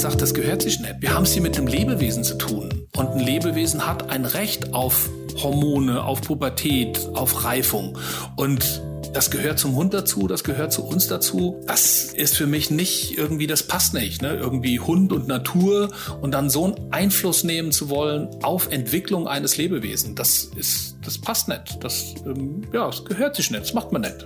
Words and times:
gesagt, 0.00 0.22
das 0.22 0.32
gehört 0.32 0.62
sich 0.62 0.80
nicht. 0.80 0.94
Wir 1.00 1.12
haben 1.12 1.24
es 1.24 1.34
hier 1.34 1.42
mit 1.42 1.58
einem 1.58 1.66
Lebewesen 1.66 2.24
zu 2.24 2.38
tun. 2.38 2.88
Und 2.96 3.08
ein 3.10 3.18
Lebewesen 3.18 3.86
hat 3.86 4.08
ein 4.08 4.24
Recht 4.24 4.72
auf 4.72 5.10
Hormone, 5.42 6.02
auf 6.02 6.22
Pubertät, 6.22 6.98
auf 7.12 7.44
Reifung. 7.44 7.98
Und 8.34 8.80
das 9.12 9.30
gehört 9.30 9.58
zum 9.58 9.76
Hund 9.76 9.92
dazu, 9.92 10.26
das 10.26 10.42
gehört 10.42 10.72
zu 10.72 10.86
uns 10.86 11.06
dazu. 11.06 11.62
Das 11.66 12.04
ist 12.14 12.34
für 12.38 12.46
mich 12.46 12.70
nicht 12.70 13.18
irgendwie, 13.18 13.46
das 13.46 13.64
passt 13.64 13.92
nicht. 13.92 14.22
Ne? 14.22 14.36
Irgendwie 14.36 14.80
Hund 14.80 15.12
und 15.12 15.28
Natur 15.28 15.90
und 16.22 16.32
dann 16.32 16.48
so 16.48 16.64
einen 16.64 16.92
Einfluss 16.92 17.44
nehmen 17.44 17.70
zu 17.70 17.90
wollen 17.90 18.30
auf 18.42 18.72
Entwicklung 18.72 19.28
eines 19.28 19.58
Lebewesens, 19.58 20.14
das 20.14 20.44
ist, 20.56 20.96
das 21.04 21.18
passt 21.18 21.46
nicht. 21.48 21.84
Das, 21.84 22.14
ähm, 22.24 22.62
ja, 22.72 22.86
das 22.86 23.04
gehört 23.04 23.36
sich 23.36 23.50
nicht, 23.50 23.64
das 23.64 23.74
macht 23.74 23.92
man 23.92 24.00
nicht. 24.00 24.24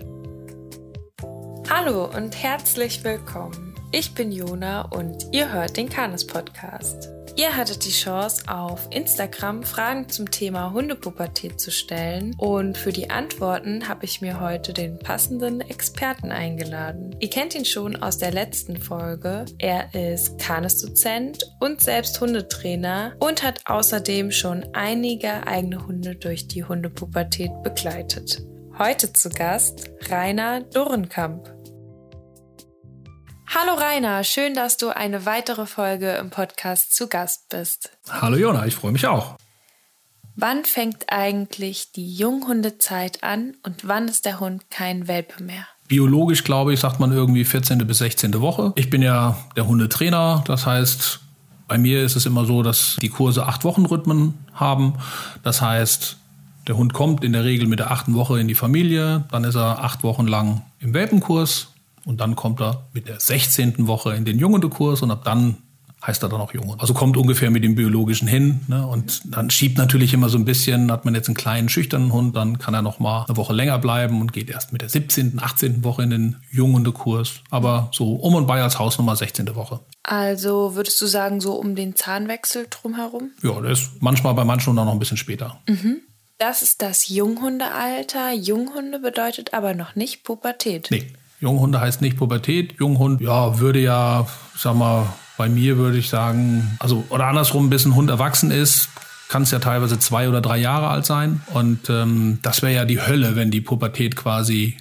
Hallo 1.68 2.04
und 2.17 2.41
herzlich 2.41 3.03
willkommen. 3.03 3.64
Ich 3.96 4.12
bin 4.12 4.32
Jona 4.32 4.82
und 4.90 5.29
ihr 5.30 5.53
hört 5.53 5.76
den 5.76 5.89
Kanes 5.89 6.26
Podcast. 6.26 7.11
Ihr 7.36 7.57
hattet 7.57 7.84
die 7.84 7.93
Chance, 7.93 8.43
auf 8.48 8.89
Instagram 8.90 9.62
Fragen 9.62 10.08
zum 10.08 10.32
Thema 10.32 10.72
Hundepubertät 10.72 11.61
zu 11.61 11.70
stellen 11.70 12.34
und 12.36 12.76
für 12.76 12.90
die 12.90 13.11
Antworten 13.11 13.86
habe 13.86 14.04
ich 14.04 14.20
mir 14.20 14.40
heute 14.40 14.72
den 14.72 14.98
passenden 14.98 15.61
Experten 15.61 16.32
eingeladen. 16.32 17.14
Ihr 17.20 17.30
kennt 17.30 17.54
ihn 17.54 17.64
schon 17.64 17.94
aus 17.94 18.18
der 18.18 18.32
letzten 18.32 18.79
Folge. 18.79 19.44
Er 19.58 19.95
ist 19.95 20.40
Kanes-Dozent 20.40 21.45
und 21.61 21.81
selbst 21.81 22.20
Hundetrainer 22.20 23.14
und 23.20 23.45
hat 23.45 23.61
außerdem 23.67 24.32
schon 24.32 24.67
einige 24.72 25.46
eigene 25.46 25.86
Hunde 25.86 26.17
durch 26.17 26.48
die 26.48 26.64
Hundepubertät 26.64 27.53
begleitet. 27.62 28.42
Heute 28.76 29.12
zu 29.12 29.29
Gast 29.29 29.92
Rainer 30.11 30.62
Durrenkamp. 30.62 31.54
Hallo 33.47 33.75
Rainer, 33.75 34.25
schön, 34.25 34.55
dass 34.55 34.77
du 34.77 34.89
eine 34.89 35.27
weitere 35.27 35.67
Folge 35.67 36.12
im 36.12 36.31
Podcast 36.31 36.95
zu 36.95 37.09
Gast 37.09 37.48
bist. 37.51 37.91
Hallo 38.11 38.36
Jona, 38.36 38.67
ich 38.67 38.75
freue 38.75 38.92
mich 38.92 39.06
auch. 39.06 39.36
Wann 40.36 40.64
fängt 40.64 41.12
eigentlich 41.12 41.92
die 41.92 42.12
Junghundezeit 42.12 43.23
an 43.23 43.55
und 43.62 43.86
wann 43.86 44.09
ist 44.09 44.25
der 44.25 44.41
Hund 44.41 44.70
kein 44.70 45.06
Welpe 45.06 45.42
mehr? 45.42 45.67
Biologisch, 45.86 46.42
glaube 46.42 46.73
ich, 46.73 46.81
sagt 46.81 46.98
man 46.98 47.12
irgendwie 47.12 47.45
14. 47.45 47.78
bis 47.86 47.98
16. 47.98 48.41
Woche. 48.41 48.73
Ich 48.75 48.91
bin 48.91 49.03
ja 49.03 49.36
der 49.55 49.69
Hundetrainer, 49.69 50.42
das 50.47 50.67
heißt, 50.67 51.20
bei 51.69 51.79
mir 51.79 52.03
ist 52.03 52.17
es 52.17 52.27
immer 52.27 52.47
so, 52.47 52.62
dass 52.62 52.97
die 53.01 53.08
Kurse 53.08 53.47
acht 53.47 53.64
Wochen 53.64 53.84
Rhythmen 53.84 54.34
haben. 54.55 54.95
Das 55.42 55.61
heißt, 55.61 56.17
der 56.67 56.77
Hund 56.77 56.95
kommt 56.95 57.23
in 57.23 57.33
der 57.33 57.45
Regel 57.45 57.69
mit 57.69 57.79
der 57.79 57.91
achten 57.91 58.14
Woche 58.14 58.41
in 58.41 58.48
die 58.48 58.55
Familie, 58.55 59.25
dann 59.31 59.45
ist 59.45 59.55
er 59.55 59.84
acht 59.84 60.03
Wochen 60.03 60.27
lang 60.27 60.62
im 60.81 60.95
Welpenkurs, 60.95 61.73
und 62.05 62.21
dann 62.21 62.37
kommt 62.37 62.61
er 62.61 62.89
mit 62.93 63.09
der 63.09 63.21
16. 63.21 63.87
Woche 63.87 64.15
in 64.15 64.25
den 64.25 64.39
Junghundekurs 64.39 65.03
und 65.03 65.11
ab 65.11 65.25
dann 65.25 65.59
heißt 66.07 66.23
er 66.23 66.29
dann 66.29 66.41
auch 66.41 66.53
Junghund. 66.53 66.81
Also 66.81 66.95
kommt 66.95 67.17
ungefähr 67.17 67.51
mit 67.51 67.65
dem 67.65 67.75
biologischen 67.75 68.29
hin. 68.29 68.61
Ne? 68.69 68.87
Und 68.87 69.23
dann 69.25 69.51
schiebt 69.51 69.79
natürlich 69.79 70.13
immer 70.13 70.29
so 70.29 70.37
ein 70.37 70.45
bisschen, 70.45 70.93
hat 70.93 71.05
man 71.05 71.15
jetzt 71.15 71.29
einen 71.29 71.35
kleinen, 71.35 71.69
schüchternen 71.69 72.13
Hund, 72.13 72.37
dann 72.37 72.59
kann 72.59 72.75
er 72.75 72.83
noch 72.83 72.99
mal 72.99 73.25
eine 73.27 73.37
Woche 73.37 73.55
länger 73.55 73.79
bleiben 73.79 74.21
und 74.21 74.33
geht 74.33 74.51
erst 74.51 74.73
mit 74.73 74.83
der 74.83 74.89
17., 74.89 75.41
18. 75.43 75.83
Woche 75.85 76.03
in 76.03 76.11
den 76.11 76.37
Junghundekurs. 76.51 77.41
Aber 77.51 77.89
so 77.93 78.15
um 78.17 78.35
und 78.35 78.47
bei 78.47 78.63
als 78.63 78.79
Hausnummer 78.79 79.17
16. 79.17 79.55
Woche. 79.55 79.81
Also 80.03 80.75
würdest 80.75 81.01
du 81.01 81.07
sagen, 81.07 81.41
so 81.41 81.55
um 81.55 81.75
den 81.75 81.97
Zahnwechsel 81.97 82.67
drumherum? 82.69 83.31
Ja, 83.43 83.61
das 83.61 83.81
ist 83.81 83.91
manchmal 84.01 84.35
bei 84.35 84.45
manchen 84.45 84.69
Hunden 84.69 84.85
noch 84.85 84.93
ein 84.93 84.99
bisschen 84.99 85.17
später. 85.17 85.61
Mhm. 85.69 86.01
Das 86.39 86.63
ist 86.63 86.83
das 86.83 87.09
Junghundealter. 87.09 88.33
Junghunde 88.33 88.99
bedeutet 88.99 89.55
aber 89.55 89.73
noch 89.73 89.95
nicht 89.95 90.25
Pubertät. 90.25 90.89
Nee. 90.91 91.07
Junghunde 91.45 91.81
heißt 91.81 92.00
nicht 92.00 92.17
Pubertät. 92.17 92.75
Junghund, 92.81 93.20
ja, 93.20 93.61
würde 93.61 93.78
ja, 93.78 94.27
sag 94.56 94.75
mal, 94.75 95.06
bei 95.37 95.48
mir 95.48 95.77
würde 95.77 95.98
ich 95.98 96.09
sagen, 96.09 96.77
also, 96.81 97.05
oder 97.11 97.27
andersrum, 97.27 97.70
bis 97.70 97.84
ein 97.84 97.95
Hund 97.95 98.11
erwachsen 98.11 98.51
ist, 98.51 98.89
kann 99.29 99.42
es 99.42 99.51
ja 99.51 99.58
teilweise 99.58 99.98
zwei 99.98 100.29
oder 100.29 100.41
drei 100.41 100.58
Jahre 100.58 100.89
alt 100.89 101.07
sein. 101.07 101.42
Und 101.52 101.91
ähm, 101.91 102.39
das 102.42 102.63
wäre 102.63 102.74
ja 102.74 102.85
die 102.85 103.01
Hölle, 103.01 103.36
wenn 103.36 103.51
die 103.51 103.61
Pubertät 103.61 104.17
quasi 104.17 104.77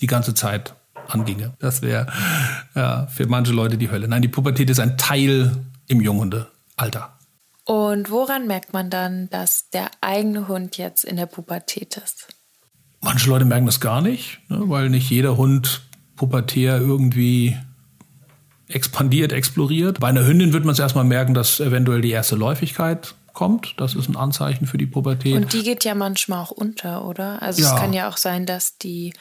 die 0.00 0.06
ganze 0.06 0.34
Zeit 0.34 0.74
anginge. 1.08 1.54
Das 1.58 1.82
wäre 1.82 2.06
ja, 2.74 3.06
für 3.06 3.26
manche 3.26 3.52
Leute 3.52 3.76
die 3.76 3.90
Hölle. 3.90 4.08
Nein, 4.08 4.22
die 4.22 4.28
Pubertät 4.28 4.70
ist 4.70 4.80
ein 4.80 4.98
Teil 4.98 5.52
im 5.88 6.00
Junghundealter. 6.00 7.18
Und 7.64 8.10
woran 8.10 8.46
merkt 8.46 8.72
man 8.72 8.90
dann, 8.90 9.28
dass 9.30 9.68
der 9.70 9.90
eigene 10.00 10.48
Hund 10.48 10.78
jetzt 10.78 11.04
in 11.04 11.16
der 11.16 11.26
Pubertät 11.26 11.96
ist? 11.96 12.28
Manche 13.02 13.28
Leute 13.28 13.44
merken 13.44 13.66
das 13.66 13.80
gar 13.80 14.00
nicht, 14.00 14.38
ne, 14.48 14.62
weil 14.66 14.88
nicht 14.88 15.10
jeder 15.10 15.36
Hund 15.36 15.82
pubertär 16.16 16.78
irgendwie 16.78 17.56
expandiert, 18.68 19.32
exploriert. 19.32 20.00
Bei 20.00 20.08
einer 20.08 20.24
Hündin 20.24 20.52
wird 20.52 20.64
man 20.64 20.72
es 20.72 20.78
erstmal 20.78 21.04
merken, 21.04 21.34
dass 21.34 21.60
eventuell 21.60 22.00
die 22.00 22.10
erste 22.10 22.36
Läufigkeit 22.36 23.14
kommt. 23.32 23.74
Das 23.78 23.94
ist 23.94 24.08
ein 24.08 24.16
Anzeichen 24.16 24.66
für 24.66 24.78
die 24.78 24.86
Pubertät. 24.86 25.34
Und 25.34 25.52
die 25.52 25.62
geht 25.62 25.84
ja 25.84 25.94
manchmal 25.94 26.42
auch 26.42 26.52
unter, 26.52 27.04
oder? 27.04 27.42
Also 27.42 27.62
ja. 27.62 27.74
es 27.74 27.80
kann 27.80 27.92
ja 27.92 28.08
auch 28.08 28.16
sein, 28.16 28.46
dass 28.46 28.78
die 28.78 29.12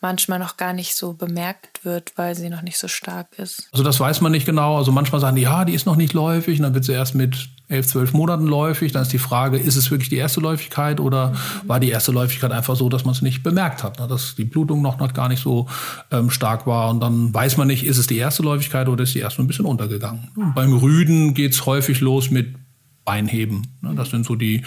manchmal 0.00 0.38
noch 0.38 0.56
gar 0.56 0.72
nicht 0.72 0.94
so 0.94 1.12
bemerkt 1.12 1.84
wird, 1.84 2.12
weil 2.16 2.34
sie 2.36 2.48
noch 2.50 2.62
nicht 2.62 2.78
so 2.78 2.86
stark 2.86 3.36
ist. 3.36 3.68
Also 3.72 3.82
das 3.82 3.98
weiß 3.98 4.20
man 4.20 4.30
nicht 4.30 4.46
genau. 4.46 4.76
Also 4.78 4.92
manchmal 4.92 5.20
sagen 5.20 5.36
die, 5.36 5.42
ja, 5.42 5.64
die 5.64 5.74
ist 5.74 5.86
noch 5.86 5.96
nicht 5.96 6.12
läufig 6.12 6.58
und 6.58 6.62
dann 6.62 6.74
wird 6.74 6.84
sie 6.84 6.92
erst 6.92 7.16
mit 7.16 7.48
elf, 7.68 7.86
zwölf 7.86 8.12
Monaten 8.12 8.46
läufig. 8.46 8.92
Dann 8.92 9.02
ist 9.02 9.12
die 9.12 9.18
Frage, 9.18 9.58
ist 9.58 9.74
es 9.74 9.90
wirklich 9.90 10.08
die 10.08 10.16
erste 10.16 10.40
Läufigkeit 10.40 11.00
oder 11.00 11.30
mhm. 11.30 11.68
war 11.68 11.80
die 11.80 11.90
erste 11.90 12.12
Läufigkeit 12.12 12.52
einfach 12.52 12.76
so, 12.76 12.88
dass 12.88 13.04
man 13.04 13.12
es 13.12 13.22
nicht 13.22 13.42
bemerkt 13.42 13.82
hat, 13.82 13.98
ne? 13.98 14.06
dass 14.06 14.36
die 14.36 14.44
Blutung 14.44 14.82
noch, 14.82 14.98
noch 14.98 15.12
gar 15.14 15.28
nicht 15.28 15.42
so 15.42 15.66
ähm, 16.12 16.30
stark 16.30 16.66
war 16.66 16.90
und 16.90 17.00
dann 17.00 17.34
weiß 17.34 17.56
man 17.56 17.66
nicht, 17.66 17.84
ist 17.84 17.98
es 17.98 18.06
die 18.06 18.18
erste 18.18 18.44
Läufigkeit 18.44 18.88
oder 18.88 19.02
ist 19.02 19.14
die 19.14 19.20
erst 19.20 19.40
ein 19.40 19.48
bisschen 19.48 19.66
untergegangen. 19.66 20.28
Und 20.36 20.54
beim 20.54 20.74
Rüden 20.74 21.34
geht's 21.34 21.66
häufig 21.66 22.00
los 22.00 22.30
mit 22.30 22.54
Beinheben. 23.04 23.66
Ne? 23.80 23.94
Das 23.96 24.10
sind 24.10 24.26
so 24.26 24.36
die 24.36 24.64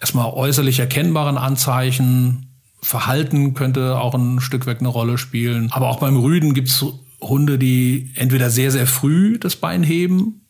erstmal 0.00 0.32
äußerlich 0.32 0.78
erkennbaren 0.78 1.36
Anzeichen, 1.36 2.53
Verhalten 2.84 3.54
könnte 3.54 3.98
auch 3.98 4.14
ein 4.14 4.40
Stück 4.40 4.66
weit 4.66 4.80
eine 4.80 4.88
Rolle 4.88 5.16
spielen. 5.16 5.72
Aber 5.72 5.88
auch 5.88 6.00
beim 6.00 6.18
Rüden 6.18 6.52
gibt 6.52 6.68
es 6.68 6.84
Hunde, 7.18 7.58
die 7.58 8.10
entweder 8.14 8.50
sehr, 8.50 8.70
sehr 8.70 8.86
früh 8.86 9.38
das 9.38 9.56
Bein 9.56 9.82
heben 9.82 10.42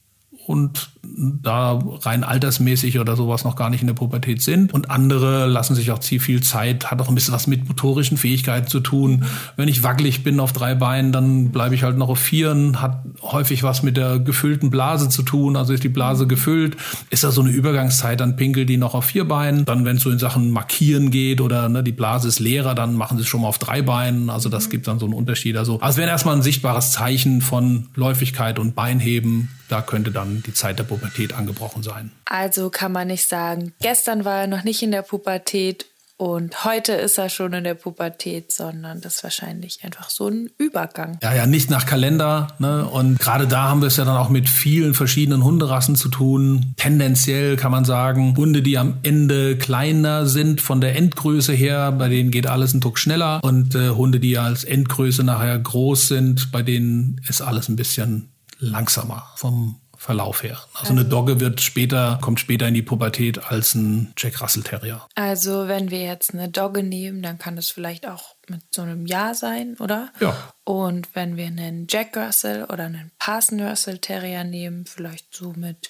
und 0.46 0.90
da 1.16 1.78
rein 2.02 2.24
altersmäßig 2.24 2.98
oder 2.98 3.16
sowas 3.16 3.44
noch 3.44 3.56
gar 3.56 3.70
nicht 3.70 3.80
in 3.80 3.86
der 3.86 3.94
Pubertät 3.94 4.42
sind. 4.42 4.72
Und 4.72 4.90
andere 4.90 5.46
lassen 5.46 5.74
sich 5.74 5.90
auch 5.90 5.98
ziemlich 5.98 6.24
viel 6.24 6.42
Zeit, 6.42 6.90
hat 6.90 7.00
auch 7.00 7.08
ein 7.08 7.14
bisschen 7.14 7.34
was 7.34 7.46
mit 7.46 7.68
motorischen 7.68 8.16
Fähigkeiten 8.16 8.68
zu 8.68 8.80
tun. 8.80 9.24
Wenn 9.56 9.68
ich 9.68 9.82
wackelig 9.82 10.24
bin 10.24 10.40
auf 10.40 10.52
drei 10.52 10.74
Beinen, 10.74 11.12
dann 11.12 11.50
bleibe 11.50 11.74
ich 11.74 11.82
halt 11.82 11.96
noch 11.96 12.08
auf 12.08 12.18
vieren, 12.18 12.80
hat 12.80 13.04
häufig 13.22 13.62
was 13.62 13.82
mit 13.82 13.96
der 13.96 14.18
gefüllten 14.18 14.70
Blase 14.70 15.08
zu 15.08 15.22
tun. 15.22 15.56
Also 15.56 15.72
ist 15.72 15.84
die 15.84 15.88
Blase 15.88 16.26
gefüllt, 16.26 16.76
ist 17.10 17.24
da 17.24 17.30
so 17.30 17.40
eine 17.40 17.50
Übergangszeit, 17.50 18.20
dann 18.20 18.36
pinkelt 18.36 18.68
die 18.68 18.76
noch 18.76 18.94
auf 18.94 19.04
vier 19.06 19.26
Beinen. 19.26 19.64
Dann, 19.64 19.84
wenn 19.84 19.96
es 19.96 20.02
so 20.02 20.10
in 20.10 20.18
Sachen 20.18 20.50
Markieren 20.50 21.10
geht 21.10 21.40
oder 21.40 21.68
ne, 21.68 21.82
die 21.82 21.92
Blase 21.92 22.28
ist 22.28 22.40
leerer, 22.40 22.74
dann 22.74 22.94
machen 22.94 23.16
sie 23.16 23.22
es 23.22 23.28
schon 23.28 23.42
mal 23.42 23.48
auf 23.48 23.58
drei 23.58 23.82
Beinen. 23.82 24.30
Also 24.30 24.48
das 24.48 24.70
gibt 24.70 24.86
dann 24.88 24.98
so 24.98 25.06
einen 25.06 25.14
Unterschied. 25.14 25.56
Also, 25.56 25.80
also 25.80 25.98
wäre 25.98 26.10
erstmal 26.10 26.36
ein 26.36 26.42
sichtbares 26.42 26.92
Zeichen 26.92 27.40
von 27.40 27.86
Läufigkeit 27.94 28.58
und 28.58 28.74
Beinheben. 28.74 29.50
Da 29.68 29.80
könnte 29.80 30.10
dann 30.10 30.42
die 30.46 30.52
Zeit 30.52 30.78
der 30.78 30.84
Pubertät 30.84 30.93
Pubertät 30.94 31.32
angebrochen 31.32 31.82
sein. 31.82 32.12
Also 32.26 32.70
kann 32.70 32.92
man 32.92 33.08
nicht 33.08 33.28
sagen, 33.28 33.74
gestern 33.80 34.24
war 34.24 34.42
er 34.42 34.46
noch 34.46 34.64
nicht 34.64 34.82
in 34.82 34.92
der 34.92 35.02
Pubertät 35.02 35.86
und 36.16 36.64
heute 36.64 36.92
ist 36.92 37.18
er 37.18 37.28
schon 37.28 37.52
in 37.54 37.64
der 37.64 37.74
Pubertät, 37.74 38.52
sondern 38.52 39.00
das 39.00 39.16
ist 39.16 39.24
wahrscheinlich 39.24 39.80
einfach 39.82 40.10
so 40.10 40.28
ein 40.28 40.48
Übergang. 40.58 41.18
Ja, 41.22 41.34
ja, 41.34 41.44
nicht 41.46 41.70
nach 41.70 41.86
Kalender. 41.86 42.48
Ne? 42.60 42.88
Und 42.88 43.18
gerade 43.18 43.48
da 43.48 43.64
haben 43.64 43.80
wir 43.80 43.88
es 43.88 43.96
ja 43.96 44.04
dann 44.04 44.16
auch 44.16 44.28
mit 44.28 44.48
vielen 44.48 44.94
verschiedenen 44.94 45.42
Hunderassen 45.42 45.96
zu 45.96 46.08
tun. 46.08 46.74
Tendenziell 46.76 47.56
kann 47.56 47.72
man 47.72 47.84
sagen, 47.84 48.36
Hunde, 48.36 48.62
die 48.62 48.78
am 48.78 48.98
Ende 49.02 49.58
kleiner 49.58 50.26
sind 50.26 50.60
von 50.60 50.80
der 50.80 50.94
Endgröße 50.94 51.52
her, 51.52 51.90
bei 51.90 52.08
denen 52.08 52.30
geht 52.30 52.46
alles 52.46 52.74
ein 52.74 52.80
Tuck 52.80 52.98
schneller. 52.98 53.42
Und 53.42 53.74
äh, 53.74 53.90
Hunde, 53.90 54.20
die 54.20 54.38
als 54.38 54.62
Endgröße 54.62 55.24
nachher 55.24 55.58
groß 55.58 56.06
sind, 56.06 56.52
bei 56.52 56.62
denen 56.62 57.20
ist 57.28 57.42
alles 57.42 57.68
ein 57.68 57.76
bisschen 57.76 58.28
langsamer 58.60 59.24
vom 59.34 59.80
Verlauf 60.04 60.42
her. 60.42 60.58
Also, 60.74 60.92
eine 60.92 61.06
Dogge 61.06 61.40
wird 61.40 61.62
später, 61.62 62.18
kommt 62.20 62.38
später 62.38 62.68
in 62.68 62.74
die 62.74 62.82
Pubertät 62.82 63.50
als 63.50 63.74
ein 63.74 64.12
Jack 64.18 64.42
Russell 64.42 64.62
Terrier. 64.62 65.06
Also 65.14 65.66
wenn 65.66 65.90
wir 65.90 66.02
jetzt 66.02 66.34
eine 66.34 66.50
Dogge 66.50 66.82
nehmen, 66.82 67.22
dann 67.22 67.38
kann 67.38 67.56
das 67.56 67.70
vielleicht 67.70 68.06
auch 68.06 68.36
mit 68.46 68.60
so 68.70 68.82
einem 68.82 69.06
Jahr 69.06 69.34
sein, 69.34 69.76
oder? 69.80 70.12
Ja. 70.20 70.36
Und 70.64 71.14
wenn 71.14 71.38
wir 71.38 71.46
einen 71.46 71.86
Jack 71.88 72.14
Russell 72.18 72.64
oder 72.64 72.84
einen 72.84 73.12
Parson 73.18 73.58
Russell 73.62 73.96
Terrier 73.96 74.44
nehmen, 74.44 74.84
vielleicht 74.84 75.34
so 75.34 75.54
mit 75.56 75.88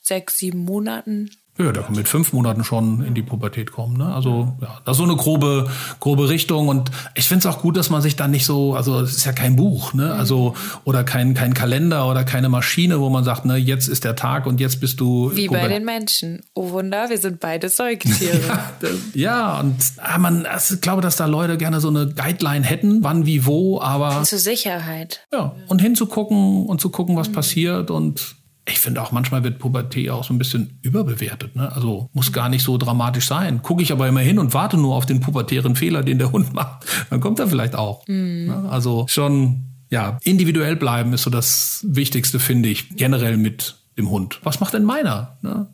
sechs, 0.00 0.38
sieben 0.38 0.64
Monaten. 0.64 1.30
Ja, 1.64 1.72
der 1.72 1.82
kann 1.82 1.96
mit 1.96 2.08
fünf 2.08 2.32
Monaten 2.32 2.64
schon 2.64 3.04
in 3.04 3.14
die 3.14 3.22
Pubertät 3.22 3.72
kommen. 3.72 3.96
Ne? 3.96 4.14
Also 4.14 4.56
ja, 4.60 4.80
das 4.84 4.94
ist 4.94 4.98
so 4.98 5.04
eine 5.04 5.16
grobe, 5.16 5.68
grobe 6.00 6.28
Richtung. 6.28 6.68
Und 6.68 6.90
ich 7.14 7.28
finde 7.28 7.48
es 7.48 7.54
auch 7.54 7.60
gut, 7.60 7.76
dass 7.76 7.90
man 7.90 8.02
sich 8.02 8.16
da 8.16 8.28
nicht 8.28 8.46
so, 8.46 8.74
also 8.74 9.00
es 9.00 9.16
ist 9.16 9.24
ja 9.24 9.32
kein 9.32 9.56
Buch, 9.56 9.92
ne? 9.92 10.14
Also 10.14 10.54
oder 10.84 11.04
kein, 11.04 11.34
kein 11.34 11.54
Kalender 11.54 12.08
oder 12.08 12.24
keine 12.24 12.48
Maschine, 12.48 13.00
wo 13.00 13.08
man 13.08 13.24
sagt, 13.24 13.44
ne, 13.44 13.56
jetzt 13.56 13.88
ist 13.88 14.04
der 14.04 14.16
Tag 14.16 14.46
und 14.46 14.60
jetzt 14.60 14.80
bist 14.80 15.00
du. 15.00 15.32
Wie 15.34 15.48
bei 15.48 15.68
den 15.68 15.84
Menschen. 15.84 16.42
Oh 16.54 16.70
Wunder, 16.70 17.10
wir 17.10 17.18
sind 17.18 17.40
beide 17.40 17.68
Säugetiere. 17.68 18.40
ja, 19.14 19.32
ja, 19.32 19.60
und 19.60 19.76
ah, 19.98 20.18
man, 20.18 20.46
also, 20.46 20.74
ich 20.74 20.80
glaube, 20.80 21.02
dass 21.02 21.16
da 21.16 21.26
Leute 21.26 21.56
gerne 21.56 21.80
so 21.80 21.88
eine 21.88 22.08
Guideline 22.08 22.64
hätten, 22.64 23.02
wann, 23.02 23.26
wie, 23.26 23.46
wo, 23.46 23.80
aber. 23.80 24.22
Zur 24.24 24.38
Sicherheit. 24.38 25.26
Ja, 25.32 25.54
und 25.68 25.80
hinzugucken 25.80 26.66
und 26.66 26.80
zu 26.80 26.90
gucken, 26.90 27.16
was 27.16 27.28
mhm. 27.28 27.32
passiert 27.32 27.90
und 27.90 28.36
ich 28.64 28.78
finde 28.78 29.02
auch 29.02 29.10
manchmal 29.10 29.42
wird 29.42 29.58
Pubertät 29.58 30.10
auch 30.10 30.22
so 30.22 30.32
ein 30.32 30.38
bisschen 30.38 30.78
überbewertet. 30.82 31.56
Ne? 31.56 31.72
Also 31.74 32.10
muss 32.12 32.32
gar 32.32 32.48
nicht 32.48 32.62
so 32.62 32.78
dramatisch 32.78 33.26
sein. 33.26 33.62
Gucke 33.62 33.82
ich 33.82 33.90
aber 33.90 34.06
immer 34.06 34.20
hin 34.20 34.38
und 34.38 34.54
warte 34.54 34.76
nur 34.76 34.94
auf 34.94 35.04
den 35.04 35.20
pubertären 35.20 35.74
Fehler, 35.74 36.02
den 36.02 36.18
der 36.18 36.30
Hund 36.30 36.52
macht, 36.54 36.86
dann 37.10 37.20
kommt 37.20 37.40
er 37.40 37.48
vielleicht 37.48 37.74
auch. 37.74 38.06
Mhm. 38.06 38.46
Ne? 38.46 38.68
Also 38.70 39.06
schon, 39.08 39.64
ja, 39.90 40.18
individuell 40.22 40.76
bleiben 40.76 41.12
ist 41.12 41.22
so 41.22 41.30
das 41.30 41.84
Wichtigste, 41.88 42.38
finde 42.38 42.68
ich, 42.68 42.96
generell 42.96 43.36
mit 43.36 43.76
dem 43.98 44.10
Hund. 44.10 44.38
Was 44.44 44.60
macht 44.60 44.74
denn 44.74 44.84
meiner? 44.84 45.38
Ne? 45.42 45.66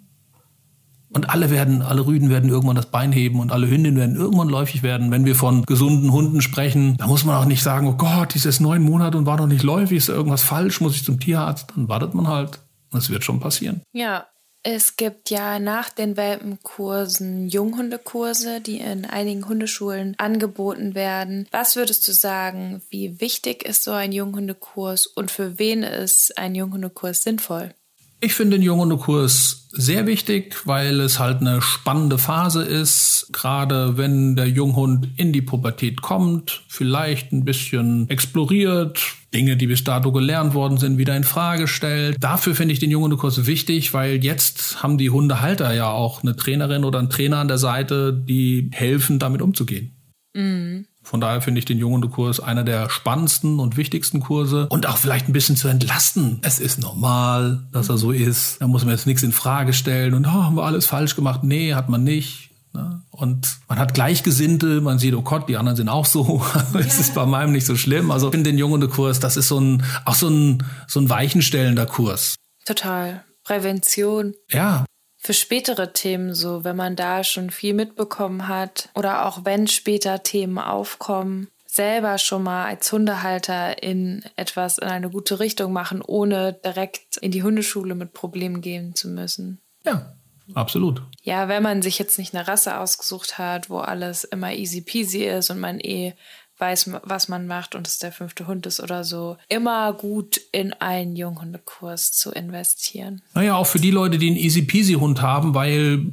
Und 1.10 1.30
alle 1.30 1.50
werden, 1.50 1.82
alle 1.82 2.06
Rüden 2.06 2.30
werden 2.30 2.50
irgendwann 2.50 2.76
das 2.76 2.86
Bein 2.86 3.12
heben 3.12 3.40
und 3.40 3.52
alle 3.52 3.68
Hündinnen 3.68 3.98
werden 3.98 4.16
irgendwann 4.16 4.48
läufig 4.48 4.82
werden. 4.82 5.10
Wenn 5.10 5.24
wir 5.24 5.34
von 5.34 5.64
gesunden 5.64 6.12
Hunden 6.12 6.40
sprechen, 6.42 6.96
da 6.98 7.06
muss 7.06 7.24
man 7.24 7.36
auch 7.36 7.46
nicht 7.46 7.62
sagen, 7.62 7.86
oh 7.86 7.94
Gott, 7.94 8.34
dieses 8.34 8.60
neun 8.60 8.82
Monate 8.82 9.16
und 9.16 9.26
war 9.26 9.36
noch 9.36 9.46
nicht 9.46 9.62
läufig, 9.62 9.98
ist 9.98 10.08
da 10.08 10.14
irgendwas 10.14 10.42
falsch, 10.42 10.80
muss 10.80 10.96
ich 10.96 11.04
zum 11.04 11.18
Tierarzt? 11.20 11.72
Dann 11.74 11.88
wartet 11.88 12.14
man 12.14 12.28
halt 12.28 12.60
das 12.92 13.10
wird 13.10 13.24
schon 13.24 13.40
passieren. 13.40 13.82
Ja, 13.92 14.26
es 14.62 14.96
gibt 14.96 15.30
ja 15.30 15.58
nach 15.58 15.88
den 15.88 16.16
Welpenkursen 16.16 17.48
Junghundekurse, 17.48 18.60
die 18.60 18.78
in 18.78 19.04
einigen 19.04 19.48
Hundeschulen 19.48 20.14
angeboten 20.18 20.94
werden. 20.94 21.46
Was 21.52 21.76
würdest 21.76 22.06
du 22.08 22.12
sagen, 22.12 22.82
wie 22.90 23.20
wichtig 23.20 23.62
ist 23.62 23.84
so 23.84 23.92
ein 23.92 24.12
Junghundekurs 24.12 25.06
und 25.06 25.30
für 25.30 25.58
wen 25.58 25.82
ist 25.84 26.36
ein 26.36 26.54
Junghundekurs 26.54 27.22
sinnvoll? 27.22 27.72
Ich 28.20 28.34
finde 28.34 28.56
den 28.56 28.64
Junghundekurs 28.64 29.68
sehr 29.70 30.06
wichtig, 30.06 30.66
weil 30.66 31.00
es 31.00 31.20
halt 31.20 31.40
eine 31.40 31.62
spannende 31.62 32.18
Phase 32.18 32.62
ist. 32.64 33.28
Gerade 33.32 33.96
wenn 33.96 34.34
der 34.34 34.48
Junghund 34.48 35.08
in 35.16 35.32
die 35.32 35.42
Pubertät 35.42 36.02
kommt, 36.02 36.64
vielleicht 36.68 37.32
ein 37.32 37.44
bisschen 37.44 38.10
exploriert, 38.10 39.00
Dinge, 39.32 39.56
die 39.56 39.68
bis 39.68 39.84
dato 39.84 40.10
gelernt 40.10 40.54
worden 40.54 40.78
sind, 40.78 40.98
wieder 40.98 41.16
in 41.16 41.22
Frage 41.22 41.68
stellt. 41.68 42.16
Dafür 42.18 42.56
finde 42.56 42.72
ich 42.72 42.80
den 42.80 42.90
Junghundekurs 42.90 43.46
wichtig, 43.46 43.94
weil 43.94 44.24
jetzt 44.24 44.82
haben 44.82 44.98
die 44.98 45.10
Hundehalter 45.10 45.72
ja 45.72 45.90
auch 45.90 46.22
eine 46.22 46.34
Trainerin 46.34 46.84
oder 46.84 46.98
einen 46.98 47.10
Trainer 47.10 47.38
an 47.38 47.48
der 47.48 47.58
Seite, 47.58 48.12
die 48.12 48.70
helfen, 48.72 49.20
damit 49.20 49.42
umzugehen. 49.42 49.92
Mhm. 50.34 50.86
Von 51.08 51.22
daher 51.22 51.40
finde 51.40 51.58
ich 51.58 51.64
den 51.64 51.78
Junghundekurs 51.78 52.38
einer 52.38 52.64
der 52.64 52.90
spannendsten 52.90 53.60
und 53.60 53.78
wichtigsten 53.78 54.20
Kurse 54.20 54.66
und 54.68 54.86
auch 54.86 54.98
vielleicht 54.98 55.26
ein 55.26 55.32
bisschen 55.32 55.56
zu 55.56 55.66
entlasten. 55.66 56.38
Es 56.42 56.60
ist 56.60 56.78
normal, 56.78 57.66
dass 57.72 57.88
er 57.88 57.96
so 57.96 58.12
ist. 58.12 58.60
Da 58.60 58.66
muss 58.66 58.84
man 58.84 58.92
jetzt 58.92 59.06
nichts 59.06 59.22
in 59.22 59.32
Frage 59.32 59.72
stellen 59.72 60.12
und 60.12 60.26
oh, 60.26 60.30
haben 60.30 60.56
wir 60.56 60.64
alles 60.64 60.84
falsch 60.84 61.16
gemacht? 61.16 61.44
Nee, 61.44 61.72
hat 61.72 61.88
man 61.88 62.04
nicht. 62.04 62.50
Ne? 62.74 63.00
Und 63.10 63.56
man 63.68 63.78
hat 63.78 63.94
Gleichgesinnte, 63.94 64.82
man 64.82 64.98
sieht, 64.98 65.14
oh 65.14 65.22
Gott, 65.22 65.48
die 65.48 65.56
anderen 65.56 65.76
sind 65.76 65.88
auch 65.88 66.04
so. 66.04 66.44
es 66.74 67.00
ist 67.00 67.14
bei 67.14 67.24
meinem 67.24 67.52
nicht 67.52 67.64
so 67.64 67.74
schlimm. 67.74 68.10
Also 68.10 68.26
ich 68.26 68.32
finde 68.32 68.50
den 68.50 68.58
Junghundekurs, 68.58 69.18
das 69.18 69.38
ist 69.38 69.48
so 69.48 69.58
ein, 69.58 69.84
auch 70.04 70.14
so 70.14 70.28
ein, 70.28 70.62
so 70.88 71.00
ein 71.00 71.08
weichenstellender 71.08 71.86
Kurs. 71.86 72.34
Total. 72.66 73.24
Prävention. 73.44 74.34
Ja, 74.50 74.84
für 75.18 75.34
spätere 75.34 75.92
Themen 75.92 76.32
so, 76.32 76.64
wenn 76.64 76.76
man 76.76 76.96
da 76.96 77.24
schon 77.24 77.50
viel 77.50 77.74
mitbekommen 77.74 78.48
hat 78.48 78.88
oder 78.94 79.26
auch 79.26 79.44
wenn 79.44 79.66
später 79.66 80.22
Themen 80.22 80.58
aufkommen, 80.58 81.48
selber 81.66 82.18
schon 82.18 82.44
mal 82.44 82.66
als 82.66 82.90
Hundehalter 82.90 83.82
in 83.82 84.24
etwas 84.36 84.78
in 84.78 84.88
eine 84.88 85.10
gute 85.10 85.40
Richtung 85.40 85.72
machen, 85.72 86.02
ohne 86.02 86.54
direkt 86.64 87.18
in 87.18 87.30
die 87.30 87.42
Hundeschule 87.42 87.94
mit 87.94 88.14
Problemen 88.14 88.60
gehen 88.60 88.94
zu 88.94 89.08
müssen. 89.08 89.60
Ja, 89.84 90.14
absolut. 90.54 91.02
Ja, 91.22 91.48
wenn 91.48 91.62
man 91.62 91.82
sich 91.82 91.98
jetzt 91.98 92.18
nicht 92.18 92.34
eine 92.34 92.46
Rasse 92.46 92.78
ausgesucht 92.78 93.38
hat, 93.38 93.70
wo 93.70 93.78
alles 93.78 94.24
immer 94.24 94.52
easy 94.52 94.80
peasy 94.80 95.24
ist 95.24 95.50
und 95.50 95.58
man 95.58 95.80
eh 95.80 96.14
weiß, 96.58 96.90
was 97.02 97.28
man 97.28 97.46
macht 97.46 97.74
und 97.74 97.86
es 97.86 97.98
der 97.98 98.12
fünfte 98.12 98.46
Hund 98.46 98.66
ist 98.66 98.80
oder 98.80 99.04
so, 99.04 99.36
immer 99.48 99.92
gut 99.92 100.40
in 100.52 100.72
einen 100.72 101.16
Junghundekurs 101.16 102.12
zu 102.12 102.30
investieren. 102.30 103.22
Naja, 103.34 103.56
auch 103.56 103.66
für 103.66 103.80
die 103.80 103.90
Leute, 103.90 104.18
die 104.18 104.28
einen 104.28 104.36
Easy-Peasy-Hund 104.36 105.22
haben, 105.22 105.54
weil 105.54 106.06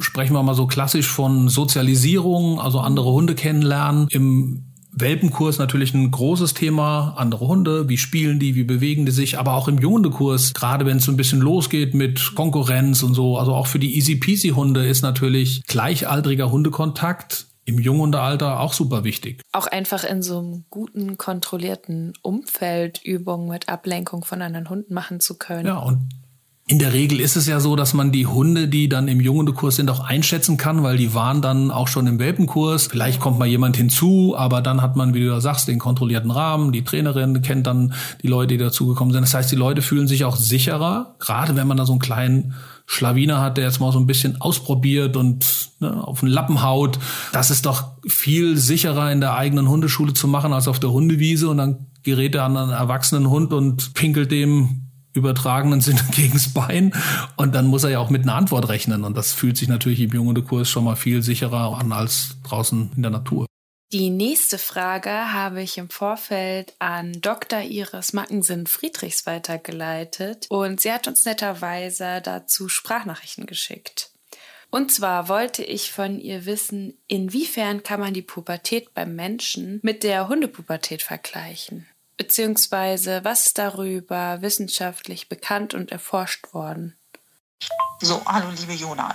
sprechen 0.00 0.34
wir 0.34 0.42
mal 0.42 0.54
so 0.54 0.66
klassisch 0.66 1.08
von 1.08 1.48
Sozialisierung, 1.48 2.60
also 2.60 2.80
andere 2.80 3.12
Hunde 3.12 3.34
kennenlernen. 3.34 4.08
Im 4.10 4.64
Welpenkurs 4.94 5.58
natürlich 5.58 5.94
ein 5.94 6.10
großes 6.10 6.52
Thema, 6.52 7.14
andere 7.16 7.48
Hunde, 7.48 7.88
wie 7.88 7.96
spielen 7.96 8.38
die, 8.38 8.54
wie 8.54 8.64
bewegen 8.64 9.06
die 9.06 9.12
sich, 9.12 9.38
aber 9.38 9.54
auch 9.54 9.66
im 9.66 9.78
Junghundekurs, 9.78 10.52
gerade 10.52 10.84
wenn 10.84 10.98
es 10.98 11.04
so 11.04 11.12
ein 11.12 11.16
bisschen 11.16 11.40
losgeht 11.40 11.94
mit 11.94 12.34
Konkurrenz 12.34 13.02
und 13.02 13.14
so, 13.14 13.38
also 13.38 13.54
auch 13.54 13.66
für 13.66 13.78
die 13.78 13.96
Easy-Peasy-Hunde 13.96 14.86
ist 14.86 15.02
natürlich 15.02 15.62
gleichaltriger 15.66 16.50
Hundekontakt 16.50 17.46
im 17.64 17.78
Junghundealter 17.78 18.60
auch 18.60 18.72
super 18.72 19.04
wichtig. 19.04 19.42
Auch 19.52 19.66
einfach 19.66 20.04
in 20.04 20.22
so 20.22 20.38
einem 20.38 20.64
guten, 20.70 21.16
kontrollierten 21.16 22.12
Umfeld 22.22 23.00
Übungen 23.04 23.48
mit 23.48 23.68
Ablenkung 23.68 24.24
von 24.24 24.42
anderen 24.42 24.68
Hunden 24.68 24.94
machen 24.94 25.20
zu 25.20 25.38
können. 25.38 25.66
Ja, 25.66 25.78
und 25.78 26.08
in 26.68 26.78
der 26.78 26.92
Regel 26.92 27.20
ist 27.20 27.36
es 27.36 27.46
ja 27.46 27.58
so, 27.58 27.74
dass 27.74 27.92
man 27.92 28.12
die 28.12 28.26
Hunde, 28.26 28.68
die 28.68 28.88
dann 28.88 29.08
im 29.08 29.20
Junghundekurs 29.20 29.76
sind, 29.76 29.90
auch 29.90 30.00
einschätzen 30.00 30.56
kann, 30.56 30.82
weil 30.82 30.96
die 30.96 31.12
waren 31.12 31.42
dann 31.42 31.72
auch 31.72 31.88
schon 31.88 32.06
im 32.06 32.20
Welpenkurs. 32.20 32.86
Vielleicht 32.86 33.20
kommt 33.20 33.38
mal 33.38 33.48
jemand 33.48 33.76
hinzu, 33.76 34.34
aber 34.36 34.62
dann 34.62 34.80
hat 34.80 34.94
man, 34.94 35.12
wie 35.12 35.24
du 35.24 35.40
sagst, 35.40 35.66
den 35.66 35.80
kontrollierten 35.80 36.30
Rahmen. 36.30 36.70
Die 36.70 36.84
Trainerin 36.84 37.42
kennt 37.42 37.66
dann 37.66 37.94
die 38.22 38.28
Leute, 38.28 38.54
die 38.54 38.58
dazugekommen 38.58 39.12
sind. 39.12 39.22
Das 39.22 39.34
heißt, 39.34 39.50
die 39.50 39.56
Leute 39.56 39.82
fühlen 39.82 40.06
sich 40.06 40.24
auch 40.24 40.36
sicherer, 40.36 41.16
gerade 41.18 41.56
wenn 41.56 41.66
man 41.66 41.76
da 41.76 41.84
so 41.84 41.92
einen 41.92 42.00
kleinen 42.00 42.54
Schlawiner 42.92 43.40
hat, 43.40 43.56
der 43.56 43.64
jetzt 43.64 43.80
mal 43.80 43.90
so 43.90 43.98
ein 43.98 44.06
bisschen 44.06 44.38
ausprobiert 44.42 45.16
und 45.16 45.70
ne, 45.80 46.06
auf 46.06 46.20
den 46.20 46.28
Lappen 46.28 46.62
haut. 46.62 46.98
Das 47.32 47.50
ist 47.50 47.64
doch 47.64 47.92
viel 48.06 48.58
sicherer 48.58 49.10
in 49.10 49.22
der 49.22 49.34
eigenen 49.34 49.66
Hundeschule 49.66 50.12
zu 50.12 50.28
machen 50.28 50.52
als 50.52 50.68
auf 50.68 50.78
der 50.78 50.90
Hundewiese 50.90 51.48
und 51.48 51.56
dann 51.56 51.86
gerät 52.02 52.34
er 52.34 52.44
an 52.44 52.56
einen 52.56 52.70
erwachsenen 52.70 53.30
Hund 53.30 53.54
und 53.54 53.94
pinkelt 53.94 54.30
dem 54.30 54.90
übertragenen 55.14 55.80
Sinne 55.80 56.02
gegens 56.14 56.52
Bein 56.52 56.92
und 57.36 57.54
dann 57.54 57.66
muss 57.66 57.84
er 57.84 57.90
ja 57.90 57.98
auch 57.98 58.10
mit 58.10 58.24
einer 58.24 58.34
Antwort 58.34 58.68
rechnen 58.68 59.04
und 59.04 59.16
das 59.16 59.32
fühlt 59.32 59.56
sich 59.56 59.68
natürlich 59.68 60.00
im 60.00 60.10
Junghundekurs 60.10 60.68
schon 60.68 60.84
mal 60.84 60.96
viel 60.96 61.22
sicherer 61.22 61.78
an 61.78 61.92
als 61.92 62.36
draußen 62.42 62.90
in 62.94 63.02
der 63.02 63.10
Natur. 63.10 63.46
Die 63.92 64.08
nächste 64.08 64.56
Frage 64.56 65.34
habe 65.34 65.60
ich 65.60 65.76
im 65.76 65.90
Vorfeld 65.90 66.72
an 66.78 67.12
Dr. 67.20 67.60
Iris 67.60 68.14
Mackensen-Friedrichs 68.14 69.26
weitergeleitet 69.26 70.46
und 70.48 70.80
sie 70.80 70.90
hat 70.90 71.08
uns 71.08 71.26
netterweise 71.26 72.22
dazu 72.22 72.70
Sprachnachrichten 72.70 73.44
geschickt. 73.44 74.10
Und 74.70 74.90
zwar 74.92 75.28
wollte 75.28 75.62
ich 75.62 75.92
von 75.92 76.18
ihr 76.18 76.46
wissen, 76.46 76.96
inwiefern 77.06 77.82
kann 77.82 78.00
man 78.00 78.14
die 78.14 78.22
Pubertät 78.22 78.94
beim 78.94 79.14
Menschen 79.14 79.78
mit 79.82 80.04
der 80.04 80.26
Hundepubertät 80.26 81.02
vergleichen? 81.02 81.86
Beziehungsweise 82.16 83.22
was 83.24 83.48
ist 83.48 83.58
darüber 83.58 84.40
wissenschaftlich 84.40 85.28
bekannt 85.28 85.74
und 85.74 85.92
erforscht 85.92 86.54
worden? 86.54 86.96
So, 88.00 88.24
hallo 88.24 88.48
liebe 88.58 88.72
Jona. 88.72 89.14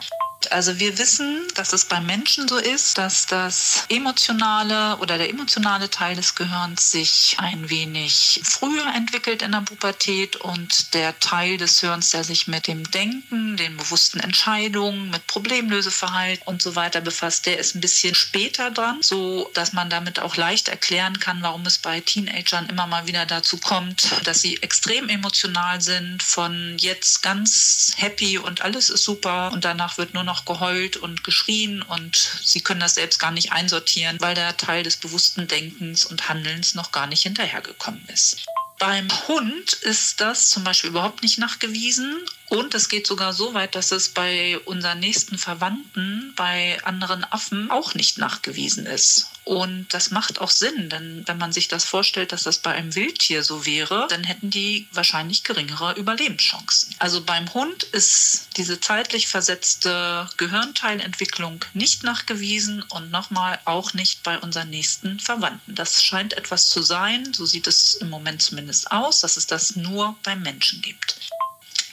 Also 0.52 0.80
wir 0.80 0.98
wissen, 0.98 1.44
dass 1.56 1.74
es 1.74 1.86
beim 1.86 2.06
Menschen 2.06 2.48
so 2.48 2.58
ist, 2.58 2.98
dass 2.98 3.26
das 3.26 3.86
emotionale 3.90 4.98
oder 4.98 5.18
der 5.18 5.30
emotionale 5.30 5.90
Teil 5.90 6.16
des 6.16 6.36
Gehirns 6.36 6.92
sich 6.92 7.36
ein 7.40 7.70
wenig 7.70 8.40
früher 8.44 8.86
entwickelt 8.96 9.42
in 9.42 9.52
der 9.52 9.62
Pubertät 9.62 10.36
und 10.38 10.94
der 10.94 11.20
Teil 11.20 11.58
des 11.58 11.80
Hirns, 11.80 12.12
der 12.12 12.24
sich 12.24 12.48
mit 12.48 12.68
dem 12.68 12.90
Denken, 12.92 13.58
den 13.58 13.78
bewussten 13.78 14.20
Entscheidungen, 14.20 15.10
mit 15.10 15.26
Problemlöseverhalten 15.28 16.48
und 16.48 16.62
so 16.62 16.76
weiter 16.76 17.02
befasst, 17.02 17.46
der 17.46 17.58
ist 17.58 17.76
ein 17.76 17.82
bisschen 17.82 18.16
später 18.16 18.72
dran, 18.72 19.00
so 19.02 19.50
dass 19.54 19.74
man 19.74 19.90
damit 19.90 20.20
auch 20.20 20.38
leicht 20.38 20.70
erklären 20.70 21.20
kann, 21.20 21.42
warum 21.42 21.66
es 21.66 21.80
bei 21.80 22.00
Teenagern 22.00 22.70
immer 22.70 22.88
mal 22.88 23.08
wieder 23.08 23.26
dazu 23.26 23.58
kommt, 23.58 24.12
dass 24.24 24.42
sie 24.42 24.62
extrem 24.62 25.10
emotional 25.10 25.82
sind, 25.82 26.22
von 26.24 26.78
jetzt 26.78 27.24
ganz 27.24 27.94
happy 27.98 28.38
und 28.38 28.62
alles 28.62 28.90
ist 28.90 29.04
super 29.04 29.52
und 29.52 29.66
danach 29.66 29.98
wird 29.98 30.14
nur 30.14 30.24
noch 30.28 30.46
geheult 30.46 30.98
und 30.98 31.24
geschrien 31.24 31.82
und 31.82 32.16
sie 32.44 32.62
können 32.62 32.80
das 32.80 32.94
selbst 32.94 33.18
gar 33.18 33.32
nicht 33.32 33.52
einsortieren, 33.52 34.18
weil 34.20 34.36
der 34.36 34.56
Teil 34.56 34.84
des 34.84 34.98
bewussten 34.98 35.48
Denkens 35.48 36.06
und 36.06 36.30
Handelns 36.30 36.76
noch 36.76 36.92
gar 36.92 37.08
nicht 37.08 37.24
hinterhergekommen 37.24 38.06
ist. 38.14 38.46
Beim 38.78 39.08
Hund 39.28 39.74
ist 39.74 40.22
das 40.22 40.52
zum 40.52 40.64
Beispiel 40.64 40.92
überhaupt 40.92 41.24
nicht 41.24 41.40
nachgewiesen 41.40 42.16
und 42.50 42.74
es 42.74 42.88
geht 42.88 43.08
sogar 43.08 43.34
so 43.34 43.54
weit, 43.54 43.76
dass 43.76 43.92
es 43.92 44.10
bei 44.10 44.58
unseren 44.60 45.00
nächsten 45.00 45.38
Verwandten, 45.38 46.34
bei 46.36 46.82
anderen 46.84 47.26
Affen 47.26 47.70
auch 47.70 47.94
nicht 47.94 48.18
nachgewiesen 48.18 48.86
ist. 48.86 49.28
Und 49.44 49.88
das 49.94 50.12
macht 50.12 50.42
auch 50.42 50.50
Sinn, 50.50 50.90
denn 50.90 51.24
wenn 51.26 51.38
man 51.38 51.54
sich 51.54 51.70
das 51.70 51.86
vorstellt, 51.86 52.34
dass 52.34 52.44
das 52.44 52.58
bei 52.58 52.72
einem 52.74 52.96
Wildtier 52.96 53.44
so 53.44 53.66
wäre, 53.66 54.08
dann 54.10 54.26
hätten 54.26 54.50
die 54.50 54.88
wahrscheinlich 54.92 55.46
geringere 55.46 55.94
Überlebenschancen. 55.94 56.94
Also 57.00 57.24
beim 57.24 57.54
Hund 57.54 57.84
ist 57.84 58.50
diese 58.58 58.82
zeitlich 58.82 59.28
versetzte 59.28 60.30
Gehirnteilentwicklung 60.36 61.64
nicht 61.74 62.04
nachgewiesen 62.04 62.82
und 62.90 63.10
nochmal 63.10 63.60
auch 63.64 63.94
nicht 63.94 64.24
bei 64.24 64.38
unseren 64.38 64.70
nächsten 64.70 65.20
Verwandten. 65.22 65.76
Das 65.76 66.04
scheint 66.04 66.34
etwas 66.34 66.70
zu 66.70 66.82
sein, 66.82 67.34
so 67.34 67.46
sieht 67.46 67.68
es 67.68 67.96
im 67.96 68.10
Moment 68.10 68.42
zumindest 68.42 68.92
aus, 68.92 69.22
dass 69.22 69.38
es 69.38 69.48
das 69.48 69.78
nur 69.78 70.18
beim 70.24 70.42
Menschen 70.42 70.82
gibt. 70.82 71.16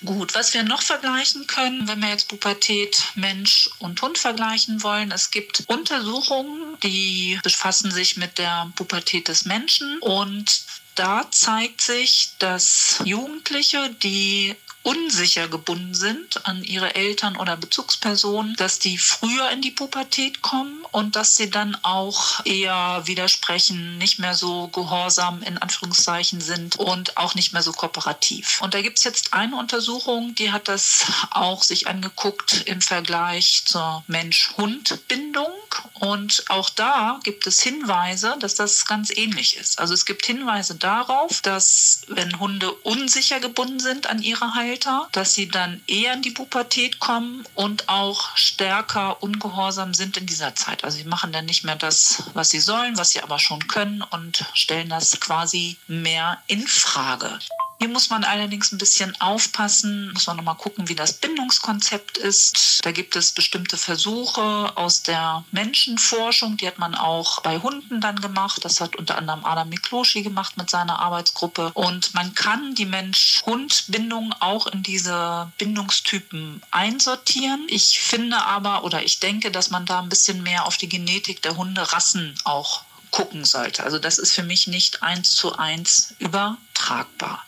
Gut, 0.04 0.34
was 0.34 0.52
wir 0.52 0.64
noch 0.64 0.82
vergleichen 0.82 1.46
können, 1.46 1.88
wenn 1.88 2.00
wir 2.00 2.10
jetzt 2.10 2.28
Pubertät 2.28 3.02
Mensch 3.14 3.70
und 3.78 4.02
Hund 4.02 4.18
vergleichen 4.18 4.82
wollen, 4.82 5.10
es 5.10 5.30
gibt 5.30 5.64
Untersuchungen, 5.66 6.78
die 6.82 7.38
befassen 7.42 7.90
sich 7.90 8.16
mit 8.16 8.38
der 8.38 8.70
Pubertät 8.76 9.28
des 9.28 9.46
Menschen. 9.46 9.98
Und 10.00 10.64
da 10.94 11.30
zeigt 11.30 11.80
sich, 11.80 12.30
dass 12.38 13.00
Jugendliche, 13.04 13.90
die 14.02 14.54
unsicher 14.84 15.48
gebunden 15.48 15.94
sind 15.94 16.46
an 16.46 16.62
ihre 16.62 16.94
Eltern 16.94 17.36
oder 17.36 17.56
Bezugspersonen, 17.56 18.54
dass 18.56 18.78
die 18.78 18.98
früher 18.98 19.50
in 19.50 19.62
die 19.62 19.70
Pubertät 19.70 20.42
kommen 20.42 20.84
und 20.92 21.16
dass 21.16 21.36
sie 21.36 21.50
dann 21.50 21.74
auch 21.82 22.44
eher 22.44 23.02
widersprechen, 23.06 23.96
nicht 23.96 24.18
mehr 24.18 24.34
so 24.34 24.68
gehorsam 24.68 25.42
in 25.42 25.56
Anführungszeichen 25.56 26.42
sind 26.42 26.76
und 26.76 27.16
auch 27.16 27.34
nicht 27.34 27.54
mehr 27.54 27.62
so 27.62 27.72
kooperativ. 27.72 28.60
Und 28.60 28.74
da 28.74 28.82
gibt 28.82 28.98
es 28.98 29.04
jetzt 29.04 29.32
eine 29.32 29.56
Untersuchung, 29.56 30.34
die 30.34 30.52
hat 30.52 30.68
das 30.68 31.06
auch 31.30 31.62
sich 31.62 31.88
angeguckt 31.88 32.62
im 32.66 32.82
Vergleich 32.82 33.62
zur 33.64 34.04
Mensch-Hund-Bindung. 34.06 35.50
Und 35.94 36.44
auch 36.48 36.68
da 36.68 37.20
gibt 37.22 37.46
es 37.46 37.62
Hinweise, 37.62 38.36
dass 38.38 38.54
das 38.54 38.84
ganz 38.84 39.10
ähnlich 39.10 39.56
ist. 39.56 39.78
Also 39.78 39.94
es 39.94 40.04
gibt 40.04 40.26
Hinweise 40.26 40.74
darauf, 40.74 41.40
dass 41.40 42.02
wenn 42.08 42.38
Hunde 42.38 42.70
unsicher 42.70 43.40
gebunden 43.40 43.80
sind 43.80 44.06
an 44.08 44.20
ihre 44.22 44.54
Haltung, 44.54 44.73
Alter, 44.74 45.08
dass 45.12 45.34
sie 45.34 45.48
dann 45.48 45.80
eher 45.86 46.14
in 46.14 46.22
die 46.22 46.32
Pubertät 46.32 46.98
kommen 46.98 47.44
und 47.54 47.88
auch 47.88 48.36
stärker 48.36 49.22
ungehorsam 49.22 49.94
sind 49.94 50.16
in 50.16 50.26
dieser 50.26 50.56
Zeit. 50.56 50.82
Also 50.82 50.98
sie 50.98 51.04
machen 51.04 51.30
dann 51.30 51.44
nicht 51.44 51.62
mehr 51.62 51.76
das, 51.76 52.24
was 52.34 52.50
sie 52.50 52.58
sollen, 52.58 52.98
was 52.98 53.10
sie 53.10 53.22
aber 53.22 53.38
schon 53.38 53.68
können 53.68 54.02
und 54.02 54.44
stellen 54.52 54.88
das 54.88 55.20
quasi 55.20 55.76
mehr 55.86 56.42
in 56.48 56.66
Frage. 56.66 57.38
Hier 57.84 57.92
muss 57.92 58.08
man 58.08 58.24
allerdings 58.24 58.72
ein 58.72 58.78
bisschen 58.78 59.14
aufpassen, 59.20 60.10
muss 60.14 60.26
man 60.26 60.38
nochmal 60.38 60.54
gucken, 60.54 60.88
wie 60.88 60.94
das 60.94 61.12
Bindungskonzept 61.12 62.16
ist. 62.16 62.80
Da 62.82 62.92
gibt 62.92 63.14
es 63.14 63.32
bestimmte 63.32 63.76
Versuche 63.76 64.72
aus 64.74 65.02
der 65.02 65.44
Menschenforschung, 65.52 66.56
die 66.56 66.66
hat 66.66 66.78
man 66.78 66.94
auch 66.94 67.42
bei 67.42 67.58
Hunden 67.58 68.00
dann 68.00 68.22
gemacht. 68.22 68.64
Das 68.64 68.80
hat 68.80 68.96
unter 68.96 69.18
anderem 69.18 69.44
Adam 69.44 69.68
Mikloschi 69.68 70.22
gemacht 70.22 70.56
mit 70.56 70.70
seiner 70.70 70.98
Arbeitsgruppe. 70.98 71.72
Und 71.74 72.14
man 72.14 72.34
kann 72.34 72.74
die 72.74 72.86
Mensch-Hund-Bindung 72.86 74.34
auch 74.40 74.66
in 74.66 74.82
diese 74.82 75.52
Bindungstypen 75.58 76.62
einsortieren. 76.70 77.66
Ich 77.68 78.00
finde 78.00 78.38
aber 78.46 78.84
oder 78.84 79.02
ich 79.02 79.20
denke, 79.20 79.50
dass 79.50 79.68
man 79.68 79.84
da 79.84 80.00
ein 80.00 80.08
bisschen 80.08 80.42
mehr 80.42 80.64
auf 80.64 80.78
die 80.78 80.88
Genetik 80.88 81.42
der 81.42 81.58
Hunderassen 81.58 82.34
auch 82.44 82.80
gucken 83.10 83.44
sollte. 83.44 83.84
Also 83.84 83.98
das 83.98 84.16
ist 84.16 84.32
für 84.32 84.42
mich 84.42 84.68
nicht 84.68 85.02
eins 85.02 85.32
zu 85.32 85.54
eins 85.56 86.14
übertragbar. 86.18 87.44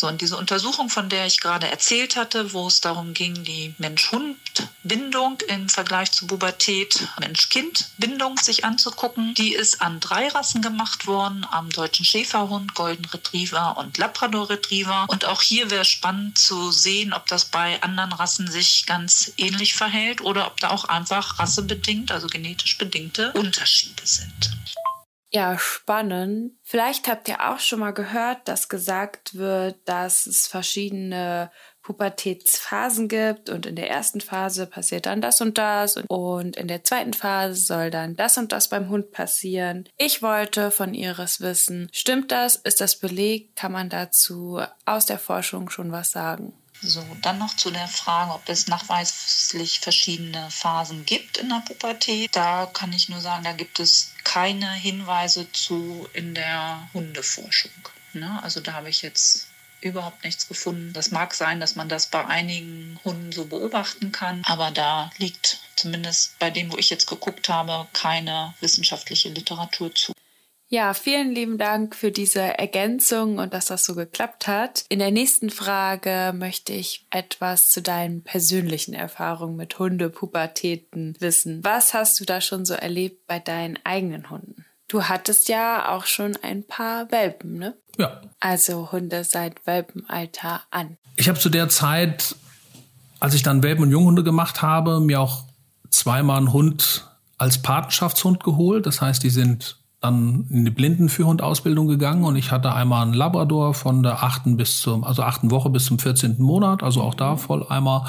So, 0.00 0.08
und 0.08 0.22
diese 0.22 0.38
Untersuchung, 0.38 0.88
von 0.88 1.10
der 1.10 1.26
ich 1.26 1.40
gerade 1.40 1.70
erzählt 1.70 2.16
hatte, 2.16 2.54
wo 2.54 2.66
es 2.68 2.80
darum 2.80 3.12
ging, 3.12 3.44
die 3.44 3.74
Mensch-Hund-Bindung 3.76 5.36
im 5.48 5.68
Vergleich 5.68 6.10
zur 6.10 6.26
Pubertät, 6.26 7.06
Mensch-Kind-Bindung 7.20 8.38
sich 8.38 8.64
anzugucken, 8.64 9.34
die 9.34 9.52
ist 9.52 9.82
an 9.82 10.00
drei 10.00 10.28
Rassen 10.28 10.62
gemacht 10.62 11.06
worden, 11.06 11.46
am 11.50 11.68
deutschen 11.68 12.06
Schäferhund, 12.06 12.74
Golden 12.74 13.04
Retriever 13.04 13.76
und 13.76 13.98
Labrador 13.98 14.48
Retriever. 14.48 15.04
Und 15.10 15.26
auch 15.26 15.42
hier 15.42 15.70
wäre 15.70 15.84
spannend 15.84 16.38
zu 16.38 16.70
sehen, 16.70 17.12
ob 17.12 17.26
das 17.26 17.44
bei 17.44 17.82
anderen 17.82 18.14
Rassen 18.14 18.50
sich 18.50 18.86
ganz 18.86 19.34
ähnlich 19.36 19.74
verhält 19.74 20.22
oder 20.22 20.46
ob 20.46 20.60
da 20.60 20.70
auch 20.70 20.84
einfach 20.84 21.38
rassebedingt, 21.38 22.10
also 22.10 22.26
genetisch 22.26 22.78
bedingte 22.78 23.32
Unterschiede 23.32 24.06
sind. 24.06 24.50
Ja, 25.32 25.56
spannend. 25.58 26.58
Vielleicht 26.64 27.06
habt 27.06 27.28
ihr 27.28 27.48
auch 27.50 27.60
schon 27.60 27.78
mal 27.78 27.92
gehört, 27.92 28.48
dass 28.48 28.68
gesagt 28.68 29.36
wird, 29.36 29.76
dass 29.84 30.26
es 30.26 30.48
verschiedene 30.48 31.52
Pubertätsphasen 31.82 33.08
gibt 33.08 33.48
und 33.48 33.64
in 33.64 33.76
der 33.76 33.88
ersten 33.88 34.20
Phase 34.20 34.66
passiert 34.66 35.06
dann 35.06 35.20
das 35.20 35.40
und 35.40 35.56
das 35.56 35.96
und 36.08 36.56
in 36.56 36.68
der 36.68 36.84
zweiten 36.84 37.14
Phase 37.14 37.60
soll 37.60 37.90
dann 37.90 38.16
das 38.16 38.38
und 38.38 38.52
das 38.52 38.68
beim 38.68 38.88
Hund 38.88 39.12
passieren. 39.12 39.88
Ich 39.96 40.20
wollte 40.20 40.70
von 40.70 40.94
Iris 40.94 41.40
wissen, 41.40 41.88
stimmt 41.92 42.32
das? 42.32 42.56
Ist 42.56 42.80
das 42.80 42.96
belegt? 42.96 43.56
Kann 43.56 43.72
man 43.72 43.88
dazu 43.88 44.60
aus 44.84 45.06
der 45.06 45.18
Forschung 45.18 45.70
schon 45.70 45.90
was 45.92 46.10
sagen? 46.10 46.52
So, 46.82 47.04
dann 47.20 47.38
noch 47.38 47.54
zu 47.56 47.70
der 47.70 47.88
Frage, 47.88 48.32
ob 48.32 48.48
es 48.48 48.66
nachweislich 48.66 49.80
verschiedene 49.80 50.50
Phasen 50.50 51.04
gibt 51.04 51.36
in 51.36 51.50
der 51.50 51.62
Pubertät. 51.66 52.34
Da 52.34 52.66
kann 52.66 52.92
ich 52.92 53.10
nur 53.10 53.20
sagen, 53.20 53.44
da 53.44 53.52
gibt 53.52 53.80
es 53.80 54.14
keine 54.24 54.72
Hinweise 54.72 55.50
zu 55.52 56.08
in 56.14 56.34
der 56.34 56.88
Hundeforschung. 56.94 57.72
Ne? 58.14 58.42
Also 58.42 58.60
da 58.60 58.72
habe 58.72 58.88
ich 58.88 59.02
jetzt 59.02 59.46
überhaupt 59.82 60.24
nichts 60.24 60.48
gefunden. 60.48 60.92
Das 60.92 61.10
mag 61.10 61.34
sein, 61.34 61.60
dass 61.60 61.76
man 61.76 61.88
das 61.88 62.06
bei 62.06 62.24
einigen 62.24 62.98
Hunden 63.04 63.32
so 63.32 63.46
beobachten 63.46 64.12
kann, 64.12 64.42
aber 64.46 64.70
da 64.70 65.10
liegt 65.18 65.58
zumindest 65.76 66.38
bei 66.38 66.50
dem, 66.50 66.72
wo 66.72 66.76
ich 66.76 66.90
jetzt 66.90 67.06
geguckt 67.06 67.48
habe, 67.48 67.88
keine 67.92 68.54
wissenschaftliche 68.60 69.30
Literatur 69.30 69.94
zu. 69.94 70.12
Ja, 70.72 70.94
vielen 70.94 71.32
lieben 71.32 71.58
Dank 71.58 71.96
für 71.96 72.12
diese 72.12 72.40
Ergänzung 72.40 73.38
und 73.38 73.52
dass 73.52 73.66
das 73.66 73.84
so 73.84 73.96
geklappt 73.96 74.46
hat. 74.46 74.84
In 74.88 75.00
der 75.00 75.10
nächsten 75.10 75.50
Frage 75.50 76.32
möchte 76.32 76.72
ich 76.72 77.08
etwas 77.10 77.70
zu 77.70 77.82
deinen 77.82 78.22
persönlichen 78.22 78.94
Erfahrungen 78.94 79.56
mit 79.56 79.76
Hundepubertäten 79.80 81.16
wissen. 81.18 81.64
Was 81.64 81.92
hast 81.92 82.20
du 82.20 82.24
da 82.24 82.40
schon 82.40 82.64
so 82.64 82.74
erlebt 82.74 83.26
bei 83.26 83.40
deinen 83.40 83.80
eigenen 83.82 84.30
Hunden? 84.30 84.64
Du 84.86 85.02
hattest 85.02 85.48
ja 85.48 85.88
auch 85.88 86.06
schon 86.06 86.38
ein 86.40 86.64
paar 86.64 87.10
Welpen, 87.10 87.58
ne? 87.58 87.76
Ja. 87.98 88.20
Also 88.38 88.92
Hunde 88.92 89.24
seit 89.24 89.66
Welpenalter 89.66 90.62
an. 90.70 90.98
Ich 91.16 91.28
habe 91.28 91.40
zu 91.40 91.48
der 91.48 91.68
Zeit, 91.68 92.36
als 93.18 93.34
ich 93.34 93.42
dann 93.42 93.64
Welpen 93.64 93.82
und 93.82 93.90
Junghunde 93.90 94.22
gemacht 94.22 94.62
habe, 94.62 95.00
mir 95.00 95.20
auch 95.20 95.46
zweimal 95.90 96.36
einen 96.38 96.52
Hund 96.52 97.08
als 97.38 97.60
Patenschaftshund 97.60 98.44
geholt. 98.44 98.86
Das 98.86 99.00
heißt, 99.00 99.20
die 99.24 99.30
sind 99.30 99.79
dann 100.00 100.46
in 100.50 100.64
die 100.64 100.70
Blindenführhundausbildung 100.70 101.86
gegangen 101.86 102.24
und 102.24 102.36
ich 102.36 102.50
hatte 102.50 102.74
einmal 102.74 103.02
einen 103.02 103.12
Labrador 103.12 103.74
von 103.74 104.02
der 104.02 104.22
achten 104.22 104.56
bis 104.56 104.80
zum, 104.80 105.04
also 105.04 105.22
achten 105.22 105.50
Woche 105.50 105.68
bis 105.68 105.84
zum 105.84 105.98
14. 105.98 106.40
Monat, 106.40 106.82
also 106.82 107.02
auch 107.02 107.14
da 107.14 107.36
voll 107.36 107.66
einmal 107.68 108.06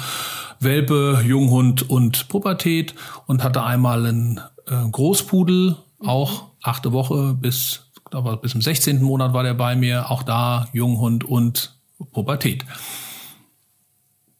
Welpe, 0.58 1.22
Junghund 1.24 1.88
und 1.90 2.28
Pubertät 2.28 2.94
und 3.26 3.44
hatte 3.44 3.62
einmal 3.62 4.06
einen 4.06 4.40
äh, 4.66 4.88
Großpudel, 4.90 5.76
auch 6.04 6.44
achte 6.62 6.92
Woche 6.92 7.34
bis, 7.38 7.90
aber 8.10 8.38
bis 8.38 8.52
zum 8.52 8.62
16. 8.62 9.02
Monat 9.02 9.34
war 9.34 9.42
der 9.42 9.54
bei 9.54 9.76
mir, 9.76 10.10
auch 10.10 10.22
da 10.22 10.68
Junghund 10.72 11.24
und 11.24 11.76
Pubertät. 12.12 12.64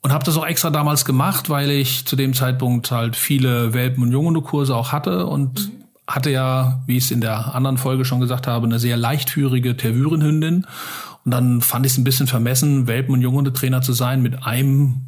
Und 0.00 0.10
habe 0.10 0.24
das 0.24 0.36
auch 0.36 0.46
extra 0.46 0.70
damals 0.70 1.04
gemacht, 1.04 1.50
weil 1.50 1.70
ich 1.70 2.06
zu 2.06 2.16
dem 2.16 2.32
Zeitpunkt 2.32 2.90
halt 2.90 3.14
viele 3.14 3.74
Welpen- 3.74 4.02
und 4.02 4.10
Junghundekurse 4.10 4.74
auch 4.74 4.90
hatte 4.90 5.26
und 5.26 5.68
mhm 5.68 5.81
hatte 6.06 6.30
ja, 6.30 6.82
wie 6.86 6.96
ich 6.96 7.04
es 7.04 7.10
in 7.10 7.20
der 7.20 7.54
anderen 7.54 7.78
Folge 7.78 8.04
schon 8.04 8.20
gesagt 8.20 8.46
habe, 8.46 8.66
eine 8.66 8.78
sehr 8.78 8.96
leichtführige 8.96 9.76
Tervürenhündin. 9.76 10.66
Und 11.24 11.30
dann 11.30 11.60
fand 11.60 11.86
ich 11.86 11.92
es 11.92 11.98
ein 11.98 12.04
bisschen 12.04 12.26
vermessen, 12.26 12.86
Welpen- 12.86 13.14
und 13.14 13.22
Junghundetrainer 13.22 13.82
zu 13.82 13.92
sein 13.92 14.22
mit 14.22 14.44
einem 14.44 15.02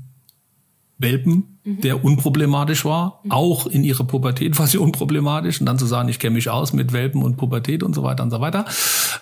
Welpen, 0.99 1.59
mhm. 1.65 1.81
der 1.81 2.05
unproblematisch 2.05 2.85
war. 2.85 3.21
Mhm. 3.25 3.33
Auch 3.33 3.67
in 3.67 3.83
ihrer 3.83 4.05
Pubertät 4.05 4.59
war 4.59 4.67
sie 4.67 4.79
unproblematisch. 4.79 5.61
Und 5.61 5.67
dann 5.67 5.79
zu 5.79 5.87
sagen, 5.87 6.09
ich 6.09 6.19
kenne 6.19 6.35
mich 6.35 6.49
aus 6.49 6.73
mit 6.73 6.93
Welpen 6.93 7.23
und 7.23 7.37
Pubertät 7.37 7.83
und 7.83 7.95
so 7.95 8.03
weiter 8.03 8.23
und 8.23 8.31
so 8.31 8.41
weiter. 8.41 8.65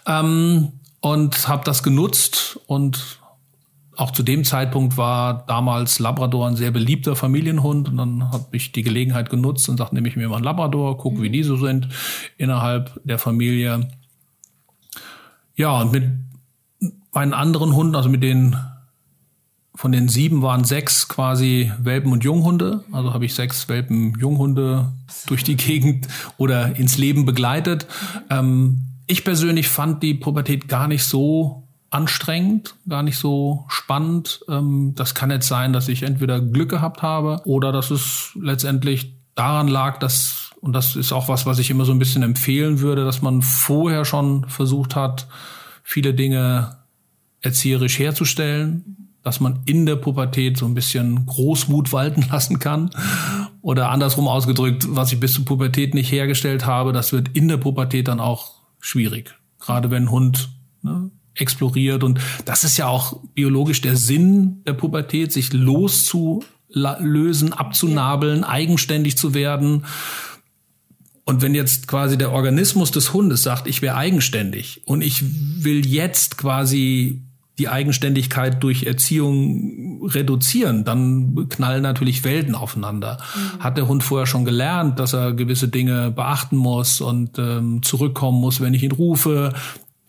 Ähm, 0.06 0.72
und 1.00 1.48
habe 1.48 1.64
das 1.64 1.82
genutzt 1.82 2.60
und 2.66 3.18
auch 4.02 4.10
zu 4.10 4.24
dem 4.24 4.42
Zeitpunkt 4.42 4.96
war 4.96 5.46
damals 5.46 6.00
Labrador 6.00 6.48
ein 6.48 6.56
sehr 6.56 6.72
beliebter 6.72 7.14
Familienhund 7.14 7.88
und 7.88 7.96
dann 7.96 8.32
habe 8.32 8.56
ich 8.56 8.72
die 8.72 8.82
Gelegenheit 8.82 9.30
genutzt 9.30 9.68
und 9.68 9.76
sagte, 9.76 9.94
nehme 9.94 10.08
ich 10.08 10.16
mir 10.16 10.28
mal 10.28 10.36
einen 10.36 10.44
Labrador, 10.44 10.98
gucke, 10.98 11.18
mhm. 11.18 11.22
wie 11.22 11.30
die 11.30 11.44
so 11.44 11.56
sind 11.56 11.88
innerhalb 12.36 13.00
der 13.04 13.20
Familie. 13.20 13.88
Ja, 15.54 15.80
und 15.80 15.92
mit 15.92 16.10
meinen 17.12 17.32
anderen 17.32 17.76
Hunden, 17.76 17.94
also 17.94 18.08
mit 18.08 18.24
den 18.24 18.56
von 19.76 19.92
den 19.92 20.08
sieben 20.08 20.42
waren 20.42 20.64
sechs 20.64 21.06
quasi 21.06 21.70
Welpen 21.78 22.10
und 22.10 22.24
Junghunde. 22.24 22.82
Also 22.90 23.14
habe 23.14 23.24
ich 23.24 23.34
sechs 23.34 23.68
Welpen 23.68 24.18
Junghunde 24.18 24.92
durch 25.26 25.44
die 25.44 25.56
Gegend 25.56 26.08
oder 26.38 26.74
ins 26.76 26.98
Leben 26.98 27.24
begleitet. 27.24 27.86
Ähm, 28.30 28.82
ich 29.06 29.22
persönlich 29.22 29.68
fand 29.68 30.02
die 30.02 30.14
Pubertät 30.14 30.66
gar 30.66 30.88
nicht 30.88 31.04
so 31.04 31.61
anstrengend, 31.92 32.74
gar 32.88 33.02
nicht 33.02 33.18
so 33.18 33.64
spannend. 33.68 34.40
Ähm, 34.48 34.94
das 34.96 35.14
kann 35.14 35.30
jetzt 35.30 35.48
sein, 35.48 35.72
dass 35.72 35.88
ich 35.88 36.02
entweder 36.02 36.40
Glück 36.40 36.70
gehabt 36.70 37.02
habe 37.02 37.42
oder 37.44 37.70
dass 37.72 37.90
es 37.90 38.32
letztendlich 38.40 39.14
daran 39.34 39.68
lag, 39.68 39.98
dass 39.98 40.50
und 40.60 40.74
das 40.74 40.94
ist 40.94 41.12
auch 41.12 41.28
was, 41.28 41.44
was 41.44 41.58
ich 41.58 41.70
immer 41.70 41.84
so 41.84 41.90
ein 41.90 41.98
bisschen 41.98 42.22
empfehlen 42.22 42.78
würde, 42.78 43.04
dass 43.04 43.20
man 43.20 43.42
vorher 43.42 44.04
schon 44.04 44.48
versucht 44.48 44.94
hat, 44.94 45.26
viele 45.82 46.14
Dinge 46.14 46.76
erzieherisch 47.40 47.98
herzustellen, 47.98 49.08
dass 49.24 49.40
man 49.40 49.60
in 49.66 49.86
der 49.86 49.96
Pubertät 49.96 50.56
so 50.56 50.66
ein 50.66 50.74
bisschen 50.74 51.26
Großmut 51.26 51.92
walten 51.92 52.24
lassen 52.30 52.60
kann. 52.60 52.90
Oder 53.60 53.90
andersrum 53.90 54.28
ausgedrückt, 54.28 54.86
was 54.88 55.12
ich 55.12 55.18
bis 55.18 55.32
zur 55.32 55.44
Pubertät 55.44 55.94
nicht 55.94 56.12
hergestellt 56.12 56.64
habe, 56.64 56.92
das 56.92 57.12
wird 57.12 57.30
in 57.36 57.48
der 57.48 57.56
Pubertät 57.56 58.06
dann 58.06 58.20
auch 58.20 58.52
schwierig. 58.78 59.34
Gerade 59.58 59.90
wenn 59.90 60.04
ein 60.04 60.10
Hund 60.12 60.50
ne, 60.82 61.10
exploriert. 61.34 62.04
Und 62.04 62.20
das 62.44 62.64
ist 62.64 62.76
ja 62.76 62.88
auch 62.88 63.20
biologisch 63.34 63.80
der 63.80 63.96
Sinn 63.96 64.62
der 64.66 64.74
Pubertät, 64.74 65.32
sich 65.32 65.52
loszulösen, 65.52 67.52
abzunabeln, 67.52 68.44
eigenständig 68.44 69.16
zu 69.16 69.34
werden. 69.34 69.84
Und 71.24 71.40
wenn 71.40 71.54
jetzt 71.54 71.88
quasi 71.88 72.18
der 72.18 72.32
Organismus 72.32 72.90
des 72.90 73.12
Hundes 73.12 73.42
sagt, 73.42 73.66
ich 73.66 73.80
wäre 73.80 73.96
eigenständig 73.96 74.82
und 74.86 75.02
ich 75.02 75.22
will 75.64 75.86
jetzt 75.86 76.36
quasi 76.36 77.22
die 77.58 77.68
Eigenständigkeit 77.68 78.62
durch 78.62 78.84
Erziehung 78.84 80.06
reduzieren, 80.06 80.84
dann 80.84 81.48
knallen 81.48 81.82
natürlich 81.82 82.24
Welten 82.24 82.54
aufeinander. 82.54 83.18
Mhm. 83.34 83.62
Hat 83.62 83.76
der 83.76 83.88
Hund 83.88 84.02
vorher 84.02 84.26
schon 84.26 84.44
gelernt, 84.44 84.98
dass 84.98 85.12
er 85.12 85.32
gewisse 85.32 85.68
Dinge 85.68 86.10
beachten 86.10 86.56
muss 86.56 87.00
und 87.00 87.38
ähm, 87.38 87.82
zurückkommen 87.82 88.40
muss, 88.40 88.60
wenn 88.60 88.74
ich 88.74 88.82
ihn 88.82 88.92
rufe, 88.92 89.52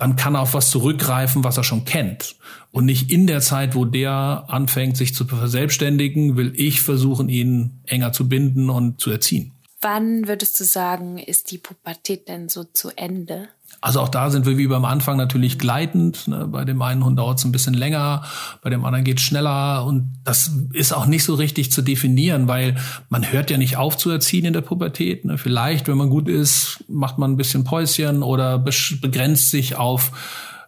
dann 0.03 0.17
kann 0.17 0.35
auf 0.35 0.53
was 0.53 0.69
zurückgreifen, 0.69 1.45
was 1.45 1.55
er 1.55 1.63
schon 1.63 1.85
kennt. 1.85 2.35
Und 2.71 2.83
nicht 2.83 3.09
in 3.09 3.25
der 3.25 3.39
Zeit, 3.39 3.73
wo 3.73 3.85
der 3.85 4.43
anfängt, 4.49 4.97
sich 4.97 5.15
zu 5.15 5.25
verselbstständigen, 5.25 6.35
will 6.35 6.51
ich 6.57 6.81
versuchen, 6.81 7.29
ihn 7.29 7.79
enger 7.85 8.11
zu 8.11 8.27
binden 8.27 8.69
und 8.69 8.99
zu 8.99 9.11
erziehen. 9.11 9.53
Wann 9.79 10.27
würdest 10.27 10.59
du 10.59 10.65
sagen, 10.65 11.19
ist 11.19 11.51
die 11.51 11.57
Pubertät 11.57 12.27
denn 12.27 12.49
so 12.49 12.65
zu 12.65 12.89
Ende? 12.97 13.47
Also 13.81 13.99
auch 13.99 14.09
da 14.09 14.29
sind 14.29 14.45
wir 14.45 14.57
wie 14.57 14.67
beim 14.67 14.85
Anfang 14.85 15.17
natürlich 15.17 15.59
gleitend. 15.59 16.27
Ne? 16.27 16.47
Bei 16.49 16.65
dem 16.65 16.81
einen 16.81 17.03
Hund 17.03 17.19
dauert 17.19 17.39
es 17.39 17.45
ein 17.45 17.51
bisschen 17.51 17.73
länger, 17.73 18.23
bei 18.61 18.69
dem 18.69 18.85
anderen 18.85 19.03
geht 19.03 19.19
es 19.19 19.25
schneller. 19.25 19.85
Und 19.85 20.13
das 20.23 20.51
ist 20.71 20.93
auch 20.93 21.05
nicht 21.05 21.23
so 21.23 21.35
richtig 21.35 21.71
zu 21.71 21.81
definieren, 21.81 22.47
weil 22.47 22.75
man 23.09 23.31
hört 23.31 23.51
ja 23.51 23.57
nicht 23.57 23.77
auf 23.77 23.97
zu 23.97 24.09
erziehen 24.09 24.45
in 24.45 24.53
der 24.53 24.61
Pubertät. 24.61 25.25
Ne? 25.25 25.37
Vielleicht, 25.37 25.87
wenn 25.87 25.97
man 25.97 26.09
gut 26.09 26.27
ist, 26.27 26.83
macht 26.87 27.17
man 27.17 27.31
ein 27.31 27.37
bisschen 27.37 27.63
Päuschen 27.63 28.23
oder 28.23 28.57
begrenzt 28.57 29.49
sich 29.49 29.75
auf 29.75 30.11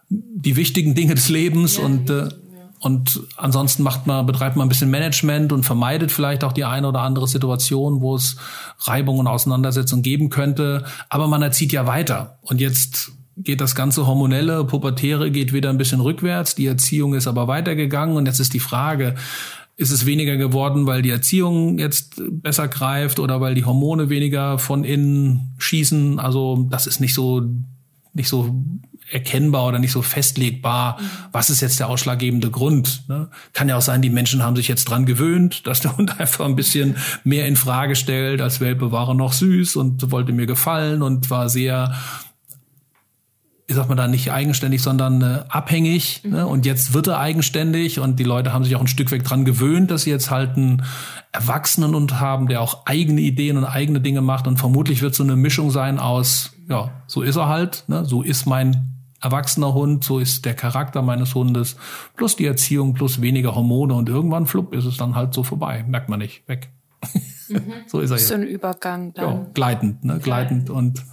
die 0.08 0.56
wichtigen 0.56 0.94
Dinge 0.94 1.14
des 1.14 1.28
Lebens 1.28 1.78
ja, 1.78 1.84
und 1.84 2.10
äh, 2.10 2.28
und 2.78 3.22
ansonsten 3.36 3.82
macht 3.82 4.06
man, 4.06 4.26
betreibt 4.26 4.56
man 4.56 4.66
ein 4.66 4.68
bisschen 4.68 4.90
Management 4.90 5.52
und 5.52 5.64
vermeidet 5.64 6.12
vielleicht 6.12 6.44
auch 6.44 6.52
die 6.52 6.64
eine 6.64 6.88
oder 6.88 7.00
andere 7.00 7.26
Situation, 7.26 8.00
wo 8.00 8.14
es 8.14 8.36
Reibung 8.80 9.18
und 9.18 9.26
Auseinandersetzung 9.26 10.02
geben 10.02 10.28
könnte. 10.28 10.84
Aber 11.08 11.26
man 11.26 11.42
erzieht 11.42 11.72
ja 11.72 11.86
weiter. 11.86 12.38
Und 12.42 12.60
jetzt 12.60 13.12
geht 13.38 13.60
das 13.60 13.74
ganze 13.74 14.06
hormonelle, 14.06 14.64
pubertäre 14.64 15.30
geht 15.30 15.52
wieder 15.52 15.70
ein 15.70 15.78
bisschen 15.78 16.00
rückwärts. 16.00 16.54
Die 16.54 16.66
Erziehung 16.66 17.14
ist 17.14 17.26
aber 17.26 17.48
weitergegangen. 17.48 18.16
Und 18.16 18.26
jetzt 18.26 18.40
ist 18.40 18.52
die 18.52 18.60
Frage, 18.60 19.14
ist 19.76 19.90
es 19.90 20.06
weniger 20.06 20.36
geworden, 20.36 20.86
weil 20.86 21.02
die 21.02 21.10
Erziehung 21.10 21.78
jetzt 21.78 22.22
besser 22.30 22.68
greift 22.68 23.18
oder 23.18 23.40
weil 23.40 23.54
die 23.54 23.64
Hormone 23.64 24.10
weniger 24.10 24.58
von 24.58 24.84
innen 24.84 25.54
schießen? 25.58 26.18
Also 26.18 26.66
das 26.70 26.86
ist 26.86 27.00
nicht 27.00 27.14
so 27.14 27.42
nicht 28.12 28.28
so 28.28 28.64
erkennbar 29.10 29.66
oder 29.66 29.78
nicht 29.78 29.92
so 29.92 30.02
festlegbar, 30.02 30.98
was 31.32 31.50
ist 31.50 31.60
jetzt 31.60 31.78
der 31.78 31.88
ausschlaggebende 31.88 32.50
Grund. 32.50 33.04
Ne? 33.08 33.28
Kann 33.52 33.68
ja 33.68 33.76
auch 33.76 33.82
sein, 33.82 34.02
die 34.02 34.10
Menschen 34.10 34.42
haben 34.42 34.56
sich 34.56 34.68
jetzt 34.68 34.86
dran 34.86 35.06
gewöhnt, 35.06 35.66
dass 35.66 35.80
der 35.80 35.96
Hund 35.96 36.18
einfach 36.20 36.44
ein 36.44 36.56
bisschen 36.56 36.96
mehr 37.24 37.46
in 37.46 37.56
Frage 37.56 37.96
stellt. 37.96 38.40
Als 38.40 38.60
Welpe 38.60 38.92
war 38.92 39.08
er 39.08 39.14
noch 39.14 39.32
süß 39.32 39.76
und 39.76 40.10
wollte 40.10 40.32
mir 40.32 40.46
gefallen 40.46 41.02
und 41.02 41.30
war 41.30 41.48
sehr 41.48 41.94
wie 43.66 43.72
sagt 43.72 43.88
man 43.88 43.98
da, 43.98 44.06
nicht 44.06 44.30
eigenständig, 44.30 44.80
sondern 44.80 45.22
äh, 45.22 45.44
abhängig. 45.48 46.20
Mhm. 46.22 46.30
Ne? 46.30 46.46
Und 46.46 46.66
jetzt 46.66 46.94
wird 46.94 47.08
er 47.08 47.18
eigenständig 47.18 47.98
und 47.98 48.18
die 48.20 48.24
Leute 48.24 48.52
haben 48.52 48.64
sich 48.64 48.76
auch 48.76 48.80
ein 48.80 48.86
Stück 48.86 49.10
weg 49.10 49.24
dran 49.24 49.44
gewöhnt, 49.44 49.90
dass 49.90 50.02
sie 50.02 50.10
jetzt 50.10 50.30
halt 50.30 50.56
einen 50.56 50.84
Erwachsenen 51.32 51.94
und 51.94 52.20
haben, 52.20 52.46
der 52.46 52.60
auch 52.60 52.86
eigene 52.86 53.20
Ideen 53.20 53.56
und 53.56 53.64
eigene 53.64 54.00
Dinge 54.00 54.20
macht. 54.20 54.46
Und 54.46 54.58
vermutlich 54.58 55.02
wird 55.02 55.16
so 55.16 55.24
eine 55.24 55.34
Mischung 55.34 55.72
sein 55.72 55.98
aus, 55.98 56.52
ja, 56.68 56.92
so 57.08 57.22
ist 57.22 57.36
er 57.36 57.48
halt, 57.48 57.84
ne? 57.88 58.04
so 58.04 58.22
ist 58.22 58.46
mein 58.46 58.95
erwachsener 59.26 59.74
Hund, 59.74 60.04
so 60.04 60.20
ist 60.20 60.44
der 60.44 60.54
Charakter 60.54 61.02
meines 61.02 61.34
Hundes, 61.34 61.76
plus 62.16 62.36
die 62.36 62.46
Erziehung, 62.46 62.94
plus 62.94 63.20
weniger 63.20 63.54
Hormone 63.54 63.94
und 63.94 64.08
irgendwann 64.08 64.46
flupp 64.46 64.72
ist 64.72 64.84
es 64.84 64.96
dann 64.96 65.16
halt 65.16 65.34
so 65.34 65.42
vorbei, 65.42 65.84
merkt 65.88 66.08
man 66.08 66.20
nicht, 66.20 66.48
weg. 66.48 66.70
Mhm. 67.48 67.72
so 67.86 68.00
ist 68.00 68.10
er 68.10 68.18
jetzt. 68.18 68.28
So 68.28 68.34
ein 68.34 68.44
Übergang 68.44 69.12
dann. 69.14 69.24
Ja, 69.24 69.46
gleitend, 69.52 70.04
ne, 70.04 70.20
gleitend 70.20 70.70
und 70.70 71.04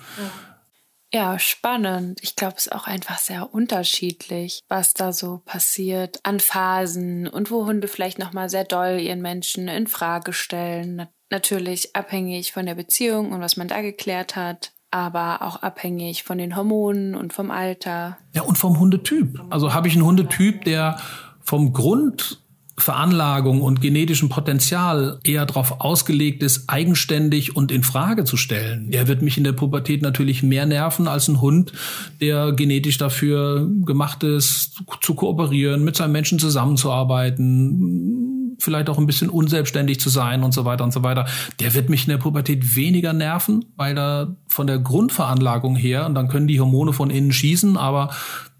ja. 1.11 1.31
ja 1.31 1.39
spannend. 1.39 2.19
Ich 2.21 2.35
glaube, 2.35 2.55
es 2.57 2.67
ist 2.67 2.71
auch 2.71 2.85
einfach 2.85 3.17
sehr 3.17 3.51
unterschiedlich, 3.51 4.59
was 4.69 4.93
da 4.93 5.11
so 5.11 5.41
passiert 5.43 6.19
an 6.23 6.39
Phasen 6.39 7.27
und 7.27 7.49
wo 7.49 7.65
Hunde 7.65 7.87
vielleicht 7.87 8.19
nochmal 8.19 8.49
sehr 8.49 8.63
doll 8.63 8.99
ihren 8.99 9.21
Menschen 9.21 9.67
in 9.67 9.87
Frage 9.87 10.33
stellen. 10.33 11.07
Natürlich 11.31 11.95
abhängig 11.95 12.51
von 12.51 12.67
der 12.67 12.75
Beziehung 12.75 13.31
und 13.31 13.41
was 13.41 13.57
man 13.57 13.67
da 13.67 13.81
geklärt 13.81 14.35
hat 14.35 14.72
aber 14.93 15.41
auch 15.41 15.63
abhängig 15.63 16.23
von 16.23 16.37
den 16.37 16.55
Hormonen 16.55 17.15
und 17.15 17.33
vom 17.33 17.49
Alter. 17.49 18.17
Ja, 18.33 18.43
und 18.43 18.59
vom 18.59 18.79
Hundetyp. 18.79 19.41
Also 19.49 19.73
habe 19.73 19.87
ich 19.87 19.95
einen 19.95 20.05
Hundetyp, 20.05 20.65
der 20.65 20.97
vom 21.41 21.73
Grundveranlagung 21.73 23.61
und 23.61 23.81
genetischen 23.81 24.29
Potenzial 24.29 25.17
eher 25.23 25.47
darauf 25.47 25.81
ausgelegt 25.81 26.43
ist, 26.43 26.69
eigenständig 26.69 27.55
und 27.55 27.71
in 27.71 27.81
Frage 27.81 28.23
zu 28.23 28.37
stellen. 28.37 28.91
Der 28.91 29.07
wird 29.07 29.23
mich 29.23 29.35
in 29.35 29.43
der 29.43 29.53
Pubertät 29.53 30.03
natürlich 30.03 30.43
mehr 30.43 30.67
nerven 30.67 31.07
als 31.07 31.27
ein 31.27 31.41
Hund, 31.41 31.73
der 32.21 32.51
genetisch 32.51 32.99
dafür 32.99 33.67
gemacht 33.85 34.23
ist, 34.23 34.83
zu 35.01 35.15
kooperieren, 35.15 35.83
mit 35.83 35.95
seinem 35.95 36.11
Menschen 36.11 36.37
zusammenzuarbeiten, 36.37 38.42
vielleicht 38.59 38.89
auch 38.89 38.97
ein 38.97 39.05
bisschen 39.05 39.29
unselbstständig 39.29 39.99
zu 39.99 40.09
sein 40.09 40.43
und 40.43 40.53
so 40.53 40.65
weiter 40.65 40.83
und 40.83 40.93
so 40.93 41.03
weiter, 41.03 41.27
der 41.59 41.73
wird 41.73 41.89
mich 41.89 42.03
in 42.03 42.09
der 42.09 42.17
Pubertät 42.17 42.75
weniger 42.75 43.13
nerven, 43.13 43.65
weil 43.75 43.95
da 43.95 44.35
von 44.47 44.67
der 44.67 44.79
Grundveranlagung 44.79 45.75
her, 45.75 46.05
und 46.05 46.15
dann 46.15 46.27
können 46.27 46.47
die 46.47 46.59
Hormone 46.59 46.93
von 46.93 47.09
innen 47.09 47.31
schießen, 47.31 47.77
aber 47.77 48.09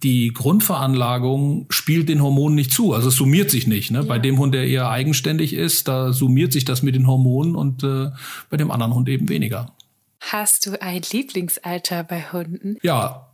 die 0.03 0.31
Grundveranlagung 0.33 1.67
spielt 1.69 2.09
den 2.09 2.21
Hormonen 2.21 2.55
nicht 2.55 2.71
zu. 2.71 2.93
Also 2.93 3.07
es 3.07 3.15
summiert 3.15 3.49
sich 3.49 3.67
nicht. 3.67 3.89
Ne? 3.89 3.99
Ja. 3.99 4.03
Bei 4.03 4.19
dem 4.19 4.37
Hund, 4.37 4.53
der 4.53 4.67
eher 4.67 4.89
eigenständig 4.89 5.53
ist, 5.53 5.87
da 5.87 6.11
summiert 6.11 6.51
sich 6.51 6.65
das 6.65 6.83
mit 6.83 6.95
den 6.95 7.07
Hormonen 7.07 7.55
und 7.55 7.83
äh, 7.83 8.09
bei 8.49 8.57
dem 8.57 8.69
anderen 8.69 8.93
Hund 8.93 9.07
eben 9.07 9.29
weniger. 9.29 9.71
Hast 10.19 10.65
du 10.65 10.81
ein 10.81 11.01
Lieblingsalter 11.11 12.03
bei 12.03 12.31
Hunden? 12.31 12.77
Ja, 12.81 13.29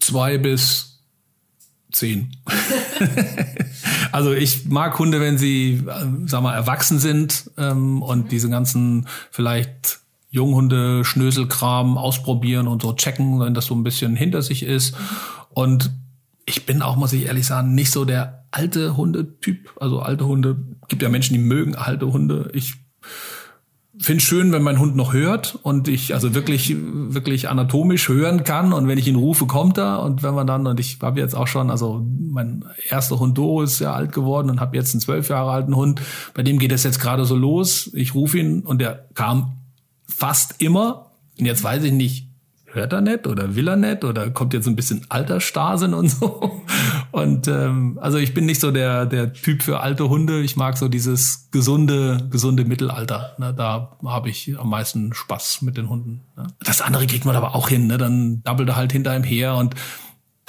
zwei 0.00 0.38
bis 0.38 1.02
zehn. 1.92 2.36
also 4.12 4.32
ich 4.32 4.66
mag 4.66 4.98
Hunde, 4.98 5.20
wenn 5.20 5.38
sie, 5.38 5.82
sag 6.26 6.42
mal, 6.42 6.54
erwachsen 6.54 6.98
sind 6.98 7.50
ähm, 7.58 8.02
und 8.02 8.30
diese 8.30 8.50
ganzen 8.50 9.08
vielleicht 9.30 10.00
Junghunde, 10.30 11.04
Schnöselkram 11.04 11.98
ausprobieren 11.98 12.66
und 12.66 12.82
so 12.82 12.92
checken, 12.94 13.40
wenn 13.40 13.54
das 13.54 13.66
so 13.66 13.74
ein 13.74 13.82
bisschen 13.82 14.16
hinter 14.16 14.42
sich 14.42 14.62
ist. 14.62 14.94
Und 15.50 15.90
ich 16.46 16.64
bin 16.66 16.82
auch, 16.82 16.96
muss 16.96 17.12
ich 17.12 17.26
ehrlich 17.26 17.46
sagen, 17.46 17.74
nicht 17.74 17.90
so 17.90 18.04
der 18.04 18.46
alte 18.50 18.96
Hundetyp. 18.96 19.72
Also 19.80 20.00
alte 20.00 20.26
Hunde, 20.26 20.56
gibt 20.88 21.02
ja 21.02 21.08
Menschen, 21.08 21.34
die 21.34 21.40
mögen 21.40 21.74
alte 21.74 22.12
Hunde. 22.12 22.50
Ich 22.54 22.74
finde 24.02 24.22
schön, 24.22 24.52
wenn 24.52 24.62
mein 24.62 24.78
Hund 24.78 24.96
noch 24.96 25.12
hört 25.12 25.58
und 25.62 25.86
ich 25.88 26.12
also 26.12 26.34
wirklich 26.34 26.74
wirklich 26.76 27.48
anatomisch 27.48 28.08
hören 28.08 28.44
kann. 28.44 28.72
Und 28.72 28.88
wenn 28.88 28.98
ich 28.98 29.06
ihn 29.06 29.16
rufe, 29.16 29.46
kommt 29.46 29.78
er. 29.78 30.02
Und 30.02 30.22
wenn 30.22 30.34
man 30.34 30.46
dann 30.46 30.66
und 30.66 30.80
ich 30.80 30.98
habe 31.00 31.20
jetzt 31.20 31.34
auch 31.34 31.46
schon 31.46 31.70
also 31.70 32.04
mein 32.18 32.64
erster 32.88 33.18
Hund 33.18 33.38
Doro 33.38 33.62
ist 33.62 33.78
sehr 33.78 33.94
alt 33.94 34.12
geworden 34.12 34.50
und 34.50 34.60
habe 34.60 34.76
jetzt 34.76 34.92
einen 34.94 35.00
zwölf 35.00 35.28
Jahre 35.28 35.50
alten 35.50 35.76
Hund, 35.76 36.00
bei 36.34 36.42
dem 36.42 36.58
geht 36.58 36.72
es 36.72 36.82
jetzt 36.82 37.00
gerade 37.00 37.24
so 37.24 37.36
los. 37.36 37.90
Ich 37.94 38.14
rufe 38.14 38.38
ihn 38.38 38.62
und 38.62 38.80
der 38.80 39.08
kam 39.14 39.58
fast 40.06 40.56
immer. 40.58 41.12
Und 41.38 41.46
jetzt 41.46 41.62
weiß 41.62 41.84
ich 41.84 41.92
nicht, 41.92 42.31
hört 42.72 42.92
er 42.92 43.00
nicht 43.00 43.26
oder 43.26 43.54
will 43.54 43.68
er 43.68 43.76
nicht 43.76 44.04
oder 44.04 44.30
kommt 44.30 44.54
jetzt 44.54 44.66
ein 44.66 44.76
bisschen 44.76 45.04
Altersstarrsinn 45.08 45.94
und 45.94 46.08
so. 46.08 46.62
Und 47.12 47.46
ähm, 47.46 47.98
also 48.00 48.16
ich 48.16 48.32
bin 48.32 48.46
nicht 48.46 48.60
so 48.60 48.70
der 48.70 49.04
der 49.04 49.34
Typ 49.34 49.62
für 49.62 49.80
alte 49.80 50.08
Hunde. 50.08 50.40
Ich 50.40 50.56
mag 50.56 50.78
so 50.78 50.88
dieses 50.88 51.50
gesunde 51.50 52.26
gesunde 52.30 52.64
Mittelalter. 52.64 53.34
Ne? 53.38 53.52
Da 53.54 53.98
habe 54.02 54.30
ich 54.30 54.58
am 54.58 54.70
meisten 54.70 55.12
Spaß 55.12 55.60
mit 55.60 55.76
den 55.76 55.90
Hunden. 55.90 56.22
Ne? 56.36 56.46
Das 56.64 56.80
andere 56.80 57.06
kriegt 57.06 57.26
man 57.26 57.36
aber 57.36 57.54
auch 57.54 57.68
hin. 57.68 57.86
Ne? 57.86 57.98
Dann 57.98 58.42
dabbelt 58.44 58.70
er 58.70 58.76
halt 58.76 58.92
hinter 58.92 59.14
ihm 59.14 59.24
her 59.24 59.56
und 59.56 59.74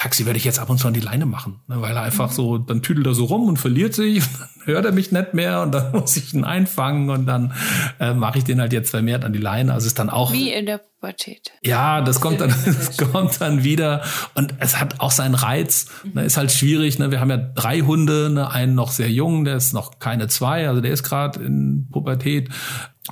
Taxi 0.04 0.26
werde 0.26 0.36
ich 0.36 0.44
jetzt 0.44 0.58
ab 0.58 0.68
und 0.68 0.76
zu 0.76 0.86
an 0.86 0.92
die 0.92 1.00
Leine 1.00 1.24
machen, 1.24 1.60
ne, 1.66 1.80
weil 1.80 1.96
er 1.96 2.02
einfach 2.02 2.28
mhm. 2.28 2.34
so, 2.34 2.58
dann 2.58 2.82
tüdelt 2.82 3.06
er 3.06 3.14
so 3.14 3.24
rum 3.24 3.48
und 3.48 3.56
verliert 3.56 3.94
sich, 3.94 4.16
und 4.18 4.28
dann 4.40 4.66
hört 4.66 4.84
er 4.84 4.92
mich 4.92 5.12
nicht 5.12 5.32
mehr 5.32 5.62
und 5.62 5.72
dann 5.72 5.92
muss 5.98 6.14
ich 6.16 6.34
ihn 6.34 6.44
einfangen 6.44 7.08
und 7.08 7.24
dann 7.24 7.54
äh, 8.00 8.12
mache 8.12 8.36
ich 8.36 8.44
den 8.44 8.60
halt 8.60 8.74
jetzt 8.74 8.90
vermehrt 8.90 9.24
an 9.24 9.32
die 9.32 9.38
Leine. 9.38 9.72
Also 9.72 9.86
ist 9.86 9.98
dann 9.98 10.10
auch 10.10 10.32
wie 10.32 10.52
in 10.52 10.66
der 10.66 10.82
Pubertät. 11.04 11.52
Ja, 11.62 12.00
das 12.00 12.20
kommt 12.20 12.40
dann, 12.40 12.54
das 12.64 12.96
kommt 12.96 13.40
dann 13.40 13.62
wieder 13.62 14.02
und 14.34 14.54
es 14.58 14.80
hat 14.80 15.00
auch 15.00 15.10
seinen 15.10 15.34
Reiz. 15.34 15.86
Ne, 16.14 16.24
ist 16.24 16.38
halt 16.38 16.50
schwierig. 16.50 16.98
Ne? 16.98 17.10
Wir 17.10 17.20
haben 17.20 17.30
ja 17.30 17.36
drei 17.36 17.80
Hunde, 17.80 18.30
ne? 18.30 18.50
einen 18.50 18.74
noch 18.74 18.90
sehr 18.90 19.10
jung, 19.10 19.44
der 19.44 19.56
ist 19.56 19.74
noch 19.74 19.98
keine 19.98 20.28
zwei, 20.28 20.66
also 20.68 20.80
der 20.80 20.92
ist 20.92 21.02
gerade 21.02 21.42
in 21.42 21.88
Pubertät 21.90 22.48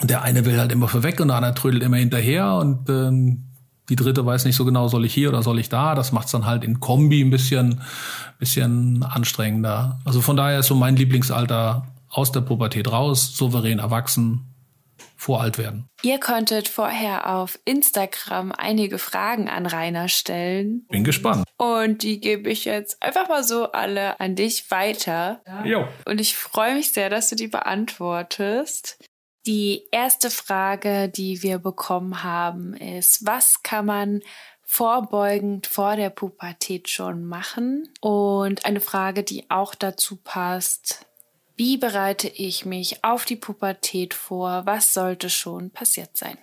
der 0.00 0.22
eine 0.22 0.46
will 0.46 0.58
halt 0.58 0.72
immer 0.72 0.88
vorweg 0.88 1.20
und 1.20 1.28
der 1.28 1.36
andere 1.36 1.52
trödelt 1.52 1.82
immer 1.82 1.98
hinterher 1.98 2.54
und 2.54 2.88
ähm, 2.88 3.44
die 3.90 3.96
dritte 3.96 4.24
weiß 4.24 4.46
nicht 4.46 4.56
so 4.56 4.64
genau, 4.64 4.88
soll 4.88 5.04
ich 5.04 5.12
hier 5.12 5.28
oder 5.28 5.42
soll 5.42 5.58
ich 5.58 5.68
da. 5.68 5.94
Das 5.94 6.12
macht's 6.12 6.32
dann 6.32 6.46
halt 6.46 6.64
in 6.64 6.80
Kombi 6.80 7.20
ein 7.20 7.28
bisschen, 7.28 7.82
bisschen 8.38 9.02
anstrengender. 9.02 10.00
Also 10.06 10.22
von 10.22 10.34
daher 10.34 10.60
ist 10.60 10.68
so 10.68 10.74
mein 10.74 10.96
Lieblingsalter 10.96 11.88
aus 12.08 12.32
der 12.32 12.40
Pubertät 12.40 12.90
raus, 12.90 13.36
souverän 13.36 13.80
erwachsen, 13.80 14.51
vor 15.22 15.40
alt 15.40 15.56
werden. 15.56 15.88
Ihr 16.02 16.18
konntet 16.18 16.68
vorher 16.68 17.32
auf 17.32 17.58
Instagram 17.64 18.50
einige 18.50 18.98
Fragen 18.98 19.48
an 19.48 19.66
Rainer 19.66 20.08
stellen. 20.08 20.84
Bin 20.88 21.04
gespannt. 21.04 21.44
Und 21.58 22.02
die 22.02 22.18
gebe 22.18 22.50
ich 22.50 22.64
jetzt 22.64 23.00
einfach 23.00 23.28
mal 23.28 23.44
so 23.44 23.70
alle 23.70 24.18
an 24.18 24.34
dich 24.34 24.70
weiter. 24.72 25.40
Jo. 25.64 25.86
Und 26.06 26.20
ich 26.20 26.36
freue 26.36 26.74
mich 26.74 26.90
sehr, 26.90 27.08
dass 27.08 27.28
du 27.28 27.36
die 27.36 27.46
beantwortest. 27.46 28.98
Die 29.46 29.84
erste 29.92 30.30
Frage, 30.30 31.08
die 31.08 31.42
wir 31.44 31.58
bekommen 31.58 32.24
haben, 32.24 32.74
ist, 32.74 33.24
was 33.24 33.62
kann 33.62 33.86
man 33.86 34.20
vorbeugend 34.64 35.68
vor 35.68 35.94
der 35.94 36.10
Pubertät 36.10 36.88
schon 36.88 37.24
machen? 37.24 37.88
Und 38.00 38.64
eine 38.64 38.80
Frage, 38.80 39.22
die 39.22 39.48
auch 39.50 39.76
dazu 39.76 40.16
passt, 40.16 41.06
wie 41.56 41.76
bereite 41.76 42.28
ich 42.28 42.64
mich 42.64 43.04
auf 43.04 43.24
die 43.24 43.36
Pubertät 43.36 44.14
vor? 44.14 44.62
Was 44.66 44.94
sollte 44.94 45.30
schon 45.30 45.70
passiert 45.70 46.16
sein? 46.16 46.38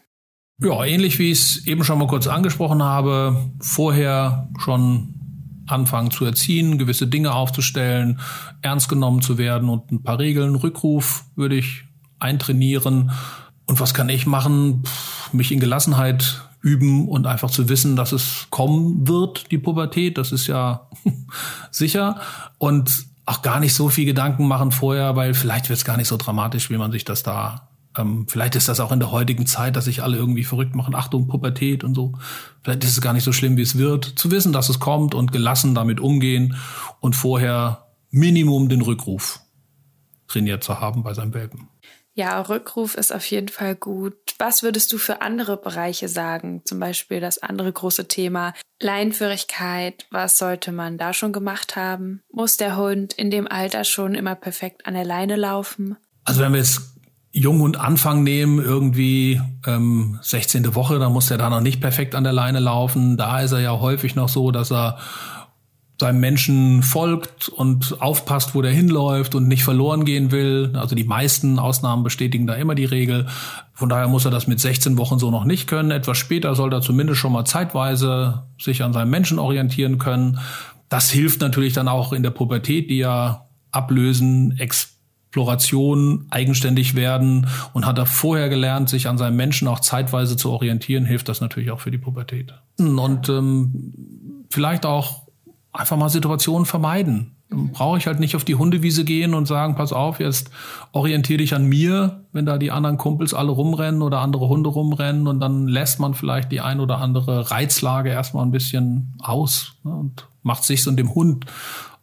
Ja, 0.62 0.84
ähnlich 0.84 1.20
wie 1.20 1.32
ich 1.32 1.40
es 1.40 1.68
eben 1.68 1.84
schon 1.84 2.00
mal 2.00 2.08
kurz 2.08 2.28
angesprochen 2.28 2.84
habe, 2.84 3.52
vorher 3.62 4.50
schon 4.60 5.16
anfangen 5.68 6.12
zu 6.12 6.26
erziehen, 6.26 6.78
gewisse 6.78 7.08
Dinge 7.08 7.34
aufzustellen, 7.34 8.20
ernst 8.62 8.90
genommen 8.90 9.22
zu 9.22 9.38
werden 9.38 9.70
und 9.70 9.92
ein 9.92 10.04
paar 10.04 10.20
Regeln, 10.20 10.56
Rückruf 10.56 11.26
würde 11.36 11.56
ich 11.56 11.84
eintrainieren. 12.18 13.12
Und 13.68 13.80
was 13.80 13.94
kann 13.94 14.10
ich 14.10 14.26
machen? 14.26 14.84
mich 15.34 15.52
in 15.52 15.60
Gelassenheit 15.60 16.42
üben 16.62 17.08
und 17.08 17.26
einfach 17.26 17.50
zu 17.50 17.70
wissen, 17.70 17.96
dass 17.96 18.12
es 18.12 18.48
kommen 18.50 19.08
wird, 19.08 19.52
die 19.52 19.58
Pubertät. 19.58 20.18
Das 20.18 20.32
ist 20.32 20.48
ja 20.48 20.90
sicher. 21.72 22.20
Und 22.58 23.06
auch 23.30 23.44
gar 23.44 23.60
nicht 23.60 23.76
so 23.76 23.90
viel 23.90 24.06
Gedanken 24.06 24.48
machen 24.48 24.72
vorher, 24.72 25.16
weil 25.16 25.36
vielleicht 25.36 25.70
wird 25.70 25.78
es 25.78 25.86
gar 25.86 25.98
nicht 25.98 26.08
so 26.08 26.18
dramatisch, 26.18 26.72
wie 26.72 26.78
man 26.78 26.92
sich 26.92 27.06
das 27.06 27.22
da. 27.22 27.70
Ähm, 27.96 28.26
vielleicht 28.28 28.56
ist 28.56 28.68
das 28.68 28.80
auch 28.80 28.92
in 28.92 29.00
der 29.00 29.12
heutigen 29.12 29.46
Zeit, 29.46 29.76
dass 29.76 29.86
sich 29.86 30.02
alle 30.02 30.18
irgendwie 30.18 30.44
verrückt 30.44 30.76
machen. 30.76 30.96
Achtung, 30.96 31.28
Pubertät 31.28 31.84
und 31.84 31.94
so. 31.94 32.14
Vielleicht 32.64 32.84
ist 32.84 32.92
es 32.92 33.02
gar 33.02 33.14
nicht 33.14 33.24
so 33.24 33.32
schlimm, 33.32 33.56
wie 33.56 33.62
es 33.62 33.78
wird. 33.78 34.06
Zu 34.06 34.32
wissen, 34.32 34.52
dass 34.52 34.70
es 34.70 34.80
kommt 34.80 35.14
und 35.14 35.32
gelassen 35.32 35.76
damit 35.76 36.00
umgehen 36.00 36.56
und 37.02 37.16
vorher 37.16 37.86
Minimum 38.10 38.68
den 38.68 38.82
Rückruf 38.82 39.40
trainiert 40.28 40.64
zu 40.64 40.80
haben 40.80 41.04
bei 41.04 41.14
seinem 41.14 41.34
Welpen. 41.36 41.68
Ja, 42.20 42.42
Rückruf 42.42 42.96
ist 42.96 43.14
auf 43.14 43.24
jeden 43.32 43.48
Fall 43.48 43.76
gut. 43.76 44.14
Was 44.40 44.62
würdest 44.62 44.92
du 44.92 44.98
für 44.98 45.22
andere 45.22 45.56
Bereiche 45.56 46.10
sagen? 46.10 46.64
Zum 46.66 46.78
Beispiel 46.78 47.22
das 47.22 47.42
andere 47.42 47.72
große 47.72 48.10
Thema 48.10 48.54
Leinführigkeit. 48.82 50.06
Was 50.12 50.38
sollte 50.38 50.74
man 50.74 50.98
da 50.98 51.14
schon 51.14 51.32
gemacht 51.32 51.78
haben? 51.78 52.22
Muss 52.30 52.58
der 52.58 52.76
Hund 52.76 53.14
in 53.14 53.32
dem 53.32 53.48
Alter 53.48 53.86
schon 53.86 54.16
immer 54.16 54.36
perfekt 54.36 54.86
an 54.86 54.96
der 54.96 55.06
Leine 55.06 55.38
laufen? 55.38 55.96
Also 56.26 56.42
wenn 56.42 56.52
wir 56.52 56.60
jetzt 56.60 56.82
Junghund 57.32 57.80
Anfang 57.80 58.24
nehmen, 58.24 58.62
irgendwie 58.62 59.40
ähm, 59.66 60.20
16. 60.22 60.76
Woche, 60.76 61.00
dann 61.00 61.14
muss 61.14 61.28
der 61.28 61.38
da 61.38 61.50
noch 61.50 61.62
nicht 61.62 61.80
perfekt 61.80 62.16
an 62.16 62.26
der 62.26 62.34
Leine 62.34 62.60
laufen. 62.60 63.16
Da 63.16 63.40
ist 63.40 63.54
er 63.54 63.62
ja 63.62 63.80
häufig 63.80 64.16
noch 64.16 64.28
so, 64.28 64.52
dass 64.52 64.74
er 64.74 65.00
seinem 66.00 66.22
Menschen 66.22 66.82
folgt 66.82 67.50
und 67.50 67.98
aufpasst, 68.02 68.56
wo 68.56 68.62
der 68.62 68.72
hinläuft 68.72 69.36
und 69.36 69.48
nicht 69.48 69.64
verloren 69.64 70.06
gehen 70.06 70.32
will. 70.32 70.72
Also 70.76 70.96
die 70.96 71.04
meisten 71.04 71.60
Ausnahmen 71.60 72.04
bestätigen 72.04 72.48
da 72.48 72.56
immer 72.56 72.74
die 72.74 72.86
Regel. 72.86 73.28
Von 73.74 73.90
daher 73.90 74.08
muss 74.08 74.24
er 74.24 74.32
das 74.32 74.48
mit 74.48 74.62
16 74.62 74.98
Wochen 74.98 75.20
so 75.20 75.30
noch 75.30 75.44
nicht 75.44 75.68
können. 75.68 75.92
Etwas 75.92 76.18
später 76.18 76.56
soll 76.56 76.74
er 76.74 76.82
zumindest 76.82 77.20
schon 77.20 77.34
mal 77.34 77.44
zeitweise 77.44 78.44
sich 78.58 78.82
an 78.84 78.94
seinem 78.94 79.10
Menschen 79.10 79.40
orientieren 79.40 79.98
können. 79.98 80.40
Das 80.88 81.10
hilft 81.10 81.42
natürlich 81.42 81.74
dann 81.74 81.90
auch 81.90 82.14
in 82.14 82.24
der 82.24 82.32
Pubertät, 82.32 82.90
die 82.90 83.00
ja 83.00 83.50
ablösen, 83.72 84.58
Exploration, 84.58 86.28
eigenständig 86.30 86.96
werden 86.96 87.48
und 87.74 87.86
hat 87.86 87.98
er 87.98 88.06
vorher 88.06 88.48
gelernt, 88.48 88.90
sich 88.90 89.08
an 89.08 89.18
seinem 89.18 89.36
Menschen 89.36 89.68
auch 89.68 89.80
zeitweise 89.80 90.38
zu 90.38 90.50
orientieren, 90.50 91.06
hilft 91.06 91.28
das 91.28 91.42
natürlich 91.42 91.72
auch 91.72 91.82
für 91.82 91.92
die 91.92 91.98
Pubertät. 91.98 92.54
Und 92.80 93.30
ähm, 93.30 94.46
vielleicht 94.50 94.86
auch 94.86 95.29
einfach 95.72 95.98
mal 95.98 96.10
Situationen 96.10 96.66
vermeiden. 96.66 97.36
Dann 97.50 97.72
brauche 97.72 97.98
ich 97.98 98.06
halt 98.06 98.20
nicht 98.20 98.36
auf 98.36 98.44
die 98.44 98.56
Hundewiese 98.56 99.04
gehen 99.04 99.34
und 99.34 99.48
sagen, 99.48 99.76
pass 99.76 99.92
auf, 99.92 100.20
jetzt 100.20 100.52
orientiere 100.92 101.40
dich 101.40 101.56
an 101.56 101.66
mir, 101.66 102.24
wenn 102.32 102.46
da 102.46 102.58
die 102.58 102.72
anderen 102.72 102.98
Kumpels 102.98 103.34
alle 103.34 103.52
rumrennen 103.52 104.02
oder 104.02 104.20
andere 104.20 104.48
Hunde 104.48 104.70
rumrennen 104.70 105.28
und 105.28 105.40
dann 105.40 105.68
lässt 105.68 106.00
man 106.00 106.14
vielleicht 106.14 106.52
die 106.52 106.62
ein 106.62 106.80
oder 106.80 107.00
andere 107.00 107.50
Reizlage 107.50 108.10
erstmal 108.10 108.46
ein 108.46 108.52
bisschen 108.52 109.16
aus 109.20 109.74
ne, 109.84 109.94
und 109.94 110.28
macht 110.44 110.64
sich 110.64 110.88
und 110.88 110.98
dem 110.98 111.16
Hund 111.16 111.46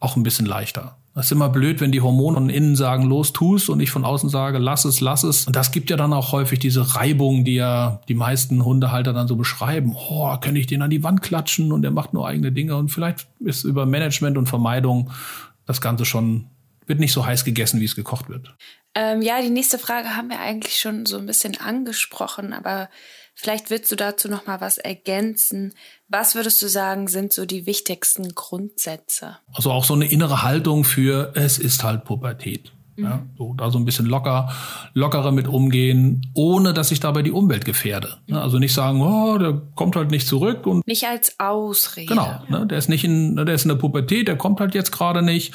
auch 0.01 0.17
ein 0.17 0.25
bisschen 0.25 0.47
leichter. 0.47 0.97
Das 1.17 1.27
ist 1.27 1.33
immer 1.33 1.49
blöd, 1.49 1.81
wenn 1.81 1.93
die 1.93 2.03
Hormone 2.03 2.37
von 2.37 2.51
innen 2.51 2.77
sagen, 2.77 3.05
los, 3.05 3.33
tu's 3.33 3.71
und 3.71 3.81
ich 3.81 3.91
von 3.91 4.05
außen 4.05 4.29
sage, 4.29 4.59
lass 4.59 4.85
es, 4.85 5.01
lass 5.01 5.23
es. 5.23 5.47
Und 5.47 5.57
das 5.57 5.73
gibt 5.73 5.89
ja 5.89 5.97
dann 5.97 6.13
auch 6.13 6.33
häufig 6.33 6.59
diese 6.59 6.95
Reibung, 6.95 7.43
die 7.43 7.55
ja 7.55 8.03
die 8.07 8.15
meisten 8.15 8.63
Hundehalter 8.63 9.15
dann 9.15 9.27
so 9.27 9.35
beschreiben. 9.35 9.97
Oh, 9.97 10.37
kann 10.37 10.57
ich 10.57 10.67
den 10.67 10.83
an 10.83 10.91
die 10.91 11.03
Wand 11.03 11.23
klatschen 11.23 11.73
und 11.73 11.81
der 11.81 11.91
macht 11.91 12.13
nur 12.13 12.29
eigene 12.29 12.53
Dinge. 12.53 12.77
Und 12.77 12.91
vielleicht 12.91 13.29
ist 13.41 13.65
über 13.65 13.87
Management 13.87 14.37
und 14.37 14.47
Vermeidung 14.47 15.11
das 15.65 15.81
Ganze 15.81 16.05
schon, 16.05 16.51
wird 16.85 17.01
nicht 17.01 17.15
so 17.15 17.25
heiß 17.25 17.47
gegessen, 17.47 17.81
wie 17.81 17.87
es 17.87 17.97
gekocht 17.97 18.29
wird. 18.29 18.55
Ähm, 18.95 19.23
ja, 19.23 19.41
die 19.41 19.49
nächste 19.49 19.79
Frage 19.79 20.17
haben 20.17 20.29
wir 20.29 20.41
eigentlich 20.41 20.77
schon 20.77 21.07
so 21.07 21.17
ein 21.17 21.25
bisschen 21.25 21.59
angesprochen, 21.59 22.53
aber 22.53 22.91
Vielleicht 23.39 23.69
willst 23.69 23.93
du 23.93 23.97
dazu 23.97 24.29
noch 24.29 24.47
mal 24.47 24.63
was 24.63 24.79
ergänzen. 24.79 25.75
Was 26.09 26.35
würdest 26.35 26.61
du 26.63 26.69
sagen, 26.69 27.07
sind 27.07 27.35
so 27.35 27.45
die 27.45 27.67
wichtigsten 27.67 28.35
Grundsätze? 28.35 29.37
Also 29.53 29.71
auch 29.71 29.85
so 29.85 29.93
eine 29.93 30.11
innere 30.11 30.43
Haltung 30.43 30.85
für 30.85 31.33
es 31.35 31.59
ist 31.59 31.85
halt 31.85 32.05
Pubertät. 32.05 32.73
Mhm. 32.97 33.05
Ja, 33.05 33.23
so, 33.37 33.53
da 33.53 33.71
so 33.71 33.79
ein 33.79 33.85
bisschen 33.85 34.07
locker, 34.07 34.51
lockerer 34.95 35.33
mit 35.33 35.49
umgehen, 35.49 36.33
ohne 36.35 36.73
dass 36.73 36.91
ich 36.91 37.01
dabei 37.01 37.21
die 37.21 37.31
Umwelt 37.31 37.67
gefährde. 37.67 38.17
Mhm. 38.27 38.37
Also 38.37 38.59
nicht 38.59 38.73
sagen, 38.73 39.03
oh, 39.03 39.37
der 39.37 39.61
kommt 39.75 39.97
halt 39.97 40.11
nicht 40.11 40.27
zurück 40.27 40.67
und 40.67 40.87
nicht 40.87 41.05
als 41.05 41.39
Ausrede. 41.39 42.07
Genau, 42.07 42.41
ne, 42.49 42.67
der 42.67 42.79
ist 42.79 42.89
nicht 42.89 43.05
in, 43.05 43.37
der 43.37 43.47
ist 43.49 43.67
in 43.67 43.69
der 43.69 43.77
Pubertät, 43.77 44.29
der 44.29 44.37
kommt 44.37 44.61
halt 44.61 44.75
jetzt 44.75 44.93
gerade 44.93 45.21
nicht 45.21 45.53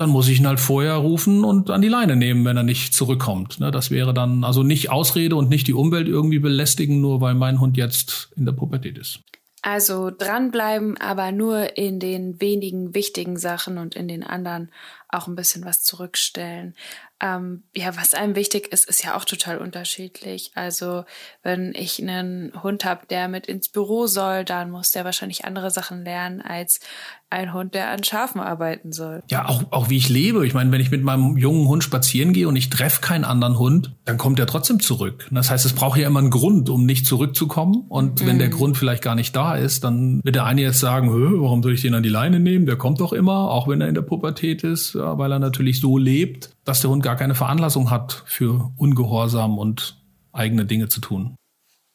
dann 0.00 0.08
muss 0.08 0.28
ich 0.28 0.40
ihn 0.40 0.46
halt 0.46 0.60
vorher 0.60 0.94
rufen 0.94 1.44
und 1.44 1.68
an 1.68 1.82
die 1.82 1.88
Leine 1.88 2.16
nehmen, 2.16 2.42
wenn 2.46 2.56
er 2.56 2.62
nicht 2.62 2.94
zurückkommt. 2.94 3.60
Ne, 3.60 3.70
das 3.70 3.90
wäre 3.90 4.14
dann 4.14 4.44
also 4.44 4.62
nicht 4.62 4.90
Ausrede 4.90 5.36
und 5.36 5.50
nicht 5.50 5.66
die 5.66 5.74
Umwelt 5.74 6.08
irgendwie 6.08 6.38
belästigen, 6.38 7.02
nur 7.02 7.20
weil 7.20 7.34
mein 7.34 7.60
Hund 7.60 7.76
jetzt 7.76 8.30
in 8.34 8.46
der 8.46 8.52
Pubertät 8.52 8.96
ist. 8.96 9.20
Also 9.60 10.10
dranbleiben, 10.10 10.96
aber 10.96 11.32
nur 11.32 11.76
in 11.76 12.00
den 12.00 12.40
wenigen 12.40 12.94
wichtigen 12.94 13.36
Sachen 13.36 13.76
und 13.76 13.94
in 13.94 14.08
den 14.08 14.22
anderen 14.22 14.70
auch 15.12 15.26
ein 15.26 15.34
bisschen 15.34 15.64
was 15.64 15.82
zurückstellen. 15.82 16.74
Ähm, 17.22 17.64
ja, 17.76 17.94
was 17.96 18.14
einem 18.14 18.34
wichtig 18.34 18.72
ist, 18.72 18.88
ist 18.88 19.04
ja 19.04 19.14
auch 19.14 19.26
total 19.26 19.58
unterschiedlich. 19.58 20.52
Also 20.54 21.04
wenn 21.42 21.74
ich 21.74 22.00
einen 22.00 22.52
Hund 22.62 22.84
habe, 22.86 23.06
der 23.10 23.28
mit 23.28 23.46
ins 23.46 23.68
Büro 23.68 24.06
soll, 24.06 24.44
dann 24.44 24.70
muss 24.70 24.90
der 24.90 25.04
wahrscheinlich 25.04 25.44
andere 25.44 25.70
Sachen 25.70 26.02
lernen 26.02 26.40
als 26.40 26.80
ein 27.28 27.52
Hund, 27.52 27.74
der 27.74 27.90
an 27.90 28.02
Schafen 28.02 28.40
arbeiten 28.40 28.92
soll. 28.92 29.22
Ja, 29.28 29.48
auch, 29.48 29.62
auch 29.70 29.88
wie 29.88 29.96
ich 29.96 30.08
lebe. 30.08 30.46
Ich 30.46 30.54
meine, 30.54 30.72
wenn 30.72 30.80
ich 30.80 30.90
mit 30.90 31.02
meinem 31.02 31.36
jungen 31.36 31.68
Hund 31.68 31.84
spazieren 31.84 32.32
gehe 32.32 32.48
und 32.48 32.56
ich 32.56 32.70
treffe 32.70 33.00
keinen 33.00 33.24
anderen 33.24 33.58
Hund, 33.58 33.94
dann 34.04 34.18
kommt 34.18 34.40
er 34.40 34.46
trotzdem 34.46 34.80
zurück. 34.80 35.28
Das 35.30 35.50
heißt, 35.50 35.64
es 35.64 35.72
braucht 35.74 35.98
ja 35.98 36.08
immer 36.08 36.18
einen 36.18 36.30
Grund, 36.30 36.68
um 36.70 36.86
nicht 36.86 37.06
zurückzukommen. 37.06 37.84
Und 37.88 38.20
mhm. 38.22 38.26
wenn 38.26 38.38
der 38.38 38.48
Grund 38.48 38.76
vielleicht 38.76 39.02
gar 39.02 39.14
nicht 39.14 39.36
da 39.36 39.54
ist, 39.54 39.84
dann 39.84 40.20
wird 40.24 40.34
der 40.34 40.44
eine 40.44 40.62
jetzt 40.62 40.80
sagen, 40.80 41.10
warum 41.12 41.62
soll 41.62 41.74
ich 41.74 41.82
den 41.82 41.94
an 41.94 42.02
die 42.02 42.08
Leine 42.08 42.40
nehmen? 42.40 42.66
Der 42.66 42.76
kommt 42.76 43.00
doch 43.00 43.12
immer, 43.12 43.50
auch 43.50 43.68
wenn 43.68 43.80
er 43.80 43.88
in 43.88 43.94
der 43.94 44.02
Pubertät 44.02 44.64
ist, 44.64 44.96
weil 45.00 45.32
er 45.32 45.38
natürlich 45.38 45.80
so 45.80 45.98
lebt, 45.98 46.50
dass 46.64 46.80
der 46.80 46.90
Hund 46.90 47.02
gar 47.02 47.16
keine 47.16 47.34
Veranlassung 47.34 47.90
hat 47.90 48.22
für 48.26 48.72
Ungehorsam 48.76 49.58
und 49.58 50.00
eigene 50.32 50.66
Dinge 50.66 50.88
zu 50.88 51.00
tun. 51.00 51.34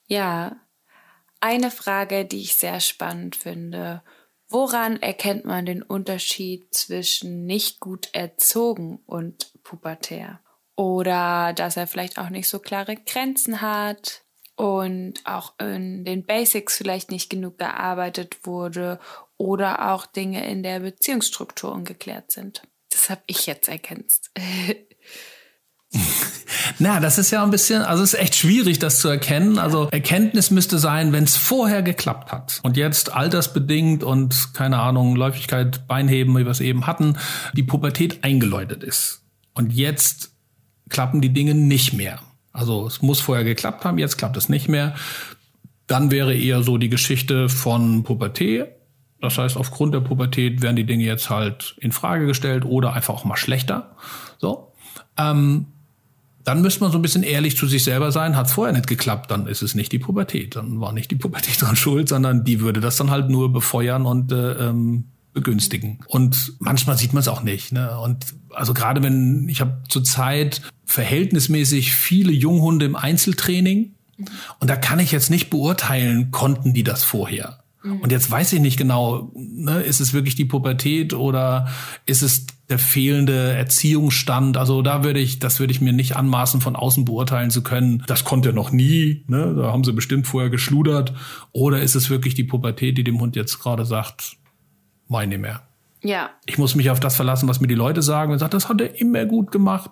Ja, 0.07 0.55
eine 1.39 1.71
Frage, 1.71 2.25
die 2.25 2.41
ich 2.41 2.55
sehr 2.55 2.79
spannend 2.79 3.35
finde 3.35 4.01
Woran 4.47 5.01
erkennt 5.01 5.45
man 5.45 5.65
den 5.65 5.81
Unterschied 5.81 6.73
zwischen 6.73 7.45
nicht 7.45 7.79
gut 7.79 8.09
erzogen 8.13 8.99
und 9.05 9.51
pubertär? 9.63 10.39
Oder 10.75 11.53
dass 11.53 11.77
er 11.77 11.87
vielleicht 11.87 12.19
auch 12.19 12.29
nicht 12.29 12.47
so 12.47 12.59
klare 12.59 12.95
Grenzen 12.95 13.61
hat 13.61 14.23
und 14.55 15.15
auch 15.25 15.53
in 15.59 16.05
den 16.05 16.25
Basics 16.25 16.77
vielleicht 16.77 17.09
nicht 17.09 17.29
genug 17.29 17.57
gearbeitet 17.57 18.45
wurde 18.45 18.99
oder 19.37 19.91
auch 19.91 20.05
Dinge 20.05 20.47
in 20.49 20.63
der 20.63 20.79
Beziehungsstruktur 20.79 21.71
ungeklärt 21.71 22.31
sind. 22.31 22.61
Das 22.95 23.09
habe 23.09 23.21
ich 23.27 23.45
jetzt 23.45 23.67
ergänzt. 23.67 24.31
Na, 26.79 27.01
das 27.01 27.17
ist 27.17 27.31
ja 27.31 27.43
ein 27.43 27.51
bisschen, 27.51 27.81
also 27.81 28.03
es 28.03 28.13
ist 28.13 28.19
echt 28.19 28.35
schwierig, 28.35 28.79
das 28.79 28.99
zu 28.99 29.09
erkennen. 29.09 29.59
Also 29.59 29.89
Erkenntnis 29.91 30.49
müsste 30.49 30.79
sein, 30.79 31.11
wenn 31.11 31.25
es 31.25 31.35
vorher 31.35 31.83
geklappt 31.83 32.31
hat 32.31 32.61
und 32.63 32.77
jetzt 32.77 33.11
altersbedingt 33.11 34.03
und 34.03 34.53
keine 34.53 34.79
Ahnung, 34.79 35.17
Läufigkeit, 35.17 35.87
Beinheben, 35.87 36.37
wie 36.37 36.45
wir 36.45 36.51
es 36.51 36.61
eben 36.61 36.87
hatten, 36.87 37.17
die 37.53 37.63
Pubertät 37.63 38.23
eingeläutet 38.23 38.81
ist. 38.81 39.23
Und 39.53 39.73
jetzt 39.73 40.31
klappen 40.89 41.19
die 41.19 41.33
Dinge 41.33 41.53
nicht 41.53 41.93
mehr. 41.93 42.19
Also 42.53 42.87
es 42.87 43.01
muss 43.01 43.19
vorher 43.19 43.43
geklappt 43.43 43.83
haben, 43.83 43.97
jetzt 43.97 44.17
klappt 44.17 44.37
es 44.37 44.47
nicht 44.47 44.69
mehr. 44.69 44.95
Dann 45.87 46.11
wäre 46.11 46.33
eher 46.33 46.63
so 46.63 46.77
die 46.77 46.89
Geschichte 46.89 47.49
von 47.49 48.03
Pubertät. 48.03 48.74
Das 49.25 49.37
heißt, 49.37 49.57
aufgrund 49.57 49.93
der 49.93 50.01
Pubertät 50.01 50.61
werden 50.61 50.75
die 50.75 50.85
Dinge 50.85 51.03
jetzt 51.03 51.29
halt 51.29 51.75
in 51.79 51.91
Frage 51.91 52.25
gestellt 52.25 52.63
oder 52.63 52.93
einfach 52.93 53.13
auch 53.13 53.25
mal 53.25 53.37
schlechter. 53.37 53.95
So. 54.37 54.71
Ähm, 55.17 55.67
dann 56.43 56.61
müsste 56.61 56.81
man 56.81 56.91
so 56.91 56.99
ein 56.99 57.01
bisschen 57.01 57.23
ehrlich 57.23 57.57
zu 57.57 57.65
sich 57.65 57.83
selber 57.83 58.11
sein. 58.11 58.35
Hat 58.35 58.45
es 58.45 58.53
vorher 58.53 58.73
nicht 58.73 58.87
geklappt, 58.87 59.31
dann 59.31 59.47
ist 59.47 59.63
es 59.63 59.73
nicht 59.73 59.91
die 59.91 59.99
Pubertät. 59.99 60.55
Dann 60.55 60.79
war 60.79 60.93
nicht 60.93 61.09
die 61.09 61.15
Pubertät 61.15 61.59
dran 61.61 61.75
schuld, 61.75 62.07
sondern 62.07 62.43
die 62.43 62.61
würde 62.61 62.79
das 62.79 62.97
dann 62.97 63.09
halt 63.09 63.29
nur 63.29 63.51
befeuern 63.51 64.05
und 64.05 64.31
äh, 64.31 64.51
ähm, 64.53 65.05
begünstigen. 65.33 65.99
Und 66.07 66.53
manchmal 66.59 66.97
sieht 66.97 67.13
man 67.13 67.21
es 67.21 67.27
auch 67.27 67.41
nicht. 67.41 67.71
Ne? 67.71 67.97
Und 67.99 68.35
also 68.51 68.73
gerade 68.73 69.01
wenn 69.03 69.49
ich 69.49 69.59
habe 69.59 69.81
zurzeit 69.89 70.61
verhältnismäßig 70.85 71.93
viele 71.93 72.31
Junghunde 72.31 72.85
im 72.85 72.95
Einzeltraining 72.95 73.95
und 74.59 74.69
da 74.69 74.75
kann 74.75 74.99
ich 74.99 75.11
jetzt 75.11 75.29
nicht 75.29 75.49
beurteilen, 75.49 76.31
konnten 76.31 76.73
die 76.73 76.83
das 76.83 77.03
vorher. 77.03 77.64
Mhm. 77.85 77.99
Und 77.99 78.11
jetzt 78.11 78.29
weiß 78.29 78.53
ich 78.53 78.59
nicht 78.59 78.77
genau, 78.77 79.31
ne, 79.35 79.81
ist 79.81 79.99
es 79.99 80.13
wirklich 80.13 80.35
die 80.35 80.45
Pubertät 80.45 81.13
oder 81.13 81.67
ist 82.05 82.23
es 82.23 82.47
der 82.67 82.79
fehlende 82.79 83.53
Erziehungsstand? 83.53 84.57
Also 84.57 84.81
da 84.81 85.03
würde 85.03 85.19
ich, 85.19 85.39
das 85.39 85.59
würde 85.59 85.71
ich 85.71 85.81
mir 85.81 85.93
nicht 85.93 86.15
anmaßen, 86.15 86.61
von 86.61 86.75
außen 86.75 87.05
beurteilen 87.05 87.51
zu 87.51 87.61
können. 87.61 88.03
Das 88.07 88.23
konnte 88.23 88.49
er 88.49 88.53
noch 88.53 88.71
nie. 88.71 89.23
Ne? 89.27 89.53
Da 89.55 89.71
haben 89.71 89.83
sie 89.83 89.93
bestimmt 89.93 90.27
vorher 90.27 90.49
geschludert. 90.49 91.13
Oder 91.51 91.81
ist 91.81 91.95
es 91.95 92.09
wirklich 92.09 92.33
die 92.33 92.43
Pubertät, 92.43 92.97
die 92.97 93.03
dem 93.03 93.19
Hund 93.21 93.35
jetzt 93.35 93.59
gerade 93.59 93.85
sagt, 93.85 94.37
meine 95.07 95.37
mehr. 95.37 95.61
Ja. 96.01 96.31
Ich 96.45 96.57
muss 96.57 96.75
mich 96.75 96.89
auf 96.89 96.99
das 96.99 97.15
verlassen, 97.15 97.47
was 97.47 97.61
mir 97.61 97.67
die 97.67 97.75
Leute 97.75 98.01
sagen 98.01 98.31
und 98.31 98.39
sagt, 98.39 98.53
das 98.53 98.69
hat 98.69 98.81
er 98.81 98.99
immer 98.99 99.25
gut 99.25 99.51
gemacht. 99.51 99.91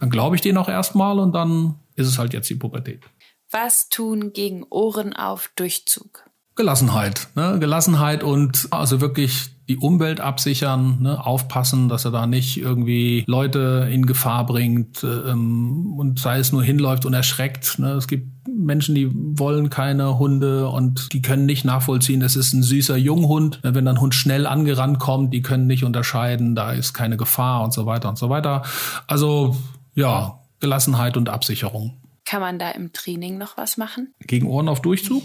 Dann 0.00 0.10
glaube 0.10 0.36
ich 0.36 0.42
denen 0.42 0.58
auch 0.58 0.68
erstmal 0.68 1.18
und 1.18 1.32
dann 1.34 1.76
ist 1.96 2.06
es 2.06 2.18
halt 2.18 2.32
jetzt 2.32 2.48
die 2.48 2.54
Pubertät. 2.54 3.02
Was 3.50 3.88
tun 3.88 4.32
gegen 4.32 4.64
Ohren 4.68 5.14
auf 5.14 5.50
Durchzug? 5.56 6.27
Gelassenheit, 6.58 7.28
ne? 7.36 7.56
Gelassenheit 7.60 8.24
und 8.24 8.66
also 8.72 9.00
wirklich 9.00 9.50
die 9.68 9.76
Umwelt 9.76 10.20
absichern, 10.20 10.98
ne? 11.02 11.24
aufpassen, 11.24 11.88
dass 11.88 12.04
er 12.04 12.10
da 12.10 12.26
nicht 12.26 12.56
irgendwie 12.56 13.22
Leute 13.28 13.88
in 13.92 14.06
Gefahr 14.06 14.44
bringt 14.44 15.04
ähm, 15.04 15.94
und 15.96 16.18
sei 16.18 16.38
es 16.38 16.52
nur 16.52 16.64
hinläuft 16.64 17.04
und 17.04 17.12
erschreckt. 17.12 17.78
Ne? 17.78 17.92
Es 17.92 18.08
gibt 18.08 18.26
Menschen, 18.48 18.94
die 18.94 19.10
wollen 19.12 19.70
keine 19.70 20.18
Hunde 20.18 20.68
und 20.68 21.12
die 21.12 21.22
können 21.22 21.46
nicht 21.46 21.64
nachvollziehen, 21.64 22.18
das 22.18 22.34
ist 22.34 22.54
ein 22.54 22.62
süßer 22.62 22.96
Junghund. 22.96 23.60
Wenn 23.62 23.86
ein 23.86 24.00
Hund 24.00 24.14
schnell 24.14 24.46
angerannt 24.46 24.98
kommt, 24.98 25.34
die 25.34 25.42
können 25.42 25.66
nicht 25.66 25.84
unterscheiden, 25.84 26.56
da 26.56 26.72
ist 26.72 26.92
keine 26.94 27.16
Gefahr 27.18 27.62
und 27.62 27.72
so 27.72 27.86
weiter 27.86 28.08
und 28.08 28.18
so 28.18 28.30
weiter. 28.30 28.62
Also 29.06 29.54
ja, 29.94 30.40
Gelassenheit 30.58 31.16
und 31.16 31.28
Absicherung. 31.28 31.98
Kann 32.28 32.42
man 32.42 32.58
da 32.58 32.68
im 32.72 32.92
Training 32.92 33.38
noch 33.38 33.56
was 33.56 33.78
machen? 33.78 34.12
Gegen 34.26 34.48
Ohren 34.48 34.68
auf 34.68 34.82
Durchzug? 34.82 35.22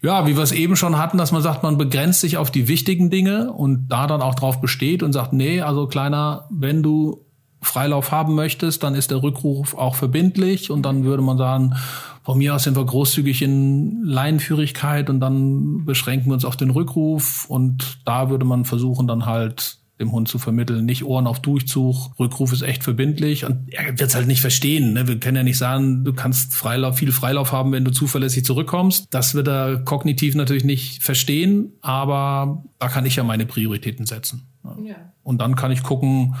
Ja. 0.00 0.22
ja, 0.22 0.26
wie 0.26 0.34
wir 0.34 0.42
es 0.42 0.52
eben 0.52 0.76
schon 0.76 0.96
hatten, 0.96 1.18
dass 1.18 1.30
man 1.30 1.42
sagt, 1.42 1.62
man 1.62 1.76
begrenzt 1.76 2.22
sich 2.22 2.38
auf 2.38 2.50
die 2.50 2.68
wichtigen 2.68 3.10
Dinge 3.10 3.52
und 3.52 3.88
da 3.88 4.06
dann 4.06 4.22
auch 4.22 4.34
drauf 4.34 4.58
besteht 4.58 5.02
und 5.02 5.12
sagt, 5.12 5.34
nee, 5.34 5.60
also 5.60 5.88
kleiner, 5.88 6.48
wenn 6.48 6.82
du 6.82 7.26
Freilauf 7.60 8.12
haben 8.12 8.34
möchtest, 8.34 8.82
dann 8.82 8.94
ist 8.94 9.10
der 9.10 9.22
Rückruf 9.22 9.74
auch 9.74 9.94
verbindlich 9.94 10.70
und 10.70 10.84
dann 10.84 11.04
würde 11.04 11.22
man 11.22 11.36
sagen, 11.36 11.74
von 12.22 12.38
mir 12.38 12.54
aus 12.54 12.62
sind 12.62 12.78
wir 12.78 12.86
großzügig 12.86 13.42
in 13.42 14.04
Leinenführigkeit 14.04 15.10
und 15.10 15.20
dann 15.20 15.84
beschränken 15.84 16.30
wir 16.30 16.34
uns 16.34 16.46
auf 16.46 16.56
den 16.56 16.70
Rückruf 16.70 17.44
und 17.50 17.98
da 18.06 18.30
würde 18.30 18.46
man 18.46 18.64
versuchen 18.64 19.06
dann 19.06 19.26
halt 19.26 19.80
dem 20.00 20.12
Hund 20.12 20.28
zu 20.28 20.38
vermitteln. 20.38 20.84
Nicht 20.84 21.04
Ohren 21.04 21.26
auf 21.26 21.40
Durchzug. 21.40 22.18
Rückruf 22.18 22.52
ist 22.52 22.62
echt 22.62 22.84
verbindlich 22.84 23.44
und 23.44 23.72
er 23.72 23.98
wird 23.98 24.08
es 24.08 24.14
halt 24.14 24.26
nicht 24.26 24.40
verstehen. 24.40 24.92
Ne? 24.92 25.08
Wir 25.08 25.18
können 25.18 25.36
ja 25.36 25.42
nicht 25.42 25.58
sagen, 25.58 26.04
du 26.04 26.12
kannst 26.12 26.54
Freilauf, 26.54 26.98
viel 26.98 27.12
Freilauf 27.12 27.52
haben, 27.52 27.72
wenn 27.72 27.84
du 27.84 27.90
zuverlässig 27.90 28.44
zurückkommst. 28.44 29.08
Das 29.10 29.34
wird 29.34 29.48
er 29.48 29.78
kognitiv 29.84 30.34
natürlich 30.34 30.64
nicht 30.64 31.02
verstehen, 31.02 31.72
aber 31.80 32.64
da 32.78 32.88
kann 32.88 33.06
ich 33.06 33.16
ja 33.16 33.24
meine 33.24 33.46
Prioritäten 33.46 34.06
setzen. 34.06 34.48
Ja. 34.82 34.96
Und 35.22 35.40
dann 35.40 35.56
kann 35.56 35.72
ich 35.72 35.82
gucken, 35.82 36.36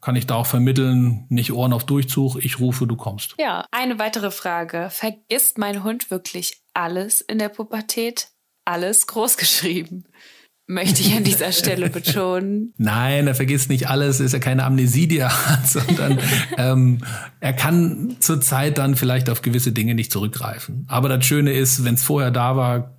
kann 0.00 0.16
ich 0.16 0.26
da 0.26 0.36
auch 0.36 0.46
vermitteln, 0.46 1.26
nicht 1.28 1.52
Ohren 1.52 1.72
auf 1.72 1.84
Durchzug, 1.84 2.44
ich 2.44 2.60
rufe, 2.60 2.86
du 2.86 2.96
kommst. 2.96 3.34
Ja, 3.38 3.64
eine 3.72 3.98
weitere 3.98 4.30
Frage. 4.30 4.88
Vergisst 4.90 5.58
mein 5.58 5.82
Hund 5.82 6.10
wirklich 6.10 6.62
alles 6.74 7.20
in 7.20 7.38
der 7.38 7.48
Pubertät? 7.48 8.28
Alles 8.64 9.06
großgeschrieben 9.06 10.04
möchte 10.68 11.00
ich 11.00 11.16
an 11.16 11.24
dieser 11.24 11.50
Stelle 11.50 11.88
betonen. 11.88 12.74
Nein, 12.78 13.26
er 13.26 13.34
vergisst 13.34 13.70
nicht 13.70 13.88
alles, 13.88 14.20
ist 14.20 14.32
ja 14.32 14.38
keine 14.38 14.64
Amnesie, 14.64 15.08
die 15.08 15.18
er 15.18 15.48
hat, 15.48 15.66
sondern 15.66 16.18
ähm, 16.58 16.98
er 17.40 17.54
kann 17.54 18.16
zurzeit 18.20 18.78
dann 18.78 18.94
vielleicht 18.94 19.30
auf 19.30 19.42
gewisse 19.42 19.72
Dinge 19.72 19.94
nicht 19.94 20.12
zurückgreifen. 20.12 20.84
Aber 20.86 21.08
das 21.08 21.24
Schöne 21.24 21.52
ist, 21.52 21.84
wenn 21.84 21.94
es 21.94 22.04
vorher 22.04 22.30
da 22.30 22.54
war, 22.56 22.94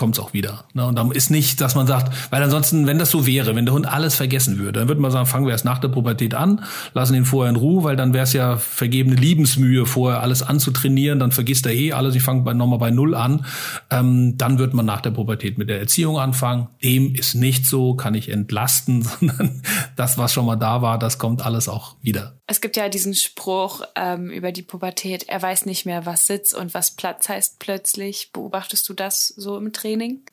kommt 0.00 0.16
es 0.16 0.18
auch 0.18 0.32
wieder. 0.32 0.64
Ne? 0.72 0.86
Und 0.86 0.96
dann 0.96 1.10
ist 1.10 1.30
nicht, 1.30 1.60
dass 1.60 1.74
man 1.74 1.86
sagt, 1.86 2.10
weil 2.30 2.42
ansonsten, 2.42 2.86
wenn 2.86 2.98
das 2.98 3.10
so 3.10 3.26
wäre, 3.26 3.54
wenn 3.54 3.66
der 3.66 3.74
Hund 3.74 3.86
alles 3.86 4.14
vergessen 4.14 4.58
würde, 4.58 4.80
dann 4.80 4.88
würde 4.88 5.02
man 5.02 5.10
sagen, 5.10 5.26
fangen 5.26 5.44
wir 5.44 5.52
erst 5.52 5.66
nach 5.66 5.76
der 5.76 5.88
Pubertät 5.88 6.34
an, 6.34 6.64
lassen 6.94 7.14
ihn 7.14 7.26
vorher 7.26 7.50
in 7.50 7.56
Ruhe, 7.56 7.84
weil 7.84 7.96
dann 7.96 8.14
wäre 8.14 8.24
es 8.24 8.32
ja 8.32 8.56
vergebene 8.56 9.14
Liebensmühe, 9.14 9.84
vorher 9.84 10.22
alles 10.22 10.42
anzutrainieren, 10.42 11.18
dann 11.18 11.32
vergisst 11.32 11.66
er 11.66 11.74
eh 11.74 11.92
alles, 11.92 12.14
ich 12.14 12.22
fange 12.22 12.54
nochmal 12.54 12.78
bei 12.78 12.90
Null 12.90 13.14
an. 13.14 13.44
Ähm, 13.90 14.38
dann 14.38 14.58
wird 14.58 14.72
man 14.72 14.86
nach 14.86 15.02
der 15.02 15.10
Pubertät 15.10 15.58
mit 15.58 15.68
der 15.68 15.78
Erziehung 15.80 16.18
anfangen. 16.18 16.68
Dem 16.82 17.14
ist 17.14 17.34
nicht 17.34 17.66
so, 17.66 17.94
kann 17.94 18.14
ich 18.14 18.30
entlasten, 18.30 19.02
sondern 19.20 19.60
das, 19.96 20.16
was 20.16 20.32
schon 20.32 20.46
mal 20.46 20.56
da 20.56 20.80
war, 20.80 20.98
das 20.98 21.18
kommt 21.18 21.44
alles 21.44 21.68
auch 21.68 21.96
wieder. 22.00 22.40
Es 22.46 22.62
gibt 22.62 22.76
ja 22.78 22.88
diesen 22.88 23.14
Spruch 23.14 23.82
ähm, 23.96 24.30
über 24.30 24.50
die 24.50 24.62
Pubertät, 24.62 25.28
er 25.28 25.42
weiß 25.42 25.66
nicht 25.66 25.84
mehr, 25.84 26.06
was 26.06 26.26
Sitz 26.26 26.54
und 26.54 26.72
was 26.72 26.92
Platz 26.92 27.28
heißt 27.28 27.58
plötzlich. 27.58 28.30
Beobachtest 28.32 28.88
du 28.88 28.94
das 28.94 29.28
so 29.28 29.58
im 29.58 29.74
Training? 29.74 29.89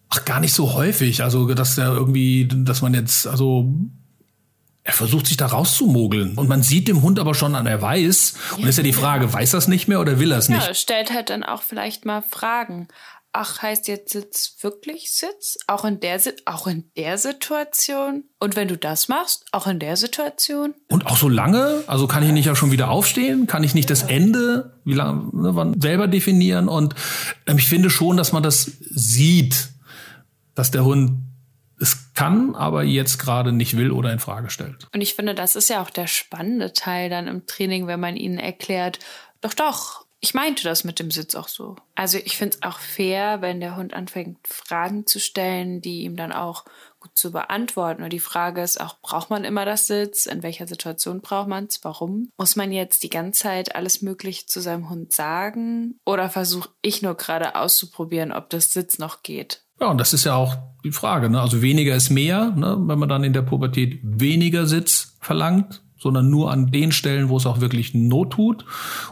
Ach, 0.10 0.26
gar 0.26 0.40
nicht 0.40 0.54
so 0.54 0.74
häufig. 0.74 1.24
Also, 1.24 1.54
dass 1.54 1.78
er 1.78 1.94
irgendwie, 1.94 2.48
dass 2.48 2.82
man 2.82 2.94
jetzt, 2.94 3.28
also 3.28 3.74
er 4.88 4.94
versucht 4.94 5.28
sich 5.28 5.36
da 5.36 5.48
rauszumogeln. 5.48 6.38
Und 6.38 6.48
man 6.48 6.64
sieht 6.64 6.88
dem 6.88 7.02
Hund 7.02 7.20
aber 7.20 7.36
schon 7.36 7.56
an, 7.56 7.68
er 7.68 7.82
weiß. 7.82 8.36
Und 8.56 8.64
ja, 8.64 8.70
ist 8.70 8.78
ja 8.78 8.84
die 8.84 8.94
Frage, 8.94 9.32
weiß 9.34 9.54
er 9.54 9.58
es 9.58 9.68
nicht 9.68 9.90
mehr 9.90 10.00
oder 10.00 10.18
will 10.18 10.32
er 10.32 10.38
es 10.38 10.48
nicht? 10.48 10.66
Ja, 10.66 10.74
stellt 10.74 11.12
halt 11.14 11.30
dann 11.30 11.44
auch 11.44 11.62
vielleicht 11.62 12.06
mal 12.06 12.22
Fragen 12.22 12.88
ach, 13.38 13.62
heißt 13.62 13.88
jetzt 13.88 14.12
Sitz 14.12 14.58
wirklich 14.62 15.12
Sitz? 15.12 15.58
Auch 15.68 15.86
in 15.86 16.00
der, 16.00 16.20
auch 16.46 16.68
in 16.68 16.92
der 16.98 17.18
Situation? 17.18 18.24
Und 18.40 18.56
wenn 18.56 18.68
du 18.68 18.78
das 18.78 19.08
machst, 19.08 19.46
auch 19.52 19.68
in 19.68 19.80
der 19.80 19.96
Situation? 19.96 20.74
Und 20.90 21.06
auch 21.06 21.18
so 21.18 21.30
lange? 21.30 21.84
Also 21.88 22.08
kann 22.08 22.24
ich 22.24 22.32
nicht 22.32 22.46
ja 22.46 22.56
schon 22.56 22.72
wieder 22.72 22.90
aufstehen? 22.90 23.48
Kann 23.48 23.64
ich 23.64 23.76
nicht 23.76 23.90
das 23.90 24.04
Ende, 24.04 24.80
wie 24.84 24.94
lange, 24.94 25.30
ne, 25.34 25.56
wann, 25.56 25.80
selber 25.80 26.08
definieren? 26.08 26.68
Und 26.68 26.96
ähm, 27.46 27.58
ich 27.58 27.70
finde 27.70 27.90
schon, 27.90 28.18
dass 28.18 28.32
man 28.32 28.44
das 28.44 28.64
sieht, 28.80 29.70
dass 30.56 30.72
der 30.72 30.84
Hund 30.84 31.24
es 31.80 32.14
kann, 32.16 32.56
aber 32.56 32.84
jetzt 32.84 33.20
gerade 33.20 33.52
nicht 33.52 33.78
will 33.78 33.92
oder 33.92 34.12
in 34.12 34.18
Frage 34.18 34.50
stellt. 34.50 34.88
Und 34.94 35.02
ich 35.02 35.14
finde, 35.14 35.36
das 35.36 35.56
ist 35.56 35.70
ja 35.70 35.84
auch 35.84 35.92
der 35.92 36.08
spannende 36.08 36.74
Teil 36.74 37.12
dann 37.12 37.28
im 37.28 37.46
Training, 37.46 37.86
wenn 37.86 38.00
man 38.00 38.18
ihnen 38.18 38.40
erklärt, 38.40 38.98
doch, 39.42 39.54
doch, 39.54 40.07
ich 40.20 40.34
meinte 40.34 40.64
das 40.64 40.84
mit 40.84 41.00
dem 41.00 41.12
Sitz 41.12 41.36
auch 41.36 41.48
so. 41.48 41.76
Also 41.96 42.18
ich 42.18 42.38
finde 42.38 42.58
es 42.58 42.64
auch 42.64 42.80
fair, 42.80 43.42
wenn 43.42 43.60
der 43.60 43.76
Hund 43.76 43.94
anfängt, 43.94 44.40
Fragen 44.48 45.06
zu 45.06 45.20
stellen, 45.20 45.80
die 45.82 46.04
ihm 46.04 46.16
dann 46.16 46.32
auch 46.32 46.66
gut 47.00 47.12
zu 47.16 47.32
beantworten. 47.32 48.04
Und 48.04 48.12
die 48.12 48.20
Frage 48.20 48.62
ist 48.62 48.82
auch, 48.82 49.00
braucht 49.02 49.30
man 49.30 49.44
immer 49.44 49.66
das 49.66 49.86
Sitz? 49.86 50.26
In 50.26 50.42
welcher 50.42 50.68
Situation 50.68 51.22
braucht 51.22 51.48
man 51.48 51.66
es? 51.66 51.84
Warum? 51.84 52.30
Muss 52.38 52.56
man 52.56 52.72
jetzt 52.72 53.04
die 53.04 53.10
ganze 53.10 53.44
Zeit 53.44 53.76
alles 53.76 54.02
Mögliche 54.02 54.48
zu 54.48 54.60
seinem 54.60 54.90
Hund 54.90 55.14
sagen? 55.14 56.00
Oder 56.06 56.30
versuche 56.30 56.70
ich 56.82 57.04
nur 57.04 57.16
gerade 57.16 57.56
auszuprobieren, 57.56 58.32
ob 58.32 58.50
das 58.50 58.74
Sitz 58.74 58.98
noch 58.98 59.22
geht? 59.22 59.64
Ja, 59.80 59.88
und 59.88 60.00
das 60.00 60.14
ist 60.14 60.26
ja 60.26 60.36
auch 60.36 60.56
die 60.84 60.92
Frage. 60.92 61.30
Ne? 61.30 61.40
Also 61.40 61.62
weniger 61.62 61.96
ist 61.96 62.10
mehr, 62.10 62.52
ne? 62.56 62.76
wenn 62.80 62.98
man 62.98 63.10
dann 63.10 63.24
in 63.24 63.34
der 63.34 63.44
Pubertät 63.44 64.00
weniger 64.02 64.66
Sitz 64.66 65.16
verlangt, 65.22 65.84
sondern 66.08 66.30
nur 66.30 66.52
an 66.52 66.72
den 66.72 66.94
Stellen, 66.94 67.28
wo 67.28 67.36
es 67.36 67.46
auch 67.46 67.60
wirklich 67.60 67.94
Not 67.94 68.32
tut. 68.32 68.64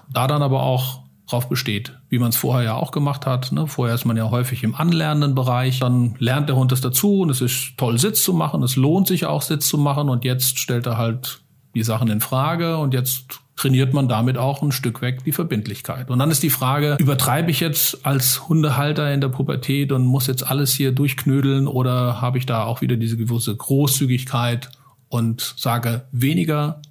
Da 0.09 0.27
dann 0.27 0.41
aber 0.41 0.63
auch 0.63 1.01
drauf 1.27 1.49
besteht, 1.49 1.91
wie 2.07 2.19
man 2.19 2.29
es 2.29 2.37
vorher 2.37 2.63
ja 2.63 2.75
auch 2.75 2.91
gemacht 2.91 3.25
hat. 3.25 3.51
Ne? 3.51 3.67
Vorher 3.67 3.95
ist 3.95 4.05
man 4.05 4.15
ja 4.15 4.29
häufig 4.29 4.63
im 4.63 4.75
anlernenden 4.75 5.35
Bereich, 5.35 5.79
dann 5.79 6.15
lernt 6.19 6.47
der 6.47 6.55
Hund 6.55 6.71
es 6.71 6.79
dazu 6.79 7.21
und 7.21 7.29
es 7.29 7.41
ist 7.41 7.73
toll, 7.75 7.99
Sitz 7.99 8.23
zu 8.23 8.31
machen. 8.31 8.63
Es 8.63 8.77
lohnt 8.77 9.07
sich 9.07 9.25
auch, 9.25 9.41
Sitz 9.41 9.67
zu 9.67 9.77
machen 9.77 10.07
und 10.07 10.23
jetzt 10.23 10.57
stellt 10.57 10.85
er 10.85 10.97
halt 10.97 11.41
die 11.73 11.83
Sachen 11.83 12.07
in 12.07 12.21
Frage 12.21 12.77
und 12.77 12.93
jetzt 12.93 13.41
trainiert 13.57 13.93
man 13.93 14.07
damit 14.07 14.37
auch 14.37 14.61
ein 14.61 14.71
Stück 14.71 15.01
weg 15.01 15.23
die 15.25 15.33
Verbindlichkeit. 15.33 16.09
Und 16.09 16.19
dann 16.19 16.31
ist 16.31 16.43
die 16.43 16.49
Frage, 16.49 16.95
übertreibe 16.99 17.51
ich 17.51 17.59
jetzt 17.59 18.05
als 18.05 18.47
Hundehalter 18.47 19.13
in 19.13 19.19
der 19.19 19.29
Pubertät 19.29 19.91
und 19.91 20.05
muss 20.05 20.27
jetzt 20.27 20.45
alles 20.49 20.73
hier 20.73 20.93
durchknödeln 20.93 21.67
oder 21.67 22.21
habe 22.21 22.37
ich 22.37 22.45
da 22.45 22.63
auch 22.63 22.81
wieder 22.81 22.95
diese 22.95 23.17
gewisse 23.17 23.55
Großzügigkeit 23.55 24.69
und 25.09 25.55
sage 25.57 26.07
weniger, 26.11 26.81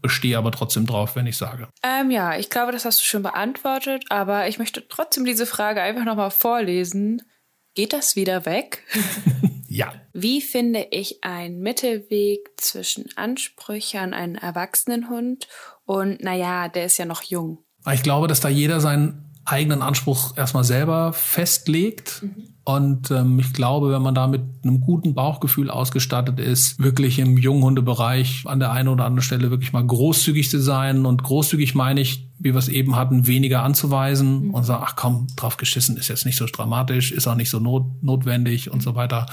bestehe 0.00 0.36
aber 0.36 0.50
trotzdem 0.50 0.86
drauf, 0.86 1.16
wenn 1.16 1.26
ich 1.26 1.36
sage. 1.36 1.68
Ähm, 1.82 2.10
ja, 2.10 2.36
ich 2.36 2.50
glaube, 2.50 2.72
das 2.72 2.84
hast 2.84 3.00
du 3.00 3.04
schon 3.04 3.22
beantwortet, 3.22 4.04
aber 4.10 4.48
ich 4.48 4.58
möchte 4.58 4.86
trotzdem 4.88 5.24
diese 5.24 5.46
Frage 5.46 5.80
einfach 5.80 6.04
nochmal 6.04 6.30
vorlesen. 6.30 7.22
Geht 7.74 7.92
das 7.92 8.16
wieder 8.16 8.44
weg? 8.44 8.82
ja. 9.68 9.94
Wie 10.12 10.42
finde 10.42 10.88
ich 10.90 11.24
einen 11.24 11.60
Mittelweg 11.60 12.50
zwischen 12.56 13.06
Ansprüche 13.16 14.00
an 14.00 14.12
einen 14.12 14.34
erwachsenen 14.34 15.08
Hund 15.08 15.48
und, 15.84 16.22
naja, 16.22 16.68
der 16.68 16.86
ist 16.86 16.98
ja 16.98 17.06
noch 17.06 17.22
jung? 17.22 17.64
Ich 17.92 18.02
glaube, 18.02 18.28
dass 18.28 18.40
da 18.40 18.48
jeder 18.48 18.80
seinen 18.80 19.31
eigenen 19.44 19.82
Anspruch 19.82 20.36
erstmal 20.36 20.64
selber 20.64 21.12
festlegt. 21.12 22.22
Mhm. 22.22 22.48
Und 22.64 23.10
ähm, 23.10 23.40
ich 23.40 23.52
glaube, 23.52 23.90
wenn 23.90 24.02
man 24.02 24.14
da 24.14 24.28
mit 24.28 24.42
einem 24.62 24.80
guten 24.80 25.14
Bauchgefühl 25.14 25.68
ausgestattet 25.68 26.38
ist, 26.38 26.78
wirklich 26.78 27.18
im 27.18 27.36
Junghundebereich 27.36 28.44
an 28.46 28.60
der 28.60 28.70
einen 28.70 28.88
oder 28.88 29.04
anderen 29.04 29.24
Stelle 29.24 29.50
wirklich 29.50 29.72
mal 29.72 29.84
großzügig 29.84 30.48
zu 30.48 30.60
sein. 30.60 31.04
Und 31.04 31.24
großzügig 31.24 31.74
meine 31.74 32.00
ich, 32.00 32.28
wie 32.38 32.54
wir 32.54 32.58
es 32.58 32.68
eben 32.68 32.94
hatten, 32.94 33.26
weniger 33.26 33.64
anzuweisen 33.64 34.46
mhm. 34.46 34.54
und 34.54 34.64
sagen, 34.64 34.84
ach 34.86 34.94
komm, 34.94 35.26
drauf 35.34 35.56
geschissen 35.56 35.96
ist 35.96 36.08
jetzt 36.08 36.24
nicht 36.24 36.36
so 36.36 36.46
dramatisch, 36.46 37.10
ist 37.10 37.26
auch 37.26 37.34
nicht 37.34 37.50
so 37.50 37.58
not 37.58 37.86
notwendig 38.00 38.70
und 38.70 38.82
so 38.82 38.94
weiter. 38.94 39.26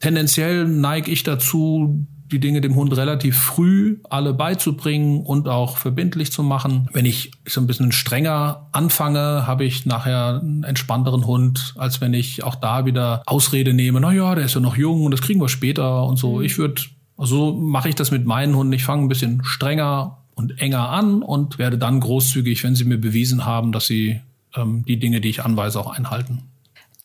Tendenziell 0.00 0.66
neige 0.66 1.10
ich 1.10 1.22
dazu, 1.22 2.06
die 2.30 2.40
Dinge 2.40 2.60
dem 2.60 2.74
Hund 2.74 2.96
relativ 2.96 3.38
früh 3.38 3.98
alle 4.10 4.34
beizubringen 4.34 5.22
und 5.22 5.48
auch 5.48 5.78
verbindlich 5.78 6.30
zu 6.30 6.42
machen. 6.42 6.88
Wenn 6.92 7.06
ich 7.06 7.30
so 7.46 7.60
ein 7.60 7.66
bisschen 7.66 7.92
strenger 7.92 8.68
anfange, 8.72 9.46
habe 9.46 9.64
ich 9.64 9.86
nachher 9.86 10.40
einen 10.40 10.62
entspannteren 10.62 11.26
Hund, 11.26 11.74
als 11.78 12.00
wenn 12.00 12.14
ich 12.14 12.44
auch 12.44 12.54
da 12.54 12.84
wieder 12.86 13.22
Ausrede 13.26 13.72
nehme, 13.72 14.00
na 14.00 14.12
ja, 14.12 14.34
der 14.34 14.44
ist 14.44 14.54
ja 14.54 14.60
noch 14.60 14.76
jung 14.76 15.04
und 15.04 15.10
das 15.10 15.22
kriegen 15.22 15.40
wir 15.40 15.48
später 15.48 16.04
und 16.04 16.16
so. 16.16 16.36
Mhm. 16.36 16.42
Ich 16.42 16.58
würde, 16.58 16.82
also 17.16 17.54
mache 17.54 17.88
ich 17.88 17.94
das 17.94 18.10
mit 18.10 18.26
meinen 18.26 18.54
Hunden. 18.54 18.72
Ich 18.72 18.84
fange 18.84 19.04
ein 19.04 19.08
bisschen 19.08 19.42
strenger 19.44 20.18
und 20.34 20.60
enger 20.60 20.90
an 20.90 21.22
und 21.22 21.58
werde 21.58 21.78
dann 21.78 22.00
großzügig, 22.00 22.62
wenn 22.62 22.74
sie 22.74 22.84
mir 22.84 22.98
bewiesen 22.98 23.44
haben, 23.46 23.72
dass 23.72 23.86
sie 23.86 24.20
ähm, 24.54 24.84
die 24.86 24.98
Dinge, 24.98 25.20
die 25.20 25.30
ich 25.30 25.44
anweise, 25.44 25.80
auch 25.80 25.90
einhalten 25.90 26.42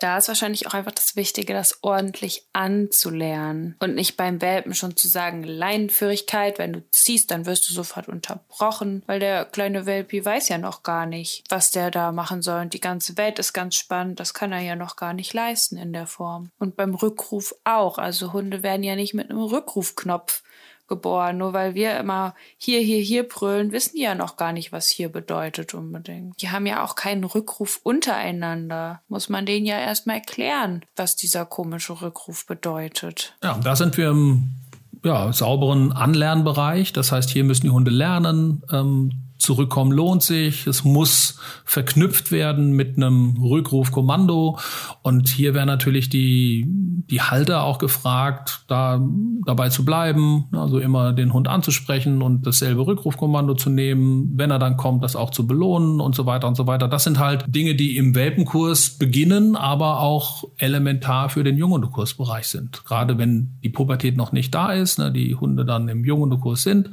da 0.03 0.17
ist 0.17 0.27
wahrscheinlich 0.27 0.67
auch 0.67 0.73
einfach 0.73 0.91
das 0.91 1.15
Wichtige, 1.15 1.53
das 1.53 1.79
ordentlich 1.81 2.45
anzulernen. 2.51 3.77
Und 3.79 3.95
nicht 3.95 4.17
beim 4.17 4.41
Welpen 4.41 4.73
schon 4.75 4.97
zu 4.97 5.07
sagen, 5.07 5.43
Leinenführigkeit, 5.43 6.59
wenn 6.59 6.73
du 6.73 6.83
ziehst, 6.91 7.31
dann 7.31 7.45
wirst 7.45 7.69
du 7.69 7.73
sofort 7.73 8.09
unterbrochen, 8.09 9.03
weil 9.05 9.21
der 9.21 9.45
kleine 9.45 9.85
Welpi 9.85 10.25
weiß 10.25 10.49
ja 10.49 10.57
noch 10.57 10.83
gar 10.83 11.05
nicht, 11.05 11.45
was 11.47 11.71
der 11.71 11.89
da 11.89 12.11
machen 12.11 12.41
soll. 12.41 12.61
Und 12.61 12.73
die 12.73 12.81
ganze 12.81 13.15
Welt 13.15 13.39
ist 13.39 13.53
ganz 13.53 13.75
spannend, 13.75 14.19
das 14.19 14.33
kann 14.33 14.51
er 14.51 14.59
ja 14.59 14.75
noch 14.75 14.97
gar 14.97 15.13
nicht 15.13 15.33
leisten 15.33 15.77
in 15.77 15.93
der 15.93 16.07
Form. 16.07 16.51
Und 16.59 16.75
beim 16.75 16.95
Rückruf 16.95 17.55
auch, 17.63 17.97
also 17.97 18.33
Hunde 18.33 18.61
werden 18.61 18.83
ja 18.83 18.97
nicht 18.97 19.13
mit 19.13 19.29
einem 19.29 19.39
Rückrufknopf 19.39 20.43
geboren. 20.93 21.37
Nur 21.37 21.53
weil 21.53 21.75
wir 21.75 21.97
immer 21.99 22.35
hier, 22.57 22.79
hier, 22.79 22.99
hier 22.99 23.27
brüllen, 23.27 23.71
wissen 23.71 23.95
die 23.95 24.03
ja 24.03 24.15
noch 24.15 24.37
gar 24.37 24.53
nicht, 24.53 24.71
was 24.71 24.89
hier 24.89 25.09
bedeutet 25.09 25.73
unbedingt. 25.73 26.41
Die 26.41 26.49
haben 26.49 26.65
ja 26.65 26.83
auch 26.83 26.95
keinen 26.95 27.23
Rückruf 27.23 27.79
untereinander. 27.83 29.01
Muss 29.07 29.29
man 29.29 29.45
denen 29.45 29.65
ja 29.65 29.79
erstmal 29.79 30.17
erklären, 30.17 30.85
was 30.95 31.15
dieser 31.15 31.45
komische 31.45 32.01
Rückruf 32.01 32.45
bedeutet. 32.45 33.35
Ja, 33.43 33.59
da 33.63 33.75
sind 33.75 33.97
wir 33.97 34.09
im 34.09 34.55
ja, 35.03 35.33
sauberen 35.33 35.91
Anlernbereich. 35.91 36.93
Das 36.93 37.11
heißt, 37.11 37.29
hier 37.29 37.43
müssen 37.43 37.63
die 37.63 37.71
Hunde 37.71 37.91
lernen. 37.91 38.63
Ähm, 38.71 39.11
Zurückkommen 39.37 39.91
lohnt 39.91 40.23
sich. 40.23 40.67
Es 40.67 40.85
muss 40.85 41.37
verknüpft 41.65 42.31
werden 42.31 42.71
mit 42.71 42.95
einem 42.95 43.35
Rückrufkommando. 43.41 44.57
Und 45.01 45.27
hier 45.27 45.53
wäre 45.53 45.65
natürlich 45.65 46.07
die, 46.07 46.65
die 47.09 47.21
Halter 47.21 47.63
auch 47.63 47.77
gefragt, 47.77 48.63
da 48.67 49.05
dabei 49.45 49.67
zu 49.67 49.83
bleiben, 49.83 50.45
also 50.53 50.79
immer 50.79 51.11
den 51.11 51.33
Hund 51.33 51.49
anzusprechen 51.49 52.21
und 52.21 52.47
dasselbe 52.47 52.87
Rückrufkommando 52.87 53.53
zu 53.55 53.69
nehmen, 53.69 54.31
wenn 54.35 54.49
er 54.49 54.59
dann 54.59 54.77
kommt, 54.77 55.03
das 55.03 55.17
auch 55.17 55.31
zu 55.31 55.45
belohnen 55.45 55.99
und 55.99 56.15
so 56.15 56.25
weiter 56.25 56.47
und 56.47 56.55
so 56.55 56.65
weiter. 56.65 56.87
Das 56.87 57.03
sind 57.03 57.19
halt 57.19 57.43
Dinge, 57.47 57.75
die 57.75 57.97
im 57.97 58.15
Welpenkurs 58.15 58.91
beginnen, 58.97 59.57
aber 59.57 59.99
auch 59.99 60.45
elementar 60.57 61.27
für 61.27 61.43
den 61.43 61.57
Junghundekursbereich 61.57 62.47
sind. 62.47 62.85
Gerade 62.85 63.17
wenn 63.17 63.55
die 63.61 63.69
Pubertät 63.69 64.15
noch 64.15 64.31
nicht 64.31 64.55
da 64.55 64.71
ist, 64.71 64.99
ne, 64.99 65.11
die 65.11 65.35
Hunde 65.35 65.65
dann 65.65 65.89
im 65.89 66.05
Junghundekurs 66.05 66.63
sind, 66.63 66.91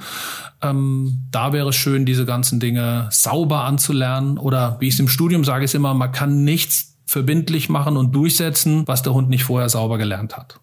ähm, 0.63 1.21
da 1.31 1.53
wäre 1.53 1.69
es 1.69 1.77
schön, 1.77 2.05
diese 2.05 2.27
ganzen 2.27 2.40
ganzen 2.41 2.59
Dinge 2.59 3.07
sauber 3.11 3.65
anzulernen. 3.65 4.39
Oder 4.39 4.79
wie 4.81 4.89
ich 4.89 4.95
es 4.95 5.01
im 5.01 5.09
Studium 5.09 5.45
sage, 5.45 5.67
ist 5.67 5.75
immer, 5.75 5.93
man 5.93 6.11
kann 6.11 6.43
nichts 6.43 6.97
verbindlich 7.05 7.69
machen 7.69 7.99
und 7.99 8.13
durchsetzen, 8.13 8.85
was 8.87 9.03
der 9.03 9.13
Hund 9.13 9.29
nicht 9.29 9.45
vorher 9.45 9.69
sauber 9.69 9.99
gelernt 9.99 10.39
hat. 10.39 10.59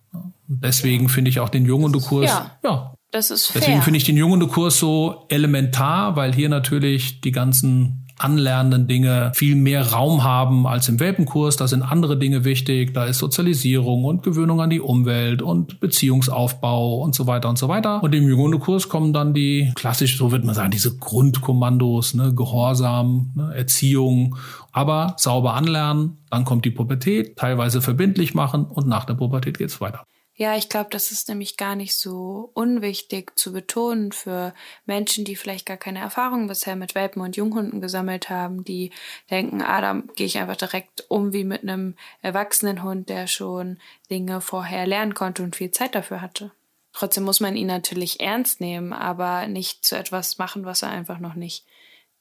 Deswegen 0.47 1.07
finde 1.07 1.29
ich 1.29 1.39
auch 1.39 1.49
den 1.49 1.65
Junghundekurs, 1.65 2.29
ja, 2.29 2.51
ja, 2.63 2.93
das 3.11 3.29
ist 3.29 3.47
fair. 3.47 3.61
Deswegen 3.61 3.81
finde 3.83 3.97
ich 3.97 4.05
den 4.05 4.17
Junghundekurs 4.17 4.79
so 4.79 5.25
elementar, 5.29 6.15
weil 6.15 6.33
hier 6.33 6.49
natürlich 6.49 7.21
die 7.21 7.31
ganzen 7.31 8.06
anlernenden 8.19 8.87
Dinge 8.87 9.31
viel 9.35 9.55
mehr 9.55 9.91
Raum 9.91 10.23
haben 10.23 10.65
als 10.65 10.89
im 10.89 10.99
Welpenkurs. 10.99 11.55
Da 11.55 11.67
sind 11.67 11.83
andere 11.83 12.17
Dinge 12.17 12.43
wichtig. 12.43 12.93
Da 12.93 13.05
ist 13.05 13.19
Sozialisierung 13.19 14.05
und 14.05 14.23
Gewöhnung 14.23 14.61
an 14.61 14.69
die 14.69 14.81
Umwelt 14.81 15.41
und 15.41 15.79
Beziehungsaufbau 15.79 16.97
und 16.97 17.15
so 17.15 17.27
weiter 17.27 17.49
und 17.49 17.57
so 17.57 17.67
weiter. 17.67 18.01
Und 18.01 18.15
im 18.15 18.27
Junghundekurs 18.27 18.89
kommen 18.89 19.13
dann 19.13 19.33
die 19.33 19.71
klassisch, 19.75 20.17
so 20.17 20.31
wird 20.31 20.43
man 20.43 20.55
sagen, 20.55 20.71
diese 20.71 20.97
Grundkommandos, 20.97 22.13
ne, 22.13 22.33
Gehorsam, 22.33 23.31
ne, 23.35 23.53
Erziehung, 23.55 24.35
aber 24.71 25.13
sauber 25.17 25.53
anlernen. 25.53 26.17
Dann 26.29 26.43
kommt 26.43 26.65
die 26.65 26.71
Pubertät, 26.71 27.37
teilweise 27.37 27.81
verbindlich 27.81 28.33
machen 28.33 28.65
und 28.65 28.87
nach 28.87 29.05
der 29.05 29.13
Pubertät 29.13 29.57
geht's 29.57 29.79
weiter. 29.79 30.03
Ja, 30.39 30.55
ich 30.55 30.69
glaube, 30.69 30.91
das 30.91 31.11
ist 31.11 31.29
nämlich 31.29 31.57
gar 31.57 31.75
nicht 31.75 31.95
so 31.95 32.51
unwichtig 32.53 33.35
zu 33.39 33.51
betonen 33.51 34.11
für 34.11 34.53
Menschen, 34.85 35.25
die 35.25 35.35
vielleicht 35.35 35.65
gar 35.65 35.77
keine 35.77 35.97
Erfahrung 35.97 36.47
bisher 36.47 36.75
mit 36.75 36.93
Welpen 36.93 37.23
und 37.23 37.35
Junghunden 37.35 37.81
gesammelt 37.81 38.29
haben, 38.29 38.63
die 38.63 38.91
denken, 39.31 39.63
ah, 39.63 39.81
da 39.81 40.03
gehe 40.15 40.27
ich 40.27 40.37
einfach 40.37 40.55
direkt 40.55 41.05
um 41.09 41.33
wie 41.33 41.43
mit 41.43 41.63
einem 41.63 41.95
erwachsenen 42.21 42.83
Hund, 42.83 43.09
der 43.09 43.25
schon 43.25 43.79
Dinge 44.11 44.39
vorher 44.39 44.85
lernen 44.85 45.15
konnte 45.15 45.41
und 45.41 45.55
viel 45.55 45.71
Zeit 45.71 45.95
dafür 45.95 46.21
hatte. 46.21 46.51
Trotzdem 46.93 47.23
muss 47.23 47.39
man 47.39 47.55
ihn 47.55 47.67
natürlich 47.67 48.19
ernst 48.19 48.61
nehmen, 48.61 48.93
aber 48.93 49.47
nicht 49.47 49.85
zu 49.85 49.97
etwas 49.97 50.37
machen, 50.37 50.65
was 50.65 50.83
er 50.83 50.89
einfach 50.89 51.17
noch 51.17 51.33
nicht 51.33 51.65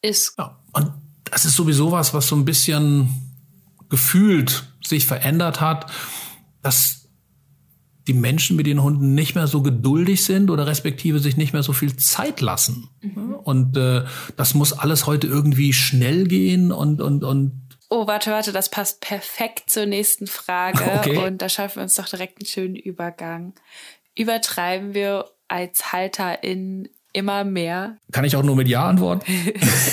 ist. 0.01 0.39
Ja, 0.39 0.59
und 0.73 0.91
das 1.25 1.45
ist 1.45 1.57
sowieso 1.57 1.93
was, 1.93 2.15
was 2.15 2.29
so 2.29 2.37
ein 2.37 2.47
bisschen 2.47 3.11
gefühlt 3.91 4.73
sich 4.83 5.07
verändert 5.07 5.61
hat, 5.61 5.93
dass 6.63 7.06
die 8.07 8.15
Menschen 8.15 8.57
mit 8.57 8.67
den 8.67 8.83
Hunden 8.83 9.15
nicht 9.15 9.35
mehr 9.35 9.47
so 9.47 9.63
geduldig 9.63 10.25
sind 10.25 10.51
oder 10.51 10.67
respektive 10.67 11.19
sich 11.19 11.37
nicht 11.37 11.53
mehr 11.53 11.63
so 11.63 11.73
viel 11.73 11.97
Zeit 11.97 12.41
lassen. 12.41 12.89
Mhm. 13.01 13.35
Und 13.35 13.77
äh, 13.77 14.05
das 14.37 14.55
muss 14.55 14.73
alles 14.73 15.07
heute 15.07 15.27
irgendwie 15.27 15.73
schnell 15.73 16.27
gehen 16.27 16.73
und 16.73 17.01
und 17.01 17.25
und 17.25 17.63
Oh, 17.89 18.09
warte, 18.09 18.33
warte, 18.33 18.53
das 18.53 18.69
passt 18.69 19.01
perfekt 19.01 19.71
zur 19.71 19.87
nächsten 19.87 20.27
Frage. 20.27 20.85
Okay. 20.97 21.19
Und 21.19 21.43
da 21.43 21.49
schaffen 21.49 21.77
wir 21.77 21.83
uns 21.83 21.95
doch 21.95 22.09
direkt 22.09 22.41
einen 22.41 22.47
schönen 22.47 22.75
Übergang. 22.75 23.55
Übertreiben 24.17 24.95
wir 24.95 25.27
als 25.47 25.93
Halter 25.93 26.43
in 26.43 26.89
immer 27.17 27.45
mehr? 27.45 27.97
Kann 28.13 28.25
ich 28.25 28.37
auch 28.37 28.43
nur 28.43 28.57
mit 28.57 28.69
Ja 28.69 28.87
antworten? 28.87 29.25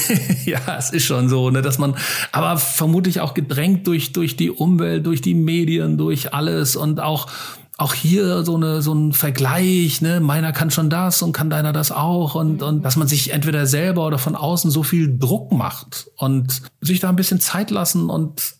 ja, 0.45 0.59
es 0.77 0.91
ist 0.91 1.05
schon 1.05 1.29
so, 1.29 1.49
ne, 1.49 1.61
dass 1.61 1.79
man, 1.79 1.95
aber 2.31 2.57
vermutlich 2.57 3.21
auch 3.21 3.33
gedrängt 3.33 3.87
durch, 3.87 4.11
durch 4.11 4.35
die 4.35 4.51
Umwelt, 4.51 5.05
durch 5.05 5.21
die 5.21 5.33
Medien, 5.33 5.97
durch 5.97 6.33
alles 6.33 6.75
und 6.75 6.99
auch 6.99 7.27
auch 7.75 7.95
hier 7.95 8.43
so 8.43 8.55
eine 8.55 8.83
so 8.83 8.93
ein 8.93 9.13
Vergleich, 9.13 9.99
ne, 10.01 10.19
meiner 10.19 10.51
kann 10.51 10.69
schon 10.69 10.91
das 10.91 11.23
und 11.23 11.33
kann 11.33 11.49
deiner 11.49 11.73
das 11.73 11.91
auch 11.91 12.35
und 12.35 12.61
und 12.61 12.83
dass 12.83 12.97
man 12.97 13.07
sich 13.07 13.33
entweder 13.33 13.65
selber 13.65 14.05
oder 14.05 14.19
von 14.19 14.35
außen 14.35 14.69
so 14.69 14.83
viel 14.83 15.17
Druck 15.17 15.51
macht 15.51 16.07
und 16.15 16.61
sich 16.81 16.99
da 16.99 17.09
ein 17.09 17.15
bisschen 17.15 17.39
Zeit 17.39 17.71
lassen 17.71 18.11
und 18.11 18.55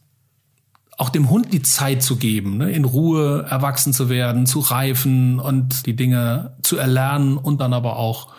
auch 0.98 1.10
dem 1.10 1.30
Hund 1.30 1.54
die 1.54 1.62
Zeit 1.62 2.04
zu 2.04 2.16
geben, 2.16 2.58
ne, 2.58 2.72
in 2.72 2.86
Ruhe 2.86 3.46
erwachsen 3.50 3.94
zu 3.94 4.10
werden, 4.10 4.46
zu 4.46 4.60
reifen 4.60 5.40
und 5.40 5.86
die 5.86 5.96
Dinge 5.96 6.58
zu 6.64 6.78
erlernen 6.78 7.38
und 7.38 7.62
dann 7.62 7.74
aber 7.74 7.98
auch 7.98 8.34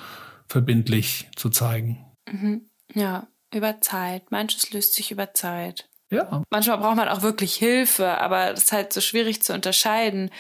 verbindlich 0.55 1.29
zu 1.35 1.51
zeigen. 1.51 2.07
Mhm. 2.31 2.71
Ja, 2.95 3.27
über 3.53 3.81
Zeit. 3.81 4.31
Manches 4.31 4.71
löst 4.71 4.95
sich 4.95 5.11
über 5.11 5.35
Zeit. 5.35 5.88
Ja. 6.11 6.45
Manchmal 6.49 6.79
braucht 6.79 6.95
man 6.95 7.09
auch 7.09 7.23
wirklich 7.23 7.57
Hilfe, 7.57 8.19
aber 8.21 8.53
es 8.53 8.64
ist 8.64 8.73
halt 8.73 8.93
so 8.93 9.01
schwierig 9.01 9.43
zu 9.43 9.53
unterscheiden 9.53 10.31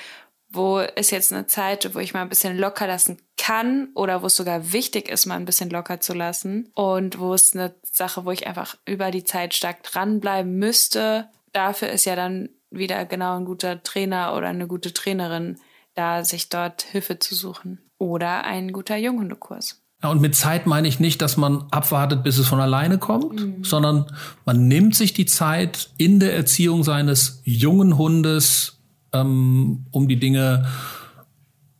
wo 0.54 0.78
ist 0.78 1.10
jetzt 1.10 1.32
eine 1.32 1.48
Zeit, 1.48 1.96
wo 1.96 1.98
ich 1.98 2.14
mal 2.14 2.22
ein 2.22 2.28
bisschen 2.28 2.56
locker 2.56 2.86
lassen 2.86 3.18
kann 3.36 3.88
oder 3.96 4.22
wo 4.22 4.26
es 4.26 4.36
sogar 4.36 4.72
wichtig 4.72 5.08
ist, 5.08 5.26
mal 5.26 5.34
ein 5.34 5.46
bisschen 5.46 5.68
locker 5.68 6.00
zu 6.00 6.14
lassen 6.14 6.70
und 6.74 7.18
wo 7.18 7.34
es 7.34 7.54
eine 7.54 7.74
Sache, 7.82 8.24
wo 8.24 8.30
ich 8.30 8.46
einfach 8.46 8.76
über 8.86 9.10
die 9.10 9.24
Zeit 9.24 9.54
stark 9.54 9.82
dranbleiben 9.82 10.56
müsste. 10.56 11.28
Dafür 11.52 11.88
ist 11.88 12.04
ja 12.04 12.14
dann 12.14 12.50
wieder 12.70 13.04
genau 13.04 13.36
ein 13.36 13.46
guter 13.46 13.82
Trainer 13.82 14.36
oder 14.36 14.46
eine 14.46 14.68
gute 14.68 14.92
Trainerin 14.92 15.58
da, 15.94 16.24
sich 16.24 16.48
dort 16.48 16.82
Hilfe 16.82 17.18
zu 17.18 17.34
suchen 17.34 17.80
oder 17.98 18.44
ein 18.44 18.72
guter 18.72 18.96
Junghundekurs. 18.96 19.83
Ja, 20.04 20.10
und 20.10 20.20
mit 20.20 20.34
Zeit 20.34 20.66
meine 20.66 20.86
ich 20.86 21.00
nicht, 21.00 21.22
dass 21.22 21.38
man 21.38 21.64
abwartet, 21.70 22.22
bis 22.22 22.36
es 22.36 22.46
von 22.46 22.60
alleine 22.60 22.98
kommt, 22.98 23.40
mhm. 23.40 23.64
sondern 23.64 24.04
man 24.44 24.68
nimmt 24.68 24.94
sich 24.94 25.14
die 25.14 25.24
Zeit 25.24 25.88
in 25.96 26.20
der 26.20 26.36
Erziehung 26.36 26.84
seines 26.84 27.40
jungen 27.44 27.96
Hundes 27.96 28.80
ähm, 29.14 29.86
um 29.92 30.06
die 30.06 30.20
Dinge 30.20 30.66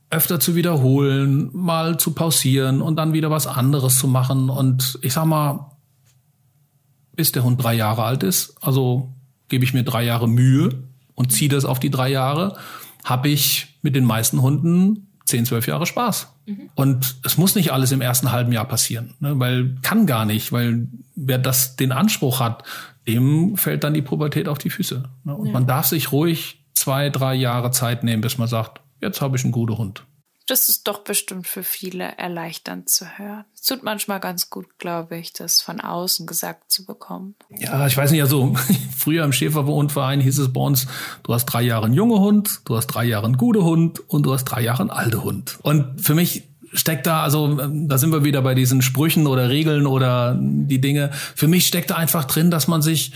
öfter 0.08 0.40
zu 0.40 0.54
wiederholen, 0.54 1.50
mal 1.52 1.98
zu 1.98 2.12
pausieren 2.12 2.80
und 2.80 2.96
dann 2.96 3.12
wieder 3.12 3.30
was 3.30 3.46
anderes 3.46 3.98
zu 3.98 4.08
machen. 4.08 4.48
Und 4.48 4.98
ich 5.02 5.12
sag 5.12 5.26
mal, 5.26 5.72
bis 7.14 7.30
der 7.30 7.44
Hund 7.44 7.62
drei 7.62 7.74
Jahre 7.74 8.04
alt 8.04 8.22
ist, 8.22 8.55
also 8.62 9.12
gebe 9.49 9.64
ich 9.64 9.74
mir 9.74 9.84
drei 9.84 10.03
Jahre 10.03 10.30
Mühe 10.30 10.70
und 11.14 11.30
ziehe 11.30 11.51
das 11.51 11.66
auf 11.66 11.78
die 11.78 11.90
drei 11.90 12.09
Jahre, 12.09 12.57
habe 13.05 13.28
ich 13.28 13.78
mit 13.82 13.94
den 13.94 14.07
meisten 14.07 14.40
Hunden 14.40 15.09
10, 15.25 15.47
12 15.47 15.66
Jahre 15.66 15.87
Spaß. 15.87 16.29
Mhm. 16.47 16.70
Und 16.75 17.16
es 17.25 17.39
muss 17.39 17.55
nicht 17.55 17.72
alles 17.72 17.93
im 17.93 18.01
ersten 18.01 18.33
halben 18.33 18.53
Jahr 18.53 18.66
passieren, 18.66 19.14
ne? 19.20 19.39
weil 19.39 19.77
kann 19.83 20.07
gar 20.07 20.25
nicht, 20.25 20.53
weil 20.53 20.89
wer 21.16 21.39
das 21.39 21.77
den 21.77 21.93
Anspruch 21.93 22.41
hat, 22.41 22.64
dem 23.07 23.57
fällt 23.57 23.85
dann 23.85 23.95
die 23.95 24.03
Pubertät 24.03 24.49
auf 24.49 24.59
die 24.59 24.70
Füße. 24.70 25.05
Ne? 25.25 25.35
Und 25.35 25.47
ja. 25.47 25.53
man 25.53 25.66
darf 25.66 25.87
sich 25.87 26.12
ruhig 26.12 26.61
zwei, 26.75 27.11
drei 27.11 27.35
Jahre 27.35 27.70
Zeit 27.70 28.05
nehmen, 28.05 28.20
bis 28.22 28.39
man 28.39 28.49
sagt, 28.49 28.81
jetzt 29.01 29.20
habe 29.20 29.37
ich 29.37 29.45
einen 29.45 29.53
guten 29.53 29.79
Hund. 29.79 30.05
Das 30.47 30.68
ist 30.68 30.86
doch 30.86 31.05
bestimmt 31.05 31.47
für 31.47 31.62
viele 31.62 32.18
erleichternd 32.18 32.90
zu 32.90 33.07
hören. 33.18 33.45
Es 33.55 33.62
tut 33.62 33.82
manchmal 33.82 34.20
ganz 34.20 34.51
gut, 34.51 34.78
glaube 34.78 35.16
ich, 35.16 35.32
das 35.32 35.62
von 35.62 35.80
außen 35.80 36.26
gesagt 36.26 36.70
zu 36.70 36.84
bekommen. 36.84 37.34
Ja, 37.49 37.86
ich 37.86 37.97
weiß 37.97 38.11
nicht, 38.11 38.20
also 38.20 38.55
früher 38.97 39.24
im 39.24 39.32
Schäferwohnverein 39.32 40.20
hieß 40.20 40.38
es 40.38 40.53
bei 40.53 40.61
uns, 40.61 40.86
du 41.22 41.32
hast 41.32 41.47
drei 41.47 41.62
Jahre 41.62 41.86
einen 41.86 41.95
junge 41.95 42.18
Hund, 42.18 42.61
du 42.66 42.76
hast 42.76 42.88
drei 42.88 43.05
Jahre 43.05 43.24
einen 43.24 43.38
gute 43.38 43.64
Hund 43.64 44.01
und 44.09 44.26
du 44.26 44.34
hast 44.34 44.45
drei 44.45 44.61
Jahre 44.61 44.82
einen 44.82 44.90
alte 44.90 45.24
Hund. 45.24 45.59
Und 45.62 46.01
für 46.03 46.14
mich 46.14 46.45
steckt 46.74 47.07
da, 47.07 47.22
also 47.22 47.57
da 47.72 47.99
sind 47.99 48.12
wir 48.12 48.24
wieder 48.24 48.42
bei 48.42 48.55
diesen 48.55 48.82
Sprüchen 48.82 49.26
oder 49.26 49.49
Regeln 49.49 49.86
oder 49.86 50.36
die 50.38 50.80
Dinge. 50.80 51.11
Für 51.34 51.49
mich 51.49 51.66
steckt 51.66 51.90
da 51.90 51.95
einfach 51.95 52.24
drin, 52.24 52.51
dass 52.51 52.68
man 52.68 52.82
sich 52.82 53.12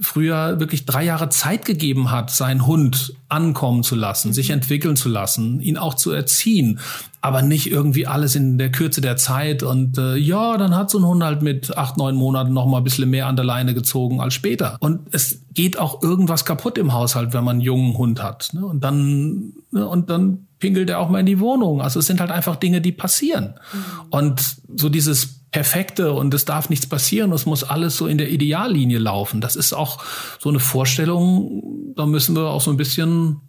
früher 0.00 0.58
wirklich 0.60 0.86
drei 0.86 1.04
Jahre 1.04 1.28
Zeit 1.28 1.64
gegeben 1.64 2.10
hat, 2.10 2.30
seinen 2.30 2.66
Hund 2.66 3.14
ankommen 3.28 3.82
zu 3.82 3.94
lassen, 3.94 4.32
sich 4.32 4.50
entwickeln 4.50 4.96
zu 4.96 5.08
lassen, 5.08 5.60
ihn 5.60 5.76
auch 5.76 5.94
zu 5.94 6.10
erziehen, 6.10 6.80
aber 7.20 7.42
nicht 7.42 7.70
irgendwie 7.70 8.06
alles 8.06 8.34
in 8.34 8.56
der 8.56 8.72
Kürze 8.72 9.02
der 9.02 9.16
Zeit 9.16 9.62
und 9.62 9.98
äh, 9.98 10.16
ja, 10.16 10.56
dann 10.56 10.74
hat 10.74 10.90
so 10.90 10.98
ein 10.98 11.04
Hund 11.04 11.22
halt 11.22 11.42
mit 11.42 11.76
acht, 11.76 11.98
neun 11.98 12.14
Monaten 12.14 12.52
noch 12.52 12.66
mal 12.66 12.78
ein 12.78 12.84
bisschen 12.84 13.10
mehr 13.10 13.26
an 13.26 13.36
der 13.36 13.44
Leine 13.44 13.74
gezogen 13.74 14.20
als 14.20 14.32
später. 14.32 14.78
Und 14.80 15.00
es 15.12 15.42
geht 15.52 15.78
auch 15.78 16.02
irgendwas 16.02 16.44
kaputt 16.44 16.78
im 16.78 16.92
Haushalt, 16.94 17.34
wenn 17.34 17.44
man 17.44 17.56
einen 17.56 17.60
jungen 17.60 17.96
Hund 17.96 18.22
hat. 18.22 18.50
Ne? 18.52 18.64
Und 18.64 18.82
dann 18.82 19.52
ne? 19.70 19.86
und 19.86 20.08
dann 20.08 20.46
pinkelt 20.60 20.88
er 20.88 20.98
auch 20.98 21.10
mal 21.10 21.20
in 21.20 21.26
die 21.26 21.40
Wohnung. 21.40 21.82
Also 21.82 22.00
es 22.00 22.06
sind 22.06 22.20
halt 22.20 22.30
einfach 22.30 22.56
Dinge, 22.56 22.80
die 22.80 22.92
passieren. 22.92 23.54
Mhm. 23.72 23.78
Und 24.10 24.56
so 24.76 24.88
dieses 24.88 25.39
Perfekte 25.50 26.12
und 26.12 26.32
es 26.32 26.44
darf 26.44 26.70
nichts 26.70 26.86
passieren, 26.86 27.32
es 27.32 27.46
muss 27.46 27.64
alles 27.64 27.96
so 27.96 28.06
in 28.06 28.18
der 28.18 28.30
Ideallinie 28.30 28.98
laufen. 28.98 29.40
Das 29.40 29.56
ist 29.56 29.72
auch 29.72 30.02
so 30.38 30.48
eine 30.48 30.60
Vorstellung, 30.60 31.94
da 31.96 32.06
müssen 32.06 32.36
wir 32.36 32.50
auch 32.50 32.60
so 32.60 32.70
ein 32.70 32.76
bisschen 32.76 33.40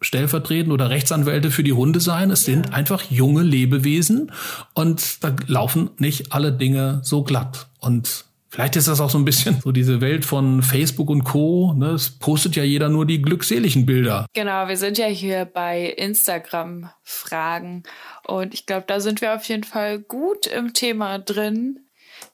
stellvertretend 0.00 0.72
oder 0.72 0.90
Rechtsanwälte 0.90 1.50
für 1.50 1.64
die 1.64 1.72
Hunde 1.72 2.00
sein. 2.00 2.30
Es 2.30 2.44
sind 2.44 2.72
einfach 2.72 3.02
junge 3.10 3.42
Lebewesen 3.42 4.30
und 4.74 5.24
da 5.24 5.34
laufen 5.46 5.90
nicht 5.98 6.32
alle 6.32 6.52
Dinge 6.52 7.00
so 7.02 7.24
glatt. 7.24 7.68
Und 7.80 8.27
Vielleicht 8.50 8.76
ist 8.76 8.88
das 8.88 9.00
auch 9.00 9.10
so 9.10 9.18
ein 9.18 9.24
bisschen 9.24 9.60
so 9.60 9.72
diese 9.72 10.00
Welt 10.00 10.24
von 10.24 10.62
Facebook 10.62 11.10
und 11.10 11.24
Co. 11.24 11.74
Ne? 11.74 11.90
Es 11.90 12.10
postet 12.10 12.56
ja 12.56 12.64
jeder 12.64 12.88
nur 12.88 13.04
die 13.04 13.20
glückseligen 13.20 13.84
Bilder. 13.84 14.26
Genau, 14.32 14.68
wir 14.68 14.76
sind 14.76 14.96
ja 14.96 15.06
hier 15.06 15.44
bei 15.44 15.84
Instagram-Fragen 15.84 17.82
und 18.26 18.54
ich 18.54 18.64
glaube, 18.64 18.84
da 18.86 19.00
sind 19.00 19.20
wir 19.20 19.34
auf 19.34 19.44
jeden 19.44 19.64
Fall 19.64 19.98
gut 19.98 20.46
im 20.46 20.72
Thema 20.72 21.18
drin. 21.18 21.80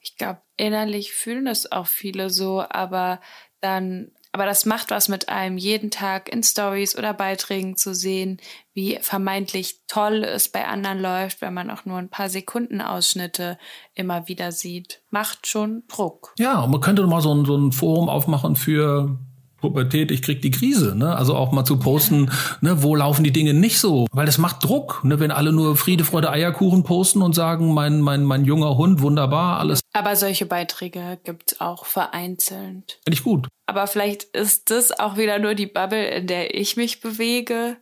Ich 0.00 0.16
glaube, 0.16 0.40
innerlich 0.56 1.12
fühlen 1.12 1.46
es 1.46 1.70
auch 1.72 1.88
viele 1.88 2.30
so, 2.30 2.64
aber 2.68 3.20
dann 3.60 4.12
aber 4.34 4.46
das 4.46 4.66
macht 4.66 4.90
was 4.90 5.08
mit 5.08 5.28
einem, 5.28 5.58
jeden 5.58 5.92
Tag 5.92 6.28
in 6.28 6.42
Stories 6.42 6.98
oder 6.98 7.14
Beiträgen 7.14 7.76
zu 7.76 7.94
sehen, 7.94 8.38
wie 8.72 8.98
vermeintlich 9.00 9.82
toll 9.86 10.24
es 10.24 10.48
bei 10.48 10.66
anderen 10.66 11.00
läuft, 11.00 11.40
wenn 11.40 11.54
man 11.54 11.70
auch 11.70 11.84
nur 11.84 11.98
ein 11.98 12.08
paar 12.08 12.28
Sekundenausschnitte 12.28 13.58
immer 13.94 14.26
wieder 14.26 14.50
sieht. 14.50 15.02
Macht 15.10 15.46
schon 15.46 15.84
Druck. 15.86 16.34
Ja, 16.36 16.62
und 16.62 16.72
man 16.72 16.80
könnte 16.80 17.06
mal 17.06 17.20
so 17.20 17.32
ein, 17.32 17.44
so 17.44 17.56
ein 17.56 17.70
Forum 17.70 18.08
aufmachen 18.08 18.56
für 18.56 19.20
Pubertät, 19.64 20.10
ich 20.10 20.20
krieg 20.20 20.42
die 20.42 20.50
Krise, 20.50 20.94
ne? 20.94 21.16
Also 21.16 21.34
auch 21.34 21.50
mal 21.50 21.64
zu 21.64 21.78
posten, 21.78 22.30
ne, 22.60 22.82
wo 22.82 22.94
laufen 22.94 23.24
die 23.24 23.32
Dinge 23.32 23.54
nicht 23.54 23.80
so, 23.80 24.06
weil 24.12 24.26
das 24.26 24.36
macht 24.36 24.62
Druck, 24.62 25.02
ne, 25.04 25.18
wenn 25.20 25.30
alle 25.30 25.52
nur 25.52 25.74
Friede, 25.76 26.04
Freude, 26.04 26.30
Eierkuchen 26.30 26.84
posten 26.84 27.22
und 27.22 27.34
sagen, 27.34 27.72
mein 27.72 28.02
mein 28.02 28.24
mein 28.24 28.44
junger 28.44 28.76
Hund 28.76 29.00
wunderbar, 29.00 29.58
alles. 29.58 29.80
Aber 29.94 30.16
solche 30.16 30.44
Beiträge 30.44 31.18
gibt's 31.24 31.60
auch 31.60 31.86
vereinzelt. 31.86 33.00
Finde 33.04 33.14
ich 33.14 33.22
gut. 33.22 33.48
Aber 33.66 33.86
vielleicht 33.86 34.24
ist 34.24 34.70
das 34.70 34.98
auch 34.98 35.16
wieder 35.16 35.38
nur 35.38 35.54
die 35.54 35.66
Bubble, 35.66 36.06
in 36.08 36.26
der 36.26 36.54
ich 36.54 36.76
mich 36.76 37.00
bewege. 37.00 37.78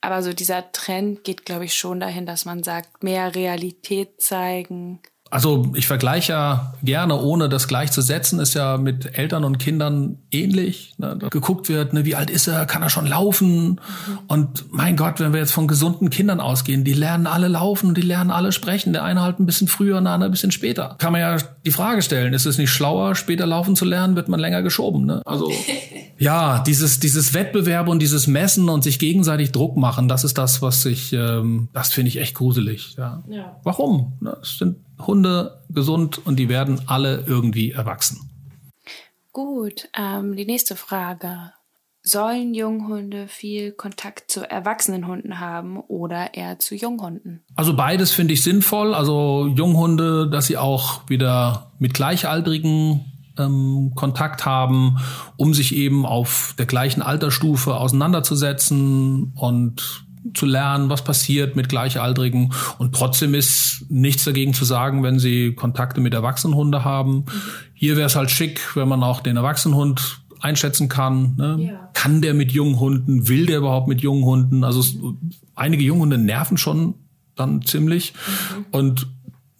Aber 0.00 0.22
so 0.22 0.32
dieser 0.32 0.70
Trend 0.70 1.24
geht, 1.24 1.44
glaube 1.44 1.64
ich, 1.64 1.74
schon 1.74 1.98
dahin, 1.98 2.26
dass 2.26 2.44
man 2.44 2.62
sagt, 2.62 3.02
mehr 3.02 3.34
Realität 3.34 4.20
zeigen, 4.20 5.00
also 5.34 5.72
ich 5.74 5.88
vergleiche 5.88 6.32
ja 6.32 6.74
gerne, 6.84 7.20
ohne 7.20 7.48
das 7.48 7.66
gleichzusetzen, 7.66 8.38
ist 8.38 8.54
ja 8.54 8.76
mit 8.76 9.18
Eltern 9.18 9.42
und 9.42 9.58
Kindern 9.58 10.18
ähnlich. 10.30 10.94
Ne? 10.96 11.16
Da 11.18 11.28
geguckt 11.28 11.68
wird, 11.68 11.92
ne, 11.92 12.04
wie 12.04 12.14
alt 12.14 12.30
ist 12.30 12.46
er, 12.46 12.66
kann 12.66 12.82
er 12.82 12.88
schon 12.88 13.04
laufen? 13.04 13.80
Und 14.28 14.72
mein 14.72 14.96
Gott, 14.96 15.18
wenn 15.18 15.32
wir 15.32 15.40
jetzt 15.40 15.50
von 15.50 15.66
gesunden 15.66 16.08
Kindern 16.08 16.38
ausgehen, 16.38 16.84
die 16.84 16.92
lernen 16.92 17.26
alle 17.26 17.48
laufen 17.48 17.88
und 17.88 17.98
die 17.98 18.02
lernen 18.02 18.30
alle 18.30 18.52
sprechen. 18.52 18.92
Der 18.92 19.02
eine 19.02 19.22
halt 19.22 19.40
ein 19.40 19.46
bisschen 19.46 19.66
früher, 19.66 20.00
der 20.00 20.12
andere 20.12 20.28
ein 20.28 20.30
bisschen 20.30 20.52
später. 20.52 20.94
Kann 20.98 21.10
man 21.10 21.20
ja 21.20 21.36
die 21.66 21.72
Frage 21.72 22.02
stellen, 22.02 22.32
ist 22.32 22.46
es 22.46 22.56
nicht 22.56 22.70
schlauer, 22.70 23.16
später 23.16 23.44
laufen 23.44 23.74
zu 23.74 23.84
lernen, 23.84 24.14
wird 24.14 24.28
man 24.28 24.38
länger 24.38 24.62
geschoben. 24.62 25.04
Ne? 25.04 25.20
Also 25.24 25.50
ja, 26.16 26.60
dieses, 26.60 27.00
dieses 27.00 27.34
Wettbewerb 27.34 27.88
und 27.88 27.98
dieses 27.98 28.28
Messen 28.28 28.68
und 28.68 28.84
sich 28.84 29.00
gegenseitig 29.00 29.50
Druck 29.50 29.76
machen, 29.76 30.06
das 30.06 30.22
ist 30.22 30.38
das, 30.38 30.62
was 30.62 30.86
ich, 30.86 31.12
ähm, 31.12 31.70
das 31.72 31.92
finde 31.92 32.10
ich 32.10 32.20
echt 32.20 32.36
gruselig. 32.36 32.94
Ja. 32.96 33.24
ja. 33.28 33.56
Warum? 33.64 34.12
Ne? 34.20 34.36
Es 34.40 34.58
sind 34.58 34.76
Hunde 34.98 35.64
gesund 35.70 36.24
und 36.24 36.36
die 36.38 36.48
werden 36.48 36.82
alle 36.86 37.24
irgendwie 37.26 37.72
erwachsen. 37.72 38.30
Gut, 39.32 39.88
ähm, 39.98 40.36
die 40.36 40.46
nächste 40.46 40.76
Frage. 40.76 41.52
Sollen 42.06 42.54
Junghunde 42.54 43.28
viel 43.28 43.72
Kontakt 43.72 44.30
zu 44.30 44.48
erwachsenen 44.48 45.06
Hunden 45.06 45.40
haben 45.40 45.80
oder 45.80 46.34
eher 46.34 46.58
zu 46.58 46.74
Junghunden? 46.74 47.42
Also 47.56 47.74
beides 47.74 48.12
finde 48.12 48.34
ich 48.34 48.42
sinnvoll. 48.42 48.94
Also 48.94 49.46
Junghunde, 49.46 50.28
dass 50.28 50.46
sie 50.46 50.58
auch 50.58 51.08
wieder 51.08 51.72
mit 51.78 51.94
Gleichaltrigen 51.94 53.06
ähm, 53.38 53.92
Kontakt 53.94 54.44
haben, 54.44 54.98
um 55.36 55.54
sich 55.54 55.74
eben 55.74 56.06
auf 56.06 56.54
der 56.58 56.66
gleichen 56.66 57.02
Altersstufe 57.02 57.76
auseinanderzusetzen 57.76 59.32
und 59.34 60.03
zu 60.32 60.46
lernen, 60.46 60.88
was 60.88 61.04
passiert 61.04 61.56
mit 61.56 61.68
Gleichaltrigen. 61.68 62.52
Und 62.78 62.94
trotzdem 62.94 63.34
ist 63.34 63.84
nichts 63.88 64.24
dagegen 64.24 64.54
zu 64.54 64.64
sagen, 64.64 65.02
wenn 65.02 65.18
sie 65.18 65.54
Kontakte 65.54 66.00
mit 66.00 66.14
Erwachsenenhunde 66.14 66.84
haben. 66.84 67.26
Hier 67.74 67.96
wäre 67.96 68.06
es 68.06 68.16
halt 68.16 68.30
schick, 68.30 68.74
wenn 68.74 68.88
man 68.88 69.02
auch 69.02 69.20
den 69.20 69.36
Erwachsenenhund 69.36 70.20
einschätzen 70.40 70.88
kann. 70.88 71.34
Ne? 71.36 71.56
Ja. 71.60 71.90
Kann 71.94 72.22
der 72.22 72.34
mit 72.34 72.52
jungen 72.52 72.78
Hunden? 72.78 73.28
Will 73.28 73.46
der 73.46 73.58
überhaupt 73.58 73.88
mit 73.88 74.00
jungen 74.00 74.24
Hunden? 74.24 74.64
Also 74.64 74.80
es, 74.80 74.96
einige 75.54 75.82
Junghunde 75.84 76.18
nerven 76.18 76.56
schon 76.58 76.94
dann 77.34 77.62
ziemlich. 77.62 78.12
Mhm. 78.14 78.66
Und 78.70 79.06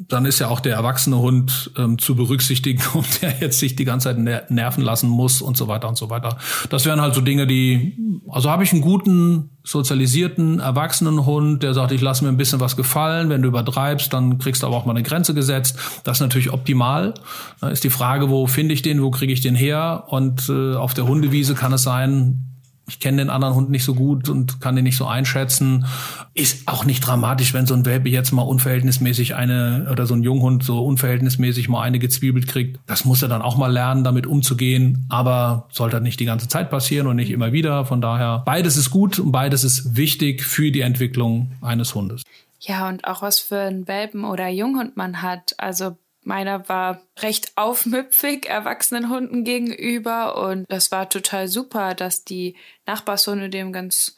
dann 0.09 0.25
ist 0.25 0.39
ja 0.39 0.49
auch 0.49 0.61
der 0.61 0.75
erwachsene 0.75 1.19
Hund 1.19 1.71
ähm, 1.77 1.99
zu 1.99 2.15
berücksichtigen, 2.15 2.83
ob 2.95 3.05
der 3.21 3.39
jetzt 3.41 3.59
sich 3.59 3.77
die 3.77 3.85
ganze 3.85 4.09
Zeit 4.09 4.19
ner 4.19 4.43
nerven 4.49 4.83
lassen 4.83 5.09
muss 5.09 5.43
und 5.43 5.57
so 5.57 5.69
weiter 5.69 5.89
und 5.89 5.97
so 5.97 6.11
weiter. 6.11 6.39
Das 6.71 6.85
wären 6.85 7.01
halt 7.01 7.15
so 7.15 7.21
Dinge, 7.21 7.47
die, 7.47 7.97
also 8.29 8.51
habe 8.51 8.65
ich 8.65 8.73
einen 8.73 8.83
guten, 8.83 9.51
sozialisierten, 9.63 10.61
erwachsenen 10.61 11.25
Hund, 11.25 11.63
der 11.63 11.73
sagt, 11.73 11.93
ich 11.93 12.03
lasse 12.03 12.23
mir 12.23 12.31
ein 12.31 12.37
bisschen 12.37 12.61
was 12.61 12.77
gefallen, 12.77 13.31
wenn 13.31 13.41
du 13.41 13.49
übertreibst, 13.49 14.13
dann 14.13 14.39
kriegst 14.39 14.63
du 14.63 14.67
aber 14.67 14.77
auch 14.77 14.85
mal 14.85 14.93
eine 14.93 15.03
Grenze 15.03 15.33
gesetzt. 15.33 15.79
Das 16.05 16.19
ist 16.19 16.21
natürlich 16.21 16.53
optimal. 16.53 17.15
Da 17.61 17.69
ist 17.69 17.83
die 17.83 17.91
Frage, 17.91 18.29
wo 18.29 18.47
finde 18.47 18.75
ich 18.75 18.83
den, 18.83 19.03
wo 19.03 19.11
kriege 19.11 19.33
ich 19.33 19.41
den 19.41 19.55
her? 19.55 20.05
Und 20.09 20.49
äh, 20.51 20.75
auf 20.75 20.93
der 20.93 21.07
Hundewiese 21.07 21.55
kann 21.55 21.73
es 21.73 21.83
sein, 21.83 22.54
ich 22.87 23.01
kenne 23.01 23.19
den 23.19 23.31
anderen 23.31 23.55
Hund 23.55 23.71
nicht 23.71 23.85
so 23.85 23.95
gut 23.95 24.29
und 24.29 24.61
kann 24.61 24.77
den 24.77 24.85
nicht 24.85 24.97
so 24.97 25.07
einschätzen. 25.07 25.87
Ist 26.35 26.69
auch 26.69 26.85
nicht 26.85 27.01
dramatisch, 27.01 27.55
wenn 27.55 27.67
so 27.67 27.75
ein 27.75 27.87
Welpe 27.87 28.11
jetzt 28.11 28.33
mal 28.33 28.43
unverhältnismäßig 28.43 29.35
eine 29.35 29.89
oder 29.91 30.07
so 30.07 30.15
ein 30.15 30.23
Junghund 30.23 30.65
so 30.65 30.85
unverhältnismäßig 30.85 31.69
mal 31.69 31.83
eine 31.83 31.99
gezwiebelt 31.99 32.47
kriegt. 32.47 32.79
Das 32.87 33.05
muss 33.07 33.23
er 33.23 33.29
dann 33.29 33.41
auch 33.41 33.57
mal 33.57 33.73
lernen, 33.73 34.05
damit 34.05 34.27
umzugehen. 34.27 35.07
Aber 35.09 35.69
sollte 35.73 36.01
nicht 36.01 36.21
die 36.21 36.27
ganze 36.27 36.49
Zeit 36.49 36.71
passieren 36.71 37.07
und 37.07 37.17
nicht 37.17 37.31
immer 37.31 37.53
wieder. 37.53 37.87
Von 37.87 38.03
daher, 38.03 38.43
beides 38.45 38.77
ist 38.77 38.91
gut 38.91 39.19
und 39.19 39.33
beides 39.33 39.65
ist 39.65 39.97
wichtig 39.97 40.43
für 40.43 40.71
die 40.71 40.83
Entwicklung 40.83 41.53
eines 41.63 41.95
Hundes. 41.95 42.23
Ja, 42.61 42.89
und 42.89 43.07
auch 43.07 43.23
was 43.23 43.41
für 43.41 43.61
einen 43.61 43.89
Welpen 43.89 44.25
oder 44.25 44.49
Junghund 44.49 44.97
man 44.97 45.23
hat. 45.23 45.55
Also 45.59 45.97
Meiner 46.25 46.69
war 46.69 47.03
recht 47.19 47.53
aufmüpfig 47.57 48.47
erwachsenen 48.47 49.11
Hunden 49.11 49.45
gegenüber 49.45 50.37
und 50.37 50.65
das 50.71 50.91
war 50.91 51.09
total 51.09 51.49
super, 51.49 51.95
dass 51.95 52.25
die 52.25 52.57
Nachbarshunde 52.87 53.51
dem 53.51 53.73
ganz 53.73 54.17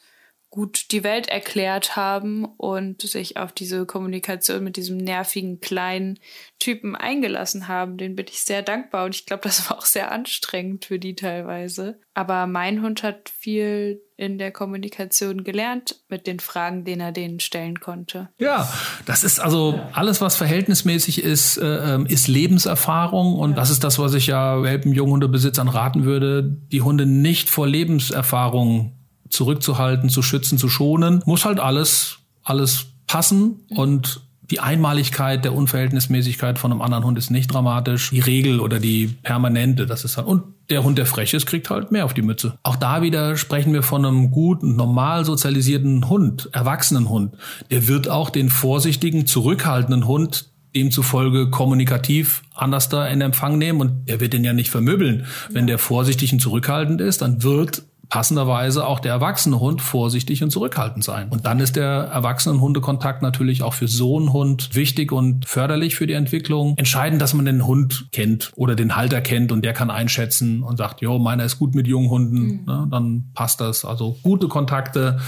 gut 0.57 0.91
die 0.91 1.03
Welt 1.03 1.27
erklärt 1.27 1.95
haben 1.95 2.43
und 2.43 3.03
sich 3.03 3.37
auf 3.37 3.51
diese 3.51 3.85
Kommunikation 3.85 4.63
mit 4.63 4.75
diesem 4.75 4.97
nervigen 4.97 5.59
kleinen 5.59 6.17
Typen 6.57 6.95
eingelassen 6.95 7.67
haben. 7.67 7.97
Den 7.97 8.15
bin 8.15 8.25
ich 8.27 8.41
sehr 8.41 8.63
dankbar 8.63 9.05
und 9.05 9.13
ich 9.13 9.27
glaube, 9.27 9.43
das 9.43 9.69
war 9.69 9.77
auch 9.77 9.85
sehr 9.85 10.11
anstrengend 10.11 10.85
für 10.85 10.97
die 10.97 11.13
teilweise. 11.13 11.99
Aber 12.15 12.47
mein 12.47 12.81
Hund 12.81 13.03
hat 13.03 13.29
viel 13.29 14.01
in 14.15 14.39
der 14.39 14.51
Kommunikation 14.51 15.43
gelernt 15.43 15.97
mit 16.09 16.25
den 16.25 16.39
Fragen, 16.39 16.85
den 16.85 17.01
er 17.01 17.11
denen 17.11 17.39
stellen 17.39 17.79
konnte. 17.79 18.29
Ja, 18.39 18.67
das 19.05 19.23
ist 19.23 19.39
also 19.39 19.79
alles, 19.93 20.21
was 20.21 20.35
verhältnismäßig 20.37 21.21
ist, 21.21 21.57
äh, 21.57 21.93
ähm, 21.93 22.07
ist 22.07 22.27
Lebenserfahrung 22.27 23.35
und 23.35 23.51
ja. 23.51 23.55
das 23.57 23.69
ist 23.69 23.83
das, 23.83 23.99
was 23.99 24.15
ich 24.15 24.25
ja 24.25 24.63
Welpen, 24.63 24.91
Junghundebesitzern 24.91 25.67
raten 25.67 26.03
würde, 26.03 26.41
die 26.71 26.81
Hunde 26.81 27.05
nicht 27.05 27.47
vor 27.47 27.67
Lebenserfahrung 27.67 28.96
zurückzuhalten, 29.29 30.09
zu 30.09 30.21
schützen, 30.21 30.57
zu 30.57 30.69
schonen, 30.69 31.21
muss 31.25 31.45
halt 31.45 31.59
alles, 31.59 32.19
alles 32.43 32.87
passen 33.07 33.61
und 33.69 34.21
die 34.49 34.59
Einmaligkeit 34.61 35.43
der 35.43 35.53
Unverhältnismäßigkeit 35.53 36.57
von 36.57 36.71
einem 36.71 36.81
anderen 36.81 37.03
Hund 37.03 37.17
ist 37.17 37.31
nicht 37.31 37.53
dramatisch. 37.53 38.11
Die 38.11 38.21
Regel 38.21 38.61
oder 38.61 38.79
die 38.79 39.07
permanente, 39.07 39.85
das 39.85 40.05
ist 40.05 40.15
halt, 40.15 40.27
und 40.27 40.43
der 40.69 40.83
Hund, 40.83 40.97
der 40.97 41.05
frech 41.05 41.33
ist, 41.33 41.45
kriegt 41.45 41.69
halt 41.69 41.91
mehr 41.91 42.05
auf 42.05 42.13
die 42.13 42.21
Mütze. 42.21 42.57
Auch 42.63 42.75
da 42.75 43.01
wieder 43.01 43.35
sprechen 43.37 43.73
wir 43.73 43.83
von 43.83 44.05
einem 44.05 44.31
guten, 44.31 44.75
normal 44.75 45.25
sozialisierten 45.25 46.09
Hund, 46.09 46.49
erwachsenen 46.53 47.09
Hund. 47.09 47.35
Der 47.71 47.87
wird 47.87 48.09
auch 48.09 48.29
den 48.29 48.49
vorsichtigen, 48.49 49.25
zurückhaltenden 49.25 50.07
Hund 50.07 50.49
demzufolge 50.75 51.49
kommunikativ 51.49 52.43
anders 52.53 52.89
da 52.89 53.07
in 53.07 53.21
Empfang 53.21 53.57
nehmen 53.57 53.81
und 53.81 53.91
er 54.05 54.19
wird 54.19 54.33
den 54.33 54.43
ja 54.43 54.53
nicht 54.53 54.69
vermöbeln. 54.69 55.25
Wenn 55.49 55.67
der 55.67 55.79
vorsichtig 55.79 56.33
und 56.33 56.39
zurückhaltend 56.39 57.01
ist, 57.01 57.21
dann 57.21 57.41
wird 57.43 57.83
passenderweise 58.09 58.85
auch 58.85 58.99
der 58.99 59.11
erwachsene 59.11 59.59
Hund 59.59 59.81
vorsichtig 59.81 60.43
und 60.43 60.49
zurückhaltend 60.49 61.03
sein. 61.03 61.29
Und 61.29 61.45
dann 61.45 61.59
ist 61.59 61.75
der 61.75 61.85
erwachsenen 61.85 62.61
Hundekontakt 62.61 63.21
natürlich 63.21 63.63
auch 63.63 63.73
für 63.73 63.87
so 63.87 64.17
einen 64.17 64.33
Hund 64.33 64.75
wichtig 64.75 65.11
und 65.11 65.45
förderlich 65.45 65.95
für 65.95 66.07
die 66.07 66.13
Entwicklung. 66.13 66.75
Entscheidend, 66.77 67.21
dass 67.21 67.33
man 67.33 67.45
den 67.45 67.65
Hund 67.65 68.07
kennt 68.11 68.51
oder 68.55 68.75
den 68.75 68.95
Halter 68.95 69.21
kennt 69.21 69.51
und 69.51 69.63
der 69.63 69.73
kann 69.73 69.89
einschätzen 69.89 70.63
und 70.63 70.77
sagt, 70.77 71.01
jo, 71.01 71.19
meiner 71.19 71.43
ist 71.43 71.59
gut 71.59 71.75
mit 71.75 71.87
jungen 71.87 72.09
Hunden, 72.09 72.41
mhm. 72.41 72.63
ne, 72.65 72.87
dann 72.89 73.31
passt 73.33 73.61
das. 73.61 73.83
Also 73.83 74.17
gute 74.23 74.47
Kontakte, 74.47 75.19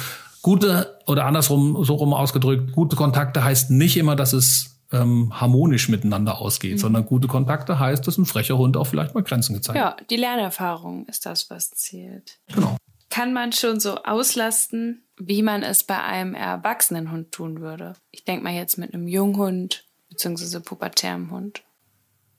gute 0.41 0.97
oder 1.05 1.25
andersrum 1.25 1.83
so 1.83 1.95
rum 1.95 2.13
ausgedrückt, 2.13 2.71
gute 2.71 2.95
Kontakte 2.95 3.43
heißt 3.43 3.71
nicht 3.71 3.97
immer, 3.97 4.15
dass 4.15 4.33
es 4.33 4.78
ähm, 4.91 5.39
harmonisch 5.39 5.89
miteinander 5.89 6.39
ausgeht, 6.39 6.73
mhm. 6.73 6.77
sondern 6.79 7.05
gute 7.05 7.27
Kontakte 7.27 7.79
heißt, 7.79 8.05
dass 8.07 8.17
ein 8.17 8.25
frecher 8.25 8.57
Hund 8.57 8.77
auch 8.77 8.85
vielleicht 8.85 9.13
mal 9.13 9.23
Grenzen 9.23 9.53
gezeigt 9.53 9.77
Ja, 9.77 9.95
die 10.09 10.15
Lernerfahrung 10.15 11.05
ist 11.05 11.25
das, 11.25 11.49
was 11.49 11.71
zählt. 11.71 12.39
Genau. 12.53 12.77
Kann 13.09 13.33
man 13.33 13.51
schon 13.51 13.79
so 13.79 14.03
auslasten, 14.03 15.03
wie 15.17 15.41
man 15.41 15.63
es 15.63 15.83
bei 15.83 16.01
einem 16.01 16.35
erwachsenen 16.35 17.11
Hund 17.11 17.31
tun 17.31 17.59
würde? 17.59 17.93
Ich 18.11 18.23
denke 18.23 18.43
mal 18.43 18.53
jetzt 18.53 18.77
mit 18.77 18.93
einem 18.93 19.07
Junghund 19.07 19.85
bzw. 20.09 20.59
pubertärem 20.59 21.31
Hund. 21.31 21.63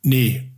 Nee, 0.03 0.51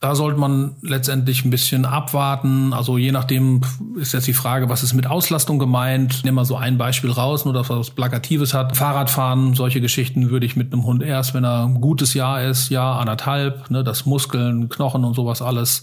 da 0.00 0.14
sollte 0.14 0.38
man 0.38 0.76
letztendlich 0.82 1.44
ein 1.44 1.50
bisschen 1.50 1.86
abwarten. 1.86 2.74
Also 2.74 2.98
je 2.98 3.12
nachdem 3.12 3.62
ist 3.96 4.12
jetzt 4.12 4.26
die 4.26 4.34
Frage, 4.34 4.68
was 4.68 4.82
ist 4.82 4.92
mit 4.92 5.06
Auslastung 5.06 5.58
gemeint. 5.58 6.22
Nehmen 6.22 6.36
wir 6.36 6.44
so 6.44 6.56
ein 6.56 6.76
Beispiel 6.76 7.10
raus, 7.10 7.46
nur 7.46 7.54
dass 7.54 7.70
was 7.70 7.90
Plakatives 7.90 8.52
hat. 8.52 8.76
Fahrradfahren, 8.76 9.54
solche 9.54 9.80
Geschichten 9.80 10.28
würde 10.28 10.44
ich 10.44 10.54
mit 10.54 10.72
einem 10.72 10.84
Hund 10.84 11.02
erst, 11.02 11.32
wenn 11.32 11.44
er 11.44 11.64
ein 11.64 11.80
gutes 11.80 12.12
Jahr 12.12 12.42
ist, 12.42 12.68
Jahr, 12.68 13.00
anderthalb, 13.00 13.70
ne, 13.70 13.82
dass 13.82 14.04
Muskeln, 14.04 14.68
Knochen 14.68 15.02
und 15.02 15.14
sowas 15.14 15.40
alles 15.40 15.82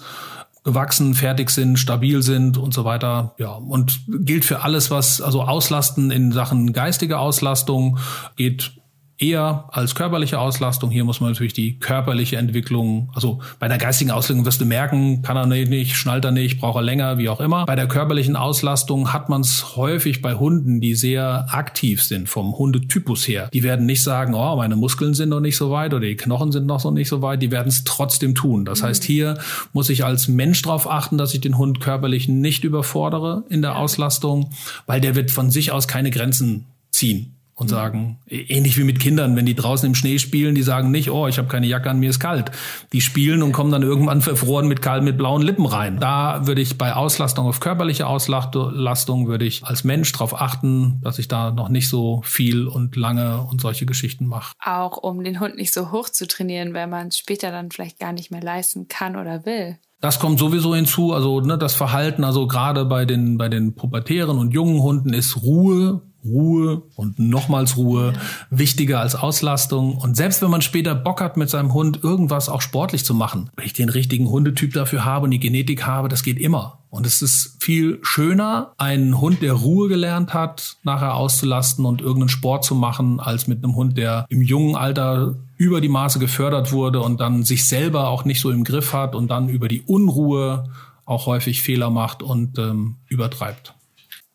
gewachsen, 0.64 1.16
fertig 1.16 1.50
sind, 1.50 1.78
stabil 1.78 2.22
sind 2.22 2.58
und 2.58 2.74
so 2.74 2.86
weiter. 2.86 3.34
Ja, 3.40 3.54
und 3.54 4.00
gilt 4.08 4.46
für 4.46 4.62
alles, 4.62 4.92
was, 4.92 5.22
also 5.22 5.42
Auslasten 5.42 6.12
in 6.12 6.32
Sachen 6.32 6.72
geistige 6.72 7.18
Auslastung 7.18 7.98
geht 8.36 8.74
eher 9.18 9.66
als 9.72 9.96
körperliche 9.96 10.40
Auslastung. 10.40 10.90
Hier 10.90 11.04
muss 11.04 11.22
man 11.22 11.32
natürlich 11.32 11.54
die 11.54 11.78
körperliche 11.80 12.38
Entwicklung, 12.38 13.12
also 13.14 13.42
bei 13.60 13.68
der 13.68 13.78
geistigen 13.78 14.12
Auslegung 14.12 14.46
wirst 14.46 14.60
du 14.60 14.66
merken, 14.66 15.22
kann 15.22 15.38
er 15.38 15.46
nicht, 15.46 15.96
schnallt 15.96 16.26
er 16.26 16.32
nicht, 16.32 16.60
braucht 16.60 16.78
er 16.78 16.82
länger, 16.82 17.18
wie 17.18 17.30
auch 17.30 17.40
immer. 17.40 17.66
Bei 17.66 17.76
der 17.76 17.88
körperlichen 17.88 18.36
Auslastung 18.36 19.14
hat 19.14 19.30
man 19.30 19.42
es 19.42 19.76
häufig 19.76 20.22
bei 20.22 20.34
Hunden, 20.34 20.82
die 20.82 20.96
sehr 20.96 21.48
aktiv 21.50 22.02
sind 22.02 22.28
vom 22.28 22.58
Hundetypus 22.58 23.28
her. 23.28 23.50
Die 23.54 23.64
werden 23.64 23.86
nicht 23.86 24.04
sagen, 24.04 24.34
oh, 24.34 24.56
meine 24.56 24.76
Muskeln 24.76 25.14
sind 25.14 25.30
noch 25.30 25.40
nicht 25.40 25.58
so 25.58 25.70
weit 25.70 25.94
oder 25.94 26.06
die 26.06 26.18
Knochen 26.18 26.52
sind 26.52 26.66
noch 26.66 26.80
so 26.80 26.92
nicht 26.92 27.10
so 27.10 27.22
weit. 27.22 27.42
Die 27.42 27.52
werden 27.52 27.70
es 27.70 27.84
trotzdem 27.84 28.36
tun. 28.36 28.66
Das 28.66 28.82
mhm. 28.82 28.86
heißt, 28.88 29.04
hier 29.04 29.38
muss 29.74 29.90
ich 29.90 30.04
als 30.04 30.28
Mensch 30.28 30.62
darauf 30.64 30.90
achten, 30.90 31.18
dass 31.18 31.34
ich 31.34 31.42
den 31.42 31.58
Hund 31.58 31.80
körperlich 31.80 32.28
nicht 32.28 32.64
überfordere 32.64 33.44
in 33.50 33.62
der 33.62 33.78
Auslastung, 33.78 34.50
weil 34.86 35.02
der 35.02 35.16
wird 35.16 35.32
von 35.32 35.52
sich 35.52 35.72
aus 35.72 35.88
keine 35.88 36.10
Grenzen 36.10 36.66
ziehen 36.92 37.34
und 37.56 37.68
sagen, 37.68 38.18
ähnlich 38.28 38.78
wie 38.78 38.84
mit 38.84 39.00
Kindern, 39.00 39.36
wenn 39.36 39.46
die 39.46 39.54
draußen 39.54 39.86
im 39.88 39.94
Schnee 39.94 40.18
spielen, 40.18 40.56
die 40.56 40.64
sagen 40.64 40.90
nicht, 40.90 41.12
oh, 41.12 41.28
ich 41.28 41.38
habe 41.38 41.48
keine 41.48 41.68
Jacke 41.68 41.90
an, 41.90 42.00
mir 42.00 42.10
ist 42.10 42.20
kalt. 42.20 42.52
Die 42.94 43.02
spielen 43.02 43.44
und 43.44 43.52
kommen 43.52 43.72
dann 43.72 43.84
irgendwann 43.84 44.22
verfroren 44.24 44.68
mit 44.68 44.82
kalt 44.82 45.04
mit 45.04 45.18
blauen 45.18 45.44
Lippen 45.44 45.66
rein. 45.66 46.00
Da 46.00 46.48
würde 46.48 46.62
ich 46.62 46.78
bei 46.78 46.94
Auslastung 46.94 47.46
auf 47.46 47.60
körperliche 47.60 48.08
Auslastung 48.08 49.28
würde 49.28 49.46
ich 49.46 49.64
als 49.64 49.84
Mensch 49.84 50.12
darauf 50.12 50.40
achten, 50.40 51.00
dass 51.04 51.20
ich 51.20 51.28
da 51.28 51.52
noch 51.52 51.70
nicht 51.70 51.90
so 51.90 52.22
viel 52.24 52.68
und 52.68 52.96
lange 52.96 53.42
und 53.42 53.62
solche 53.62 53.86
Geschichten 53.86 54.26
mache. 54.26 54.54
Auch 54.64 54.98
um 54.98 55.24
den 55.24 55.40
Hund 55.40 55.56
nicht 55.56 55.74
so 55.74 55.92
hoch 55.92 56.10
zu 56.10 56.28
trainieren, 56.28 56.74
wenn 56.74 56.90
man 56.90 57.10
es 57.10 57.18
später 57.18 57.52
dann 57.52 57.70
vielleicht 57.70 58.00
gar 58.00 58.14
nicht 58.14 58.32
mehr 58.32 58.42
leisten 58.42 58.88
kann 58.88 59.16
oder 59.16 59.46
will. 59.46 59.78
Das 60.02 60.20
kommt 60.20 60.38
sowieso 60.38 60.76
hinzu, 60.76 61.14
also 61.14 61.40
ne, 61.40 61.58
das 61.58 61.76
Verhalten, 61.76 62.26
also 62.26 62.46
gerade 62.46 62.84
bei 62.84 63.06
den 63.06 63.38
bei 63.38 63.48
den 63.48 63.74
pubertären 63.76 64.38
und 64.38 64.54
jungen 64.54 64.82
Hunden 64.82 65.14
ist 65.14 65.44
Ruhe 65.44 66.02
Ruhe 66.26 66.84
und 66.96 67.20
nochmals 67.20 67.78
Ruhe 67.78 68.14
wichtiger 68.50 69.00
als 69.00 69.16
Auslastung. 69.16 69.98
Und 69.98 70.16
selbst 70.16 70.42
wenn 70.42 70.50
man 70.50 70.62
später 70.62 70.96
Bock 70.96 71.22
hat, 71.22 71.38
mit 71.38 71.50
seinem 71.50 71.74
Hund 71.74 72.04
irgendwas 72.04 72.50
auch 72.50 72.62
sportlich 72.62 73.06
zu 73.06 73.14
machen, 73.14 73.50
wenn 73.56 73.66
ich 73.66 73.74
den 73.74 73.90
richtigen 73.90 74.30
Hundetyp 74.30 74.74
dafür 74.74 75.06
habe 75.06 75.26
und 75.26 75.32
die 75.32 75.40
Genetik 75.40 75.86
habe, 75.86 76.10
das 76.10 76.24
geht 76.24 76.40
immer. 76.40 76.80
Und 76.90 77.08
es 77.08 77.24
ist 77.24 77.58
viel 77.60 77.98
schöner, 78.04 78.74
einen 78.78 79.20
Hund, 79.20 79.42
der 79.42 79.54
Ruhe 79.54 79.90
gelernt 79.90 80.34
hat, 80.36 80.78
nachher 80.84 81.16
auszulasten 81.16 81.86
und 81.86 82.02
irgendeinen 82.02 82.30
Sport 82.30 82.64
zu 82.64 82.76
machen, 82.76 83.20
als 83.20 83.48
mit 83.48 83.64
einem 83.64 83.76
Hund, 83.76 83.98
der 83.98 84.28
im 84.30 84.44
jungen 84.44 84.76
Alter 84.76 85.36
über 85.58 85.82
die 85.82 85.90
Maße 85.90 86.20
gefördert 86.20 86.72
wurde 86.72 87.02
und 87.02 87.20
dann 87.20 87.44
sich 87.44 87.66
selber 87.66 88.10
auch 88.10 88.26
nicht 88.26 88.42
so 88.42 88.52
im 88.52 88.64
Griff 88.64 88.94
hat 88.94 89.16
und 89.16 89.30
dann 89.30 89.50
über 89.50 89.68
die 89.68 89.82
Unruhe 89.82 90.70
auch 91.06 91.26
häufig 91.26 91.62
Fehler 91.62 91.90
macht 91.90 92.22
und 92.22 92.60
ähm, 92.60 92.98
übertreibt 93.08 93.74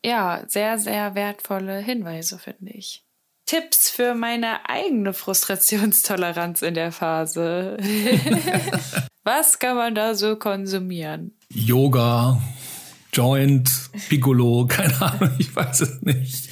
ja, 0.05 0.44
sehr, 0.46 0.78
sehr 0.78 1.14
wertvolle 1.14 1.78
Hinweise, 1.78 2.38
finde 2.38 2.72
ich. 2.72 3.05
Tipps 3.46 3.90
für 3.90 4.14
meine 4.14 4.68
eigene 4.68 5.14
Frustrationstoleranz 5.14 6.62
in 6.62 6.74
der 6.74 6.92
Phase. 6.92 7.78
Was 9.24 9.59
kann 9.59 9.76
man 9.76 9.94
da 9.94 10.14
so 10.14 10.36
konsumieren? 10.36 11.32
Yoga, 11.51 12.40
Joint, 13.12 13.70
Piccolo, 14.09 14.66
keine 14.68 15.01
Ahnung, 15.01 15.30
ich 15.38 15.55
weiß 15.55 15.80
es 15.80 16.03
nicht. 16.03 16.51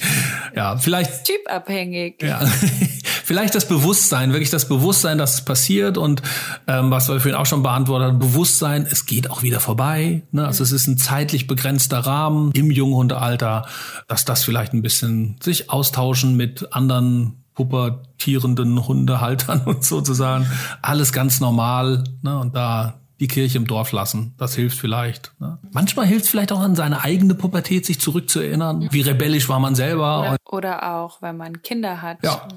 Ja, 0.55 0.77
vielleicht. 0.77 1.25
Typabhängig. 1.25 2.21
Ja, 2.21 2.39
vielleicht 3.27 3.55
das 3.55 3.67
Bewusstsein, 3.67 4.31
wirklich 4.31 4.51
das 4.51 4.69
Bewusstsein, 4.69 5.17
dass 5.17 5.33
es 5.33 5.41
passiert 5.41 5.97
und 5.97 6.21
ähm, 6.65 6.91
was 6.91 7.09
wir 7.09 7.19
vorhin 7.19 7.35
auch 7.35 7.45
schon 7.45 7.61
beantwortet 7.61 8.07
haben, 8.07 8.19
Bewusstsein, 8.19 8.87
es 8.89 9.05
geht 9.05 9.29
auch 9.29 9.43
wieder 9.43 9.59
vorbei. 9.59 10.23
Ne? 10.31 10.47
Also 10.47 10.63
es 10.63 10.71
ist 10.71 10.87
ein 10.87 10.97
zeitlich 10.97 11.45
begrenzter 11.45 11.99
Rahmen 11.99 12.51
im 12.53 12.71
Junghundealter, 12.71 13.67
dass 14.07 14.23
das 14.23 14.45
vielleicht 14.45 14.71
ein 14.71 14.81
bisschen 14.81 15.35
sich 15.41 15.69
austauschen 15.69 16.37
mit 16.37 16.73
anderen 16.73 17.43
pubertierenden 17.53 18.87
Hundehaltern 18.87 19.61
und 19.65 19.83
sozusagen 19.83 20.47
alles 20.81 21.11
ganz 21.11 21.41
normal. 21.41 22.05
Ne? 22.21 22.39
Und 22.39 22.55
da 22.55 23.01
die 23.19 23.27
Kirche 23.27 23.57
im 23.57 23.65
Dorf 23.65 23.91
lassen. 23.91 24.35
Das 24.37 24.53
hilft 24.55 24.77
vielleicht. 24.77 25.33
Ne? 25.39 25.57
Manchmal 25.71 26.05
hilft 26.05 26.25
es 26.25 26.29
vielleicht 26.29 26.51
auch 26.51 26.59
an 26.59 26.75
seine 26.75 27.03
eigene 27.03 27.33
Pubertät, 27.33 27.85
sich 27.85 27.99
zurückzuerinnern. 27.99 28.87
Wie 28.91 29.01
rebellisch 29.01 29.49
war 29.49 29.59
man 29.59 29.75
selber. 29.75 30.19
Oder, 30.19 30.37
oder 30.45 30.95
auch, 30.95 31.21
wenn 31.21 31.37
man 31.37 31.61
Kinder 31.61 32.01
hat. 32.01 32.19
Ja. 32.23 32.47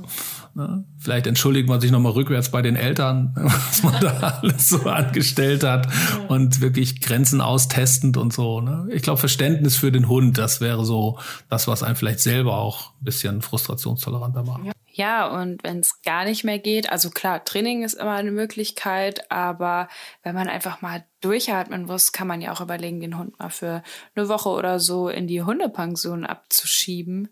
Ne? 0.54 0.84
Vielleicht 0.98 1.26
entschuldigt 1.26 1.68
man 1.68 1.80
sich 1.80 1.90
nochmal 1.90 2.12
rückwärts 2.12 2.50
bei 2.50 2.62
den 2.62 2.76
Eltern, 2.76 3.32
was 3.36 3.82
man 3.82 4.00
da 4.00 4.38
alles 4.42 4.68
so 4.68 4.82
angestellt 4.88 5.64
hat 5.64 5.88
und 6.28 6.60
wirklich 6.60 7.00
Grenzen 7.00 7.40
austestend 7.40 8.16
und 8.16 8.32
so. 8.32 8.60
Ne? 8.60 8.88
Ich 8.90 9.02
glaube, 9.02 9.18
Verständnis 9.18 9.76
für 9.76 9.92
den 9.92 10.08
Hund, 10.08 10.38
das 10.38 10.60
wäre 10.60 10.84
so 10.84 11.18
das, 11.48 11.68
was 11.68 11.82
einen 11.82 11.96
vielleicht 11.96 12.20
selber 12.20 12.58
auch 12.58 12.92
ein 13.00 13.04
bisschen 13.04 13.42
frustrationstoleranter 13.42 14.42
macht. 14.42 14.64
Ja. 14.64 14.72
Ja, 14.92 15.28
und 15.28 15.62
wenn 15.62 15.78
es 15.78 16.02
gar 16.02 16.24
nicht 16.24 16.42
mehr 16.42 16.58
geht, 16.58 16.90
also 16.90 17.10
klar, 17.10 17.44
Training 17.44 17.84
ist 17.84 17.94
immer 17.94 18.16
eine 18.16 18.32
Möglichkeit, 18.32 19.30
aber 19.30 19.88
wenn 20.24 20.34
man 20.34 20.48
einfach 20.48 20.82
mal 20.82 21.06
durchatmen 21.20 21.84
muss, 21.84 22.10
kann 22.10 22.26
man 22.26 22.40
ja 22.40 22.52
auch 22.52 22.60
überlegen, 22.60 23.00
den 23.00 23.16
Hund 23.16 23.38
mal 23.38 23.50
für 23.50 23.82
eine 24.14 24.28
Woche 24.28 24.48
oder 24.48 24.80
so 24.80 25.08
in 25.08 25.28
die 25.28 25.42
Hundepension 25.42 26.26
abzuschieben 26.26 27.28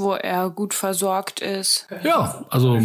wo 0.00 0.14
er 0.14 0.50
gut 0.50 0.74
versorgt 0.74 1.40
ist. 1.40 1.86
Ja, 2.02 2.44
also 2.48 2.80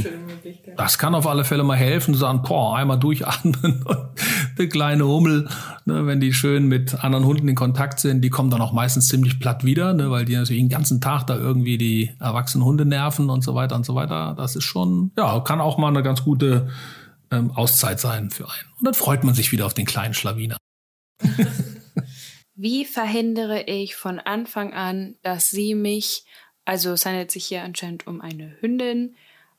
das 0.78 0.97
kann 0.97 1.16
auf 1.16 1.28
alle 1.28 1.43
Fälle 1.43 1.63
mal 1.63 1.78
helfen, 1.78 2.13
zu 2.13 2.20
sagen, 2.20 2.41
boah, 2.43 2.76
einmal 2.76 2.99
durchatmen 2.99 3.84
und 3.86 4.09
eine 4.57 4.70
kleine 4.70 5.07
Hummel, 5.07 5.49
ne, 5.86 6.05
wenn 6.05 6.20
die 6.20 6.34
schön 6.34 6.68
mit 6.68 7.03
anderen 7.03 7.26
Hunden 7.26 7.47
in 7.47 7.55
Kontakt 7.55 7.99
sind, 7.99 8.22
die 8.22 8.30
kommen 8.30 8.49
dann 8.49 8.61
auch 8.61 8.74
meistens 8.74 9.07
ziemlich 9.07 9.39
platt 9.39 9.63
wieder, 9.63 9.93
ne, 9.93 10.11
weil 10.11 10.26
die 10.26 10.36
natürlich 10.36 10.61
den 10.61 10.70
ganzen 10.70 11.01
Tag 11.01 11.26
da 11.26 11.36
irgendwie 11.36 11.78
die 11.78 12.11
erwachsenen 12.20 12.66
Hunde 12.66 12.86
nerven 12.86 13.30
und 13.30 13.43
so 13.43 13.55
weiter 13.55 13.76
und 13.76 13.86
so 13.86 13.95
weiter. 13.95 14.36
Das 14.38 14.55
ist 14.55 14.63
schon, 14.63 15.11
ja, 15.18 15.39
kann 15.39 15.61
auch 15.61 15.78
mal 15.78 15.89
eine 15.89 16.03
ganz 16.03 16.24
gute 16.24 16.70
ähm, 17.32 17.51
Auszeit 17.51 17.99
sein 17.99 18.30
für 18.30 18.45
einen. 18.45 18.70
Und 18.80 18.86
dann 18.86 18.93
freut 18.93 19.24
man 19.24 19.34
sich 19.34 19.51
wieder 19.51 19.66
auf 19.66 19.74
den 19.74 19.86
kleinen 19.86 20.13
Schlawiner. 20.13 20.57
Wie 22.57 22.86
verhindere 22.86 23.63
ich 23.63 23.95
von 23.95 24.18
Anfang 24.20 24.74
an, 24.74 25.16
dass 25.24 25.49
sie 25.49 25.76
mich 25.76 26.24
also 26.66 26.91
es 26.91 27.05
handelt 27.05 27.32
sich 27.32 27.45
hier 27.45 27.63
anscheinend 27.63 28.07
um 28.07 28.22
eine 28.22 28.51
Hündin, 28.59 29.16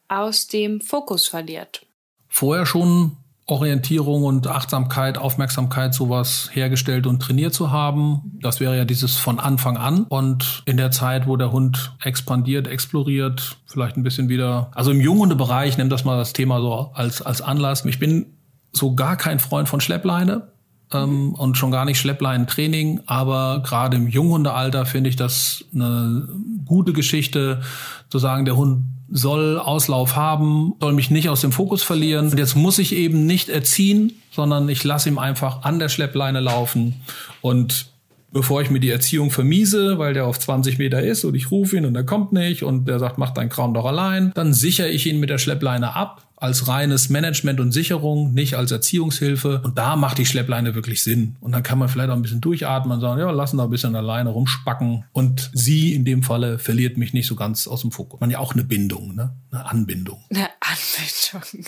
aus 0.08 0.46
dem 0.46 0.80
Fokus 0.80 1.26
verliert. 1.26 1.86
Vorher 2.28 2.66
schon 2.66 3.16
Orientierung 3.48 4.24
und 4.24 4.48
Achtsamkeit, 4.48 5.18
Aufmerksamkeit, 5.18 5.94
sowas 5.94 6.50
hergestellt 6.52 7.06
und 7.06 7.20
trainiert 7.20 7.54
zu 7.54 7.70
haben. 7.70 8.38
Das 8.42 8.58
wäre 8.58 8.76
ja 8.76 8.84
dieses 8.84 9.16
von 9.16 9.38
Anfang 9.38 9.76
an. 9.76 10.04
Und 10.08 10.64
in 10.66 10.76
der 10.76 10.90
Zeit, 10.90 11.28
wo 11.28 11.36
der 11.36 11.52
Hund 11.52 11.92
expandiert, 12.02 12.66
exploriert, 12.66 13.56
vielleicht 13.66 13.96
ein 13.96 14.02
bisschen 14.02 14.28
wieder, 14.28 14.72
also 14.74 14.90
im 14.90 15.00
Junghundebereich, 15.00 15.78
nimm 15.78 15.88
das 15.88 16.04
mal 16.04 16.16
das 16.16 16.32
Thema 16.32 16.60
so 16.60 16.90
als, 16.94 17.22
als 17.22 17.40
Anlass. 17.40 17.84
Ich 17.84 18.00
bin 18.00 18.34
so 18.72 18.96
gar 18.96 19.16
kein 19.16 19.38
Freund 19.38 19.68
von 19.68 19.80
Schleppleine. 19.80 20.48
Ähm, 20.92 21.34
und 21.34 21.56
schon 21.56 21.70
gar 21.70 21.84
nicht 21.84 21.98
Schleppleinentraining, 21.98 23.00
aber 23.06 23.62
gerade 23.64 23.96
im 23.96 24.06
Junghundealter 24.06 24.86
finde 24.86 25.10
ich 25.10 25.16
das 25.16 25.64
eine 25.74 26.28
gute 26.64 26.92
Geschichte, 26.92 27.62
zu 28.08 28.18
sagen, 28.18 28.44
der 28.44 28.56
Hund 28.56 28.84
soll 29.08 29.58
Auslauf 29.58 30.16
haben, 30.16 30.74
soll 30.80 30.92
mich 30.92 31.10
nicht 31.10 31.28
aus 31.28 31.40
dem 31.40 31.52
Fokus 31.52 31.82
verlieren. 31.82 32.30
Und 32.30 32.38
jetzt 32.38 32.56
muss 32.56 32.78
ich 32.78 32.94
eben 32.94 33.26
nicht 33.26 33.48
erziehen, 33.48 34.12
sondern 34.30 34.68
ich 34.68 34.82
lasse 34.84 35.08
ihm 35.08 35.18
einfach 35.18 35.62
an 35.62 35.78
der 35.78 35.88
Schleppleine 35.88 36.40
laufen. 36.40 37.00
Und 37.40 37.86
bevor 38.32 38.60
ich 38.62 38.70
mir 38.70 38.80
die 38.80 38.90
Erziehung 38.90 39.30
vermiese, 39.30 39.98
weil 39.98 40.12
der 40.12 40.26
auf 40.26 40.38
20 40.38 40.78
Meter 40.78 41.02
ist 41.02 41.24
und 41.24 41.34
ich 41.34 41.50
rufe 41.50 41.76
ihn 41.76 41.86
und 41.86 41.94
er 41.94 42.04
kommt 42.04 42.32
nicht 42.32 42.62
und 42.64 42.86
der 42.86 42.98
sagt, 42.98 43.18
mach 43.18 43.30
dein 43.30 43.48
Kram 43.48 43.74
doch 43.74 43.86
allein, 43.86 44.32
dann 44.34 44.52
sichere 44.52 44.88
ich 44.88 45.06
ihn 45.06 45.20
mit 45.20 45.30
der 45.30 45.38
Schleppleine 45.38 45.94
ab 45.94 46.25
als 46.36 46.68
reines 46.68 47.08
Management 47.08 47.60
und 47.60 47.72
Sicherung, 47.72 48.34
nicht 48.34 48.56
als 48.56 48.70
Erziehungshilfe. 48.70 49.62
Und 49.64 49.78
da 49.78 49.96
macht 49.96 50.18
die 50.18 50.26
Schleppleine 50.26 50.74
wirklich 50.74 51.02
Sinn. 51.02 51.36
Und 51.40 51.52
dann 51.52 51.62
kann 51.62 51.78
man 51.78 51.88
vielleicht 51.88 52.10
auch 52.10 52.14
ein 52.14 52.22
bisschen 52.22 52.42
durchatmen 52.42 52.92
und 52.92 53.00
sagen, 53.00 53.20
ja, 53.20 53.30
lassen 53.30 53.56
da 53.56 53.64
ein 53.64 53.70
bisschen 53.70 53.96
alleine 53.96 54.30
rumspacken. 54.30 55.04
Und 55.12 55.50
sie 55.54 55.94
in 55.94 56.04
dem 56.04 56.22
Falle 56.22 56.58
verliert 56.58 56.98
mich 56.98 57.14
nicht 57.14 57.26
so 57.26 57.36
ganz 57.36 57.66
aus 57.66 57.80
dem 57.80 57.90
Fokus. 57.90 58.20
Man 58.20 58.30
ja 58.30 58.38
auch 58.38 58.52
eine 58.52 58.64
Bindung, 58.64 59.14
ne? 59.14 59.34
Eine 59.50 59.64
Anbindung. 59.66 60.22
Eine 60.30 60.50
Anbindung. 60.60 61.66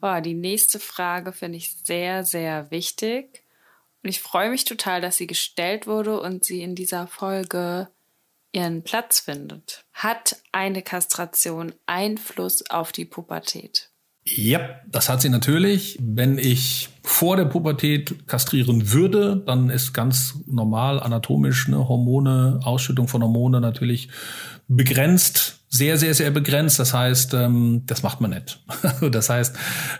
Boah, 0.00 0.20
die 0.20 0.34
nächste 0.34 0.78
Frage 0.78 1.32
finde 1.32 1.58
ich 1.58 1.76
sehr, 1.82 2.24
sehr 2.24 2.70
wichtig. 2.70 3.42
Und 4.02 4.10
ich 4.10 4.20
freue 4.20 4.50
mich 4.50 4.64
total, 4.64 5.00
dass 5.00 5.16
sie 5.16 5.26
gestellt 5.26 5.86
wurde 5.86 6.20
und 6.20 6.44
sie 6.44 6.62
in 6.62 6.74
dieser 6.74 7.06
Folge 7.06 7.88
ihren 8.52 8.84
Platz 8.84 9.18
findet. 9.18 9.84
Hat 9.92 10.36
eine 10.52 10.82
Kastration 10.82 11.74
Einfluss 11.86 12.70
auf 12.70 12.92
die 12.92 13.06
Pubertät? 13.06 13.90
Ja, 14.26 14.60
das 14.90 15.08
hat 15.08 15.20
sie 15.20 15.28
natürlich. 15.28 15.98
Wenn 16.00 16.38
ich 16.38 16.88
vor 17.02 17.36
der 17.36 17.44
Pubertät 17.44 18.26
kastrieren 18.26 18.92
würde, 18.92 19.42
dann 19.44 19.68
ist 19.68 19.92
ganz 19.92 20.38
normal 20.46 20.98
anatomisch 20.98 21.66
eine 21.68 21.88
Hormone, 21.88 22.60
Ausschüttung 22.62 23.06
von 23.06 23.22
Hormone 23.22 23.60
natürlich 23.60 24.08
begrenzt 24.66 25.63
sehr, 25.74 25.98
sehr, 25.98 26.14
sehr 26.14 26.30
begrenzt. 26.30 26.78
Das 26.78 26.94
heißt, 26.94 27.34
ähm, 27.34 27.82
das 27.86 28.04
macht 28.04 28.20
man 28.20 28.30
nicht. 28.30 28.60
das 29.10 29.28
heißt, 29.28 29.56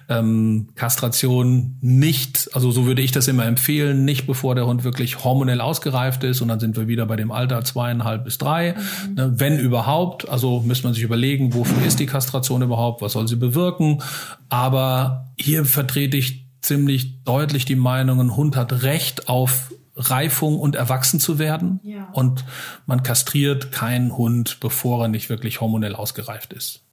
ähm, 0.09 0.68
Kastration 0.77 1.79
nicht, 1.81 2.49
also 2.53 2.70
so 2.70 2.87
würde 2.87 3.03
ich 3.03 3.11
das 3.11 3.27
immer 3.27 3.45
empfehlen, 3.45 4.05
nicht 4.05 4.25
bevor 4.25 4.55
der 4.55 4.66
Hund 4.66 4.85
wirklich 4.85 5.25
hormonell 5.25 5.61
ausgereift 5.61 6.22
ist. 6.22 6.41
Und 6.41 6.47
dann 6.47 6.61
sind 6.61 6.77
wir 6.77 6.87
wieder 6.87 7.07
bei 7.07 7.16
dem 7.16 7.33
Alter 7.33 7.64
zweieinhalb 7.64 8.22
bis 8.25 8.39
drei. 8.39 8.77
Mhm. 9.09 9.14
Ne, 9.14 9.33
wenn 9.37 9.59
überhaupt, 9.59 10.29
also 10.29 10.61
müsste 10.61 10.87
man 10.87 10.95
sich 10.95 11.03
überlegen, 11.03 11.55
wofür 11.55 11.85
ist 11.85 11.99
die 11.99 12.07
Kastration 12.07 12.62
überhaupt, 12.62 13.03
was 13.03 13.12
soll 13.12 13.27
sie 13.27 13.37
bewirken. 13.37 14.01
Aber 14.49 15.33
hier 15.37 15.64
vertrete 15.64 16.16
ich 16.16 16.47
ziemlich 16.62 17.25
deutlich 17.25 17.64
die 17.64 17.75
Meinung, 17.75 18.20
ein 18.20 18.37
Hund 18.37 18.55
hat 18.55 18.85
Recht 18.85 19.29
auf 19.29 19.72
Reifung 19.97 20.59
und 20.59 20.74
erwachsen 20.74 21.20
zu 21.20 21.38
werden. 21.38 21.80
Ja. 21.82 22.09
Und 22.12 22.45
man 22.86 23.03
kastriert 23.03 23.72
keinen 23.72 24.16
Hund, 24.16 24.59
bevor 24.61 25.05
er 25.05 25.09
nicht 25.09 25.28
wirklich 25.28 25.61
hormonell 25.61 25.95
ausgereift 25.95 26.53
ist. 26.53 26.84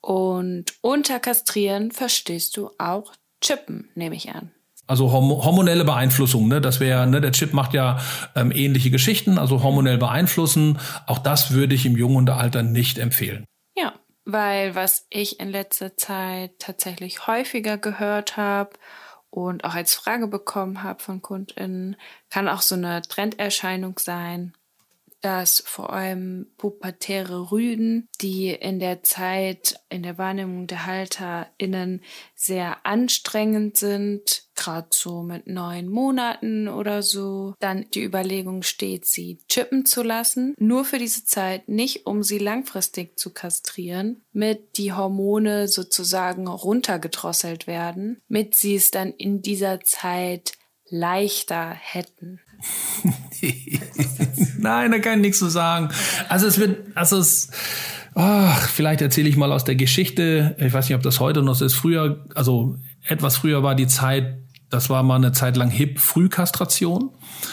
Und 0.00 0.66
unter 0.82 1.18
Kastrieren 1.18 1.90
verstehst 1.90 2.56
du 2.56 2.70
auch 2.78 3.12
Chippen, 3.40 3.88
nehme 3.94 4.16
ich 4.16 4.30
an. 4.34 4.50
Also 4.86 5.12
hormonelle 5.12 5.84
Beeinflussung, 5.84 6.46
ne? 6.46 6.60
Das 6.60 6.78
wäre, 6.78 7.06
ne, 7.06 7.22
der 7.22 7.32
Chip 7.32 7.54
macht 7.54 7.72
ja 7.72 7.98
ähm, 8.36 8.52
ähnliche 8.54 8.90
Geschichten, 8.90 9.38
also 9.38 9.62
hormonell 9.62 9.96
beeinflussen. 9.96 10.78
Auch 11.06 11.18
das 11.18 11.52
würde 11.52 11.74
ich 11.74 11.86
im 11.86 11.96
jungen 11.96 12.28
Alter 12.28 12.62
nicht 12.62 12.98
empfehlen. 12.98 13.46
Ja, 13.74 13.94
weil 14.26 14.74
was 14.74 15.06
ich 15.08 15.40
in 15.40 15.48
letzter 15.48 15.96
Zeit 15.96 16.58
tatsächlich 16.58 17.26
häufiger 17.26 17.78
gehört 17.78 18.36
habe 18.36 18.72
und 19.34 19.64
auch 19.64 19.74
als 19.74 19.94
Frage 19.94 20.28
bekommen 20.28 20.84
habe 20.84 21.02
von 21.02 21.20
KundInnen, 21.20 21.96
kann 22.30 22.46
auch 22.46 22.62
so 22.62 22.76
eine 22.76 23.02
Trenderscheinung 23.02 23.98
sein, 23.98 24.54
dass 25.22 25.60
vor 25.66 25.92
allem 25.92 26.52
pubertäre 26.56 27.50
Rüden, 27.50 28.08
die 28.20 28.50
in 28.50 28.78
der 28.78 29.02
Zeit, 29.02 29.80
in 29.88 30.04
der 30.04 30.18
Wahrnehmung 30.18 30.68
der 30.68 30.86
HalterInnen 30.86 32.04
sehr 32.36 32.86
anstrengend 32.86 33.76
sind, 33.76 34.43
gerade 34.56 34.88
so 34.90 35.22
mit 35.22 35.46
neun 35.46 35.88
Monaten 35.88 36.68
oder 36.68 37.02
so, 37.02 37.54
dann 37.60 37.86
die 37.94 38.04
Überlegung 38.04 38.62
steht, 38.62 39.06
sie 39.06 39.38
chippen 39.48 39.86
zu 39.86 40.02
lassen, 40.02 40.54
nur 40.58 40.84
für 40.84 40.98
diese 40.98 41.24
Zeit, 41.24 41.68
nicht 41.68 42.06
um 42.06 42.22
sie 42.22 42.38
langfristig 42.38 43.18
zu 43.18 43.30
kastrieren, 43.30 44.22
mit 44.32 44.78
die 44.78 44.92
Hormone 44.92 45.68
sozusagen 45.68 46.48
runtergedrosselt 46.48 47.66
werden, 47.66 48.20
mit 48.28 48.54
sie 48.54 48.76
es 48.76 48.90
dann 48.90 49.12
in 49.12 49.42
dieser 49.42 49.80
Zeit 49.80 50.52
leichter 50.88 51.70
hätten. 51.70 52.40
Nein, 54.58 54.92
da 54.92 54.98
kann 54.98 55.18
ich 55.18 55.22
nichts 55.22 55.38
zu 55.38 55.48
sagen. 55.48 55.90
Also 56.28 56.46
es 56.46 56.58
wird, 56.58 56.96
also 56.96 57.18
es, 57.18 57.50
oh, 58.14 58.48
vielleicht 58.72 59.02
erzähle 59.02 59.28
ich 59.28 59.36
mal 59.36 59.52
aus 59.52 59.64
der 59.64 59.74
Geschichte. 59.74 60.56
Ich 60.58 60.72
weiß 60.72 60.88
nicht, 60.88 60.96
ob 60.96 61.02
das 61.02 61.20
heute 61.20 61.42
noch 61.42 61.54
so 61.54 61.64
ist. 61.64 61.74
Früher, 61.74 62.24
also 62.34 62.76
etwas 63.06 63.36
früher 63.36 63.62
war 63.62 63.74
die 63.74 63.86
Zeit, 63.86 64.38
das 64.74 64.90
war 64.90 65.04
mal 65.04 65.16
eine 65.16 65.30
Zeit 65.30 65.56
lang 65.56 65.70
hip 65.70 66.00
Frühkastration. 66.00 67.10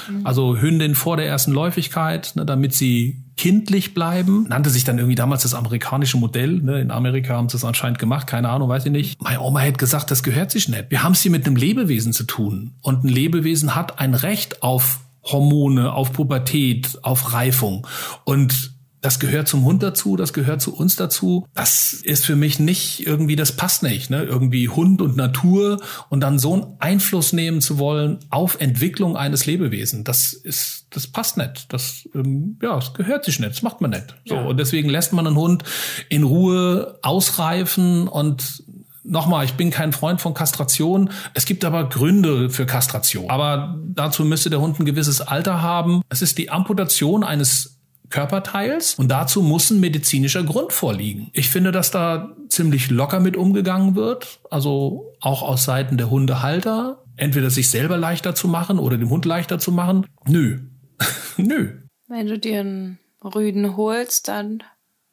Mhm. 0.09 0.26
Also 0.26 0.57
Hündin 0.57 0.95
vor 0.95 1.17
der 1.17 1.28
ersten 1.28 1.51
Läufigkeit, 1.51 2.34
ne, 2.36 2.45
damit 2.45 2.74
sie 2.74 3.24
kindlich 3.38 3.93
bleiben. 3.93 4.47
Nannte 4.49 4.72
sich 4.72 4.84
dann 4.84 4.97
irgendwie 4.97 5.15
damals 5.15 5.43
das 5.43 5.53
amerikanische 5.53 6.17
Modell. 6.17 6.53
Ne? 6.53 6.82
In 6.82 6.89
Amerika 6.89 7.36
haben 7.36 7.47
sie 7.47 7.57
es 7.57 7.63
anscheinend 7.63 7.99
gemacht, 7.99 8.26
keine 8.26 8.49
Ahnung, 8.49 8.69
weiß 8.69 8.86
ich 8.86 8.91
nicht. 8.91 9.22
Meine 9.22 9.39
Oma 9.39 9.59
hätte 9.59 9.78
gesagt, 9.78 10.09
das 10.09 10.24
gehört 10.24 10.51
sich 10.51 10.67
nicht. 10.67 10.86
Wir 10.89 11.03
haben 11.03 11.13
es 11.13 11.22
hier 11.22 11.32
mit 11.32 11.45
einem 11.45 11.55
Lebewesen 11.55 12.11
zu 12.11 12.24
tun. 12.24 12.74
Und 12.82 13.03
ein 13.03 13.07
Lebewesen 13.07 13.76
hat 13.76 13.99
ein 13.99 14.15
Recht 14.15 14.63
auf 14.63 14.99
Hormone, 15.24 15.93
auf 15.93 16.11
Pubertät, 16.11 16.97
auf 17.03 17.34
Reifung. 17.34 17.86
Und 18.24 18.74
das 19.02 19.20
gehört 19.20 19.47
zum 19.47 19.66
Hund 19.66 19.82
dazu, 19.82 20.16
das 20.16 20.32
gehört 20.32 20.62
zu 20.62 20.76
uns 20.76 20.95
dazu. 20.95 21.47
Das 21.56 21.93
ist 21.93 22.24
für 22.24 22.36
mich 22.36 22.60
nicht 22.60 23.06
irgendwie, 23.06 23.36
das 23.36 23.52
passt 23.54 23.82
nicht. 23.82 24.12
Ne? 24.12 24.24
Irgendwie 24.24 24.70
Hund 24.70 25.02
und 25.02 25.18
Natur 25.18 25.82
und 26.10 26.22
dann 26.22 26.38
so 26.38 26.54
einen 26.54 26.76
Einfluss 26.80 27.34
nehmen 27.34 27.62
zu 27.62 27.80
wollen 27.80 28.20
auf 28.30 28.62
Entwicklung 28.62 29.18
eines 29.18 29.47
Lebewesen, 29.47 30.04
das 30.04 30.34
ist, 30.34 30.86
das 30.91 31.08
passt 31.08 31.38
nicht. 31.38 31.74
Das, 31.74 32.08
ähm, 32.14 32.58
ja, 32.62 32.76
das 32.76 32.93
gehört 32.93 33.26
sich 33.26 33.39
nicht, 33.39 33.52
das 33.52 33.62
macht 33.64 33.82
man 33.82 33.91
nicht. 33.91 34.16
So 34.26 34.36
ja. 34.36 34.43
und 34.43 34.58
deswegen 34.58 34.89
lässt 34.89 35.14
man 35.14 35.26
einen 35.26 35.36
Hund 35.36 35.64
in 36.10 36.24
Ruhe 36.24 36.99
ausreifen 37.02 38.08
und 38.08 38.64
Nochmal, 39.04 39.45
ich 39.45 39.56
bin 39.56 39.72
kein 39.72 39.93
Freund 39.93 40.22
von 40.22 40.36
Kastration. 40.36 41.10
Es 41.34 41.45
gibt 41.45 41.66
aber 41.66 41.89
Gründe 41.89 42.52
für 42.52 42.68
Kastration. 42.68 43.32
Aber 43.32 43.76
dazu 43.84 44.24
müsste 44.24 44.52
der 44.52 44.62
Hund 44.62 44.80
ein 44.80 44.86
gewisses 44.86 45.22
Alter 45.22 45.64
haben. 45.64 46.04
Es 46.10 46.22
ist 46.22 46.38
die 46.38 46.52
Amputation 46.52 47.24
eines 47.24 47.80
Körperteils 48.12 48.95
und 48.95 49.09
dazu 49.09 49.41
muss 49.41 49.72
ein 49.72 49.80
medizinischer 49.80 50.43
Grund 50.43 50.74
vorliegen. 50.74 51.30
Ich 51.34 51.49
finde, 51.49 51.72
dass 51.72 51.91
da 51.91 52.36
ziemlich 52.49 52.89
locker 52.91 53.20
mit 53.20 53.38
umgegangen 53.38 53.95
wird, 53.95 54.39
also 54.49 55.14
auch 55.20 55.41
aus 55.41 55.66
Seiten 55.66 55.97
der 55.97 56.09
Hundehalter, 56.09 57.03
entweder 57.16 57.49
sich 57.49 57.70
selber 57.70 57.97
leichter 57.97 58.36
zu 58.36 58.47
machen 58.47 58.78
oder 58.78 58.97
dem 58.97 59.09
Hund 59.09 59.26
leichter 59.26 59.59
zu 59.59 59.72
machen. 59.72 60.05
Nö. 60.28 60.59
Nö. 61.38 61.78
Wenn 62.07 62.28
du 62.28 62.38
dir 62.38 62.59
einen 62.59 62.99
Rüden 63.24 63.78
holst, 63.78 64.28
dann 64.28 64.64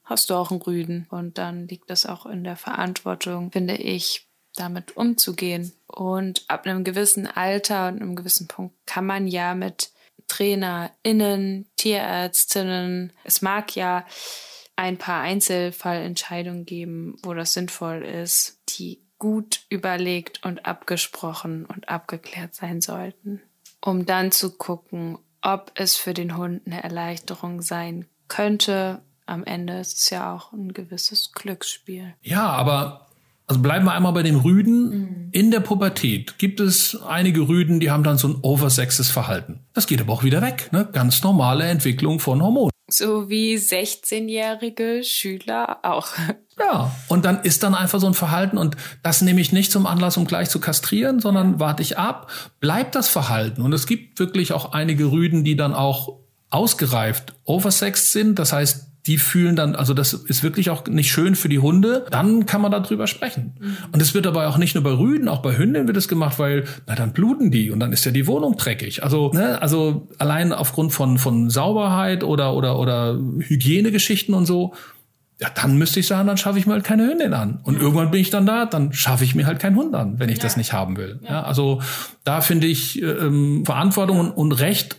hast 0.05 0.31
du 0.31 0.35
auch 0.35 0.51
einen 0.51 0.63
Rüden 0.63 1.07
und 1.11 1.39
dann 1.39 1.69
liegt 1.69 1.91
das 1.91 2.07
auch 2.07 2.27
in 2.27 2.45
der 2.45 2.57
Verantwortung, 2.57 3.53
finde 3.53 3.77
ich, 3.77 4.27
damit 4.57 4.97
umzugehen. 4.97 5.73
Und 5.87 6.45
ab 6.49 6.67
einem 6.67 6.85
gewissen 6.85 7.27
Alter 7.27 7.89
und 7.89 8.01
einem 8.01 8.17
gewissen 8.17 8.49
Punkt 8.49 8.75
kann 8.87 9.07
man 9.07 9.27
ja 9.27 9.55
mit 9.55 9.93
TrainerInnen, 10.27 11.69
Tierärztinnen. 11.77 13.13
Es 13.25 13.43
mag 13.43 13.75
ja 13.77 14.05
ein 14.77 14.97
paar 14.97 15.23
Einzelfallentscheidungen 15.23 16.65
geben, 16.65 17.17
wo 17.23 17.35
das 17.35 17.53
sinnvoll 17.53 18.05
ist, 18.05 18.61
die 18.69 19.03
gut 19.19 19.63
überlegt 19.69 20.45
und 20.45 20.67
abgesprochen 20.67 21.67
und 21.67 21.89
abgeklärt 21.89 22.55
sein 22.55 22.81
sollten, 22.81 23.43
um 23.81 24.07
dann 24.07 24.31
zu 24.31 24.57
gucken, 24.57 25.19
ob 25.43 25.73
es 25.75 25.97
für 25.97 26.15
den 26.15 26.37
Hund 26.37 26.63
eine 26.67 26.83
Erleichterung 26.83 27.63
sein 27.63 28.07
könnte. 28.29 29.03
Am 29.27 29.45
Ende 29.45 29.81
ist 29.81 29.99
es 29.99 30.11
ja 30.11 30.35
auch 30.35 30.53
ein 30.53 30.73
gewisses 30.73 31.33
Glücksspiel. 31.33 32.15
Ja, 32.23 32.47
aber 32.47 33.08
also 33.49 33.63
bleiben 33.63 33.87
wir 33.87 33.93
einmal 33.93 34.13
bei 34.13 34.23
dem 34.23 34.37
Rüden. 34.37 34.91
Mhm. 34.91 35.29
In 35.33 35.51
der 35.51 35.61
Pubertät 35.61 36.39
gibt 36.39 36.61
es 36.61 37.01
einige 37.03 37.49
Rüden, 37.49 37.81
die 37.81 37.91
haben 37.91 38.05
dann 38.05 38.19
so 38.19 38.29
ein 38.29 38.37
oversexes 38.43 39.11
Verhalten. 39.11 39.61
Das 39.73 39.87
geht 39.87 40.01
aber 40.01 40.13
auch 40.13 40.23
wieder 40.23 40.43
weg. 40.43 40.69
Ne? 40.71 40.87
Ganz 40.93 41.23
normale 41.23 41.65
Entwicklung 41.65 42.21
von 42.21 42.43
Hormonen. 42.43 42.71
So 42.91 43.29
wie 43.29 43.57
16-jährige 43.57 45.03
Schüler 45.03 45.79
auch. 45.83 46.09
Ja, 46.61 46.91
und 47.07 47.25
dann 47.25 47.45
ist 47.45 47.63
dann 47.63 47.77
einfach 47.77 48.01
so 48.01 48.09
ein 48.09 48.15
Verhalten 48.15 48.59
und 48.59 48.77
das 49.05 49.23
nehme 49.23 49.41
ich 49.41 49.53
nicht 49.53 49.71
zum 49.71 49.87
Anlass, 49.87 50.17
um 50.17 50.27
gleich 50.27 50.51
zu 50.51 50.59
kastrieren, 50.59 51.21
sondern 51.21 51.61
warte 51.61 51.85
ich 51.85 51.99
ab, 51.99 52.33
bleibt 52.59 52.97
das 52.97 53.09
Verhalten. 53.09 53.63
Und 53.63 53.73
es 53.73 53.87
gibt 53.87 54.19
wirklich 54.19 54.53
auch 54.53 54.73
einige 54.73 55.13
Rüden, 55.13 55.45
die 55.45 55.55
dann 55.55 55.73
auch 55.73 56.19
ausgereift 56.51 57.37
oversexed 57.45 58.11
sind. 58.11 58.41
Das 58.41 58.53
heißt, 58.53 58.89
die 59.09 59.17
fühlen 59.17 59.57
dann, 59.57 59.75
also 59.75 59.95
das 59.95 60.13
ist 60.13 60.43
wirklich 60.43 60.69
auch 60.69 60.87
nicht 60.87 61.11
schön 61.11 61.35
für 61.35 61.49
die 61.49 61.59
Hunde, 61.59 62.05
dann 62.11 62.45
kann 62.45 62.61
man 62.61 62.71
darüber 62.71 63.07
sprechen. 63.07 63.55
Mhm. 63.59 63.77
Und 63.91 64.03
es 64.03 64.13
wird 64.13 64.27
aber 64.27 64.47
auch 64.49 64.59
nicht 64.59 64.75
nur 64.75 64.85
bei 64.85 64.93
Rüden, 64.93 65.29
auch 65.29 65.41
bei 65.41 65.57
Hündinnen 65.57 65.89
wird 65.89 65.97
es 65.97 66.09
gemacht, 66.09 66.39
weil, 66.39 66.65
na 66.87 66.95
dann 66.95 67.13
bluten 67.13 67.51
die 67.51 67.71
und 67.71 67.81
dann 67.81 67.91
ist 67.93 68.05
ja 68.05 68.13
die 68.13 68.27
Wohnung 68.27 68.57
dreckig. 68.59 69.03
Also, 69.03 69.33
ne, 69.33 69.61
also 69.63 70.09
allein 70.19 70.53
aufgrund 70.53 70.93
von, 70.93 71.17
von 71.17 71.49
Sauberheit 71.49 72.23
oder, 72.23 72.55
oder, 72.55 72.79
oder 72.79 73.19
Hygienegeschichten 73.39 74.35
und 74.35 74.45
so, 74.45 74.75
ja, 75.41 75.49
dann 75.55 75.79
müsste 75.79 76.01
ich 76.01 76.07
sagen, 76.07 76.27
dann 76.27 76.37
schaffe 76.37 76.59
ich 76.59 76.67
mir 76.67 76.75
halt 76.75 76.85
keine 76.85 77.09
Hündin 77.09 77.33
an. 77.33 77.61
Und 77.63 77.77
ja. 77.77 77.81
irgendwann 77.81 78.11
bin 78.11 78.21
ich 78.21 78.29
dann 78.29 78.45
da, 78.45 78.67
dann 78.67 78.93
schaffe 78.93 79.25
ich 79.25 79.35
mir 79.35 79.47
halt 79.47 79.59
keinen 79.59 79.77
Hund 79.77 79.95
an, 79.95 80.19
wenn 80.19 80.29
ich 80.29 80.39
ja. 80.39 80.43
das 80.43 80.59
nicht 80.59 80.75
haben 80.75 80.99
will. 80.99 81.19
Ja. 81.23 81.31
ja 81.31 81.43
also 81.45 81.81
da 82.25 82.43
finde 82.43 82.67
ich 82.67 83.01
ähm, 83.01 83.65
Verantwortung 83.65 84.21
und, 84.21 84.31
und 84.33 84.53
Recht 84.53 84.97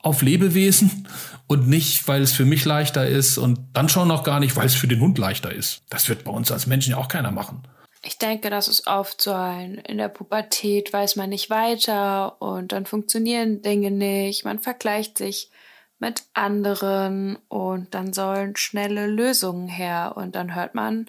auf 0.00 0.22
Lebewesen 0.22 1.06
und 1.46 1.68
nicht, 1.68 2.06
weil 2.08 2.22
es 2.22 2.32
für 2.32 2.44
mich 2.44 2.64
leichter 2.64 3.06
ist 3.06 3.38
und 3.38 3.58
dann 3.72 3.88
schon 3.88 4.08
noch 4.08 4.24
gar 4.24 4.40
nicht, 4.40 4.56
weil 4.56 4.66
es 4.66 4.74
für 4.74 4.88
den 4.88 5.00
Hund 5.00 5.18
leichter 5.18 5.52
ist. 5.52 5.82
Das 5.88 6.08
wird 6.08 6.24
bei 6.24 6.30
uns 6.30 6.50
als 6.50 6.66
Menschen 6.66 6.90
ja 6.90 6.96
auch 6.96 7.08
keiner 7.08 7.30
machen. 7.30 7.62
Ich 8.02 8.18
denke, 8.18 8.50
das 8.50 8.68
ist 8.68 8.86
oft 8.86 9.20
so 9.20 9.32
ein, 9.32 9.74
in 9.78 9.98
der 9.98 10.08
Pubertät 10.08 10.92
weiß 10.92 11.16
man 11.16 11.30
nicht 11.30 11.50
weiter 11.50 12.40
und 12.40 12.72
dann 12.72 12.86
funktionieren 12.86 13.62
Dinge 13.62 13.90
nicht, 13.90 14.44
man 14.44 14.60
vergleicht 14.60 15.18
sich 15.18 15.50
mit 15.98 16.24
anderen 16.34 17.36
und 17.48 17.94
dann 17.94 18.12
sollen 18.12 18.54
schnelle 18.54 19.06
Lösungen 19.06 19.66
her 19.66 20.12
und 20.14 20.36
dann 20.36 20.54
hört 20.54 20.74
man, 20.74 21.06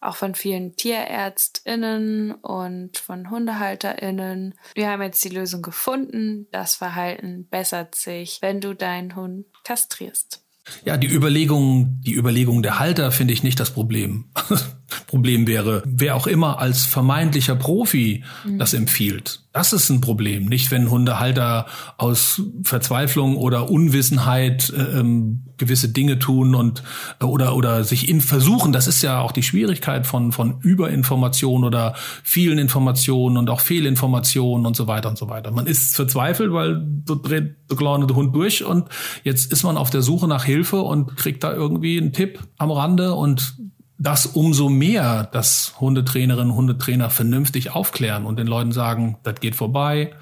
auch 0.00 0.16
von 0.16 0.34
vielen 0.34 0.76
TierärztInnen 0.76 2.32
und 2.32 2.98
von 2.98 3.30
HundehalterInnen. 3.30 4.54
Wir 4.74 4.90
haben 4.90 5.02
jetzt 5.02 5.24
die 5.24 5.30
Lösung 5.30 5.62
gefunden. 5.62 6.46
Das 6.52 6.74
Verhalten 6.76 7.46
bessert 7.48 7.94
sich, 7.94 8.38
wenn 8.40 8.60
du 8.60 8.74
deinen 8.74 9.16
Hund 9.16 9.46
kastrierst. 9.64 10.42
Ja, 10.84 10.96
die 10.96 11.08
Überlegung, 11.08 12.00
die 12.02 12.14
Überlegung 12.14 12.62
der 12.62 12.78
Halter 12.78 13.10
finde 13.10 13.32
ich 13.32 13.42
nicht 13.42 13.58
das 13.58 13.70
Problem. 13.70 14.26
Problem 15.06 15.46
wäre, 15.46 15.82
wer 15.86 16.16
auch 16.16 16.26
immer 16.26 16.58
als 16.58 16.84
vermeintlicher 16.84 17.56
Profi 17.56 18.24
mhm. 18.44 18.58
das 18.58 18.74
empfiehlt. 18.74 19.42
Das 19.58 19.72
ist 19.72 19.90
ein 19.90 20.00
Problem. 20.00 20.46
Nicht, 20.46 20.70
wenn 20.70 20.88
Hundehalter 20.88 21.66
aus 21.96 22.42
Verzweiflung 22.62 23.36
oder 23.36 23.68
Unwissenheit 23.68 24.70
äh, 24.70 25.00
ähm, 25.00 25.46
gewisse 25.56 25.88
Dinge 25.88 26.20
tun 26.20 26.54
und 26.54 26.84
äh, 27.20 27.24
oder 27.24 27.56
oder 27.56 27.82
sich 27.82 28.08
in 28.08 28.20
versuchen. 28.20 28.70
Das 28.70 28.86
ist 28.86 29.02
ja 29.02 29.20
auch 29.20 29.32
die 29.32 29.42
Schwierigkeit 29.42 30.06
von 30.06 30.30
von 30.30 30.60
Überinformation 30.60 31.64
oder 31.64 31.96
vielen 32.22 32.58
Informationen 32.58 33.36
und 33.36 33.50
auch 33.50 33.58
Fehlinformationen 33.58 34.64
und 34.64 34.76
so 34.76 34.86
weiter 34.86 35.08
und 35.08 35.18
so 35.18 35.28
weiter. 35.28 35.50
Man 35.50 35.66
ist 35.66 35.96
verzweifelt, 35.96 36.52
weil 36.52 36.86
so 37.04 37.16
dreht 37.16 37.56
der 37.68 37.76
kleine 37.76 38.06
Hund 38.14 38.36
durch 38.36 38.64
und 38.64 38.88
jetzt 39.24 39.50
ist 39.50 39.64
man 39.64 39.76
auf 39.76 39.90
der 39.90 40.02
Suche 40.02 40.28
nach 40.28 40.44
Hilfe 40.44 40.82
und 40.82 41.16
kriegt 41.16 41.42
da 41.42 41.52
irgendwie 41.52 41.98
einen 41.98 42.12
Tipp 42.12 42.38
am 42.58 42.70
Rande 42.70 43.12
und 43.12 43.56
das 43.98 44.26
umso 44.26 44.68
mehr, 44.68 45.24
dass 45.24 45.74
Hundetrainerinnen 45.80 46.50
und 46.50 46.56
Hundetrainer 46.56 47.10
vernünftig 47.10 47.70
aufklären 47.70 48.24
und 48.24 48.38
den 48.38 48.46
Leuten 48.46 48.72
sagen, 48.72 49.18
das 49.24 49.40
geht 49.40 49.56
vorbei, 49.56 50.14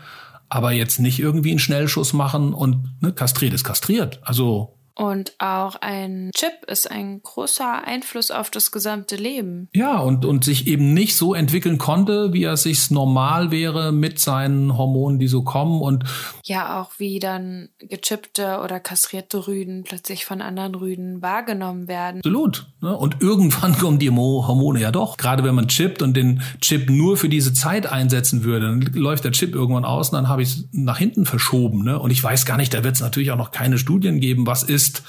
aber 0.49 0.73
jetzt 0.73 0.99
nicht 0.99 1.19
irgendwie 1.19 1.51
einen 1.51 1.59
Schnellschuss 1.59 2.13
machen 2.13 2.55
und 2.55 3.03
ne, 3.03 3.13
kastriert 3.13 3.53
ist 3.53 3.65
kastriert. 3.65 4.21
Also 4.23 4.76
und 4.97 5.35
auch 5.39 5.77
ein 5.77 6.31
Chip 6.35 6.65
ist 6.69 6.91
ein 6.91 7.21
großer 7.23 7.87
Einfluss 7.87 8.31
auf 8.31 8.51
das 8.51 8.73
gesamte 8.73 9.17
Leben. 9.17 9.69
Ja, 9.75 9.99
und, 9.99 10.25
und 10.25 10.43
sich 10.43 10.67
eben 10.67 10.95
nicht 10.95 11.17
so 11.17 11.35
entwickeln 11.35 11.77
konnte, 11.77 12.33
wie 12.33 12.45
er 12.45 12.57
sich 12.57 12.91
normal 12.91 13.51
wäre 13.51 13.93
mit 13.93 14.19
seinen 14.19 14.79
Hormonen, 14.79 15.19
die 15.19 15.29
so 15.29 15.43
kommen. 15.43 15.83
Und 15.83 16.05
ja, 16.45 16.81
auch 16.81 16.93
wie 16.97 17.19
dann 17.19 17.69
gechippte 17.79 18.61
oder 18.65 18.81
kastrierte 18.81 19.47
Rüden 19.47 19.85
plötzlich 19.85 20.25
von 20.25 20.41
anderen 20.41 20.75
Rüden 20.75 21.21
wahrgenommen 21.21 21.89
werden. 21.89 22.21
Absolut. 22.21 22.67
Ne? 22.81 22.97
Und 22.97 23.21
irgendwann 23.21 23.77
kommen 23.79 23.99
die 23.99 24.11
Hormone 24.11 24.81
ja 24.81 24.93
doch. 24.93 25.19
Gerade 25.19 25.45
wenn 25.45 25.55
man 25.55 25.69
chippt 25.69 26.01
und 26.01 26.17
den 26.17 26.41
Chip 26.63 26.89
nur 26.89 27.19
für 27.19 27.29
diese 27.29 27.53
Zeit 27.53 27.87
einsetzen 27.87 28.45
würde, 28.45 28.67
dann 28.67 28.81
läuft 28.95 29.25
der 29.25 29.33
Chip 29.33 29.55
irgendwann 29.55 29.85
aus 29.85 30.09
und 30.09 30.17
dann 30.17 30.29
habe 30.29 30.41
ich 30.41 30.49
es 30.49 30.69
nach 30.73 30.97
hinten 30.97 31.27
verschoben. 31.27 31.85
Ne? 31.85 31.99
Und 31.99 32.13
ich 32.13 32.25
weiß 32.25 32.47
gar 32.47 32.57
nicht, 32.57 32.73
da 32.73 32.83
wird 32.83 32.95
es 32.95 33.03
natürlich 33.03 33.31
auch 33.31 33.37
noch 33.37 33.51
keine 33.51 33.77
Studien 33.77 34.21
geben, 34.21 34.47
was 34.47 34.63
ist 34.63 34.86
ist 34.87 35.03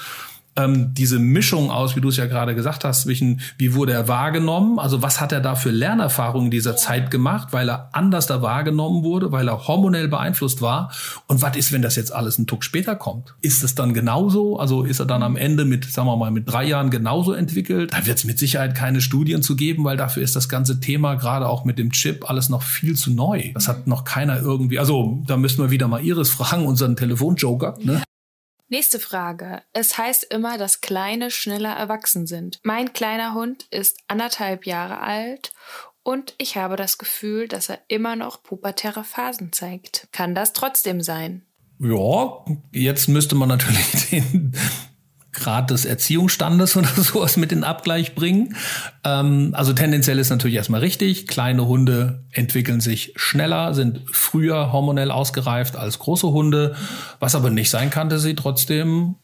ähm, 0.58 0.92
diese 0.92 1.18
Mischung 1.18 1.70
aus, 1.70 1.94
wie 1.94 2.00
du 2.00 2.08
es 2.08 2.16
ja 2.16 2.26
gerade 2.26 2.54
gesagt 2.54 2.84
hast, 2.84 3.02
zwischen 3.02 3.40
wie 3.58 3.74
wurde 3.74 3.92
er 3.92 4.08
wahrgenommen, 4.08 4.78
also 4.78 5.02
was 5.02 5.20
hat 5.20 5.30
er 5.30 5.40
da 5.40 5.54
für 5.54 5.70
Lernerfahrungen 5.70 6.46
in 6.46 6.50
dieser 6.50 6.76
Zeit 6.76 7.10
gemacht, 7.10 7.48
weil 7.52 7.70
er 7.70 7.90
anders 7.92 8.26
da 8.26 8.42
wahrgenommen 8.42 9.04
wurde, 9.04 9.30
weil 9.30 9.48
er 9.48 9.68
hormonell 9.68 10.08
beeinflusst 10.08 10.60
war 10.60 10.90
und 11.26 11.42
was 11.42 11.56
ist, 11.56 11.72
wenn 11.72 11.82
das 11.82 11.94
jetzt 11.94 12.12
alles 12.12 12.38
einen 12.38 12.48
Tuck 12.48 12.64
später 12.64 12.96
kommt? 12.96 13.34
Ist 13.40 13.62
es 13.62 13.76
dann 13.76 13.94
genauso? 13.94 14.58
Also 14.58 14.82
ist 14.82 14.98
er 14.98 15.06
dann 15.06 15.22
am 15.22 15.36
Ende 15.36 15.64
mit, 15.64 15.84
sagen 15.84 16.08
wir 16.08 16.16
mal, 16.16 16.32
mit 16.32 16.50
drei 16.50 16.64
Jahren 16.64 16.90
genauso 16.90 17.32
entwickelt? 17.32 17.92
Da 17.92 18.04
wird 18.06 18.18
es 18.18 18.24
mit 18.24 18.38
Sicherheit 18.38 18.74
keine 18.74 19.00
Studien 19.00 19.42
zu 19.42 19.54
geben, 19.54 19.84
weil 19.84 19.96
dafür 19.96 20.24
ist 20.24 20.34
das 20.34 20.48
ganze 20.48 20.80
Thema 20.80 21.14
gerade 21.14 21.48
auch 21.48 21.64
mit 21.64 21.78
dem 21.78 21.92
Chip 21.92 22.28
alles 22.28 22.48
noch 22.48 22.62
viel 22.62 22.96
zu 22.96 23.12
neu. 23.12 23.52
Das 23.54 23.68
hat 23.68 23.86
noch 23.86 24.04
keiner 24.04 24.40
irgendwie, 24.40 24.80
also 24.80 25.22
da 25.26 25.36
müssen 25.36 25.62
wir 25.62 25.70
wieder 25.70 25.86
mal 25.86 26.02
Iris 26.02 26.30
fragen, 26.30 26.66
unseren 26.66 26.96
Telefonjoker, 26.96 27.76
ne? 27.82 28.02
Nächste 28.70 29.00
Frage. 29.00 29.62
Es 29.72 29.96
heißt 29.96 30.24
immer, 30.24 30.58
dass 30.58 30.82
Kleine 30.82 31.30
schneller 31.30 31.72
erwachsen 31.72 32.26
sind. 32.26 32.60
Mein 32.62 32.92
kleiner 32.92 33.32
Hund 33.32 33.66
ist 33.70 33.98
anderthalb 34.08 34.66
Jahre 34.66 35.00
alt 35.00 35.52
und 36.02 36.34
ich 36.38 36.56
habe 36.56 36.76
das 36.76 36.98
Gefühl, 36.98 37.48
dass 37.48 37.70
er 37.70 37.80
immer 37.88 38.14
noch 38.14 38.42
pubertäre 38.42 39.04
Phasen 39.04 39.52
zeigt. 39.52 40.08
Kann 40.12 40.34
das 40.34 40.52
trotzdem 40.52 41.00
sein? 41.00 41.46
Ja, 41.78 42.44
jetzt 42.72 43.08
müsste 43.08 43.34
man 43.34 43.48
natürlich 43.48 43.90
den, 44.10 44.54
Grad 45.32 45.70
des 45.70 45.84
Erziehungsstandes 45.84 46.76
oder 46.76 46.88
sowas 46.88 47.36
mit 47.36 47.52
in 47.52 47.64
Abgleich 47.64 48.14
bringen. 48.14 48.56
Ähm, 49.04 49.50
also 49.54 49.72
tendenziell 49.72 50.18
ist 50.18 50.30
natürlich 50.30 50.56
erstmal 50.56 50.80
richtig. 50.80 51.26
Kleine 51.26 51.66
Hunde 51.66 52.24
entwickeln 52.32 52.80
sich 52.80 53.12
schneller, 53.16 53.74
sind 53.74 54.02
früher 54.10 54.72
hormonell 54.72 55.10
ausgereift 55.10 55.76
als 55.76 55.98
große 55.98 56.28
Hunde. 56.28 56.76
Was 57.20 57.34
aber 57.34 57.50
nicht 57.50 57.70
sein 57.70 57.90
kann, 57.90 58.08
dass 58.08 58.22
sie 58.22 58.34
trotzdem 58.34 59.16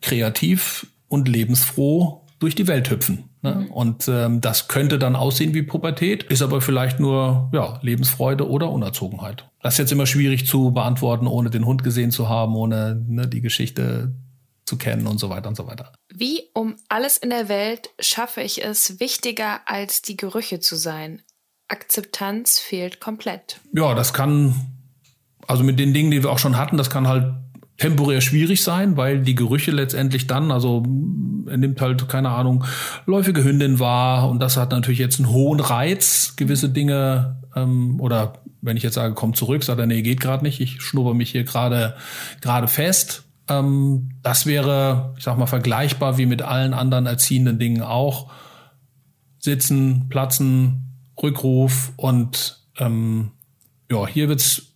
kreativ 0.00 0.86
und 1.08 1.28
lebensfroh 1.28 2.22
durch 2.38 2.54
die 2.56 2.66
Welt 2.66 2.90
hüpfen. 2.90 3.30
Ne? 3.42 3.54
Mhm. 3.54 3.70
Und 3.70 4.08
ähm, 4.08 4.40
das 4.40 4.66
könnte 4.68 4.98
dann 4.98 5.14
aussehen 5.14 5.54
wie 5.54 5.62
Pubertät, 5.62 6.24
ist 6.24 6.42
aber 6.42 6.60
vielleicht 6.60 6.98
nur 6.98 7.50
ja, 7.52 7.78
Lebensfreude 7.82 8.48
oder 8.48 8.70
Unerzogenheit. 8.70 9.48
Das 9.60 9.74
ist 9.74 9.78
jetzt 9.78 9.92
immer 9.92 10.06
schwierig 10.06 10.46
zu 10.46 10.72
beantworten, 10.72 11.26
ohne 11.26 11.50
den 11.50 11.64
Hund 11.64 11.84
gesehen 11.84 12.10
zu 12.10 12.28
haben, 12.28 12.56
ohne 12.56 13.00
ne, 13.06 13.28
die 13.28 13.40
Geschichte 13.40 14.14
zu 14.72 14.78
kennen 14.78 15.06
und 15.06 15.20
so 15.20 15.28
weiter 15.28 15.50
und 15.50 15.56
so 15.56 15.66
weiter. 15.66 15.92
Wie 16.08 16.44
um 16.54 16.76
alles 16.88 17.18
in 17.18 17.28
der 17.28 17.50
Welt 17.50 17.90
schaffe 18.00 18.40
ich 18.40 18.64
es, 18.64 19.00
wichtiger 19.00 19.60
als 19.66 20.00
die 20.00 20.16
Gerüche 20.16 20.60
zu 20.60 20.76
sein? 20.76 21.20
Akzeptanz 21.68 22.58
fehlt 22.58 22.98
komplett. 22.98 23.60
Ja, 23.74 23.94
das 23.94 24.14
kann, 24.14 24.54
also 25.46 25.62
mit 25.62 25.78
den 25.78 25.92
Dingen, 25.92 26.10
die 26.10 26.22
wir 26.22 26.30
auch 26.30 26.38
schon 26.38 26.56
hatten, 26.56 26.78
das 26.78 26.88
kann 26.88 27.06
halt 27.06 27.34
temporär 27.76 28.22
schwierig 28.22 28.62
sein, 28.62 28.96
weil 28.96 29.20
die 29.20 29.34
Gerüche 29.34 29.72
letztendlich 29.72 30.26
dann, 30.26 30.50
also 30.50 30.82
er 31.48 31.58
nimmt 31.58 31.78
halt, 31.82 32.08
keine 32.08 32.30
Ahnung, 32.30 32.64
läufige 33.04 33.44
Hündin 33.44 33.78
wahr 33.78 34.30
und 34.30 34.38
das 34.38 34.56
hat 34.56 34.70
natürlich 34.70 35.00
jetzt 35.00 35.18
einen 35.18 35.28
hohen 35.28 35.60
Reiz, 35.60 36.34
gewisse 36.36 36.70
Dinge 36.70 37.42
ähm, 37.54 38.00
oder 38.00 38.42
wenn 38.62 38.78
ich 38.78 38.84
jetzt 38.84 38.94
sage, 38.94 39.12
komm 39.12 39.34
zurück, 39.34 39.64
sagt 39.64 39.80
er, 39.80 39.86
nee, 39.86 40.00
geht 40.00 40.20
gerade 40.20 40.44
nicht, 40.44 40.60
ich 40.60 40.80
schnupper 40.80 41.12
mich 41.12 41.30
hier 41.30 41.44
gerade 41.44 41.96
gerade 42.40 42.68
fest 42.68 43.24
ähm, 43.60 44.10
das 44.22 44.46
wäre, 44.46 45.14
ich 45.16 45.24
sag 45.24 45.38
mal, 45.38 45.46
vergleichbar 45.46 46.18
wie 46.18 46.26
mit 46.26 46.42
allen 46.42 46.74
anderen 46.74 47.06
erziehenden 47.06 47.58
Dingen 47.58 47.82
auch. 47.82 48.30
Sitzen, 49.38 50.08
platzen, 50.08 50.92
Rückruf 51.20 51.92
und 51.96 52.60
ähm, 52.78 53.32
ja, 53.90 54.06
hier 54.06 54.28
wird's, 54.28 54.74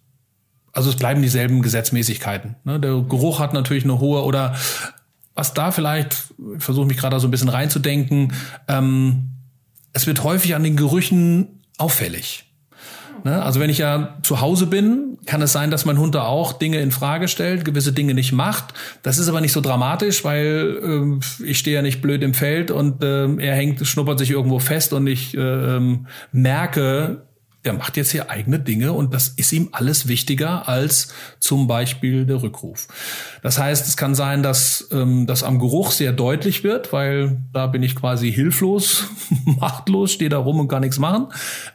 also 0.72 0.91
es 0.91 0.97
bleiben 0.97 1.22
dieselben 1.22 1.62
Gesetzmäßigkeiten. 1.62 2.57
Ne? 2.64 2.81
Der 2.81 3.01
Geruch 3.03 3.39
hat 3.39 3.53
natürlich 3.53 3.85
eine 3.85 4.01
hohe 4.01 4.22
oder 4.24 4.55
was 5.35 5.55
da 5.55 5.70
vielleicht, 5.70 6.35
ich 6.57 6.64
versuche 6.64 6.87
mich 6.87 6.97
gerade 6.97 7.20
so 7.20 7.29
ein 7.29 7.31
bisschen 7.31 7.49
reinzudenken, 7.49 8.33
ähm, 8.68 9.31
es 9.93 10.07
wird 10.07 10.24
häufig 10.24 10.55
an 10.55 10.62
den 10.62 10.77
Gerüchen 10.77 11.62
auffällig. 11.79 12.45
Ne? 13.27 13.43
Also 13.43 13.59
wenn 13.59 13.70
ich 13.70 13.79
ja 13.79 14.18
zu 14.22 14.41
Hause 14.41 14.68
bin, 14.68 15.18
kann 15.27 15.43
es 15.43 15.51
sein, 15.51 15.72
dass 15.72 15.85
mein 15.85 15.99
Hund 15.99 16.14
da 16.14 16.27
auch 16.27 16.53
Dinge 16.53 16.79
in 16.79 16.93
Frage 16.93 17.27
stellt, 17.27 17.64
gewisse 17.64 17.93
Dinge 17.93 18.14
nicht 18.14 18.31
macht. 18.31 18.72
Das 19.03 19.18
ist 19.18 19.29
aber 19.29 19.41
nicht 19.41 19.51
so 19.51 19.61
dramatisch, 19.61 20.24
weil 20.24 21.18
äh, 21.41 21.45
ich 21.45 21.59
stehe 21.59 21.74
ja 21.74 21.83
nicht 21.83 22.01
blöd 22.01 22.22
im 22.22 22.35
Feld 22.35 22.70
und 22.70 23.03
äh, 23.03 23.27
er 23.39 23.57
hängt, 23.57 23.85
schnuppert 23.85 24.20
sich 24.20 24.31
irgendwo 24.31 24.61
fest 24.61 24.93
und 24.93 25.09
ich 25.09 25.37
äh, 25.37 25.81
merke 26.31 27.27
der 27.66 27.72
macht 27.72 27.97
jetzt 27.97 28.12
hier 28.12 28.31
eigene 28.31 28.61
Dinge 28.61 28.93
und 28.93 29.12
das 29.12 29.27
ist 29.29 29.53
ihm 29.53 29.70
alles 29.72 30.07
wichtiger 30.07 30.68
als 30.68 31.12
zum 31.41 31.66
Beispiel 31.66 32.24
der 32.24 32.41
Rückruf. 32.41 32.87
Das 33.43 33.59
heißt, 33.59 33.89
es 33.89 33.97
kann 33.97 34.14
sein, 34.14 34.45
dass 34.45 34.89
ähm, 34.93 35.27
das 35.27 35.43
am 35.43 35.59
Geruch 35.59 35.91
sehr 35.91 36.12
deutlich 36.12 36.62
wird, 36.62 36.93
weil 36.93 37.43
da 37.53 37.66
bin 37.66 37.83
ich 37.83 37.97
quasi 37.97 38.33
hilflos, 38.33 39.09
machtlos, 39.45 40.12
stehe 40.12 40.31
da 40.31 40.39
rum 40.39 40.61
und 40.61 40.68
kann 40.68 40.83
nichts 40.83 41.01
machen. 41.01 41.27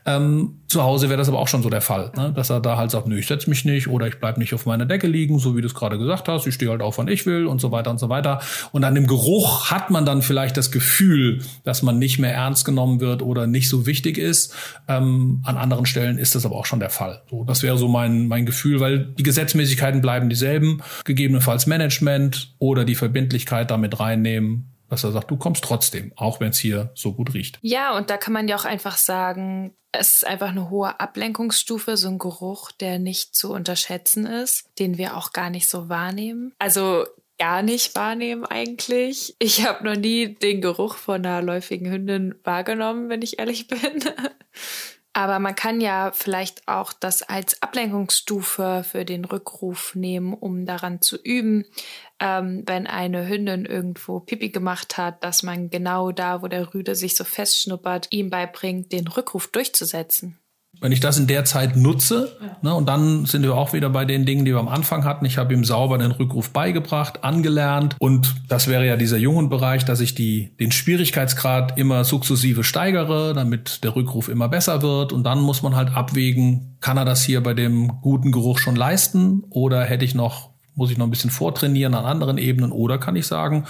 Ähm, 0.05 0.60
zu 0.71 0.83
Hause 0.83 1.09
wäre 1.09 1.17
das 1.17 1.29
aber 1.29 1.39
auch 1.39 1.47
schon 1.47 1.61
so 1.61 1.69
der 1.69 1.81
Fall, 1.81 2.11
ne? 2.15 2.33
dass 2.35 2.49
er 2.49 2.59
da 2.59 2.77
halt 2.77 2.91
sagt, 2.91 3.07
nö, 3.07 3.17
ich 3.17 3.27
setze 3.27 3.49
mich 3.49 3.65
nicht 3.65 3.87
oder 3.87 4.07
ich 4.07 4.19
bleib 4.19 4.37
nicht 4.37 4.53
auf 4.53 4.65
meiner 4.65 4.85
Decke 4.85 5.07
liegen, 5.07 5.39
so 5.39 5.55
wie 5.55 5.61
du 5.61 5.67
es 5.67 5.75
gerade 5.75 5.97
gesagt 5.97 6.27
hast, 6.27 6.47
ich 6.47 6.55
stehe 6.55 6.71
halt 6.71 6.81
auf, 6.81 6.97
wann 6.97 7.07
ich 7.07 7.25
will 7.25 7.45
und 7.45 7.61
so 7.61 7.71
weiter 7.71 7.91
und 7.91 7.99
so 7.99 8.09
weiter. 8.09 8.41
Und 8.71 8.83
an 8.83 8.95
dem 8.95 9.07
Geruch 9.07 9.69
hat 9.69 9.89
man 9.89 10.05
dann 10.05 10.21
vielleicht 10.21 10.57
das 10.57 10.71
Gefühl, 10.71 11.41
dass 11.63 11.83
man 11.83 11.99
nicht 11.99 12.19
mehr 12.19 12.33
ernst 12.33 12.65
genommen 12.65 12.99
wird 12.99 13.21
oder 13.21 13.47
nicht 13.47 13.69
so 13.69 13.85
wichtig 13.85 14.17
ist. 14.17 14.55
Ähm, 14.87 15.41
an 15.43 15.57
anderen 15.57 15.85
Stellen 15.85 16.17
ist 16.17 16.35
das 16.35 16.45
aber 16.45 16.55
auch 16.55 16.65
schon 16.65 16.79
der 16.79 16.89
Fall. 16.89 17.21
So, 17.29 17.43
das 17.43 17.63
wäre 17.63 17.77
so 17.77 17.87
mein, 17.87 18.27
mein 18.27 18.45
Gefühl, 18.45 18.79
weil 18.79 18.99
die 18.99 19.23
Gesetzmäßigkeiten 19.23 20.01
bleiben 20.01 20.29
dieselben, 20.29 20.81
gegebenenfalls 21.05 21.67
Management 21.67 22.55
oder 22.59 22.85
die 22.85 22.95
Verbindlichkeit 22.95 23.71
damit 23.71 23.99
reinnehmen 23.99 24.70
dass 24.91 25.05
er 25.05 25.13
sagt, 25.13 25.31
du 25.31 25.37
kommst 25.37 25.63
trotzdem, 25.63 26.11
auch 26.17 26.41
wenn 26.41 26.49
es 26.49 26.59
hier 26.59 26.91
so 26.95 27.13
gut 27.13 27.33
riecht. 27.33 27.59
Ja, 27.61 27.95
und 27.95 28.09
da 28.09 28.17
kann 28.17 28.33
man 28.33 28.49
ja 28.49 28.57
auch 28.57 28.65
einfach 28.65 28.97
sagen, 28.97 29.73
es 29.93 30.15
ist 30.15 30.27
einfach 30.27 30.49
eine 30.49 30.69
hohe 30.69 30.99
Ablenkungsstufe, 30.99 31.95
so 31.95 32.09
ein 32.09 32.19
Geruch, 32.19 32.73
der 32.73 32.99
nicht 32.99 33.33
zu 33.33 33.53
unterschätzen 33.53 34.25
ist, 34.25 34.69
den 34.79 34.97
wir 34.97 35.15
auch 35.15 35.31
gar 35.31 35.49
nicht 35.49 35.69
so 35.69 35.87
wahrnehmen. 35.87 36.53
Also 36.59 37.05
gar 37.39 37.63
nicht 37.63 37.95
wahrnehmen 37.95 38.45
eigentlich. 38.45 39.33
Ich 39.39 39.65
habe 39.65 39.85
noch 39.85 39.95
nie 39.95 40.35
den 40.35 40.59
Geruch 40.59 40.95
von 40.95 41.25
einer 41.25 41.41
läufigen 41.41 41.89
Hündin 41.89 42.35
wahrgenommen, 42.43 43.07
wenn 43.07 43.21
ich 43.21 43.39
ehrlich 43.39 43.67
bin. 43.67 43.79
Aber 45.13 45.39
man 45.39 45.55
kann 45.55 45.81
ja 45.81 46.11
vielleicht 46.13 46.67
auch 46.69 46.93
das 46.93 47.21
als 47.21 47.61
Ablenkungsstufe 47.61 48.85
für 48.89 49.03
den 49.03 49.25
Rückruf 49.25 49.93
nehmen, 49.93 50.33
um 50.33 50.65
daran 50.65 51.01
zu 51.01 51.17
üben, 51.21 51.65
ähm, 52.19 52.63
wenn 52.65 52.87
eine 52.87 53.27
Hündin 53.27 53.65
irgendwo 53.65 54.21
Pipi 54.21 54.49
gemacht 54.49 54.97
hat, 54.97 55.21
dass 55.23 55.43
man 55.43 55.69
genau 55.69 56.11
da, 56.11 56.41
wo 56.41 56.47
der 56.47 56.73
Rüde 56.73 56.95
sich 56.95 57.17
so 57.17 57.25
festschnuppert, 57.25 58.07
ihm 58.11 58.29
beibringt, 58.29 58.93
den 58.93 59.07
Rückruf 59.07 59.47
durchzusetzen. 59.47 60.39
Wenn 60.79 60.91
ich 60.91 60.99
das 60.99 61.19
in 61.19 61.27
der 61.27 61.45
Zeit 61.45 61.75
nutze, 61.75 62.35
ja. 62.41 62.57
ne, 62.61 62.73
und 62.73 62.87
dann 62.87 63.25
sind 63.25 63.43
wir 63.43 63.55
auch 63.55 63.73
wieder 63.73 63.89
bei 63.89 64.03
den 64.03 64.25
Dingen, 64.25 64.45
die 64.45 64.51
wir 64.51 64.59
am 64.59 64.67
Anfang 64.67 65.03
hatten. 65.05 65.25
Ich 65.25 65.37
habe 65.37 65.53
ihm 65.53 65.63
sauber 65.63 65.99
den 65.99 66.11
Rückruf 66.11 66.49
beigebracht, 66.49 67.23
angelernt. 67.23 67.95
Und 67.99 68.35
das 68.47 68.67
wäre 68.67 68.87
ja 68.87 68.95
dieser 68.95 69.17
jungen 69.17 69.49
Bereich, 69.49 69.85
dass 69.85 69.99
ich 69.99 70.15
die, 70.15 70.55
den 70.59 70.71
Schwierigkeitsgrad 70.71 71.77
immer 71.77 72.03
sukzessive 72.03 72.63
steigere, 72.63 73.33
damit 73.33 73.83
der 73.83 73.95
Rückruf 73.95 74.27
immer 74.27 74.49
besser 74.49 74.81
wird. 74.81 75.13
Und 75.13 75.23
dann 75.23 75.39
muss 75.41 75.61
man 75.61 75.75
halt 75.75 75.93
abwägen, 75.93 76.77
kann 76.81 76.97
er 76.97 77.05
das 77.05 77.21
hier 77.23 77.43
bei 77.43 77.53
dem 77.53 78.01
guten 78.01 78.31
Geruch 78.31 78.57
schon 78.57 78.75
leisten 78.75 79.43
oder 79.49 79.83
hätte 79.83 80.05
ich 80.05 80.15
noch 80.15 80.51
muss 80.73 80.89
ich 80.89 80.97
noch 80.97 81.05
ein 81.05 81.11
bisschen 81.11 81.31
vortrainieren 81.31 81.93
an 81.93 82.05
anderen 82.05 82.37
Ebenen 82.37 82.71
oder 82.71 82.97
kann 82.97 83.15
ich 83.15 83.27
sagen, 83.27 83.65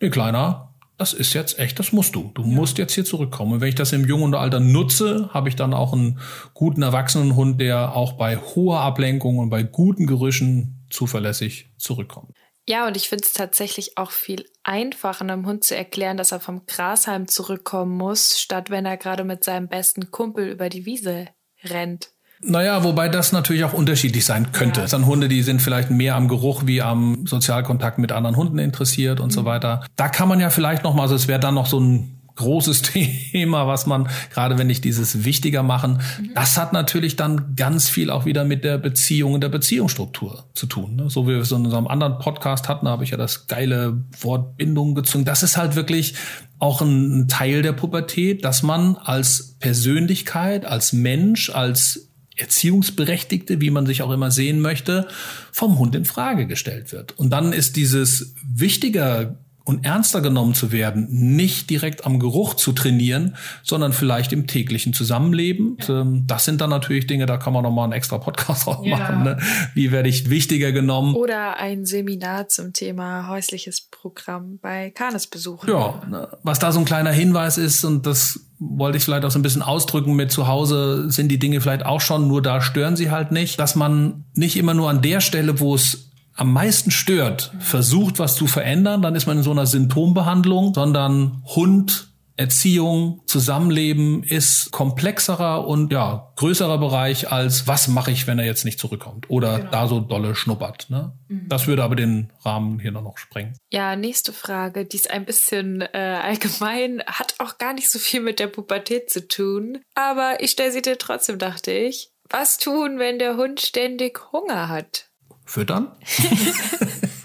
nee, 0.00 0.10
Kleiner, 0.10 0.65
das 0.98 1.12
ist 1.12 1.34
jetzt 1.34 1.58
echt, 1.58 1.78
das 1.78 1.92
musst 1.92 2.14
du. 2.14 2.30
Du 2.34 2.42
ja. 2.42 2.48
musst 2.48 2.78
jetzt 2.78 2.94
hier 2.94 3.04
zurückkommen. 3.04 3.54
Und 3.54 3.60
wenn 3.60 3.68
ich 3.68 3.74
das 3.74 3.92
im 3.92 4.06
jungen 4.06 4.34
Alter 4.34 4.60
nutze, 4.60 5.30
habe 5.32 5.48
ich 5.48 5.56
dann 5.56 5.74
auch 5.74 5.92
einen 5.92 6.20
guten 6.54 6.82
erwachsenen 6.82 7.36
Hund, 7.36 7.60
der 7.60 7.94
auch 7.94 8.14
bei 8.14 8.36
hoher 8.36 8.80
Ablenkung 8.80 9.38
und 9.38 9.50
bei 9.50 9.62
guten 9.62 10.06
Gerüchen 10.06 10.86
zuverlässig 10.90 11.70
zurückkommt. 11.76 12.30
Ja, 12.68 12.86
und 12.86 12.96
ich 12.96 13.08
finde 13.08 13.24
es 13.24 13.32
tatsächlich 13.32 13.96
auch 13.96 14.10
viel 14.10 14.44
einfacher, 14.64 15.22
einem 15.22 15.46
Hund 15.46 15.62
zu 15.62 15.76
erklären, 15.76 16.16
dass 16.16 16.32
er 16.32 16.40
vom 16.40 16.66
Grashalm 16.66 17.28
zurückkommen 17.28 17.96
muss, 17.96 18.40
statt 18.40 18.70
wenn 18.70 18.86
er 18.86 18.96
gerade 18.96 19.22
mit 19.22 19.44
seinem 19.44 19.68
besten 19.68 20.10
Kumpel 20.10 20.48
über 20.48 20.68
die 20.68 20.84
Wiese 20.84 21.28
rennt. 21.62 22.10
Naja, 22.42 22.84
wobei 22.84 23.08
das 23.08 23.32
natürlich 23.32 23.64
auch 23.64 23.72
unterschiedlich 23.72 24.24
sein 24.24 24.52
könnte. 24.52 24.82
Es 24.82 24.90
sind 24.90 25.06
Hunde, 25.06 25.28
die 25.28 25.42
sind 25.42 25.62
vielleicht 25.62 25.90
mehr 25.90 26.16
am 26.16 26.28
Geruch 26.28 26.62
wie 26.66 26.82
am 26.82 27.26
Sozialkontakt 27.26 27.98
mit 27.98 28.12
anderen 28.12 28.36
Hunden 28.36 28.58
interessiert 28.58 29.20
und 29.20 29.28
mhm. 29.28 29.34
so 29.34 29.44
weiter. 29.44 29.84
Da 29.96 30.08
kann 30.08 30.28
man 30.28 30.40
ja 30.40 30.50
vielleicht 30.50 30.84
noch 30.84 30.94
mal, 30.94 31.02
also 31.02 31.14
es 31.14 31.28
wäre 31.28 31.40
dann 31.40 31.54
noch 31.54 31.66
so 31.66 31.80
ein 31.80 32.16
großes 32.36 32.82
Thema, 33.32 33.66
was 33.66 33.86
man, 33.86 34.08
gerade 34.32 34.58
wenn 34.58 34.70
ich 34.70 34.80
dieses 34.80 35.24
wichtiger 35.24 35.62
machen, 35.62 36.00
mhm. 36.20 36.30
das 36.34 36.56
hat 36.56 36.72
natürlich 36.72 37.16
dann 37.16 37.56
ganz 37.56 37.88
viel 37.88 38.10
auch 38.10 38.26
wieder 38.26 38.44
mit 38.44 38.62
der 38.62 38.78
Beziehung 38.78 39.34
und 39.34 39.40
der 39.40 39.48
Beziehungsstruktur 39.48 40.44
zu 40.54 40.66
tun. 40.66 40.96
Ne? 40.96 41.10
So 41.10 41.26
wie 41.26 41.30
wir 41.30 41.40
es 41.40 41.50
in 41.50 41.64
unserem 41.64 41.88
anderen 41.88 42.18
Podcast 42.18 42.68
hatten, 42.68 42.86
habe 42.88 43.04
ich 43.04 43.10
ja 43.10 43.16
das 43.16 43.46
geile 43.46 44.04
Wort 44.20 44.56
Bindung 44.56 44.94
gezogen. 44.94 45.24
Das 45.24 45.42
ist 45.42 45.56
halt 45.56 45.74
wirklich 45.74 46.14
auch 46.58 46.80
ein 46.80 47.28
Teil 47.28 47.62
der 47.62 47.72
Pubertät, 47.72 48.44
dass 48.44 48.62
man 48.62 48.96
als 48.96 49.56
Persönlichkeit, 49.58 50.64
als 50.64 50.92
Mensch, 50.92 51.50
als 51.50 52.08
Erziehungsberechtigte, 52.36 53.60
wie 53.60 53.70
man 53.70 53.86
sich 53.86 54.02
auch 54.02 54.10
immer 54.10 54.30
sehen 54.30 54.60
möchte, 54.60 55.08
vom 55.52 55.78
Hund 55.78 55.94
in 55.94 56.04
Frage 56.04 56.46
gestellt 56.46 56.92
wird. 56.92 57.18
Und 57.18 57.30
dann 57.30 57.52
ist 57.52 57.76
dieses 57.76 58.34
wichtiger 58.46 59.36
und 59.66 59.84
ernster 59.84 60.20
genommen 60.20 60.54
zu 60.54 60.70
werden, 60.70 61.08
nicht 61.10 61.70
direkt 61.70 62.06
am 62.06 62.20
Geruch 62.20 62.54
zu 62.54 62.72
trainieren, 62.72 63.34
sondern 63.64 63.92
vielleicht 63.92 64.32
im 64.32 64.46
täglichen 64.46 64.92
Zusammenleben. 64.92 65.76
Ja. 65.88 66.02
Ähm, 66.02 66.22
das 66.28 66.44
sind 66.44 66.60
dann 66.60 66.70
natürlich 66.70 67.08
Dinge, 67.08 67.26
da 67.26 67.36
kann 67.36 67.52
man 67.52 67.64
nochmal 67.64 67.84
einen 67.84 67.92
extra 67.92 68.18
Podcast 68.18 68.66
drauf 68.66 68.86
ja. 68.86 68.96
machen. 68.96 69.24
Ne? 69.24 69.38
Wie 69.74 69.90
werde 69.90 70.08
ich 70.08 70.30
wichtiger 70.30 70.70
genommen? 70.70 71.16
Oder 71.16 71.56
ein 71.56 71.84
Seminar 71.84 72.48
zum 72.48 72.72
Thema 72.74 73.26
häusliches 73.26 73.80
Programm 73.80 74.60
bei 74.62 74.90
Kanes 74.90 75.26
besuchen. 75.26 75.68
Ja, 75.68 76.00
ne? 76.08 76.28
was 76.44 76.60
da 76.60 76.70
so 76.70 76.78
ein 76.78 76.84
kleiner 76.84 77.10
Hinweis 77.10 77.58
ist, 77.58 77.82
und 77.84 78.06
das 78.06 78.45
wollte 78.58 78.98
ich 78.98 79.04
vielleicht 79.04 79.24
auch 79.24 79.30
so 79.30 79.38
ein 79.38 79.42
bisschen 79.42 79.62
ausdrücken 79.62 80.14
mit 80.14 80.32
zu 80.32 80.46
Hause 80.46 81.10
sind 81.10 81.28
die 81.28 81.38
Dinge 81.38 81.60
vielleicht 81.60 81.84
auch 81.84 82.00
schon, 82.00 82.28
nur 82.28 82.42
da 82.42 82.60
stören 82.60 82.96
sie 82.96 83.10
halt 83.10 83.32
nicht, 83.32 83.58
dass 83.58 83.74
man 83.74 84.24
nicht 84.34 84.56
immer 84.56 84.74
nur 84.74 84.88
an 84.88 85.02
der 85.02 85.20
Stelle, 85.20 85.60
wo 85.60 85.74
es 85.74 86.10
am 86.34 86.52
meisten 86.52 86.90
stört, 86.90 87.52
versucht 87.58 88.18
was 88.18 88.34
zu 88.34 88.46
verändern, 88.46 89.02
dann 89.02 89.14
ist 89.14 89.26
man 89.26 89.38
in 89.38 89.42
so 89.42 89.50
einer 89.50 89.66
Symptombehandlung, 89.66 90.74
sondern 90.74 91.42
Hund, 91.44 92.08
Erziehung, 92.36 93.22
Zusammenleben 93.26 94.22
ist 94.22 94.70
komplexerer 94.70 95.66
und 95.66 95.92
ja, 95.92 96.32
größerer 96.36 96.78
Bereich 96.78 97.32
als 97.32 97.66
was 97.66 97.88
mache 97.88 98.10
ich, 98.10 98.26
wenn 98.26 98.38
er 98.38 98.44
jetzt 98.44 98.64
nicht 98.64 98.78
zurückkommt 98.78 99.30
oder 99.30 99.58
genau. 99.58 99.70
da 99.70 99.88
so 99.88 100.00
dolle 100.00 100.34
schnuppert. 100.34 100.90
Ne? 100.90 101.12
Mhm. 101.28 101.48
Das 101.48 101.66
würde 101.66 101.82
aber 101.84 101.96
den 101.96 102.32
Rahmen 102.44 102.78
hier 102.78 102.92
noch 102.92 103.18
sprengen. 103.18 103.56
Ja, 103.72 103.96
nächste 103.96 104.32
Frage, 104.32 104.84
die 104.84 104.96
ist 104.96 105.10
ein 105.10 105.24
bisschen 105.24 105.80
äh, 105.80 106.20
allgemein, 106.22 107.02
hat 107.06 107.34
auch 107.38 107.58
gar 107.58 107.72
nicht 107.72 107.90
so 107.90 107.98
viel 107.98 108.20
mit 108.20 108.38
der 108.38 108.48
Pubertät 108.48 109.10
zu 109.10 109.26
tun, 109.26 109.78
aber 109.94 110.36
ich 110.40 110.50
stelle 110.50 110.72
sie 110.72 110.82
dir 110.82 110.98
trotzdem, 110.98 111.38
dachte 111.38 111.72
ich. 111.72 112.10
Was 112.28 112.58
tun, 112.58 112.98
wenn 112.98 113.20
der 113.20 113.36
Hund 113.36 113.60
ständig 113.60 114.32
Hunger 114.32 114.68
hat? 114.68 115.06
füttern. 115.46 115.92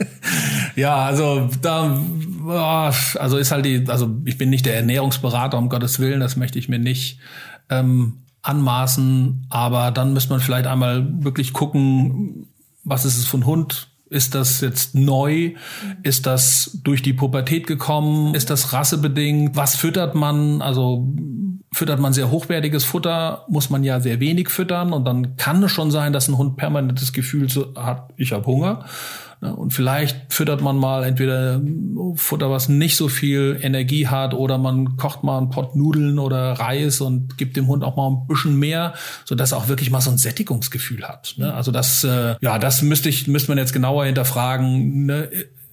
ja, 0.75 0.95
also 0.95 1.49
da, 1.61 2.01
also 3.19 3.37
ist 3.37 3.51
halt 3.51 3.65
die, 3.65 3.85
also 3.87 4.17
ich 4.25 4.37
bin 4.37 4.49
nicht 4.49 4.65
der 4.65 4.75
Ernährungsberater, 4.75 5.57
um 5.57 5.69
Gottes 5.69 5.99
Willen, 5.99 6.19
das 6.19 6.35
möchte 6.35 6.59
ich 6.59 6.69
mir 6.69 6.79
nicht 6.79 7.19
ähm, 7.69 8.17
anmaßen, 8.41 9.47
aber 9.49 9.91
dann 9.91 10.13
müsste 10.13 10.31
man 10.31 10.39
vielleicht 10.39 10.67
einmal 10.67 11.23
wirklich 11.23 11.53
gucken, 11.53 12.47
was 12.83 13.05
ist 13.05 13.17
es 13.17 13.25
für 13.25 13.37
ein 13.37 13.45
Hund? 13.45 13.87
Ist 14.09 14.35
das 14.35 14.59
jetzt 14.59 14.93
neu? 14.93 15.53
Ist 16.03 16.25
das 16.25 16.79
durch 16.83 17.01
die 17.01 17.13
Pubertät 17.13 17.65
gekommen? 17.65 18.35
Ist 18.35 18.49
das 18.49 18.73
rassebedingt? 18.73 19.55
Was 19.55 19.77
füttert 19.77 20.15
man? 20.15 20.61
Also 20.61 21.13
füttert 21.71 22.01
man 22.01 22.11
sehr 22.11 22.29
hochwertiges 22.29 22.83
Futter, 22.83 23.45
muss 23.47 23.69
man 23.69 23.85
ja 23.85 24.01
sehr 24.01 24.19
wenig 24.19 24.49
füttern 24.49 24.91
und 24.91 25.05
dann 25.05 25.37
kann 25.37 25.63
es 25.63 25.71
schon 25.71 25.91
sein, 25.91 26.11
dass 26.11 26.27
ein 26.27 26.37
Hund 26.37 26.57
permanentes 26.57 27.13
Gefühl 27.13 27.47
hat, 27.77 28.11
ich 28.17 28.33
habe 28.33 28.45
Hunger. 28.45 28.85
Und 29.41 29.73
vielleicht 29.73 30.31
füttert 30.31 30.61
man 30.61 30.77
mal 30.77 31.03
entweder 31.03 31.59
Futter, 32.15 32.51
was 32.51 32.69
nicht 32.69 32.95
so 32.95 33.07
viel 33.07 33.57
Energie 33.59 34.07
hat, 34.07 34.35
oder 34.35 34.59
man 34.59 34.97
kocht 34.97 35.23
mal 35.23 35.39
einen 35.39 35.49
Pott 35.49 35.75
Nudeln 35.75 36.19
oder 36.19 36.53
Reis 36.53 37.01
und 37.01 37.39
gibt 37.39 37.57
dem 37.57 37.67
Hund 37.67 37.83
auch 37.83 37.95
mal 37.95 38.07
ein 38.07 38.27
bisschen 38.27 38.59
mehr, 38.59 38.93
so 39.25 39.33
dass 39.33 39.51
er 39.51 39.57
auch 39.57 39.67
wirklich 39.67 39.89
mal 39.89 40.01
so 40.01 40.11
ein 40.11 40.19
Sättigungsgefühl 40.19 41.07
hat. 41.07 41.33
Ne? 41.37 41.51
Also 41.53 41.71
das, 41.71 42.03
äh, 42.03 42.35
ja, 42.39 42.59
das 42.59 42.83
müsste 42.83 43.09
ich, 43.09 43.27
müsste 43.27 43.49
man 43.49 43.57
jetzt 43.57 43.73
genauer 43.73 44.05
hinterfragen. 44.05 45.07
Ne? 45.07 45.29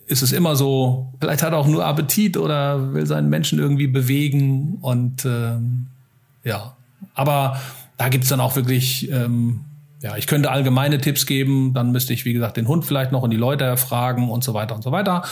ist 0.08 0.22
es 0.22 0.32
immer 0.32 0.56
so, 0.56 1.12
vielleicht 1.20 1.42
hat 1.42 1.52
er 1.52 1.58
auch 1.58 1.66
nur 1.66 1.84
Appetit 1.84 2.38
oder 2.38 2.94
will 2.94 3.06
seinen 3.06 3.28
Menschen 3.28 3.58
irgendwie 3.58 3.86
bewegen 3.86 4.78
und 4.80 5.26
ähm, 5.26 5.88
ja, 6.44 6.74
aber 7.14 7.60
da 7.98 8.08
gibt's 8.08 8.28
dann 8.28 8.40
auch 8.40 8.56
wirklich, 8.56 9.10
ähm, 9.10 9.60
ja, 10.00 10.16
ich 10.16 10.26
könnte 10.26 10.50
allgemeine 10.50 10.98
Tipps 10.98 11.26
geben, 11.26 11.74
dann 11.74 11.90
müsste 11.90 12.12
ich, 12.12 12.24
wie 12.24 12.32
gesagt, 12.32 12.56
den 12.56 12.68
Hund 12.68 12.84
vielleicht 12.84 13.12
noch 13.12 13.22
und 13.22 13.30
die 13.30 13.36
Leute 13.36 13.64
erfragen 13.64 14.30
und 14.30 14.44
so 14.44 14.54
weiter 14.54 14.74
und 14.74 14.82
so 14.82 14.92
weiter. 14.92 15.22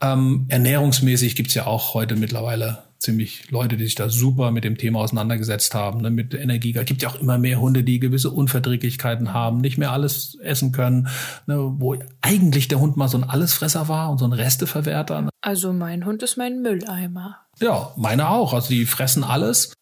Ähm, 0.00 0.46
ernährungsmäßig 0.48 1.34
gibt's 1.34 1.54
ja 1.54 1.66
auch 1.66 1.94
heute 1.94 2.14
mittlerweile 2.14 2.84
ziemlich 3.02 3.50
Leute, 3.50 3.76
die 3.76 3.84
sich 3.84 3.96
da 3.96 4.08
super 4.08 4.52
mit 4.52 4.62
dem 4.62 4.78
Thema 4.78 5.00
auseinandergesetzt 5.00 5.74
haben, 5.74 6.00
ne, 6.00 6.10
mit 6.10 6.34
Energie. 6.34 6.72
Es 6.76 6.84
gibt 6.84 7.02
ja 7.02 7.08
auch 7.08 7.16
immer 7.16 7.36
mehr 7.36 7.60
Hunde, 7.60 7.82
die 7.82 7.98
gewisse 7.98 8.30
Unverträglichkeiten 8.30 9.32
haben, 9.32 9.60
nicht 9.60 9.76
mehr 9.76 9.90
alles 9.90 10.38
essen 10.40 10.70
können, 10.70 11.08
ne, 11.46 11.56
wo 11.78 11.96
eigentlich 12.20 12.68
der 12.68 12.78
Hund 12.78 12.96
mal 12.96 13.08
so 13.08 13.18
ein 13.18 13.24
Allesfresser 13.24 13.88
war 13.88 14.10
und 14.10 14.18
so 14.18 14.24
ein 14.24 14.32
Resteverwerter. 14.32 15.22
Ne. 15.22 15.30
Also 15.40 15.72
mein 15.72 16.06
Hund 16.06 16.22
ist 16.22 16.36
mein 16.36 16.62
Mülleimer. 16.62 17.40
Ja, 17.60 17.92
meine 17.96 18.30
auch. 18.30 18.54
Also 18.54 18.68
die 18.68 18.86
fressen 18.86 19.24
alles. 19.24 19.72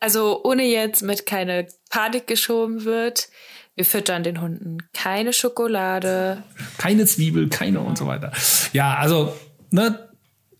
Also 0.00 0.42
ohne 0.44 0.64
jetzt 0.64 1.02
mit 1.02 1.26
keine 1.26 1.68
Panik 1.90 2.26
geschoben 2.26 2.84
wird, 2.84 3.28
wir 3.78 3.84
füttern 3.84 4.24
den 4.24 4.40
Hunden 4.40 4.78
keine 4.92 5.32
Schokolade. 5.32 6.42
Keine 6.78 7.06
Zwiebel, 7.06 7.48
keine 7.48 7.78
und 7.78 7.96
so 7.96 8.08
weiter. 8.08 8.32
Ja, 8.72 8.96
also, 8.96 9.32
ne, 9.70 10.08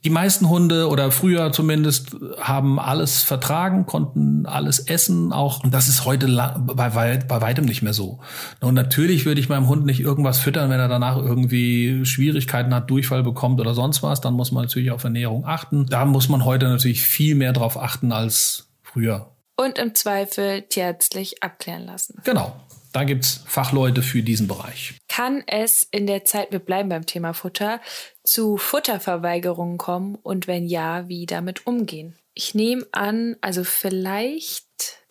die 0.04 0.10
meisten 0.10 0.48
Hunde 0.48 0.88
oder 0.88 1.10
früher 1.10 1.50
zumindest 1.50 2.14
haben 2.40 2.78
alles 2.78 3.24
vertragen, 3.24 3.86
konnten 3.86 4.46
alles 4.46 4.78
essen, 4.78 5.32
auch 5.32 5.64
und 5.64 5.74
das 5.74 5.88
ist 5.88 6.04
heute 6.04 6.28
bei, 6.28 6.94
weit, 6.94 7.26
bei 7.26 7.40
weitem 7.40 7.64
nicht 7.64 7.82
mehr 7.82 7.92
so. 7.92 8.20
Und 8.60 8.74
natürlich 8.74 9.26
würde 9.26 9.40
ich 9.40 9.48
meinem 9.48 9.66
Hund 9.66 9.84
nicht 9.84 9.98
irgendwas 9.98 10.38
füttern, 10.38 10.70
wenn 10.70 10.78
er 10.78 10.86
danach 10.86 11.16
irgendwie 11.16 12.04
Schwierigkeiten 12.04 12.72
hat, 12.72 12.88
Durchfall 12.88 13.24
bekommt 13.24 13.60
oder 13.60 13.74
sonst 13.74 14.04
was. 14.04 14.20
Dann 14.20 14.34
muss 14.34 14.52
man 14.52 14.62
natürlich 14.62 14.92
auf 14.92 15.02
Ernährung 15.02 15.44
achten. 15.44 15.86
Da 15.86 16.04
muss 16.04 16.28
man 16.28 16.44
heute 16.44 16.68
natürlich 16.68 17.02
viel 17.02 17.34
mehr 17.34 17.52
drauf 17.52 17.76
achten 17.76 18.12
als 18.12 18.68
früher. 18.80 19.32
Und 19.56 19.80
im 19.80 19.96
Zweifel 19.96 20.62
tierärztlich 20.62 21.42
abklären 21.42 21.84
lassen. 21.84 22.20
Genau. 22.22 22.54
Da 22.92 23.04
gibt's 23.04 23.42
Fachleute 23.46 24.02
für 24.02 24.22
diesen 24.22 24.48
Bereich. 24.48 24.94
Kann 25.08 25.42
es 25.46 25.86
in 25.90 26.06
der 26.06 26.24
Zeit, 26.24 26.52
wir 26.52 26.58
bleiben 26.58 26.88
beim 26.88 27.06
Thema 27.06 27.32
Futter, 27.32 27.80
zu 28.24 28.56
Futterverweigerungen 28.56 29.78
kommen 29.78 30.14
und 30.14 30.46
wenn 30.46 30.66
ja, 30.66 31.08
wie 31.08 31.26
damit 31.26 31.66
umgehen? 31.66 32.16
Ich 32.34 32.54
nehme 32.54 32.86
an, 32.92 33.36
also 33.40 33.64
vielleicht 33.64 34.64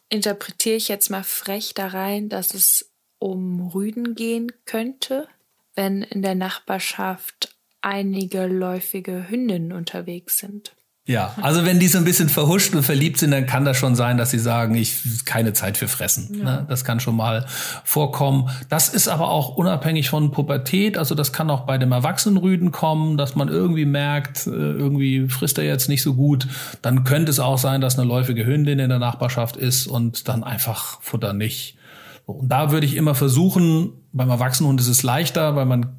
interpretiere 0.09 0.77
ich 0.77 0.87
jetzt 0.87 1.09
mal 1.09 1.23
frech 1.23 1.73
da 1.73 1.87
rein, 1.87 2.29
dass 2.29 2.53
es 2.53 2.93
um 3.19 3.67
Rüden 3.67 4.15
gehen 4.15 4.51
könnte, 4.65 5.27
wenn 5.75 6.03
in 6.03 6.21
der 6.21 6.35
Nachbarschaft 6.35 7.55
einige 7.81 8.47
läufige 8.47 9.29
Hündinnen 9.29 9.73
unterwegs 9.73 10.37
sind. 10.37 10.76
Ja, 11.07 11.33
also 11.41 11.63
wenn 11.63 11.79
die 11.79 11.87
so 11.87 11.97
ein 11.97 12.03
bisschen 12.03 12.27
verhuscht 12.27 12.75
und 12.75 12.83
verliebt 12.83 13.17
sind, 13.17 13.31
dann 13.31 13.45
kann 13.45 13.63
das 13.63 13.77
schon 13.77 13.95
sein, 13.95 14.17
dass 14.17 14.29
sie 14.29 14.39
sagen, 14.39 14.75
ich 14.75 15.23
keine 15.23 15.53
Zeit 15.53 15.77
für 15.77 15.87
Fressen. 15.87 16.29
Ja. 16.37 16.43
Ne? 16.43 16.65
Das 16.67 16.83
kann 16.83 16.99
schon 16.99 17.15
mal 17.15 17.45
vorkommen. 17.85 18.49
Das 18.67 18.89
ist 18.89 19.07
aber 19.07 19.29
auch 19.29 19.55
unabhängig 19.55 20.09
von 20.09 20.31
Pubertät. 20.31 20.97
Also 20.97 21.15
das 21.15 21.31
kann 21.31 21.49
auch 21.49 21.61
bei 21.61 21.77
dem 21.77 21.93
Erwachsenenrüden 21.93 22.73
kommen, 22.73 23.15
dass 23.15 23.35
man 23.35 23.47
irgendwie 23.47 23.85
merkt, 23.85 24.47
äh, 24.47 24.49
irgendwie 24.49 25.29
frisst 25.29 25.57
er 25.57 25.63
jetzt 25.63 25.87
nicht 25.87 26.01
so 26.01 26.13
gut. 26.13 26.45
Dann 26.81 27.05
könnte 27.05 27.31
es 27.31 27.39
auch 27.39 27.57
sein, 27.57 27.79
dass 27.79 27.97
eine 27.97 28.05
läufige 28.05 28.45
Hündin 28.45 28.79
in 28.79 28.89
der 28.89 28.99
Nachbarschaft 28.99 29.55
ist 29.55 29.87
und 29.87 30.27
dann 30.27 30.43
einfach 30.43 31.01
Futter 31.01 31.31
nicht. 31.31 31.77
Und 32.25 32.49
da 32.49 32.71
würde 32.71 32.85
ich 32.85 32.97
immer 32.97 33.15
versuchen, 33.15 33.93
beim 34.11 34.29
Erwachsenenhund 34.29 34.81
ist 34.81 34.89
es 34.89 35.03
leichter, 35.03 35.55
weil 35.55 35.65
man 35.65 35.95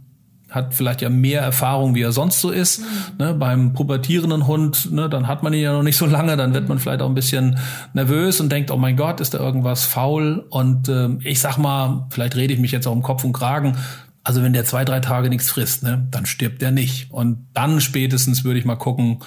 hat 0.50 0.74
vielleicht 0.74 1.02
ja 1.02 1.10
mehr 1.10 1.42
Erfahrung, 1.42 1.94
wie 1.94 2.02
er 2.02 2.12
sonst 2.12 2.40
so 2.40 2.50
ist. 2.50 2.80
Mhm. 2.80 2.86
Ne, 3.18 3.34
beim 3.34 3.72
pubertierenden 3.74 4.46
Hund, 4.46 4.90
ne, 4.92 5.08
dann 5.08 5.26
hat 5.26 5.42
man 5.42 5.52
ihn 5.52 5.62
ja 5.62 5.72
noch 5.72 5.82
nicht 5.82 5.96
so 5.96 6.06
lange, 6.06 6.36
dann 6.36 6.54
wird 6.54 6.68
man 6.68 6.78
vielleicht 6.78 7.02
auch 7.02 7.08
ein 7.08 7.14
bisschen 7.14 7.58
nervös 7.92 8.40
und 8.40 8.50
denkt, 8.50 8.70
oh 8.70 8.76
mein 8.76 8.96
Gott, 8.96 9.20
ist 9.20 9.34
da 9.34 9.38
irgendwas 9.38 9.84
faul? 9.84 10.46
Und 10.50 10.88
äh, 10.88 11.08
ich 11.22 11.40
sag 11.40 11.58
mal, 11.58 12.06
vielleicht 12.10 12.36
rede 12.36 12.54
ich 12.54 12.60
mich 12.60 12.72
jetzt 12.72 12.86
auch 12.86 12.92
um 12.92 13.02
Kopf 13.02 13.24
und 13.24 13.32
Kragen. 13.32 13.76
Also 14.24 14.42
wenn 14.42 14.52
der 14.52 14.64
zwei, 14.64 14.84
drei 14.84 15.00
Tage 15.00 15.28
nichts 15.28 15.50
frisst, 15.50 15.82
ne, 15.82 16.06
dann 16.10 16.26
stirbt 16.26 16.62
der 16.62 16.70
nicht. 16.70 17.10
Und 17.10 17.46
dann 17.54 17.80
spätestens 17.80 18.44
würde 18.44 18.58
ich 18.58 18.64
mal 18.64 18.76
gucken, 18.76 19.20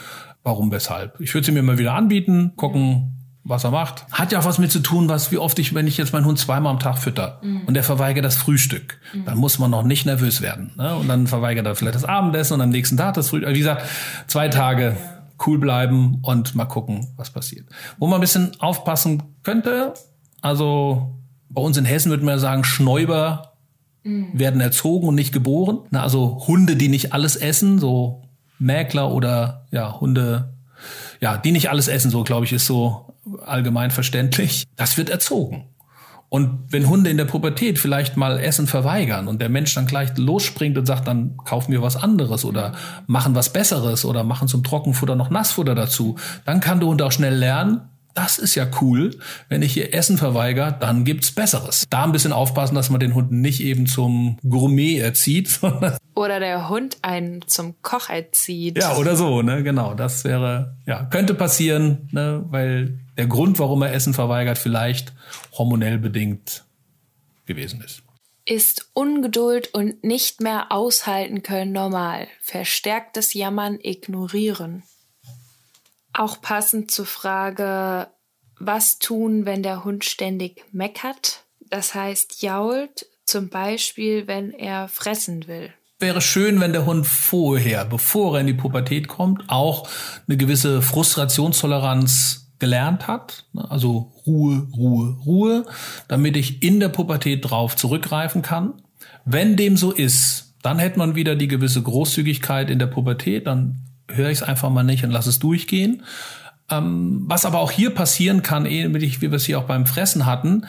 warum, 0.44 0.72
weshalb. 0.72 1.20
Ich 1.20 1.34
würde 1.34 1.46
sie 1.46 1.52
mir 1.52 1.64
mal 1.64 1.78
wieder 1.78 1.94
anbieten, 1.94 2.54
gucken, 2.56 3.21
was 3.44 3.64
er 3.64 3.72
macht. 3.72 4.06
Hat 4.12 4.32
ja 4.32 4.40
auch 4.40 4.46
was 4.46 4.60
mit 4.60 4.72
zu 4.72 4.80
tun, 4.80 5.10
was 5.10 5.32
wie 5.32 5.38
oft 5.38 5.58
ich, 5.60 5.74
wenn 5.74 5.88
ich 5.88 5.98
jetzt 5.98 6.14
meinen 6.14 6.26
Hund 6.26 6.38
zweimal 6.38 6.72
am 6.72 6.80
Tag 6.80 6.98
fütter 6.98 7.40
mhm. 7.42 7.62
und 7.66 7.74
der 7.74 7.84
verweigert 7.84 8.24
das 8.24 8.36
Frühstück, 8.36 9.00
mhm. 9.14 9.26
dann 9.26 9.38
muss 9.38 9.58
man 9.58 9.72
noch 9.72 9.84
nicht 9.84 10.06
nervös 10.06 10.42
werden. 10.42 10.72
Ne? 10.78 10.96
Und 10.96 11.08
dann 11.08 11.28
verweigert 11.28 11.66
er 11.66 11.76
vielleicht 11.76 11.96
das 11.96 12.06
Abendessen 12.06 12.54
und 12.54 12.62
am 12.62 12.70
nächsten 12.70 12.98
Tag 12.98 13.16
das 13.16 13.30
Frühstück. 13.30 13.54
Wie 13.54 13.60
gesagt, 13.60 13.86
zwei 14.28 14.48
Tage 14.48 14.96
cool 15.46 15.58
bleiben 15.58 16.20
und 16.22 16.54
mal 16.54 16.66
gucken, 16.66 17.08
was 17.18 17.32
passiert. 17.32 17.66
Wo 17.98 18.06
man 18.06 18.20
ein 18.20 18.22
bisschen 18.22 18.52
aufpassen 18.60 19.24
könnte, 19.44 19.94
also 20.42 21.16
bei 21.50 21.62
uns 21.62 21.78
in 21.78 21.86
Hessen 21.86 22.12
würde 22.12 22.24
man 22.24 22.38
sagen, 22.38 22.64
Schnäuber 22.64 23.54
mhm. 24.04 24.28
werden 24.34 24.62
erzogen 24.62 25.08
und 25.08 25.16
nicht 25.16 25.34
geboren. 25.34 25.80
Na, 25.90 26.04
also 26.04 26.44
Hunde, 26.48 26.76
die 26.76 26.90
nicht 26.90 27.14
alles 27.14 27.36
essen, 27.36 27.80
so 27.80 28.22
Mäkler 28.60 29.12
oder 29.12 29.66
ja, 29.72 30.00
Hunde, 30.00 30.54
ja, 31.20 31.38
die 31.38 31.52
nicht 31.52 31.72
alles 31.72 31.88
essen, 31.88 32.12
so 32.12 32.24
glaube 32.24 32.46
ich, 32.46 32.54
ist 32.54 32.68
so 32.68 33.11
allgemein 33.46 33.92
verständlich, 33.92 34.66
das 34.76 34.98
wird 34.98 35.10
erzogen. 35.10 35.68
Und 36.34 36.72
wenn 36.72 36.88
Hunde 36.88 37.10
in 37.10 37.18
der 37.18 37.26
Pubertät 37.26 37.78
vielleicht 37.78 38.16
mal 38.16 38.40
Essen 38.40 38.66
verweigern 38.66 39.28
und 39.28 39.42
der 39.42 39.50
Mensch 39.50 39.76
dann 39.76 39.86
gleich 39.86 40.18
losspringt 40.18 40.78
und 40.78 40.86
sagt, 40.86 41.06
dann 41.06 41.36
kaufen 41.36 41.74
wir 41.74 41.82
was 41.82 41.98
anderes 41.98 42.46
oder 42.46 42.74
machen 43.06 43.36
was 43.36 43.52
Besseres 43.52 44.06
oder 44.06 44.24
machen 44.24 44.48
zum 44.48 44.64
Trockenfutter 44.64 45.18
noch 45.18 45.30
Nassfutter 45.30 45.76
dazu, 45.76 46.18
dann 46.46 46.62
kann 46.62 46.80
der 46.80 46.88
Hund 46.88 47.02
auch 47.02 47.12
schnell 47.12 47.36
lernen, 47.36 47.82
das 48.14 48.38
ist 48.38 48.56
ja 48.56 48.68
cool. 48.82 49.18
Wenn 49.50 49.62
ich 49.62 49.74
hier 49.74 49.94
Essen 49.94 50.18
verweigere, 50.18 50.76
dann 50.80 51.06
gibt's 51.06 51.32
Besseres. 51.32 51.86
Da 51.90 52.04
ein 52.04 52.12
bisschen 52.12 52.34
aufpassen, 52.34 52.76
dass 52.76 52.90
man 52.90 53.00
den 53.00 53.16
Hund 53.16 53.32
nicht 53.32 53.62
eben 53.62 53.88
zum 53.88 54.38
Gourmet 54.48 54.98
erzieht. 54.98 55.60
Oder 56.16 56.40
der 56.40 56.70
Hund 56.70 56.98
einen 57.02 57.48
zum 57.48 57.82
Koch 57.82 58.10
erzieht. 58.10 58.78
Ja, 58.78 58.98
oder 58.98 59.16
so, 59.16 59.42
ne, 59.42 59.64
genau. 59.64 59.94
Das 59.94 60.26
wäre, 60.26 60.76
ja, 60.86 61.06
könnte 61.06 61.34
passieren, 61.34 62.10
ne, 62.12 62.44
weil 62.50 63.00
der 63.18 63.28
Grund, 63.28 63.60
warum 63.60 63.82
er 63.82 63.94
Essen 63.94 64.14
verweigert, 64.14 64.58
vielleicht 64.58 65.14
hormonell 65.54 65.98
bedingt 66.00 66.66
gewesen 67.46 67.82
ist. 67.82 68.04
Ist 68.46 68.90
Ungeduld 68.94 69.74
und 69.74 70.04
nicht 70.04 70.42
mehr 70.42 70.72
aushalten 70.72 71.44
können 71.44 71.72
normal? 71.72 72.28
Verstärktes 72.42 73.34
Jammern 73.34 73.80
ignorieren? 73.82 74.84
Auch 76.14 76.42
passend 76.42 76.92
zur 76.92 77.06
Frage, 77.06 78.08
was 78.60 79.00
tun, 79.00 79.46
wenn 79.46 79.64
der 79.64 79.84
Hund 79.84 80.06
ständig 80.06 80.64
meckert? 80.72 81.46
Das 81.70 81.96
heißt, 81.96 82.42
jault, 82.42 83.08
zum 83.26 83.50
Beispiel, 83.50 84.28
wenn 84.28 84.52
er 84.52 84.88
fressen 84.88 85.48
will. 85.48 85.74
Wäre 86.00 86.22
schön, 86.22 86.60
wenn 86.60 86.74
der 86.74 86.86
Hund 86.86 87.06
vorher, 87.06 87.86
bevor 87.86 88.36
er 88.36 88.42
in 88.42 88.48
die 88.48 88.54
Pubertät 88.54 89.08
kommt, 89.08 89.44
auch 89.48 89.88
eine 90.28 90.36
gewisse 90.36 90.82
Frustrationstoleranz 90.82 92.54
gelernt 92.60 93.08
hat. 93.08 93.46
Also 93.56 94.12
Ruhe, 94.26 94.68
Ruhe, 94.76 95.18
Ruhe, 95.26 95.66
damit 96.08 96.36
ich 96.38 96.64
in 96.64 96.80
der 96.80 96.90
Pubertät 96.90 97.50
drauf 97.50 97.76
zurückgreifen 97.76 98.42
kann. 98.42 98.82
Wenn 99.26 99.56
dem 99.58 99.78
so 99.78 99.92
ist, 99.92 100.56
dann 100.62 100.80
hätte 100.80 101.00
man 101.00 101.16
wieder 101.16 101.36
die 101.36 101.48
gewisse 101.48 101.82
Großzügigkeit 101.82 102.70
in 102.70 102.80
der 102.80 102.88
Pubertät, 102.88 103.48
dann 103.48 103.91
höre 104.16 104.30
ich 104.30 104.40
es 104.40 104.44
einfach 104.44 104.70
mal 104.70 104.84
nicht 104.84 105.04
und 105.04 105.12
lasse 105.12 105.30
es 105.30 105.40
durchgehen. 105.40 106.04
Ähm, 106.70 107.24
was 107.28 107.46
aber 107.46 107.60
auch 107.60 107.72
hier 107.72 107.92
passieren 107.92 108.42
kann, 108.42 108.66
ähnlich 108.66 109.22
wie 109.22 109.32
wir 109.32 109.38
es 109.38 109.46
hier 109.46 109.60
auch 109.60 109.66
beim 109.66 109.86
Fressen 109.86 110.26
hatten, 110.26 110.66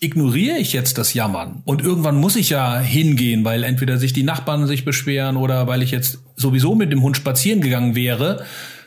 ignoriere 0.00 0.58
ich 0.58 0.72
jetzt 0.72 0.98
das 0.98 1.14
Jammern 1.14 1.62
und 1.64 1.82
irgendwann 1.82 2.16
muss 2.16 2.36
ich 2.36 2.50
ja 2.50 2.78
hingehen, 2.78 3.44
weil 3.44 3.64
entweder 3.64 3.98
sich 3.98 4.12
die 4.12 4.22
Nachbarn 4.22 4.66
sich 4.66 4.84
beschweren 4.84 5.36
oder 5.36 5.66
weil 5.66 5.82
ich 5.82 5.90
jetzt 5.90 6.20
sowieso 6.36 6.74
mit 6.76 6.92
dem 6.92 7.02
Hund 7.02 7.16
spazieren 7.16 7.60
gegangen 7.60 7.96
wäre, 7.96 8.44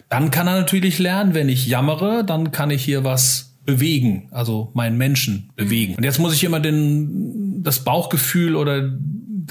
dann 0.08 0.32
kann 0.32 0.48
er 0.48 0.60
natürlich 0.60 1.00
lernen, 1.00 1.34
wenn 1.34 1.50
ich 1.50 1.68
jammere, 1.68 2.24
dann 2.24 2.52
kann 2.52 2.70
ich 2.72 2.84
hier 2.84 3.04
was 3.04 3.58
bewegen, 3.66 4.28
also 4.32 4.72
meinen 4.74 4.98
Menschen 4.98 5.52
bewegen. 5.56 5.96
Und 5.96 6.04
jetzt 6.04 6.20
muss 6.20 6.34
ich 6.34 6.44
immer 6.44 6.60
den, 6.60 7.62
das 7.64 7.84
Bauchgefühl 7.84 8.56
oder 8.56 8.92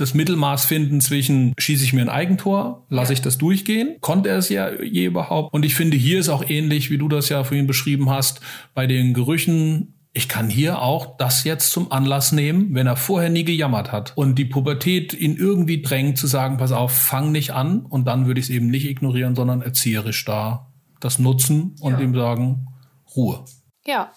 das 0.01 0.15
Mittelmaß 0.15 0.65
finden 0.65 1.01
zwischen 1.01 1.55
schieße 1.59 1.85
ich 1.85 1.93
mir 1.93 2.03
ein 2.03 2.09
Eigentor, 2.09 2.87
lasse 2.89 3.13
ich 3.13 3.21
das 3.21 3.39
durchgehen, 3.39 3.97
konnte 4.01 4.29
er 4.29 4.39
es 4.39 4.49
ja 4.49 4.71
je 4.83 5.07
überhaupt. 5.07 5.53
Und 5.53 5.65
ich 5.65 5.75
finde, 5.75 5.97
hier 5.97 6.19
ist 6.19 6.29
auch 6.29 6.49
ähnlich, 6.49 6.91
wie 6.91 6.99
du 6.99 7.09
das 7.09 7.29
ja 7.29 7.45
vorhin 7.45 7.67
beschrieben 7.67 8.11
hast, 8.11 8.41
bei 8.75 8.87
den 8.87 9.15
Gerüchen 9.15 9.95
ich 10.13 10.29
kann 10.29 10.51
hier 10.51 10.83
auch 10.83 11.17
das 11.19 11.45
jetzt 11.45 11.71
zum 11.71 11.93
Anlass 11.93 12.33
nehmen, 12.33 12.75
wenn 12.75 12.89
er 12.89 12.97
vorher 12.97 13.31
nie 13.31 13.45
gejammert 13.45 13.93
hat 13.93 14.13
und 14.17 14.37
die 14.37 14.45
Pubertät 14.45 15.15
ihn 15.15 15.37
irgendwie 15.37 15.83
drängt 15.83 16.19
zu 16.19 16.27
sagen, 16.27 16.57
pass 16.57 16.73
auf, 16.73 16.93
fang 16.93 17.31
nicht 17.31 17.53
an 17.53 17.87
und 17.87 18.07
dann 18.07 18.27
würde 18.27 18.41
ich 18.41 18.47
es 18.47 18.51
eben 18.51 18.67
nicht 18.67 18.87
ignorieren, 18.87 19.37
sondern 19.37 19.63
erzieherisch 19.63 20.25
da 20.25 20.73
das 20.99 21.19
nutzen 21.19 21.77
und 21.81 21.93
ja. 21.95 22.01
ihm 22.01 22.15
sagen, 22.15 22.67
Ruhe. 23.15 23.45
Ja, 23.87 24.13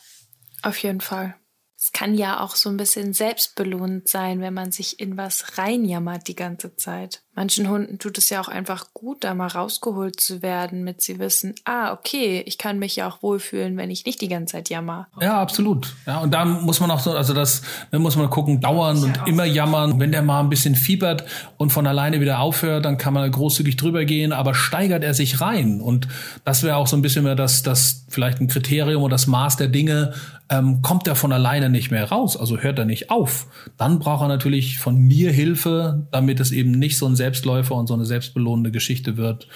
auf 0.63 0.77
jeden 0.77 1.01
Fall. 1.01 1.35
Es 1.83 1.91
kann 1.91 2.15
ja 2.15 2.39
auch 2.39 2.55
so 2.55 2.69
ein 2.69 2.77
bisschen 2.77 3.11
selbstbelohnend 3.11 4.07
sein, 4.07 4.39
wenn 4.39 4.53
man 4.53 4.71
sich 4.71 5.01
in 5.01 5.17
was 5.17 5.57
reinjammert 5.57 6.29
die 6.29 6.35
ganze 6.35 6.77
Zeit. 6.77 7.22
Manchen 7.35 7.67
Hunden 7.67 7.97
tut 7.97 8.19
es 8.19 8.29
ja 8.29 8.39
auch 8.41 8.47
einfach 8.47 8.93
gut, 8.93 9.23
da 9.23 9.33
mal 9.33 9.47
rausgeholt 9.47 10.19
zu 10.19 10.43
werden, 10.43 10.83
mit 10.83 11.01
sie 11.01 11.17
wissen, 11.17 11.55
ah, 11.65 11.91
okay, 11.91 12.43
ich 12.45 12.59
kann 12.59 12.77
mich 12.77 12.95
ja 12.95 13.07
auch 13.07 13.23
wohlfühlen, 13.23 13.75
wenn 13.75 13.89
ich 13.89 14.05
nicht 14.05 14.21
die 14.21 14.27
ganze 14.27 14.53
Zeit 14.53 14.69
jammer. 14.69 15.07
Ja, 15.19 15.41
absolut. 15.41 15.95
Ja, 16.05 16.19
und 16.19 16.31
da 16.31 16.45
muss 16.45 16.79
man 16.79 16.91
auch 16.91 16.99
so, 16.99 17.13
also 17.13 17.33
das, 17.33 17.63
da 17.89 17.97
muss 17.97 18.15
man 18.15 18.29
gucken, 18.29 18.61
dauern 18.61 19.03
und 19.03 19.19
immer 19.25 19.45
jammern. 19.45 19.99
Wenn 19.99 20.11
der 20.11 20.21
mal 20.21 20.41
ein 20.41 20.49
bisschen 20.49 20.75
fiebert 20.75 21.25
und 21.57 21.71
von 21.71 21.87
alleine 21.87 22.21
wieder 22.21 22.39
aufhört, 22.39 22.85
dann 22.85 22.99
kann 22.99 23.13
man 23.15 23.31
großzügig 23.31 23.77
drüber 23.77 24.05
gehen, 24.05 24.31
aber 24.31 24.53
steigert 24.53 25.03
er 25.03 25.15
sich 25.15 25.41
rein. 25.41 25.81
Und 25.81 26.07
das 26.45 26.61
wäre 26.61 26.75
auch 26.75 26.87
so 26.87 26.95
ein 26.95 27.01
bisschen 27.01 27.23
mehr 27.23 27.35
das, 27.35 27.63
das 27.63 28.05
vielleicht 28.09 28.41
ein 28.41 28.47
Kriterium 28.47 29.01
oder 29.01 29.13
das 29.13 29.25
Maß 29.25 29.57
der 29.57 29.69
Dinge, 29.69 30.13
ähm, 30.49 30.81
kommt 30.81 31.07
er 31.07 31.15
von 31.15 31.31
alleine 31.31 31.69
nicht 31.69 31.89
mehr 31.89 32.09
raus, 32.09 32.37
also 32.37 32.57
hört 32.59 32.77
er 32.77 32.85
nicht 32.85 33.09
auf, 33.09 33.47
dann 33.77 33.99
braucht 33.99 34.23
er 34.23 34.27
natürlich 34.27 34.77
von 34.77 34.97
mir 34.97 35.31
Hilfe, 35.31 36.07
damit 36.11 36.39
es 36.39 36.51
eben 36.51 36.71
nicht 36.71 36.97
so 36.97 37.07
ein 37.07 37.15
Selbstläufer 37.23 37.75
und 37.75 37.87
so 37.87 37.93
eine 37.93 38.05
selbstbelohnende 38.05 38.71
Geschichte 38.71 39.15
wird. 39.15 39.47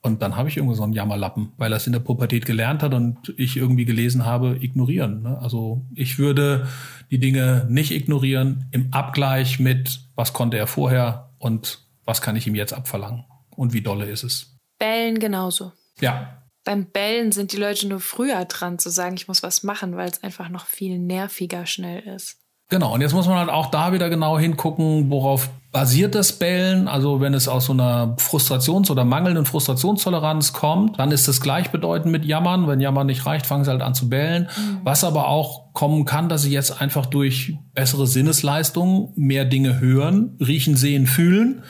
Und 0.00 0.22
dann 0.22 0.36
habe 0.36 0.48
ich 0.48 0.56
irgendwie 0.56 0.76
so 0.76 0.84
einen 0.84 0.92
Jammerlappen, 0.92 1.52
weil 1.56 1.72
er 1.72 1.78
es 1.78 1.88
in 1.88 1.92
der 1.92 1.98
Pubertät 1.98 2.46
gelernt 2.46 2.84
hat 2.84 2.94
und 2.94 3.34
ich 3.36 3.56
irgendwie 3.56 3.84
gelesen 3.84 4.24
habe, 4.24 4.56
ignorieren. 4.60 5.22
Ne? 5.22 5.36
Also 5.40 5.84
ich 5.96 6.20
würde 6.20 6.68
die 7.10 7.18
Dinge 7.18 7.66
nicht 7.68 7.90
ignorieren 7.90 8.66
im 8.70 8.92
Abgleich 8.92 9.58
mit, 9.58 9.98
was 10.14 10.32
konnte 10.32 10.58
er 10.58 10.68
vorher 10.68 11.30
und 11.40 11.80
was 12.04 12.22
kann 12.22 12.36
ich 12.36 12.46
ihm 12.46 12.54
jetzt 12.54 12.72
abverlangen 12.72 13.24
und 13.56 13.72
wie 13.72 13.80
dolle 13.80 14.06
ist 14.06 14.22
es. 14.22 14.56
Bellen 14.78 15.18
genauso. 15.18 15.72
Ja. 16.00 16.44
Beim 16.62 16.86
Bellen 16.86 17.32
sind 17.32 17.50
die 17.50 17.56
Leute 17.56 17.88
nur 17.88 17.98
früher 17.98 18.44
dran 18.44 18.78
zu 18.78 18.90
sagen, 18.90 19.16
ich 19.16 19.26
muss 19.26 19.42
was 19.42 19.64
machen, 19.64 19.96
weil 19.96 20.08
es 20.08 20.22
einfach 20.22 20.50
noch 20.50 20.66
viel 20.66 21.00
nerviger 21.00 21.66
schnell 21.66 22.02
ist. 22.14 22.38
Genau, 22.68 22.94
und 22.94 23.00
jetzt 23.00 23.14
muss 23.14 23.28
man 23.28 23.38
halt 23.38 23.48
auch 23.48 23.66
da 23.66 23.92
wieder 23.92 24.10
genau 24.10 24.38
hingucken, 24.38 25.08
worauf 25.08 25.50
basiert 25.70 26.16
das 26.16 26.32
Bellen. 26.32 26.88
Also 26.88 27.20
wenn 27.20 27.32
es 27.32 27.46
aus 27.46 27.66
so 27.66 27.72
einer 27.72 28.16
Frustrations- 28.18 28.90
oder 28.90 29.04
mangelnden 29.04 29.44
Frustrationstoleranz 29.44 30.52
kommt, 30.52 30.98
dann 30.98 31.12
ist 31.12 31.28
das 31.28 31.40
gleichbedeutend 31.40 32.10
mit 32.10 32.24
Jammern. 32.24 32.66
Wenn 32.66 32.80
Jammern 32.80 33.06
nicht 33.06 33.24
reicht, 33.24 33.46
fangen 33.46 33.64
sie 33.64 33.70
halt 33.70 33.82
an 33.82 33.94
zu 33.94 34.08
bellen. 34.08 34.48
Mhm. 34.56 34.80
Was 34.82 35.04
aber 35.04 35.28
auch 35.28 35.72
kommen 35.74 36.06
kann, 36.06 36.28
dass 36.28 36.42
sie 36.42 36.50
jetzt 36.50 36.80
einfach 36.80 37.06
durch 37.06 37.56
bessere 37.74 38.08
Sinnesleistungen 38.08 39.12
mehr 39.14 39.44
Dinge 39.44 39.78
hören, 39.78 40.36
riechen, 40.40 40.76
sehen, 40.76 41.06
fühlen 41.06 41.62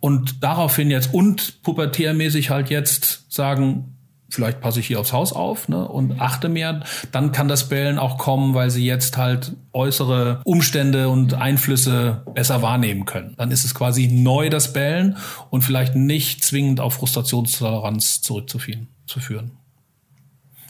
und 0.00 0.42
daraufhin 0.42 0.90
jetzt 0.90 1.14
und 1.14 1.62
pubertärmäßig 1.62 2.50
halt 2.50 2.70
jetzt 2.70 3.30
sagen, 3.30 3.99
vielleicht 4.30 4.60
passe 4.60 4.80
ich 4.80 4.86
hier 4.86 5.00
aufs 5.00 5.12
Haus 5.12 5.32
auf 5.32 5.68
ne, 5.68 5.86
und 5.86 6.20
achte 6.20 6.48
mehr, 6.48 6.82
dann 7.12 7.32
kann 7.32 7.48
das 7.48 7.68
Bellen 7.68 7.98
auch 7.98 8.18
kommen, 8.18 8.54
weil 8.54 8.70
sie 8.70 8.84
jetzt 8.84 9.16
halt 9.16 9.52
äußere 9.72 10.40
Umstände 10.44 11.08
und 11.08 11.34
Einflüsse 11.34 12.24
besser 12.34 12.62
wahrnehmen 12.62 13.04
können. 13.04 13.34
Dann 13.36 13.50
ist 13.50 13.64
es 13.64 13.74
quasi 13.74 14.08
neu 14.08 14.50
das 14.50 14.72
Bellen 14.72 15.16
und 15.50 15.62
vielleicht 15.62 15.94
nicht 15.94 16.44
zwingend 16.44 16.80
auf 16.80 16.94
Frustrationstoleranz 16.94 18.22
zurückzuführen. 18.22 18.88
Zu 19.06 19.20
führen. 19.20 19.52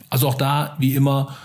Also 0.09 0.29
auch 0.29 0.35
da, 0.35 0.77
wie 0.79 0.95
immer, 0.95 1.37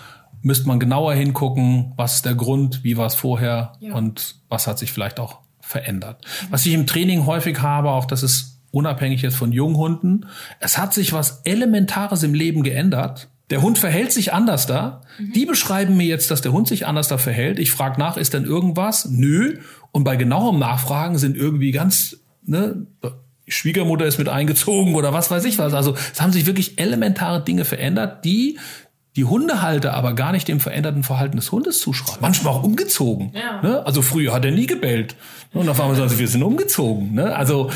müsste 0.41 0.67
man 0.67 0.79
genauer 0.79 1.13
hingucken, 1.13 1.93
was 1.97 2.15
ist 2.15 2.25
der 2.25 2.35
Grund, 2.35 2.83
wie 2.83 2.97
war 2.97 3.07
es 3.07 3.15
vorher 3.15 3.73
ja. 3.79 3.93
und 3.93 4.35
was 4.47 4.67
hat 4.67 4.79
sich 4.79 4.91
vielleicht 4.91 5.19
auch 5.19 5.39
verändert. 5.59 6.23
Was 6.51 6.65
ich 6.65 6.73
im 6.73 6.85
Training 6.85 7.25
häufig 7.25 7.61
habe, 7.61 7.89
auch 7.89 8.05
das 8.05 8.23
ist 8.23 8.54
unabhängig 8.75 9.21
jetzt 9.21 9.37
von 9.37 9.51
Junghunden. 9.51 10.25
Es 10.59 10.77
hat 10.77 10.93
sich 10.93 11.13
was 11.13 11.41
Elementares 11.45 12.23
im 12.23 12.33
Leben 12.33 12.61
geändert. 12.61 13.29
Der 13.49 13.61
Hund 13.61 13.77
verhält 13.77 14.11
sich 14.11 14.33
anders 14.33 14.67
da. 14.67 15.01
Mhm. 15.17 15.33
Die 15.33 15.45
beschreiben 15.45 15.95
mir 15.95 16.07
jetzt, 16.07 16.29
dass 16.29 16.41
der 16.41 16.51
Hund 16.51 16.67
sich 16.67 16.85
anders 16.85 17.07
da 17.07 17.17
verhält. 17.17 17.57
Ich 17.59 17.71
frage 17.71 17.99
nach, 17.99 18.17
ist 18.17 18.33
denn 18.33 18.43
irgendwas? 18.43 19.05
Nö. 19.05 19.59
Und 19.91 20.03
bei 20.03 20.17
genauem 20.17 20.59
Nachfragen 20.59 21.17
sind 21.17 21.37
irgendwie 21.37 21.71
ganz, 21.71 22.17
ne, 22.43 22.85
Schwiegermutter 23.47 24.05
ist 24.05 24.17
mit 24.17 24.27
eingezogen 24.27 24.95
oder 24.95 25.13
was 25.13 25.31
weiß 25.31 25.45
ich 25.45 25.57
was. 25.57 25.73
Also 25.73 25.95
es 26.13 26.19
haben 26.19 26.33
sich 26.33 26.45
wirklich 26.45 26.79
elementare 26.79 27.43
Dinge 27.43 27.63
verändert, 27.63 28.25
die 28.25 28.57
die 29.15 29.23
Hundehalter 29.23 29.93
aber 29.93 30.13
gar 30.13 30.33
nicht 30.33 30.47
dem 30.47 30.59
veränderten 30.59 31.03
Verhalten 31.03 31.37
des 31.37 31.51
Hundes 31.51 31.79
zuschreiben. 31.79 32.21
Manchmal 32.21 32.53
auch 32.53 32.63
umgezogen. 32.63 33.31
Ja. 33.33 33.61
Ne? 33.61 33.85
Also 33.85 34.01
früher 34.01 34.33
hat 34.33 34.43
er 34.43 34.51
nie 34.51 34.67
gebellt. 34.67 35.15
Und 35.53 35.69
auf 35.69 35.79
einmal 35.79 35.95
sagen 35.95 36.09
sie, 36.09 36.19
wir 36.19 36.27
sind 36.27 36.43
umgezogen. 36.43 37.13
Ne? 37.13 37.33
Also 37.33 37.69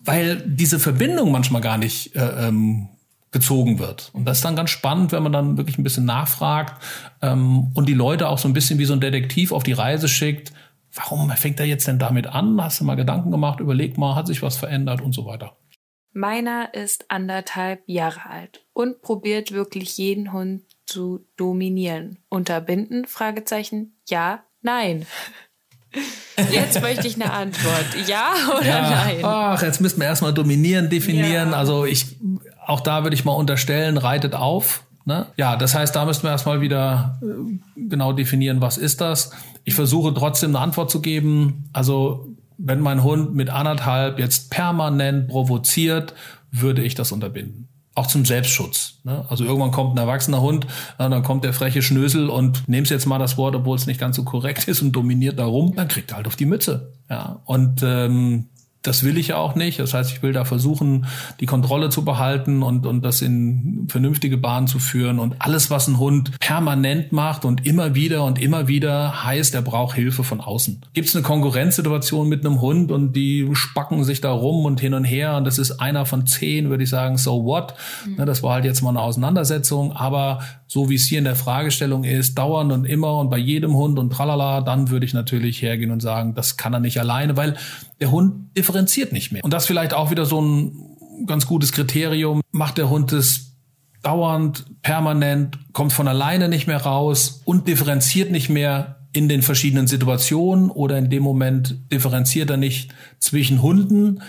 weil 0.00 0.42
diese 0.46 0.78
Verbindung 0.78 1.30
manchmal 1.30 1.62
gar 1.62 1.78
nicht 1.78 2.16
äh, 2.16 2.48
ähm, 2.48 2.88
gezogen 3.32 3.78
wird. 3.78 4.10
Und 4.12 4.24
das 4.24 4.38
ist 4.38 4.44
dann 4.44 4.56
ganz 4.56 4.70
spannend, 4.70 5.12
wenn 5.12 5.22
man 5.22 5.32
dann 5.32 5.56
wirklich 5.56 5.78
ein 5.78 5.84
bisschen 5.84 6.04
nachfragt 6.04 6.82
ähm, 7.22 7.70
und 7.74 7.88
die 7.88 7.94
Leute 7.94 8.28
auch 8.28 8.38
so 8.38 8.48
ein 8.48 8.54
bisschen 8.54 8.78
wie 8.78 8.84
so 8.84 8.92
ein 8.92 9.00
Detektiv 9.00 9.52
auf 9.52 9.62
die 9.62 9.72
Reise 9.72 10.08
schickt. 10.08 10.52
Warum 10.92 11.30
fängt 11.30 11.60
er 11.60 11.66
jetzt 11.66 11.86
denn 11.86 12.00
damit 12.00 12.26
an? 12.26 12.60
Hast 12.60 12.80
du 12.80 12.84
mal 12.84 12.96
Gedanken 12.96 13.30
gemacht? 13.30 13.60
Überleg 13.60 13.96
mal, 13.96 14.16
hat 14.16 14.26
sich 14.26 14.42
was 14.42 14.56
verändert 14.56 15.00
und 15.00 15.14
so 15.14 15.26
weiter. 15.26 15.56
Meiner 16.12 16.74
ist 16.74 17.08
anderthalb 17.08 17.82
Jahre 17.86 18.28
alt 18.28 18.64
und 18.72 19.00
probiert 19.00 19.52
wirklich 19.52 19.96
jeden 19.96 20.32
Hund 20.32 20.62
zu 20.84 21.24
dominieren. 21.36 22.18
Unterbinden? 22.28 23.04
Fragezeichen. 23.06 23.94
Ja, 24.08 24.42
nein. 24.60 25.06
Jetzt 26.52 26.80
möchte 26.80 27.06
ich 27.06 27.16
eine 27.16 27.32
Antwort. 27.32 27.86
Ja 28.06 28.32
oder 28.56 28.66
ja. 28.66 28.90
nein? 28.90 29.18
Ach, 29.22 29.62
jetzt 29.62 29.80
müssen 29.80 30.00
wir 30.00 30.06
erstmal 30.06 30.32
dominieren, 30.32 30.88
definieren. 30.88 31.50
Ja. 31.50 31.56
Also 31.56 31.84
ich, 31.84 32.16
auch 32.64 32.80
da 32.80 33.02
würde 33.02 33.14
ich 33.14 33.24
mal 33.24 33.32
unterstellen, 33.32 33.98
reitet 33.98 34.34
auf. 34.34 34.84
Ne? 35.04 35.26
Ja, 35.36 35.56
das 35.56 35.74
heißt, 35.74 35.94
da 35.96 36.04
müssen 36.04 36.22
wir 36.22 36.30
erstmal 36.30 36.60
wieder 36.60 37.18
äh, 37.22 37.80
genau 37.88 38.12
definieren, 38.12 38.60
was 38.60 38.78
ist 38.78 39.00
das. 39.00 39.32
Ich 39.64 39.74
versuche 39.74 40.14
trotzdem 40.14 40.50
eine 40.50 40.60
Antwort 40.60 40.90
zu 40.90 41.00
geben. 41.00 41.68
Also 41.72 42.28
wenn 42.58 42.80
mein 42.80 43.02
Hund 43.02 43.34
mit 43.34 43.50
anderthalb 43.50 44.18
jetzt 44.18 44.50
permanent 44.50 45.28
provoziert, 45.28 46.14
würde 46.52 46.82
ich 46.82 46.94
das 46.94 47.12
unterbinden 47.12 47.70
auch 48.00 48.06
zum 48.06 48.24
Selbstschutz. 48.24 48.94
Ne? 49.04 49.24
Also 49.28 49.44
irgendwann 49.44 49.70
kommt 49.70 49.94
ein 49.94 49.98
erwachsener 49.98 50.40
Hund, 50.40 50.66
dann 50.98 51.22
kommt 51.22 51.44
der 51.44 51.52
freche 51.52 51.82
Schnösel 51.82 52.30
und 52.30 52.68
nimmst 52.68 52.90
jetzt 52.90 53.06
mal 53.06 53.18
das 53.18 53.36
Wort, 53.36 53.54
obwohl 53.54 53.76
es 53.76 53.86
nicht 53.86 54.00
ganz 54.00 54.16
so 54.16 54.24
korrekt 54.24 54.64
ist 54.68 54.80
und 54.82 54.92
dominiert 54.92 55.38
darum, 55.38 55.74
dann 55.76 55.88
kriegt 55.88 56.10
er 56.10 56.16
halt 56.16 56.26
auf 56.26 56.36
die 56.36 56.46
Mütze. 56.46 56.94
Ja, 57.08 57.40
und 57.44 57.82
ähm, 57.82 58.48
das 58.82 59.04
will 59.04 59.18
ich 59.18 59.28
ja 59.28 59.36
auch 59.36 59.54
nicht. 59.54 59.78
Das 59.78 59.92
heißt, 59.92 60.10
ich 60.10 60.22
will 60.22 60.32
da 60.32 60.44
versuchen, 60.44 61.06
die 61.40 61.46
Kontrolle 61.46 61.90
zu 61.90 62.04
behalten 62.04 62.62
und, 62.62 62.86
und 62.86 63.04
das 63.04 63.20
in 63.20 63.86
vernünftige 63.88 64.38
Bahnen 64.38 64.66
zu 64.66 64.78
führen. 64.78 65.18
Und 65.18 65.36
alles, 65.38 65.70
was 65.70 65.86
ein 65.86 65.98
Hund 65.98 66.38
permanent 66.40 67.12
macht 67.12 67.44
und 67.44 67.66
immer 67.66 67.94
wieder 67.94 68.24
und 68.24 68.40
immer 68.40 68.68
wieder, 68.68 69.24
heißt, 69.24 69.54
er 69.54 69.62
braucht 69.62 69.96
Hilfe 69.96 70.24
von 70.24 70.40
außen. 70.40 70.80
Gibt 70.94 71.08
es 71.08 71.14
eine 71.14 71.22
Konkurrenzsituation 71.22 72.28
mit 72.28 72.44
einem 72.44 72.60
Hund 72.60 72.90
und 72.90 73.12
die 73.12 73.48
spacken 73.52 74.02
sich 74.04 74.22
da 74.22 74.32
rum 74.32 74.64
und 74.64 74.80
hin 74.80 74.94
und 74.94 75.04
her 75.04 75.36
und 75.36 75.44
das 75.44 75.58
ist 75.58 75.72
einer 75.72 76.06
von 76.06 76.26
zehn, 76.26 76.70
würde 76.70 76.84
ich 76.84 76.90
sagen, 76.90 77.18
so 77.18 77.44
what? 77.44 77.74
Mhm. 78.06 78.24
Das 78.24 78.42
war 78.42 78.54
halt 78.54 78.64
jetzt 78.64 78.80
mal 78.82 78.90
eine 78.90 79.00
Auseinandersetzung, 79.00 79.92
aber 79.92 80.40
so 80.70 80.88
wie 80.88 80.94
es 80.94 81.06
hier 81.06 81.18
in 81.18 81.24
der 81.24 81.34
Fragestellung 81.34 82.04
ist, 82.04 82.38
dauernd 82.38 82.70
und 82.70 82.84
immer 82.84 83.18
und 83.18 83.28
bei 83.28 83.38
jedem 83.38 83.74
Hund 83.74 83.98
und 83.98 84.10
tralala, 84.10 84.60
dann 84.60 84.88
würde 84.88 85.04
ich 85.04 85.12
natürlich 85.12 85.60
hergehen 85.60 85.90
und 85.90 85.98
sagen, 85.98 86.36
das 86.36 86.56
kann 86.56 86.72
er 86.72 86.78
nicht 86.78 87.00
alleine, 87.00 87.36
weil 87.36 87.56
der 87.98 88.12
Hund 88.12 88.56
differenziert 88.56 89.12
nicht 89.12 89.32
mehr. 89.32 89.42
Und 89.42 89.52
das 89.52 89.66
vielleicht 89.66 89.92
auch 89.94 90.12
wieder 90.12 90.26
so 90.26 90.40
ein 90.40 91.26
ganz 91.26 91.48
gutes 91.48 91.72
Kriterium. 91.72 92.40
Macht 92.52 92.78
der 92.78 92.88
Hund 92.88 93.12
es 93.12 93.56
dauernd, 94.02 94.64
permanent, 94.82 95.58
kommt 95.72 95.92
von 95.92 96.06
alleine 96.06 96.48
nicht 96.48 96.68
mehr 96.68 96.80
raus 96.80 97.42
und 97.44 97.66
differenziert 97.66 98.30
nicht 98.30 98.48
mehr 98.48 99.00
in 99.12 99.28
den 99.28 99.42
verschiedenen 99.42 99.88
Situationen 99.88 100.70
oder 100.70 100.96
in 100.98 101.10
dem 101.10 101.24
Moment 101.24 101.80
differenziert 101.90 102.48
er 102.48 102.58
nicht 102.58 102.94
zwischen 103.18 103.60
Hunden, 103.60 104.22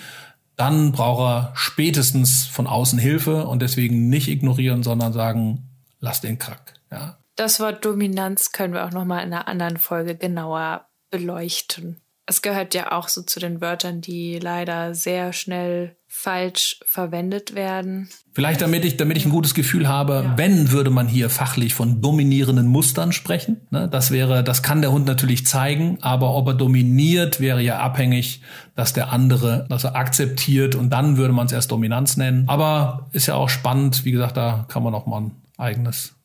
dann 0.55 0.91
braucht 0.91 1.21
er 1.21 1.51
spätestens 1.53 2.47
von 2.47 2.65
außen 2.65 2.97
Hilfe 2.97 3.45
und 3.45 3.61
deswegen 3.61 4.09
nicht 4.09 4.27
ignorieren, 4.27 4.81
sondern 4.81 5.13
sagen, 5.13 5.67
lass 6.01 6.19
den 6.19 6.37
Krack. 6.37 6.73
Ja. 6.91 7.17
Das 7.37 7.61
Wort 7.61 7.85
Dominanz 7.85 8.51
können 8.51 8.73
wir 8.73 8.85
auch 8.85 8.91
noch 8.91 9.05
mal 9.05 9.19
in 9.19 9.33
einer 9.33 9.47
anderen 9.47 9.77
Folge 9.77 10.15
genauer 10.15 10.89
beleuchten 11.09 12.01
es 12.31 12.41
gehört 12.41 12.73
ja 12.73 12.93
auch 12.93 13.09
so 13.09 13.23
zu 13.23 13.39
den 13.39 13.59
Wörtern, 13.59 13.99
die 13.99 14.39
leider 14.39 14.95
sehr 14.95 15.33
schnell 15.33 15.97
falsch 16.07 16.79
verwendet 16.85 17.55
werden. 17.55 18.09
Vielleicht 18.33 18.61
damit 18.61 18.85
ich, 18.85 18.95
damit 18.95 19.17
ich 19.17 19.25
ein 19.25 19.31
gutes 19.31 19.53
Gefühl 19.53 19.87
habe, 19.87 20.23
ja. 20.25 20.37
wenn 20.37 20.71
würde 20.71 20.89
man 20.89 21.07
hier 21.07 21.29
fachlich 21.29 21.73
von 21.73 22.01
dominierenden 22.01 22.67
Mustern 22.67 23.11
sprechen. 23.11 23.61
Ne? 23.69 23.89
Das 23.89 24.11
wäre, 24.11 24.43
das 24.43 24.63
kann 24.63 24.81
der 24.81 24.91
Hund 24.91 25.05
natürlich 25.05 25.45
zeigen, 25.45 25.97
aber 26.01 26.33
ob 26.33 26.47
er 26.47 26.53
dominiert, 26.53 27.39
wäre 27.39 27.61
ja 27.61 27.79
abhängig, 27.79 28.41
dass 28.75 28.93
der 28.93 29.11
andere, 29.11 29.65
dass 29.69 29.83
er 29.83 29.95
akzeptiert 29.95 30.75
und 30.75 30.89
dann 30.89 31.17
würde 31.17 31.33
man 31.33 31.47
es 31.47 31.51
erst 31.51 31.71
Dominanz 31.71 32.17
nennen. 32.17 32.45
Aber 32.47 33.09
ist 33.11 33.27
ja 33.27 33.35
auch 33.35 33.49
spannend, 33.49 34.05
wie 34.05 34.11
gesagt, 34.11 34.37
da 34.37 34.65
kann 34.69 34.83
man 34.83 34.93
auch 34.93 35.05
mal 35.05 35.21
ein 35.21 35.40
eigenes 35.61 36.15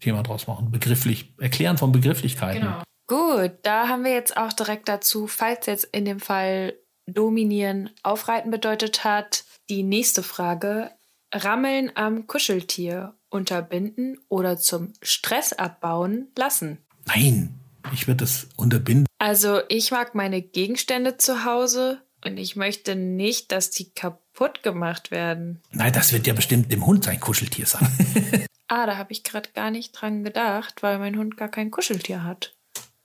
Thema 0.00 0.22
draus 0.22 0.46
machen. 0.46 0.70
Begrifflich, 0.70 1.34
erklären 1.38 1.78
von 1.78 1.92
Begrifflichkeiten. 1.92 2.62
Genau. 2.62 2.82
Gut, 3.06 3.58
da 3.62 3.88
haben 3.88 4.04
wir 4.04 4.12
jetzt 4.12 4.36
auch 4.36 4.52
direkt 4.52 4.88
dazu, 4.88 5.26
falls 5.26 5.66
jetzt 5.66 5.84
in 5.84 6.04
dem 6.04 6.20
Fall 6.20 6.74
dominieren 7.06 7.90
aufreiten 8.02 8.50
bedeutet 8.50 9.04
hat, 9.04 9.44
die 9.68 9.82
nächste 9.82 10.22
Frage. 10.22 10.90
Rammeln 11.32 11.90
am 11.96 12.26
Kuscheltier 12.26 13.14
unterbinden 13.28 14.20
oder 14.28 14.56
zum 14.56 14.92
Stress 15.02 15.52
abbauen 15.52 16.28
lassen? 16.38 16.78
Nein, 17.06 17.58
ich 17.92 18.06
würde 18.06 18.24
das 18.24 18.48
unterbinden. 18.56 19.06
Also 19.18 19.60
ich 19.68 19.90
mag 19.90 20.14
meine 20.14 20.40
Gegenstände 20.40 21.16
zu 21.16 21.44
Hause 21.44 22.00
und 22.24 22.38
ich 22.38 22.56
möchte 22.56 22.94
nicht, 22.94 23.52
dass 23.52 23.70
die 23.70 23.92
kaputt 23.92 24.23
gemacht 24.62 25.10
werden. 25.10 25.60
Nein, 25.72 25.92
das 25.92 26.12
wird 26.12 26.26
ja 26.26 26.34
bestimmt 26.34 26.72
dem 26.72 26.84
Hund 26.86 27.04
sein 27.04 27.20
Kuscheltier 27.20 27.66
sein. 27.66 27.88
ah, 28.68 28.86
da 28.86 28.96
habe 28.96 29.12
ich 29.12 29.22
gerade 29.24 29.50
gar 29.54 29.70
nicht 29.70 29.92
dran 29.92 30.24
gedacht, 30.24 30.82
weil 30.82 30.98
mein 30.98 31.16
Hund 31.16 31.36
gar 31.36 31.48
kein 31.48 31.70
Kuscheltier 31.70 32.24
hat. 32.24 32.54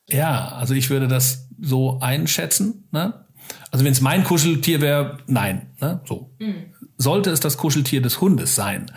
Ja, 0.09 0.49
also 0.49 0.73
ich 0.73 0.89
würde 0.89 1.07
das 1.07 1.47
so 1.59 1.99
einschätzen. 1.99 2.87
Ne? 2.91 3.25
Also 3.71 3.85
wenn 3.85 3.91
es 3.91 4.01
mein 4.01 4.23
Kuscheltier 4.23 4.81
wäre, 4.81 5.19
nein. 5.27 5.67
Ne? 5.79 6.01
So. 6.05 6.31
Mhm. 6.39 6.73
Sollte 6.97 7.29
es 7.29 7.39
das 7.39 7.57
Kuscheltier 7.57 8.01
des 8.01 8.19
Hundes 8.19 8.55
sein, 8.55 8.91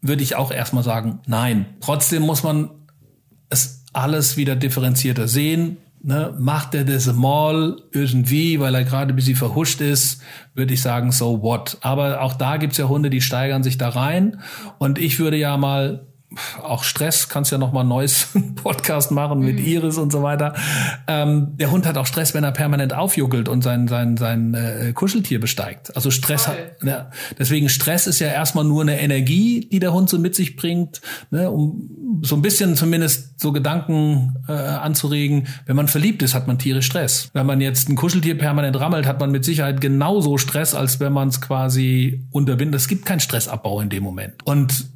würde 0.00 0.22
ich 0.22 0.34
auch 0.34 0.50
erstmal 0.50 0.82
sagen, 0.82 1.20
nein. 1.26 1.76
Trotzdem 1.80 2.22
muss 2.22 2.42
man 2.42 2.70
es 3.48 3.84
alles 3.92 4.36
wieder 4.36 4.56
differenzierter 4.56 5.28
sehen. 5.28 5.78
Ne, 6.04 6.34
macht 6.36 6.74
er 6.74 6.84
das 6.84 7.12
mal 7.12 7.76
irgendwie, 7.92 8.58
weil 8.58 8.74
er 8.74 8.82
gerade 8.82 9.12
ein 9.12 9.16
bisschen 9.16 9.36
verhuscht 9.36 9.80
ist, 9.80 10.20
würde 10.52 10.74
ich 10.74 10.82
sagen, 10.82 11.12
so 11.12 11.42
what. 11.42 11.78
Aber 11.80 12.22
auch 12.22 12.32
da 12.32 12.56
gibt's 12.56 12.76
ja 12.76 12.88
Hunde, 12.88 13.08
die 13.08 13.20
steigern 13.20 13.62
sich 13.62 13.78
da 13.78 13.88
rein. 13.88 14.40
Und 14.78 14.98
ich 14.98 15.20
würde 15.20 15.36
ja 15.36 15.56
mal 15.56 16.11
auch 16.62 16.84
Stress, 16.84 17.28
kannst 17.28 17.52
ja 17.52 17.58
noch 17.58 17.72
mal 17.72 17.80
ein 17.80 17.88
neues 17.88 18.28
Podcast 18.62 19.10
machen 19.10 19.40
mit 19.40 19.58
mhm. 19.58 19.66
Iris 19.66 19.98
und 19.98 20.12
so 20.12 20.22
weiter. 20.22 20.54
Ähm, 21.06 21.56
der 21.56 21.70
Hund 21.70 21.86
hat 21.86 21.96
auch 21.96 22.06
Stress, 22.06 22.34
wenn 22.34 22.44
er 22.44 22.52
permanent 22.52 22.94
aufjuckelt 22.94 23.48
und 23.48 23.62
sein 23.62 23.88
sein 23.88 24.16
sein 24.16 24.54
äh, 24.54 24.92
Kuscheltier 24.92 25.40
besteigt. 25.40 25.94
Also 25.96 26.10
Stress 26.10 26.48
hat, 26.48 26.56
ja, 26.82 27.10
deswegen 27.38 27.68
Stress 27.68 28.06
ist 28.06 28.18
ja 28.18 28.28
erstmal 28.28 28.64
nur 28.64 28.82
eine 28.82 29.00
Energie, 29.00 29.68
die 29.70 29.78
der 29.78 29.92
Hund 29.92 30.08
so 30.08 30.18
mit 30.18 30.34
sich 30.34 30.56
bringt, 30.56 31.00
ne, 31.30 31.50
um 31.50 32.20
so 32.22 32.36
ein 32.36 32.42
bisschen 32.42 32.76
zumindest 32.76 33.40
so 33.40 33.52
Gedanken 33.52 34.36
äh, 34.48 34.52
anzuregen. 34.52 35.48
Wenn 35.66 35.76
man 35.76 35.88
verliebt 35.88 36.22
ist, 36.22 36.34
hat 36.34 36.46
man 36.46 36.58
tierisch 36.58 36.86
Stress. 36.86 37.30
Wenn 37.32 37.46
man 37.46 37.60
jetzt 37.60 37.88
ein 37.88 37.96
Kuscheltier 37.96 38.36
permanent 38.38 38.78
rammelt, 38.78 39.06
hat 39.06 39.20
man 39.20 39.30
mit 39.30 39.44
Sicherheit 39.44 39.80
genauso 39.80 40.38
Stress, 40.38 40.74
als 40.74 41.00
wenn 41.00 41.12
man 41.12 41.28
es 41.28 41.40
quasi 41.40 42.26
unterbindet. 42.30 42.80
Es 42.80 42.88
gibt 42.88 43.06
keinen 43.06 43.20
Stressabbau 43.20 43.80
in 43.80 43.88
dem 43.88 44.02
Moment. 44.02 44.34
Und 44.44 44.86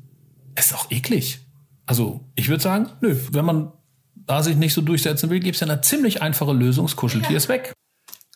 ist 0.58 0.74
auch 0.74 0.90
eklig. 0.90 1.40
Also 1.86 2.20
ich 2.34 2.48
würde 2.48 2.62
sagen, 2.62 2.90
nö, 3.00 3.16
wenn 3.30 3.44
man 3.44 3.72
da 4.14 4.42
sich 4.42 4.56
nicht 4.56 4.74
so 4.74 4.80
durchsetzen 4.80 5.30
will, 5.30 5.40
gibt 5.40 5.54
es 5.54 5.60
ja 5.60 5.68
eine 5.68 5.80
ziemlich 5.80 6.22
einfache 6.22 6.52
Lösung, 6.52 6.86
das 6.86 6.96
Kuscheltier 6.96 7.32
ja. 7.32 7.36
ist 7.36 7.48
weg. 7.48 7.72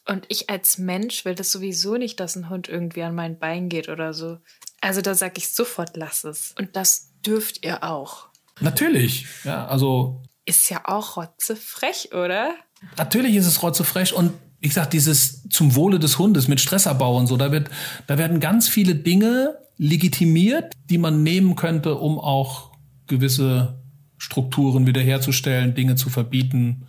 Und 0.07 0.25
ich 0.29 0.49
als 0.51 0.79
Mensch 0.79 1.25
will 1.25 1.35
das 1.35 1.53
sowieso 1.53 1.97
nicht, 1.97 2.21
dass 2.21 2.37
ein 2.37 2.49
Hund 2.49 2.69
irgendwie 2.69 3.03
an 3.03 3.15
mein 3.15 3.39
Bein 3.39 3.69
geht 3.69 3.89
oder 3.89 4.13
so. 4.13 4.39
Also 4.81 5.03
da 5.03 5.15
sage 5.15 5.35
ich 5.37 5.51
sofort, 5.51 5.97
lass 5.97 6.25
es. 6.25 6.55
Und 6.59 6.75
das 6.77 7.11
dürft 7.25 7.65
ihr 7.65 7.85
auch. 7.85 8.29
Natürlich, 8.61 9.27
ja, 9.45 9.67
also. 9.67 10.23
Ist 10.47 10.69
ja 10.71 10.83
auch 10.85 11.17
rotzefrech, 11.17 12.13
oder? 12.13 12.55
Natürlich 12.97 13.37
ist 13.37 13.47
es 13.47 13.63
rotzefrech 13.63 14.15
und 14.15 14.33
wie 14.61 14.69
gesagt, 14.69 14.93
dieses 14.93 15.49
zum 15.49 15.75
Wohle 15.75 15.99
des 15.99 16.19
Hundes 16.19 16.49
mit 16.49 16.61
Stressabbau 16.61 17.17
und 17.17 17.27
so, 17.27 17.37
da 17.37 17.51
wird, 17.51 17.71
da 18.07 18.19
werden 18.19 18.41
ganz 18.41 18.69
viele 18.69 18.95
Dinge 18.95 19.57
legitimiert, 19.79 20.75
die 20.91 20.99
man 20.99 21.23
nehmen 21.23 21.57
könnte, 21.57 21.95
um 21.97 22.19
auch 22.19 22.71
gewisse 23.07 23.81
Strukturen 24.19 24.87
wiederherzustellen, 24.87 25.75
Dinge 25.75 25.97
zu 25.97 26.11
verbieten. 26.11 26.87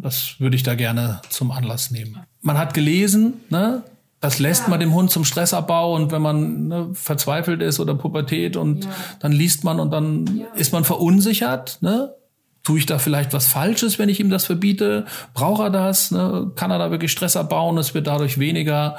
Das 0.00 0.36
würde 0.38 0.54
ich 0.54 0.62
da 0.62 0.74
gerne 0.74 1.22
zum 1.30 1.50
Anlass 1.50 1.90
nehmen. 1.90 2.20
Man 2.42 2.58
hat 2.58 2.74
gelesen, 2.74 3.34
ne, 3.48 3.82
das 4.20 4.38
lässt 4.38 4.62
ja. 4.62 4.68
man 4.68 4.78
dem 4.78 4.94
Hund 4.94 5.10
zum 5.10 5.24
Stressabbau 5.24 5.96
und 5.96 6.12
wenn 6.12 6.22
man 6.22 6.68
ne, 6.68 6.90
verzweifelt 6.92 7.60
ist 7.62 7.80
oder 7.80 7.94
Pubertät 7.94 8.56
und 8.56 8.84
ja. 8.84 8.90
dann 9.18 9.32
liest 9.32 9.64
man 9.64 9.80
und 9.80 9.90
dann 9.90 10.26
ja. 10.38 10.46
ist 10.54 10.72
man 10.72 10.84
verunsichert, 10.84 11.78
ne? 11.80 12.14
Tue 12.64 12.78
ich 12.78 12.86
da 12.86 12.98
vielleicht 12.98 13.32
was 13.32 13.48
Falsches, 13.48 13.98
wenn 13.98 14.08
ich 14.08 14.20
ihm 14.20 14.30
das 14.30 14.46
verbiete? 14.46 15.06
Braucht 15.34 15.62
er 15.62 15.70
das? 15.70 16.10
Ne? 16.10 16.52
Kann 16.54 16.70
er 16.70 16.78
da 16.78 16.90
wirklich 16.90 17.10
Stress 17.10 17.36
abbauen? 17.36 17.76
Es 17.78 17.94
wird 17.94 18.06
dadurch 18.06 18.38
weniger. 18.38 18.96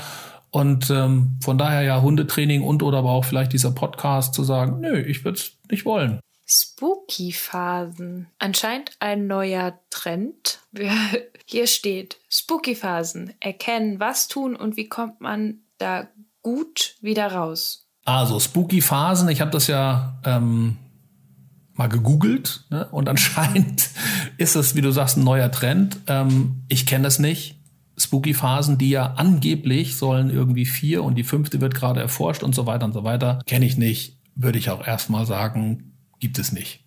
Und 0.50 0.90
ähm, 0.90 1.38
von 1.42 1.58
daher 1.58 1.82
ja 1.82 2.02
Hundetraining 2.02 2.62
und 2.62 2.84
oder 2.84 3.00
aber 3.00 3.12
auch 3.12 3.26
vielleicht 3.26 3.54
dieser 3.54 3.72
Podcast 3.72 4.34
zu 4.34 4.44
sagen, 4.44 4.82
nö, 4.82 5.00
ich 5.00 5.26
würde 5.26 5.40
es 5.40 5.54
nicht 5.72 5.86
wollen. 5.86 6.20
Spooky-Phasen. 6.46 8.28
Anscheinend 8.38 8.92
ein 9.00 9.28
neuer 9.28 9.80
Trend. 9.90 10.60
Hier 11.46 11.68
steht 11.68 12.18
Spooky-Phasen. 12.30 13.34
Erkennen, 13.40 14.00
was 14.00 14.28
tun 14.28 14.56
und 14.56 14.78
wie 14.78 14.90
kommt 14.90 15.22
man 15.22 15.60
da 15.78 16.08
gut 16.42 16.96
wieder 17.02 17.32
raus. 17.32 17.88
Also 18.06 18.40
Spooky-Phasen, 18.40 19.30
ich 19.30 19.42
habe 19.42 19.52
das 19.52 19.68
ja 19.68 20.20
ähm, 20.26 20.78
mal 21.76 21.88
gegoogelt 21.88 22.66
ne? 22.70 22.88
und 22.92 23.10
anscheinend 23.10 23.90
ist 24.38 24.56
das, 24.56 24.76
wie 24.76 24.82
du 24.82 24.92
sagst, 24.92 25.18
ein 25.18 25.24
neuer 25.24 25.52
Trend. 25.52 25.98
Ähm, 26.08 26.64
ich 26.68 26.86
kenne 26.86 27.04
das 27.04 27.20
nicht. 27.20 27.60
Spooky-Phasen, 27.98 28.78
die 28.78 28.90
ja 28.90 29.14
angeblich 29.14 29.98
sollen 29.98 30.30
irgendwie 30.30 30.66
vier 30.66 31.04
und 31.04 31.16
die 31.16 31.24
fünfte 31.24 31.62
wird 31.62 31.76
gerade 31.76 32.02
erforscht 32.02 32.44
und 32.44 32.56
so 32.56 32.66
weiter 32.66 32.86
und 32.86 32.94
so 32.94 33.04
weiter. 33.04 33.42
Kenne 33.46 33.66
ich 33.66 33.78
nicht. 33.78 34.18
Würde 34.36 34.58
ich 34.58 34.72
auch 34.72 34.86
erstmal 34.86 35.26
sagen, 35.26 35.94
gibt 36.20 36.40
es 36.40 36.52
nicht. 36.52 36.83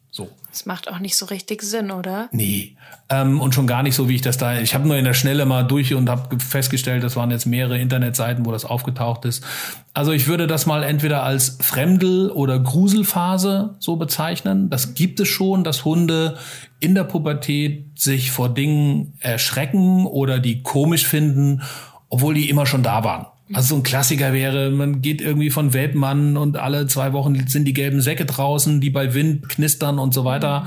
Das 0.56 0.64
macht 0.64 0.90
auch 0.90 1.00
nicht 1.00 1.16
so 1.16 1.26
richtig 1.26 1.60
Sinn, 1.60 1.90
oder? 1.90 2.30
Nee. 2.32 2.78
Ähm, 3.10 3.42
und 3.42 3.54
schon 3.54 3.66
gar 3.66 3.82
nicht 3.82 3.94
so, 3.94 4.08
wie 4.08 4.14
ich 4.14 4.22
das 4.22 4.38
da. 4.38 4.58
Ich 4.58 4.74
habe 4.74 4.88
nur 4.88 4.96
in 4.96 5.04
der 5.04 5.12
Schnelle 5.12 5.44
mal 5.44 5.64
durch 5.64 5.92
und 5.92 6.08
habe 6.08 6.38
festgestellt, 6.40 7.04
das 7.04 7.14
waren 7.14 7.30
jetzt 7.30 7.44
mehrere 7.44 7.78
Internetseiten, 7.78 8.46
wo 8.46 8.52
das 8.52 8.64
aufgetaucht 8.64 9.26
ist. 9.26 9.44
Also 9.92 10.12
ich 10.12 10.28
würde 10.28 10.46
das 10.46 10.64
mal 10.64 10.82
entweder 10.82 11.24
als 11.24 11.58
Fremdel- 11.60 12.30
oder 12.30 12.58
Gruselphase 12.58 13.76
so 13.80 13.96
bezeichnen. 13.96 14.70
Das 14.70 14.94
gibt 14.94 15.20
es 15.20 15.28
schon, 15.28 15.62
dass 15.62 15.84
Hunde 15.84 16.38
in 16.80 16.94
der 16.94 17.04
Pubertät 17.04 17.98
sich 17.98 18.30
vor 18.30 18.48
Dingen 18.48 19.12
erschrecken 19.20 20.06
oder 20.06 20.38
die 20.38 20.62
komisch 20.62 21.06
finden, 21.06 21.60
obwohl 22.08 22.32
die 22.32 22.48
immer 22.48 22.64
schon 22.64 22.82
da 22.82 23.04
waren. 23.04 23.26
Also 23.52 23.68
so 23.68 23.76
ein 23.76 23.82
Klassiker 23.84 24.32
wäre, 24.32 24.70
man 24.70 25.02
geht 25.02 25.20
irgendwie 25.20 25.50
von 25.50 25.72
Welpenmann 25.72 26.36
und 26.36 26.56
alle 26.56 26.86
zwei 26.88 27.12
Wochen 27.12 27.46
sind 27.46 27.64
die 27.64 27.72
gelben 27.72 28.00
Säcke 28.00 28.24
draußen, 28.24 28.80
die 28.80 28.90
bei 28.90 29.14
Wind 29.14 29.48
knistern 29.48 29.98
und 29.98 30.12
so 30.12 30.24
weiter. 30.24 30.66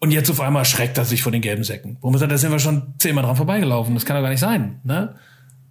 Und 0.00 0.10
jetzt 0.10 0.30
auf 0.30 0.40
einmal 0.40 0.66
schreckt 0.66 0.98
er 0.98 1.06
sich 1.06 1.22
vor 1.22 1.32
den 1.32 1.40
gelben 1.40 1.64
Säcken. 1.64 1.96
Wo 2.02 2.10
man 2.10 2.20
sagt, 2.20 2.30
da 2.30 2.36
sind 2.36 2.52
wir 2.52 2.58
schon 2.58 2.94
zehnmal 2.98 3.24
dran 3.24 3.36
vorbeigelaufen. 3.36 3.94
Das 3.94 4.04
kann 4.04 4.16
doch 4.16 4.22
gar 4.22 4.28
nicht 4.28 4.40
sein. 4.40 4.80
Ne? 4.84 5.14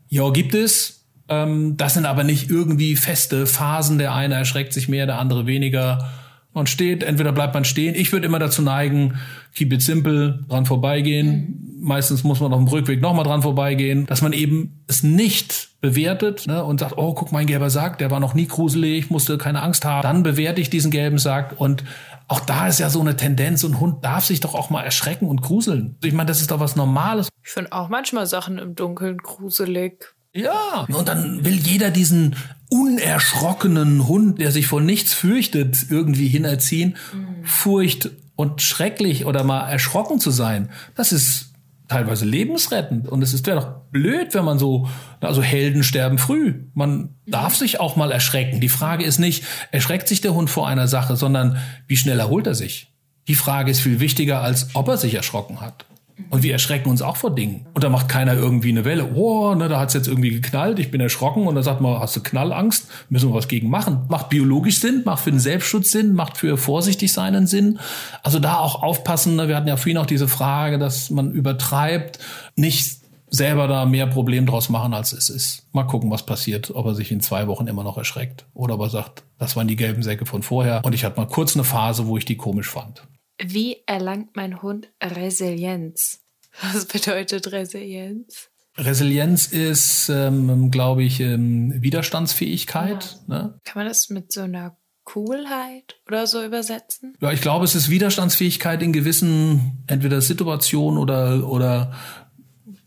Ja, 0.10 0.32
gibt 0.32 0.56
es. 0.56 1.06
Ähm, 1.30 1.78
das 1.78 1.94
sind 1.94 2.08
aber 2.08 2.24
nicht 2.24 2.50
irgendwie 2.50 2.96
feste 2.96 3.46
Phasen. 3.46 4.00
Der 4.00 4.16
eine 4.16 4.34
erschreckt 4.34 4.74
sich 4.74 4.90
mehr, 4.90 5.06
der 5.06 5.20
andere 5.20 5.46
weniger. 5.46 6.10
Man 6.54 6.68
steht, 6.68 7.04
entweder 7.04 7.32
bleibt 7.32 7.54
man 7.56 7.66
stehen. 7.66 7.96
Ich 7.96 8.12
würde 8.12 8.28
immer 8.28 8.40
dazu 8.40 8.62
neigen, 8.62 9.20
keep 9.56 9.74
it 9.74 9.82
simple, 9.82 10.44
dran 10.48 10.66
vorbeigehen. 10.66 11.78
Meistens 11.82 12.24
muss 12.24 12.40
man 12.40 12.54
auf 12.54 12.60
dem 12.60 12.68
Rückweg 12.68 13.02
nochmal 13.02 13.26
dran 13.26 13.42
vorbeigehen, 13.42 14.06
dass 14.06 14.22
man 14.22 14.34
eben 14.34 14.84
es 14.88 15.04
nicht 15.04 15.70
bewertet 15.82 16.48
ne, 16.48 16.64
und 16.64 16.80
sagt, 16.80 16.98
oh, 16.98 17.14
guck, 17.14 17.32
mein 17.32 17.48
gelber 17.48 17.70
Sack, 17.70 17.98
der 17.98 18.12
war 18.12 18.20
noch 18.20 18.36
nie 18.36 18.48
gruselig, 18.48 19.10
musste 19.10 19.38
keine 19.38 19.62
Angst 19.64 19.84
haben. 19.84 20.04
Dann 20.04 20.24
bewerte 20.24 20.62
ich 20.62 20.70
diesen 20.70 20.92
gelben 20.92 21.18
Sack 21.18 21.56
und 21.58 21.84
auch 22.28 22.40
da 22.40 22.68
ist 22.68 22.80
ja 22.80 22.90
so 22.90 23.02
eine 23.02 23.18
Tendenz, 23.18 23.64
ein 23.64 23.80
Hund 23.80 24.06
darf 24.06 24.26
sich 24.26 24.40
doch 24.40 24.54
auch 24.56 24.70
mal 24.70 24.82
erschrecken 24.82 25.28
und 25.28 25.42
gruseln. 25.42 25.98
Ich 26.04 26.14
meine, 26.14 26.28
das 26.28 26.40
ist 26.40 26.52
doch 26.52 26.60
was 26.60 26.76
Normales. 26.76 27.30
Ich 27.44 27.50
finde 27.50 27.74
auch 27.74 27.90
manchmal 27.90 28.28
Sachen 28.28 28.60
im 28.60 28.76
Dunkeln 28.76 29.18
gruselig. 29.18 30.16
Ja, 30.36 30.86
und 30.88 31.08
dann 31.08 31.46
will 31.46 31.54
jeder 31.54 31.92
diesen 31.92 32.36
unerschrockenen 32.74 34.08
Hund, 34.08 34.40
der 34.40 34.52
sich 34.52 34.66
vor 34.66 34.82
nichts 34.82 35.14
fürchtet, 35.14 35.86
irgendwie 35.90 36.28
hinerziehen. 36.28 36.98
Mhm. 37.14 37.46
Furcht 37.46 38.10
und 38.36 38.64
schrecklich 38.64 39.26
oder 39.26 39.44
mal 39.44 39.70
erschrocken 39.70 40.20
zu 40.20 40.32
sein, 40.32 40.70
das 40.96 41.12
ist 41.12 41.52
teilweise 41.88 42.26
lebensrettend. 42.26 43.08
Und 43.08 43.22
es 43.22 43.36
ist 43.36 43.46
wäre 43.46 43.60
doch 43.60 43.68
blöd, 43.92 44.34
wenn 44.34 44.44
man 44.44 44.58
so, 44.58 44.90
also 45.20 45.44
Helden 45.44 45.84
sterben 45.84 46.18
früh. 46.18 46.64
Man 46.74 47.10
darf 47.28 47.56
sich 47.56 47.80
auch 47.80 47.96
mal 47.96 48.12
erschrecken. 48.12 48.60
Die 48.60 48.70
Frage 48.70 49.04
ist 49.04 49.20
nicht, 49.20 49.44
erschreckt 49.72 50.08
sich 50.08 50.22
der 50.22 50.34
Hund 50.34 50.50
vor 50.50 50.68
einer 50.68 50.88
Sache, 50.88 51.16
sondern 51.16 51.58
wie 51.88 51.98
schnell 51.98 52.20
erholt 52.20 52.48
er 52.48 52.56
sich? 52.56 52.92
Die 53.28 53.36
Frage 53.36 53.70
ist 53.70 53.82
viel 53.82 54.00
wichtiger, 54.00 54.42
als 54.42 54.70
ob 54.74 54.88
er 54.88 54.98
sich 54.98 55.14
erschrocken 55.14 55.62
hat. 55.62 55.86
Und 56.30 56.44
wir 56.44 56.54
erschrecken 56.54 56.90
uns 56.90 57.02
auch 57.02 57.18
vor 57.18 57.34
Dingen. 57.34 57.66
Und 57.74 57.84
da 57.84 57.90
macht 57.90 58.10
keiner 58.10 58.34
irgendwie 58.34 58.70
eine 58.70 58.86
Welle. 58.86 59.14
Oh, 59.16 59.56
ne, 59.56 59.68
da 59.68 59.80
hat's 59.80 59.94
jetzt 59.94 60.08
irgendwie 60.08 60.32
geknallt, 60.32 60.80
ich 60.80 60.92
bin 60.92 61.02
erschrocken. 61.02 61.48
Und 61.48 61.56
dann 61.56 61.64
sagt 61.64 61.82
man, 61.82 62.00
hast 62.00 62.16
du 62.16 62.22
Knallangst? 62.22 62.88
Müssen 63.10 63.30
wir 63.30 63.36
was 63.36 63.48
gegen 63.48 63.70
machen. 63.70 64.06
Macht 64.10 64.30
biologisch 64.30 64.80
Sinn, 64.80 65.04
macht 65.06 65.24
für 65.24 65.32
den 65.32 65.40
Selbstschutz 65.40 65.92
Sinn, 65.92 66.14
macht 66.14 66.38
für 66.38 66.58
vorsichtig 66.58 67.14
seinen 67.14 67.48
Sinn. 67.48 67.80
Also 68.22 68.40
da 68.40 68.58
auch 68.58 68.82
aufpassen. 68.82 69.36
Ne? 69.36 69.48
Wir 69.48 69.56
hatten 69.56 69.68
ja 69.68 69.78
vorhin 69.78 69.98
auch 69.98 70.06
diese 70.06 70.28
Frage, 70.28 70.78
dass 70.80 71.10
man 71.10 71.32
übertreibt, 71.32 72.20
nicht 72.56 73.04
selber 73.34 73.68
da 73.68 73.86
mehr 73.86 74.06
Problem 74.06 74.46
draus 74.46 74.70
machen, 74.70 74.94
als 74.94 75.12
es 75.12 75.30
ist. 75.30 75.68
Mal 75.72 75.86
gucken, 75.86 76.12
was 76.12 76.26
passiert, 76.26 76.70
ob 76.74 76.86
er 76.86 76.94
sich 76.94 77.12
in 77.12 77.20
zwei 77.20 77.48
Wochen 77.48 77.66
immer 77.66 77.84
noch 77.84 77.98
erschreckt. 77.98 78.46
Oder 78.54 78.76
ob 78.76 78.82
er 78.82 78.90
sagt, 78.92 79.24
das 79.40 79.56
waren 79.56 79.68
die 79.68 79.76
gelben 79.76 80.04
Säcke 80.04 80.28
von 80.28 80.44
vorher. 80.44 80.86
Und 80.86 80.94
ich 80.94 81.04
hatte 81.04 81.20
mal 81.20 81.28
kurz 81.28 81.56
eine 81.56 81.64
Phase, 81.64 82.06
wo 82.06 82.18
ich 82.18 82.26
die 82.26 82.38
komisch 82.38 82.70
fand. 82.70 83.08
Wie 83.42 83.78
erlangt 83.86 84.36
mein 84.36 84.62
Hund 84.62 84.90
Resilienz? 85.02 86.22
Was 86.62 86.86
bedeutet 86.86 87.52
Resilienz? 87.52 88.50
Resilienz 88.78 89.48
ist, 89.48 90.10
ähm, 90.10 90.72
glaube 90.72 91.04
ich, 91.04 91.20
ähm, 91.20 91.74
Widerstandsfähigkeit. 91.82 93.20
Ja. 93.28 93.36
Ne? 93.36 93.60
Kann 93.64 93.82
man 93.82 93.88
das 93.88 94.10
mit 94.10 94.32
so 94.32 94.42
einer 94.42 94.78
Coolheit 95.04 95.96
oder 96.08 96.26
so 96.28 96.44
übersetzen? 96.44 97.16
Ja, 97.22 97.32
ich 97.32 97.42
glaube, 97.42 97.66
es 97.66 97.76
ist 97.76 97.90
Widerstandsfähigkeit 97.90 98.82
in 98.82 98.94
gewissen 98.94 99.84
entweder 99.88 100.22
Situationen 100.22 100.98
oder 101.00 101.48
oder 101.48 101.94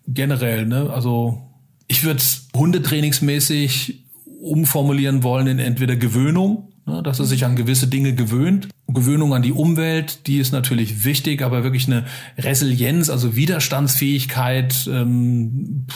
generell. 0.09 0.67
Ne? 0.67 0.91
Also 0.91 1.53
ich 1.87 2.05
würde 2.05 2.19
es 2.19 2.49
hundetrainingsmäßig 2.55 4.07
umformulieren 4.41 5.23
wollen 5.23 5.47
in 5.47 5.59
entweder 5.59 5.97
Gewöhnung 5.97 6.73
Ne, 6.87 7.03
dass 7.03 7.19
er 7.19 7.25
sich 7.25 7.45
an 7.45 7.57
gewisse 7.57 7.89
Dinge 7.89 8.15
gewöhnt. 8.15 8.69
Gewöhnung 8.87 9.35
an 9.35 9.43
die 9.43 9.53
Umwelt, 9.53 10.29
die 10.29 10.39
ist 10.39 10.53
natürlich 10.53 11.05
wichtig, 11.05 11.43
aber 11.43 11.65
wirklich 11.65 11.89
eine 11.89 12.05
Resilienz, 12.39 13.11
also 13.11 13.35
Widerstandsfähigkeit, 13.35 14.89
ähm, 14.89 15.87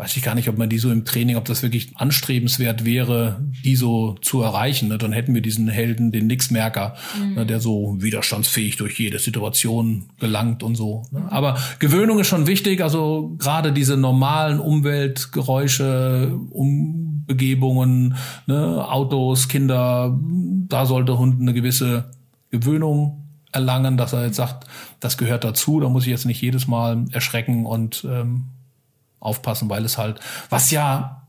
weiß 0.00 0.16
ich 0.16 0.22
gar 0.22 0.34
nicht, 0.34 0.48
ob 0.48 0.56
man 0.56 0.70
die 0.70 0.78
so 0.78 0.90
im 0.90 1.04
Training, 1.04 1.36
ob 1.36 1.44
das 1.44 1.62
wirklich 1.62 1.92
anstrebenswert 1.94 2.86
wäre, 2.86 3.44
die 3.64 3.76
so 3.76 4.16
zu 4.22 4.40
erreichen. 4.40 4.88
Ne? 4.88 4.96
Dann 4.96 5.12
hätten 5.12 5.34
wir 5.34 5.42
diesen 5.42 5.68
Helden, 5.68 6.10
den 6.10 6.26
Nixmerker, 6.26 6.96
mhm. 7.18 7.34
ne, 7.34 7.46
der 7.46 7.60
so 7.60 7.96
widerstandsfähig 7.98 8.76
durch 8.76 8.98
jede 8.98 9.18
Situation 9.18 10.06
gelangt 10.18 10.62
und 10.62 10.74
so. 10.74 11.02
Ne? 11.12 11.30
Aber 11.30 11.58
Gewöhnung 11.80 12.18
ist 12.18 12.28
schon 12.28 12.46
wichtig. 12.46 12.82
Also 12.82 13.36
gerade 13.38 13.72
diese 13.72 13.98
normalen 13.98 14.58
Umweltgeräusche, 14.58 16.38
Umbegebungen, 17.30 18.16
ne, 18.46 18.86
Autos, 18.88 19.48
Kinder, 19.48 20.18
da 20.68 20.84
sollte 20.84 21.18
Hund 21.18 21.40
eine 21.40 21.54
gewisse 21.54 22.10
Gewöhnung 22.50 23.24
erlangen, 23.52 23.96
dass 23.96 24.12
er 24.12 24.26
jetzt 24.26 24.36
sagt, 24.36 24.66
das 24.98 25.16
gehört 25.16 25.44
dazu, 25.44 25.80
da 25.80 25.88
muss 25.88 26.04
ich 26.04 26.10
jetzt 26.10 26.26
nicht 26.26 26.40
jedes 26.40 26.66
Mal 26.66 27.04
erschrecken 27.12 27.66
und 27.66 28.06
ähm, 28.08 28.46
aufpassen, 29.20 29.70
weil 29.70 29.84
es 29.84 29.96
halt, 29.96 30.20
was 30.50 30.70
ja 30.70 31.26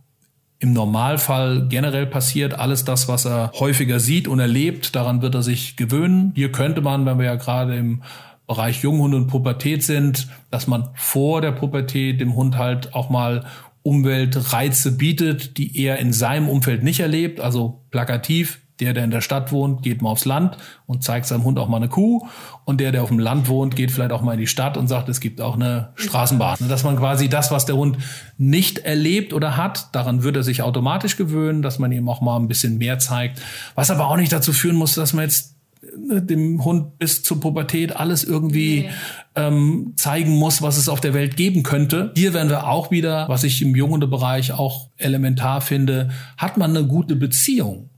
im 0.59 0.73
Normalfall 0.73 1.67
generell 1.67 2.05
passiert, 2.05 2.53
alles 2.53 2.85
das, 2.85 3.07
was 3.07 3.25
er 3.25 3.51
häufiger 3.59 3.99
sieht 3.99 4.27
und 4.27 4.39
erlebt, 4.39 4.95
daran 4.95 5.21
wird 5.21 5.33
er 5.33 5.41
sich 5.41 5.75
gewöhnen. 5.75 6.31
Hier 6.35 6.51
könnte 6.51 6.81
man, 6.81 7.05
wenn 7.05 7.17
wir 7.17 7.25
ja 7.25 7.35
gerade 7.35 7.75
im 7.75 8.03
Bereich 8.45 8.83
Junghund 8.83 9.15
und 9.15 9.27
Pubertät 9.27 9.83
sind, 9.83 10.27
dass 10.51 10.67
man 10.67 10.89
vor 10.93 11.41
der 11.41 11.51
Pubertät 11.51 12.21
dem 12.21 12.35
Hund 12.35 12.57
halt 12.57 12.93
auch 12.93 13.09
mal 13.09 13.45
Umweltreize 13.83 14.91
bietet, 14.91 15.57
die 15.57 15.77
er 15.83 15.97
in 15.97 16.13
seinem 16.13 16.49
Umfeld 16.49 16.83
nicht 16.83 16.99
erlebt, 16.99 17.39
also 17.39 17.83
plakativ 17.91 18.61
der, 18.81 18.93
der 18.93 19.03
in 19.03 19.11
der 19.11 19.21
Stadt 19.21 19.51
wohnt, 19.51 19.83
geht 19.83 20.01
mal 20.01 20.09
aufs 20.09 20.25
Land 20.25 20.57
und 20.87 21.03
zeigt 21.03 21.27
seinem 21.27 21.43
Hund 21.43 21.59
auch 21.59 21.69
mal 21.69 21.77
eine 21.77 21.87
Kuh. 21.87 22.27
Und 22.65 22.81
der, 22.81 22.91
der 22.91 23.03
auf 23.03 23.09
dem 23.09 23.19
Land 23.19 23.47
wohnt, 23.47 23.75
geht 23.75 23.91
vielleicht 23.91 24.11
auch 24.11 24.23
mal 24.23 24.33
in 24.33 24.39
die 24.39 24.47
Stadt 24.47 24.75
und 24.75 24.87
sagt, 24.87 25.07
es 25.07 25.19
gibt 25.19 25.39
auch 25.39 25.53
eine 25.53 25.91
Straßenbahn. 25.95 26.57
Dass 26.67 26.83
man 26.83 26.97
quasi 26.97 27.29
das, 27.29 27.51
was 27.51 27.65
der 27.67 27.75
Hund 27.75 27.97
nicht 28.37 28.79
erlebt 28.79 29.33
oder 29.33 29.55
hat, 29.55 29.93
daran 29.95 30.23
wird 30.23 30.35
er 30.35 30.43
sich 30.43 30.63
automatisch 30.63 31.15
gewöhnen, 31.15 31.61
dass 31.61 31.77
man 31.77 31.91
ihm 31.91 32.09
auch 32.09 32.21
mal 32.21 32.37
ein 32.37 32.47
bisschen 32.47 32.79
mehr 32.79 32.97
zeigt. 32.97 33.39
Was 33.75 33.91
aber 33.91 34.07
auch 34.07 34.17
nicht 34.17 34.31
dazu 34.31 34.51
führen 34.51 34.75
muss, 34.75 34.95
dass 34.95 35.13
man 35.13 35.25
jetzt 35.25 35.55
dem 35.81 36.63
Hund 36.63 36.99
bis 36.99 37.23
zur 37.23 37.39
Pubertät 37.39 37.95
alles 37.95 38.23
irgendwie 38.23 38.81
nee. 38.81 38.89
ähm, 39.35 39.93
zeigen 39.95 40.37
muss, 40.37 40.61
was 40.61 40.77
es 40.77 40.87
auf 40.87 41.01
der 41.01 41.13
Welt 41.13 41.35
geben 41.35 41.63
könnte. 41.63 42.11
Hier 42.15 42.33
werden 42.33 42.49
wir 42.49 42.67
auch 42.67 42.91
wieder, 42.91 43.27
was 43.29 43.43
ich 43.43 43.61
im 43.61 43.75
Jungenbereich 43.75 44.51
auch 44.51 44.89
elementar 44.97 45.61
finde, 45.61 46.11
hat 46.37 46.57
man 46.57 46.75
eine 46.75 46.87
gute 46.87 47.15
Beziehung 47.15 47.89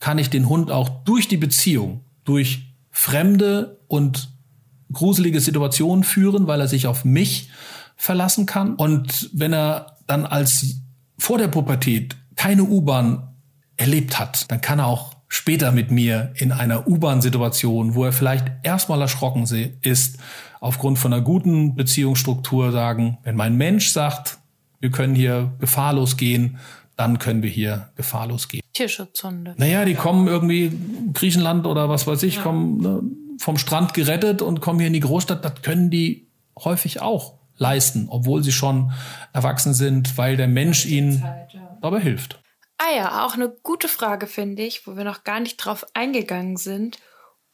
kann 0.00 0.18
ich 0.18 0.30
den 0.30 0.48
Hund 0.48 0.70
auch 0.70 0.88
durch 1.04 1.28
die 1.28 1.36
Beziehung, 1.36 2.04
durch 2.24 2.74
fremde 2.90 3.78
und 3.86 4.32
gruselige 4.92 5.40
Situationen 5.40 6.02
führen, 6.02 6.46
weil 6.46 6.60
er 6.60 6.68
sich 6.68 6.86
auf 6.86 7.04
mich 7.04 7.50
verlassen 7.96 8.46
kann. 8.46 8.74
Und 8.74 9.30
wenn 9.32 9.52
er 9.52 9.98
dann 10.06 10.26
als 10.26 10.80
vor 11.18 11.38
der 11.38 11.48
Pubertät 11.48 12.16
keine 12.34 12.64
U-Bahn 12.64 13.28
erlebt 13.76 14.18
hat, 14.18 14.50
dann 14.50 14.60
kann 14.60 14.80
er 14.80 14.86
auch 14.86 15.14
später 15.30 15.70
mit 15.72 15.90
mir 15.90 16.32
in 16.34 16.52
einer 16.52 16.86
U-Bahn-Situation, 16.86 17.94
wo 17.94 18.04
er 18.04 18.12
vielleicht 18.12 18.46
erstmal 18.64 19.00
erschrocken 19.00 19.44
ist, 19.80 20.18
aufgrund 20.60 20.98
von 20.98 21.12
einer 21.12 21.22
guten 21.22 21.76
Beziehungsstruktur 21.76 22.72
sagen, 22.72 23.16
wenn 23.22 23.36
mein 23.36 23.56
Mensch 23.56 23.90
sagt, 23.90 24.38
wir 24.80 24.90
können 24.90 25.14
hier 25.14 25.52
gefahrlos 25.60 26.16
gehen, 26.16 26.58
dann 26.96 27.18
können 27.18 27.42
wir 27.42 27.48
hier 27.48 27.90
gefahrlos 27.96 28.48
gehen. 28.48 28.60
Tierschutzhunde. 28.74 29.54
Naja, 29.56 29.84
die 29.84 29.94
kommen 29.94 30.26
irgendwie 30.26 30.72
Griechenland 31.14 31.64
oder 31.64 31.88
was 31.88 32.06
weiß 32.06 32.24
ich, 32.24 32.36
ja. 32.36 32.42
kommen 32.42 32.80
ne, 32.80 33.02
vom 33.38 33.56
Strand 33.56 33.94
gerettet 33.94 34.42
und 34.42 34.60
kommen 34.60 34.80
hier 34.80 34.88
in 34.88 34.92
die 34.92 35.00
Großstadt. 35.00 35.44
Das 35.44 35.62
können 35.62 35.90
die 35.90 36.26
häufig 36.58 37.00
auch 37.00 37.34
leisten, 37.56 38.08
obwohl 38.10 38.42
sie 38.42 38.52
schon 38.52 38.92
erwachsen 39.32 39.74
sind, 39.74 40.18
weil 40.18 40.36
der 40.36 40.48
Mensch 40.48 40.86
ihnen 40.86 41.24
dabei 41.80 42.00
hilft. 42.00 42.39
Ah 42.82 42.96
ja, 42.96 43.26
auch 43.26 43.34
eine 43.34 43.50
gute 43.62 43.88
Frage 43.88 44.26
finde 44.26 44.62
ich, 44.62 44.86
wo 44.86 44.96
wir 44.96 45.04
noch 45.04 45.22
gar 45.22 45.38
nicht 45.38 45.58
drauf 45.58 45.84
eingegangen 45.92 46.56
sind. 46.56 46.98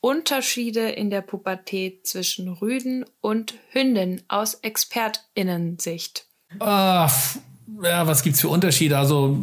Unterschiede 0.01 0.91
in 0.91 1.11
der 1.11 1.21
Pubertät 1.21 2.07
zwischen 2.07 2.49
Rüden 2.49 3.05
und 3.21 3.55
Hünden 3.71 4.23
aus 4.29 4.55
ExpertInnen-Sicht. 4.63 6.27
Ah, 6.61 7.11
ja, 7.83 8.07
was 8.07 8.23
gibt's 8.23 8.41
für 8.41 8.49
Unterschiede? 8.49 8.99
Also 8.99 9.37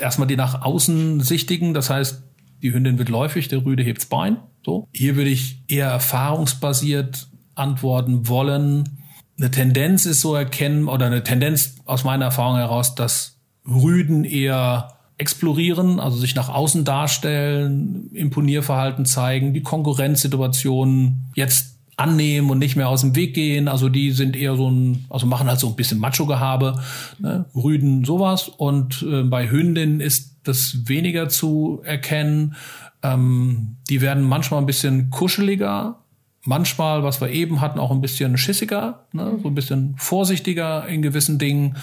erstmal 0.00 0.26
die 0.26 0.34
nach 0.34 0.62
außen 0.62 1.20
sichtigen, 1.20 1.72
das 1.72 1.88
heißt, 1.88 2.20
die 2.60 2.72
Hündin 2.72 2.98
wird 2.98 3.08
läufig, 3.08 3.46
der 3.46 3.64
Rüde 3.64 3.84
hebt's 3.84 4.06
Bein. 4.06 4.38
So. 4.66 4.88
Hier 4.92 5.14
würde 5.14 5.30
ich 5.30 5.62
eher 5.68 5.86
erfahrungsbasiert 5.86 7.28
antworten 7.54 8.26
wollen. 8.26 9.06
Eine 9.38 9.52
Tendenz 9.52 10.04
ist 10.04 10.20
so 10.20 10.34
erkennen, 10.34 10.88
oder 10.88 11.06
eine 11.06 11.22
Tendenz 11.22 11.76
aus 11.84 12.02
meiner 12.02 12.24
Erfahrung 12.24 12.56
heraus, 12.56 12.96
dass 12.96 13.38
Rüden 13.64 14.24
eher 14.24 14.97
explorieren, 15.18 16.00
also 16.00 16.16
sich 16.16 16.34
nach 16.34 16.48
außen 16.48 16.84
darstellen, 16.84 18.10
Imponierverhalten 18.14 19.04
zeigen, 19.04 19.52
die 19.52 19.62
Konkurrenzsituationen 19.62 21.30
jetzt 21.34 21.78
annehmen 21.96 22.48
und 22.50 22.58
nicht 22.58 22.76
mehr 22.76 22.88
aus 22.88 23.00
dem 23.00 23.16
Weg 23.16 23.34
gehen. 23.34 23.66
Also 23.66 23.88
die 23.88 24.12
sind 24.12 24.36
eher 24.36 24.56
so 24.56 24.70
ein, 24.70 25.04
also 25.10 25.26
machen 25.26 25.48
halt 25.48 25.58
so 25.58 25.68
ein 25.68 25.74
bisschen 25.74 25.98
Macho-Gehabe, 25.98 26.80
ne? 27.18 27.46
Rüden 27.56 28.04
sowas. 28.04 28.48
Und 28.48 29.02
äh, 29.02 29.24
bei 29.24 29.50
Hündinnen 29.50 30.00
ist 30.00 30.36
das 30.44 30.86
weniger 30.86 31.28
zu 31.28 31.80
erkennen. 31.82 32.54
Ähm, 33.02 33.76
die 33.90 34.00
werden 34.00 34.22
manchmal 34.22 34.60
ein 34.60 34.66
bisschen 34.66 35.10
kuscheliger, 35.10 35.98
manchmal, 36.44 37.02
was 37.02 37.20
wir 37.20 37.30
eben 37.30 37.60
hatten, 37.60 37.80
auch 37.80 37.90
ein 37.90 38.00
bisschen 38.00 38.38
schissiger, 38.38 39.06
ne? 39.12 39.38
so 39.42 39.48
ein 39.48 39.54
bisschen 39.54 39.94
vorsichtiger 39.98 40.86
in 40.86 41.02
gewissen 41.02 41.38
Dingen. 41.38 41.76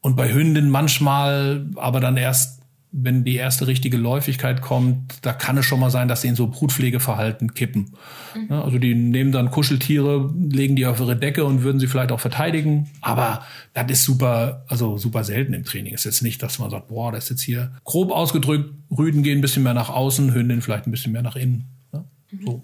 Und 0.00 0.16
bei 0.16 0.32
Hündinnen 0.32 0.70
manchmal 0.70 1.66
aber 1.76 2.00
dann 2.00 2.16
erst 2.16 2.61
wenn 2.92 3.24
die 3.24 3.36
erste 3.36 3.66
richtige 3.66 3.96
Läufigkeit 3.96 4.60
kommt, 4.60 5.14
da 5.22 5.32
kann 5.32 5.56
es 5.56 5.64
schon 5.64 5.80
mal 5.80 5.90
sein, 5.90 6.08
dass 6.08 6.20
sie 6.20 6.28
in 6.28 6.36
so 6.36 6.46
Brutpflegeverhalten 6.46 7.54
kippen. 7.54 7.94
Mhm. 8.34 8.52
Also 8.52 8.78
die 8.78 8.94
nehmen 8.94 9.32
dann 9.32 9.50
Kuscheltiere, 9.50 10.30
legen 10.36 10.76
die 10.76 10.84
auf 10.84 11.00
ihre 11.00 11.16
Decke 11.16 11.46
und 11.46 11.62
würden 11.62 11.80
sie 11.80 11.86
vielleicht 11.86 12.12
auch 12.12 12.20
verteidigen. 12.20 12.90
Aber 13.00 13.46
das 13.72 13.90
ist 13.90 14.04
super, 14.04 14.64
also 14.68 14.98
super 14.98 15.24
selten 15.24 15.54
im 15.54 15.64
Training. 15.64 15.94
Ist 15.94 16.04
jetzt 16.04 16.22
nicht, 16.22 16.42
dass 16.42 16.58
man 16.58 16.70
sagt, 16.70 16.88
boah, 16.88 17.10
das 17.10 17.24
ist 17.24 17.30
jetzt 17.30 17.42
hier 17.42 17.72
grob 17.84 18.10
ausgedrückt, 18.10 18.74
Rüden 18.90 19.22
gehen 19.22 19.38
ein 19.38 19.42
bisschen 19.42 19.62
mehr 19.62 19.74
nach 19.74 19.88
außen, 19.88 20.34
Hündin 20.34 20.60
vielleicht 20.60 20.86
ein 20.86 20.90
bisschen 20.90 21.12
mehr 21.12 21.22
nach 21.22 21.36
innen. 21.36 21.64
Mhm. 21.92 22.44
so. 22.44 22.62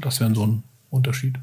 Das 0.00 0.20
wäre 0.20 0.34
so 0.34 0.46
ein 0.46 0.62
Unterschied. 0.90 1.38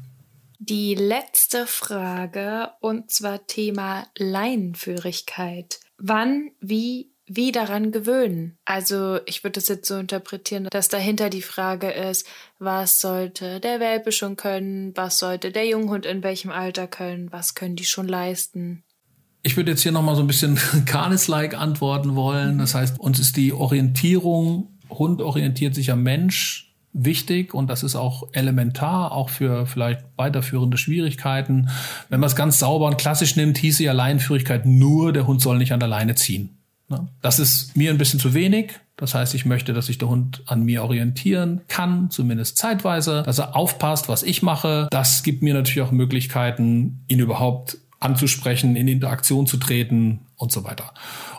Die 0.58 0.94
letzte 0.94 1.66
Frage, 1.66 2.70
und 2.80 3.10
zwar 3.10 3.46
Thema 3.46 4.06
Leinenführigkeit. 4.16 5.80
Wann, 5.98 6.50
wie 6.60 7.13
wie 7.26 7.52
daran 7.52 7.90
gewöhnen. 7.90 8.58
Also 8.64 9.18
ich 9.26 9.44
würde 9.44 9.54
das 9.60 9.68
jetzt 9.68 9.88
so 9.88 9.96
interpretieren, 9.96 10.68
dass 10.70 10.88
dahinter 10.88 11.30
die 11.30 11.42
Frage 11.42 11.90
ist, 11.90 12.26
was 12.58 13.00
sollte 13.00 13.60
der 13.60 13.80
Welpe 13.80 14.12
schon 14.12 14.36
können, 14.36 14.92
was 14.94 15.18
sollte 15.18 15.50
der 15.50 15.66
Junghund 15.66 16.06
in 16.06 16.22
welchem 16.22 16.50
Alter 16.50 16.86
können, 16.86 17.32
was 17.32 17.54
können 17.54 17.76
die 17.76 17.84
schon 17.84 18.08
leisten. 18.08 18.84
Ich 19.42 19.56
würde 19.56 19.72
jetzt 19.72 19.82
hier 19.82 19.92
nochmal 19.92 20.16
so 20.16 20.22
ein 20.22 20.26
bisschen 20.26 20.58
Canis-like 20.86 21.54
antworten 21.54 22.14
wollen. 22.14 22.58
Das 22.58 22.74
heißt, 22.74 22.98
uns 22.98 23.18
ist 23.18 23.36
die 23.36 23.52
Orientierung, 23.52 24.78
Hund 24.90 25.22
orientiert 25.22 25.74
sich 25.74 25.90
am 25.90 26.02
Mensch 26.02 26.72
wichtig 26.94 27.52
und 27.52 27.68
das 27.68 27.82
ist 27.82 27.96
auch 27.96 28.28
elementar, 28.32 29.12
auch 29.12 29.28
für 29.28 29.66
vielleicht 29.66 30.04
weiterführende 30.16 30.78
Schwierigkeiten. 30.78 31.68
Wenn 32.08 32.20
man 32.20 32.28
es 32.28 32.36
ganz 32.36 32.58
sauber 32.58 32.86
und 32.86 32.98
klassisch 32.98 33.36
nimmt, 33.36 33.58
hieße 33.58 33.82
ja 33.82 33.92
Leinenführigkeit 33.92 34.64
nur, 34.64 35.12
der 35.12 35.26
Hund 35.26 35.42
soll 35.42 35.58
nicht 35.58 35.72
an 35.72 35.80
der 35.80 35.88
Leine 35.88 36.14
ziehen. 36.14 36.53
Ne? 36.88 37.08
Das 37.22 37.38
ist 37.38 37.76
mir 37.76 37.90
ein 37.90 37.98
bisschen 37.98 38.20
zu 38.20 38.34
wenig. 38.34 38.80
Das 38.96 39.14
heißt, 39.14 39.34
ich 39.34 39.44
möchte, 39.44 39.72
dass 39.72 39.86
sich 39.86 39.98
der 39.98 40.08
Hund 40.08 40.42
an 40.46 40.62
mir 40.62 40.84
orientieren 40.84 41.62
kann, 41.66 42.10
zumindest 42.10 42.58
zeitweise, 42.58 43.24
dass 43.24 43.38
er 43.38 43.56
aufpasst, 43.56 44.08
was 44.08 44.22
ich 44.22 44.42
mache. 44.42 44.86
Das 44.90 45.24
gibt 45.24 45.42
mir 45.42 45.54
natürlich 45.54 45.82
auch 45.82 45.92
Möglichkeiten, 45.92 47.04
ihn 47.08 47.18
überhaupt 47.18 47.78
anzusprechen, 47.98 48.76
in 48.76 48.86
Interaktion 48.86 49.46
zu 49.46 49.56
treten 49.56 50.20
und 50.36 50.52
so 50.52 50.62
weiter. 50.64 50.92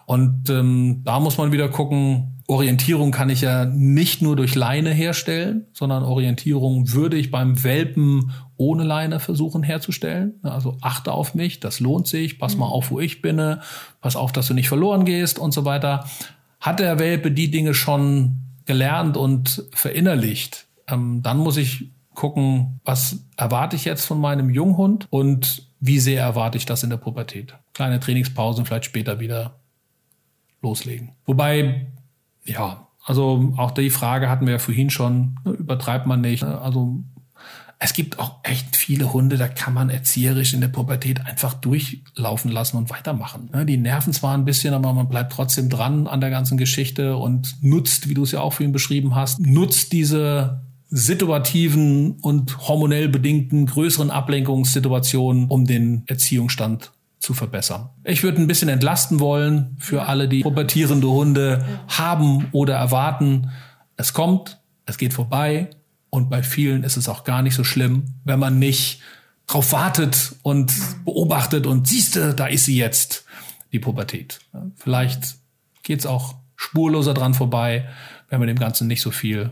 Und 0.05 0.49
ähm, 0.49 1.01
da 1.05 1.19
muss 1.19 1.37
man 1.37 1.51
wieder 1.51 1.69
gucken, 1.69 2.41
Orientierung 2.47 3.11
kann 3.11 3.29
ich 3.29 3.41
ja 3.41 3.65
nicht 3.65 4.21
nur 4.21 4.35
durch 4.35 4.53
Leine 4.53 4.91
herstellen, 4.91 5.65
sondern 5.73 6.03
Orientierung 6.03 6.91
würde 6.91 7.17
ich 7.17 7.31
beim 7.31 7.63
Welpen 7.63 8.31
ohne 8.57 8.83
Leine 8.83 9.19
versuchen 9.19 9.63
herzustellen. 9.63 10.39
Also 10.43 10.77
achte 10.81 11.11
auf 11.11 11.35
mich, 11.35 11.59
das 11.59 11.79
lohnt 11.79 12.07
sich, 12.07 12.39
pass 12.39 12.55
mal 12.55 12.67
mhm. 12.67 12.71
auf, 12.71 12.91
wo 12.91 12.99
ich 12.99 13.21
bin, 13.21 13.57
pass 14.01 14.15
auf, 14.15 14.31
dass 14.31 14.47
du 14.47 14.53
nicht 14.53 14.69
verloren 14.69 15.05
gehst 15.05 15.39
und 15.39 15.53
so 15.53 15.65
weiter. 15.65 16.05
Hat 16.59 16.79
der 16.79 16.99
Welpe 16.99 17.31
die 17.31 17.51
Dinge 17.51 17.73
schon 17.73 18.37
gelernt 18.65 19.17
und 19.17 19.65
verinnerlicht, 19.73 20.67
ähm, 20.87 21.21
dann 21.21 21.37
muss 21.37 21.57
ich 21.57 21.91
gucken, 22.15 22.79
was 22.85 23.25
erwarte 23.37 23.75
ich 23.75 23.85
jetzt 23.85 24.05
von 24.05 24.19
meinem 24.19 24.49
Junghund 24.49 25.07
und 25.09 25.67
wie 25.79 25.99
sehr 25.99 26.21
erwarte 26.21 26.57
ich 26.57 26.65
das 26.65 26.83
in 26.83 26.89
der 26.89 26.97
Pubertät. 26.97 27.55
Kleine 27.73 27.99
Trainingspausen, 27.99 28.65
vielleicht 28.65 28.85
später 28.85 29.19
wieder 29.19 29.59
loslegen. 30.61 31.11
Wobei 31.25 31.87
ja, 32.45 32.87
also 33.03 33.53
auch 33.57 33.71
die 33.71 33.89
Frage 33.89 34.29
hatten 34.29 34.45
wir 34.45 34.53
ja 34.53 34.59
vorhin 34.59 34.89
schon, 34.89 35.39
ne, 35.43 35.51
übertreibt 35.51 36.07
man 36.07 36.21
nicht. 36.21 36.43
Ne? 36.43 36.59
Also 36.59 37.03
es 37.85 37.93
gibt 37.93 38.17
auch 38.17 38.37
echt 38.41 38.75
viele 38.75 39.13
Hunde, 39.13 39.37
da 39.37 39.47
kann 39.47 39.71
man 39.75 39.91
erzieherisch 39.91 40.55
in 40.55 40.61
der 40.61 40.69
Pubertät 40.69 41.23
einfach 41.23 41.53
durchlaufen 41.53 42.49
lassen 42.49 42.77
und 42.77 42.89
weitermachen. 42.89 43.51
Die 43.67 43.77
nerven 43.77 44.11
zwar 44.11 44.35
ein 44.35 44.43
bisschen, 44.43 44.73
aber 44.73 44.91
man 44.91 45.07
bleibt 45.07 45.33
trotzdem 45.33 45.69
dran 45.69 46.07
an 46.07 46.19
der 46.19 46.31
ganzen 46.31 46.57
Geschichte 46.57 47.15
und 47.15 47.57
nutzt, 47.61 48.09
wie 48.09 48.15
du 48.15 48.23
es 48.23 48.31
ja 48.31 48.41
auch 48.41 48.53
für 48.53 48.63
ihn 48.63 48.71
beschrieben 48.71 49.13
hast, 49.13 49.39
nutzt 49.39 49.93
diese 49.93 50.63
situativen 50.89 52.13
und 52.21 52.67
hormonell 52.67 53.07
bedingten 53.07 53.67
größeren 53.67 54.09
Ablenkungssituationen, 54.09 55.47
um 55.47 55.67
den 55.67 56.05
Erziehungsstand 56.07 56.91
zu 57.19 57.35
verbessern. 57.35 57.89
Ich 58.03 58.23
würde 58.23 58.41
ein 58.41 58.47
bisschen 58.47 58.69
entlasten 58.69 59.19
wollen 59.19 59.77
für 59.77 60.07
alle, 60.07 60.27
die 60.27 60.41
pubertierende 60.41 61.07
Hunde 61.07 61.63
haben 61.87 62.47
oder 62.51 62.73
erwarten. 62.73 63.51
Es 63.95 64.13
kommt, 64.13 64.59
es 64.87 64.97
geht 64.97 65.13
vorbei 65.13 65.69
und 66.15 66.29
bei 66.29 66.41
vielen 66.43 66.83
ist 66.83 66.97
es 66.97 67.09
auch 67.09 67.25
gar 67.25 67.41
nicht 67.41 67.55
so 67.55 67.63
schlimm, 67.63 68.05
wenn 68.23 68.39
man 68.39 68.57
nicht 68.57 69.01
drauf 69.47 69.73
wartet 69.73 70.35
und 70.41 70.73
beobachtet 71.03 71.67
und 71.67 71.87
siehste, 71.87 72.33
da 72.33 72.47
ist 72.47 72.65
sie 72.65 72.77
jetzt, 72.77 73.25
die 73.71 73.79
Pubertät. 73.79 74.39
Vielleicht 74.75 75.35
geht's 75.83 76.05
auch 76.05 76.35
spurloser 76.55 77.13
dran 77.13 77.33
vorbei, 77.33 77.89
wenn 78.29 78.39
man 78.39 78.47
dem 78.47 78.57
Ganzen 78.57 78.87
nicht 78.87 79.01
so 79.01 79.11
viel 79.11 79.51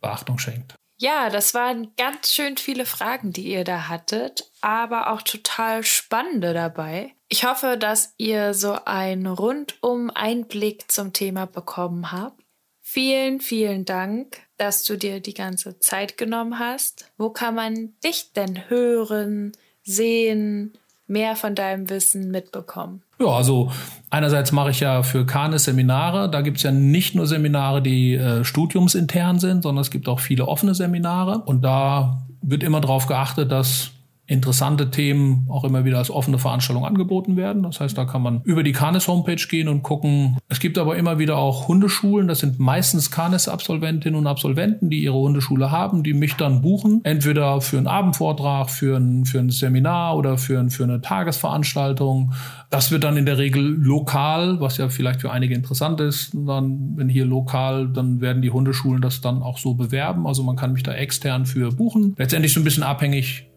Beachtung 0.00 0.38
schenkt. 0.38 0.74
Ja, 0.98 1.30
das 1.30 1.54
waren 1.54 1.92
ganz 1.96 2.30
schön 2.30 2.58
viele 2.58 2.84
Fragen, 2.84 3.32
die 3.32 3.50
ihr 3.50 3.64
da 3.64 3.88
hattet, 3.88 4.52
aber 4.60 5.10
auch 5.10 5.22
total 5.22 5.82
spannende 5.82 6.52
dabei. 6.52 7.14
Ich 7.28 7.44
hoffe, 7.44 7.78
dass 7.78 8.12
ihr 8.18 8.52
so 8.52 8.84
einen 8.84 9.26
rundum 9.26 10.10
Einblick 10.10 10.92
zum 10.92 11.14
Thema 11.14 11.46
bekommen 11.46 12.12
habt. 12.12 12.42
Vielen, 12.82 13.40
vielen 13.40 13.86
Dank, 13.86 14.42
dass 14.60 14.84
du 14.84 14.96
dir 14.96 15.20
die 15.20 15.34
ganze 15.34 15.78
Zeit 15.78 16.18
genommen 16.18 16.58
hast. 16.58 17.10
Wo 17.16 17.30
kann 17.30 17.54
man 17.54 17.90
dich 18.04 18.32
denn 18.34 18.68
hören, 18.68 19.52
sehen, 19.82 20.74
mehr 21.06 21.34
von 21.34 21.54
deinem 21.54 21.88
Wissen 21.88 22.30
mitbekommen? 22.30 23.02
Ja, 23.18 23.28
also 23.28 23.72
einerseits 24.10 24.52
mache 24.52 24.70
ich 24.70 24.80
ja 24.80 25.02
für 25.02 25.24
Kanes 25.24 25.64
Seminare. 25.64 26.30
Da 26.30 26.42
gibt's 26.42 26.62
ja 26.62 26.72
nicht 26.72 27.14
nur 27.14 27.26
Seminare, 27.26 27.80
die 27.80 28.14
äh, 28.14 28.44
studiumsintern 28.44 29.40
sind, 29.40 29.62
sondern 29.62 29.80
es 29.80 29.90
gibt 29.90 30.08
auch 30.08 30.20
viele 30.20 30.46
offene 30.46 30.74
Seminare. 30.74 31.38
Und 31.38 31.62
da 31.62 32.22
wird 32.42 32.62
immer 32.62 32.80
darauf 32.80 33.06
geachtet, 33.06 33.50
dass 33.50 33.90
interessante 34.30 34.90
Themen 34.90 35.46
auch 35.50 35.64
immer 35.64 35.84
wieder 35.84 35.98
als 35.98 36.08
offene 36.08 36.38
Veranstaltung 36.38 36.84
angeboten 36.84 37.36
werden. 37.36 37.64
Das 37.64 37.80
heißt, 37.80 37.98
da 37.98 38.04
kann 38.04 38.22
man 38.22 38.42
über 38.44 38.62
die 38.62 38.70
Canis 38.70 39.08
Homepage 39.08 39.44
gehen 39.48 39.66
und 39.66 39.82
gucken. 39.82 40.38
Es 40.48 40.60
gibt 40.60 40.78
aber 40.78 40.96
immer 40.96 41.18
wieder 41.18 41.36
auch 41.36 41.66
Hundeschulen. 41.66 42.28
Das 42.28 42.38
sind 42.38 42.60
meistens 42.60 43.10
Canis 43.10 43.48
Absolventinnen 43.48 44.16
und 44.16 44.28
Absolventen, 44.28 44.88
die 44.88 45.02
ihre 45.02 45.16
Hundeschule 45.16 45.72
haben, 45.72 46.04
die 46.04 46.14
mich 46.14 46.36
dann 46.36 46.62
buchen. 46.62 47.00
Entweder 47.02 47.60
für 47.60 47.78
einen 47.78 47.88
Abendvortrag, 47.88 48.70
für 48.70 48.96
ein, 48.96 49.24
für 49.24 49.40
ein 49.40 49.50
Seminar 49.50 50.16
oder 50.16 50.38
für, 50.38 50.60
ein, 50.60 50.70
für 50.70 50.84
eine 50.84 51.00
Tagesveranstaltung. 51.00 52.32
Das 52.70 52.92
wird 52.92 53.02
dann 53.02 53.16
in 53.16 53.26
der 53.26 53.38
Regel 53.38 53.62
lokal, 53.82 54.60
was 54.60 54.76
ja 54.76 54.88
vielleicht 54.88 55.22
für 55.22 55.32
einige 55.32 55.54
interessant 55.54 56.00
ist. 56.00 56.30
Dann, 56.34 56.92
wenn 56.94 57.08
hier 57.08 57.26
lokal, 57.26 57.88
dann 57.88 58.20
werden 58.20 58.42
die 58.42 58.50
Hundeschulen 58.50 59.02
das 59.02 59.20
dann 59.20 59.42
auch 59.42 59.58
so 59.58 59.74
bewerben. 59.74 60.28
Also 60.28 60.44
man 60.44 60.54
kann 60.54 60.72
mich 60.72 60.84
da 60.84 60.94
extern 60.94 61.46
für 61.46 61.72
buchen. 61.72 62.14
Letztendlich 62.16 62.52
so 62.52 62.60
ein 62.60 62.64
bisschen 62.64 62.84
abhängig 62.84 63.49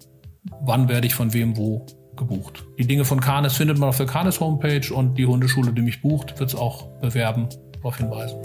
wann 0.62 0.90
werde 0.90 1.08
ich 1.08 1.16
von 1.16 1.34
wem 1.34 1.58
wo 1.58 1.86
gebucht. 2.16 2.66
Die 2.78 2.86
Dinge 2.86 3.06
von 3.06 3.20
Canis 3.20 3.54
findet 3.54 3.78
man 3.78 3.90
auf 3.90 3.98
der 3.98 4.06
Canis 4.06 4.40
Homepage 4.40 4.94
und 4.94 5.18
die 5.18 5.26
Hundeschule, 5.26 5.74
die 5.74 5.82
mich 5.82 6.02
bucht, 6.02 6.40
wird 6.40 6.50
es 6.50 6.56
auch 6.56 6.88
bewerben, 7.00 7.50
darauf 7.74 7.98
hinweisen. 7.98 8.40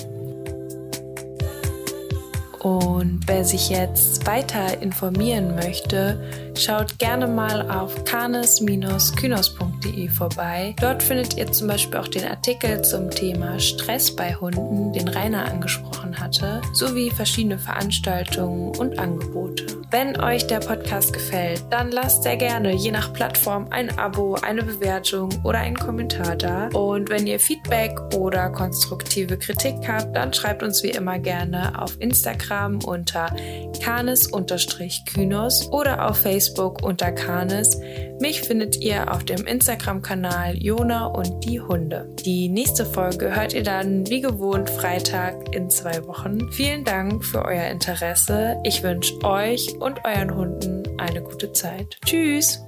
Und 2.61 3.21
wer 3.27 3.45
sich 3.45 3.71
jetzt 3.71 4.27
weiter 4.27 4.83
informieren 4.83 5.55
möchte, 5.55 6.21
schaut 6.57 6.99
gerne 6.99 7.29
mal 7.29 7.71
auf 7.71 8.05
canis-kynos.de 8.05 10.09
vorbei. 10.09 10.75
Dort 10.81 11.03
findet 11.03 11.37
ihr 11.37 11.53
zum 11.53 11.69
Beispiel 11.69 12.01
auch 12.01 12.09
den 12.09 12.25
Artikel 12.25 12.83
zum 12.83 13.11
Thema 13.11 13.61
Stress 13.61 14.15
bei 14.15 14.35
Hunden, 14.35 14.93
den 14.93 15.07
Rainer 15.07 15.45
angesprochen 15.45 16.19
hatte, 16.19 16.61
sowie 16.73 17.11
verschiedene 17.11 17.59
Veranstaltungen 17.59 18.77
und 18.77 18.99
Angebote. 18.99 19.67
Wenn 19.91 20.21
euch 20.21 20.47
der 20.47 20.61
Podcast 20.61 21.15
gefällt, 21.15 21.65
dann 21.71 21.91
lasst 21.91 22.23
sehr 22.23 22.37
gerne 22.37 22.75
je 22.75 22.91
nach 22.91 23.11
Plattform 23.15 23.69
ein 23.71 23.99
Abo, 23.99 24.35
eine 24.35 24.63
Bewertung 24.63 25.31
oder 25.45 25.61
einen 25.61 25.79
Kommentar 25.79 26.37
da. 26.37 26.69
Und 26.75 27.09
wenn 27.09 27.27
ihr 27.27 27.41
Feedback 27.41 27.99
oder 28.15 28.51
konstruktive 28.51 29.39
Kritik 29.39 29.77
habt, 29.89 30.15
dann 30.15 30.35
schreibt 30.35 30.63
uns 30.63 30.83
wie 30.83 30.91
immer 30.91 31.19
gerne 31.19 31.81
auf 31.81 31.99
Instagram 32.01 32.81
unter 32.85 33.35
canis-kynos 33.83 35.73
oder 35.73 36.07
auf 36.07 36.19
Facebook 36.19 36.83
unter 36.83 37.11
canis. 37.11 37.81
Mich 38.21 38.43
findet 38.43 38.83
ihr 38.83 39.11
auf 39.11 39.25
dem 39.25 39.47
Instagram-Kanal 39.47 40.57
Jona 40.57 41.07
und 41.07 41.45
die 41.45 41.61
Hunde. 41.61 42.13
Die 42.27 42.49
nächste 42.49 42.85
Folge 42.85 43.35
hört 43.35 43.55
ihr 43.55 43.63
dann 43.63 44.07
wie 44.09 44.21
gewohnt 44.21 44.69
Freitag 44.69 45.55
in 45.55 45.71
zwei 45.71 46.05
Wochen. 46.07 46.51
Vielen 46.51 46.85
Dank 46.85 47.25
für 47.25 47.45
euer 47.45 47.69
Interesse. 47.69 48.57
Ich 48.65 48.83
wünsche 48.83 49.15
euch 49.23 49.78
und 49.81 50.05
euren 50.05 50.35
Hunden 50.35 50.83
eine 50.99 51.23
gute 51.23 51.53
Zeit. 51.53 51.99
Tschüss! 52.05 52.68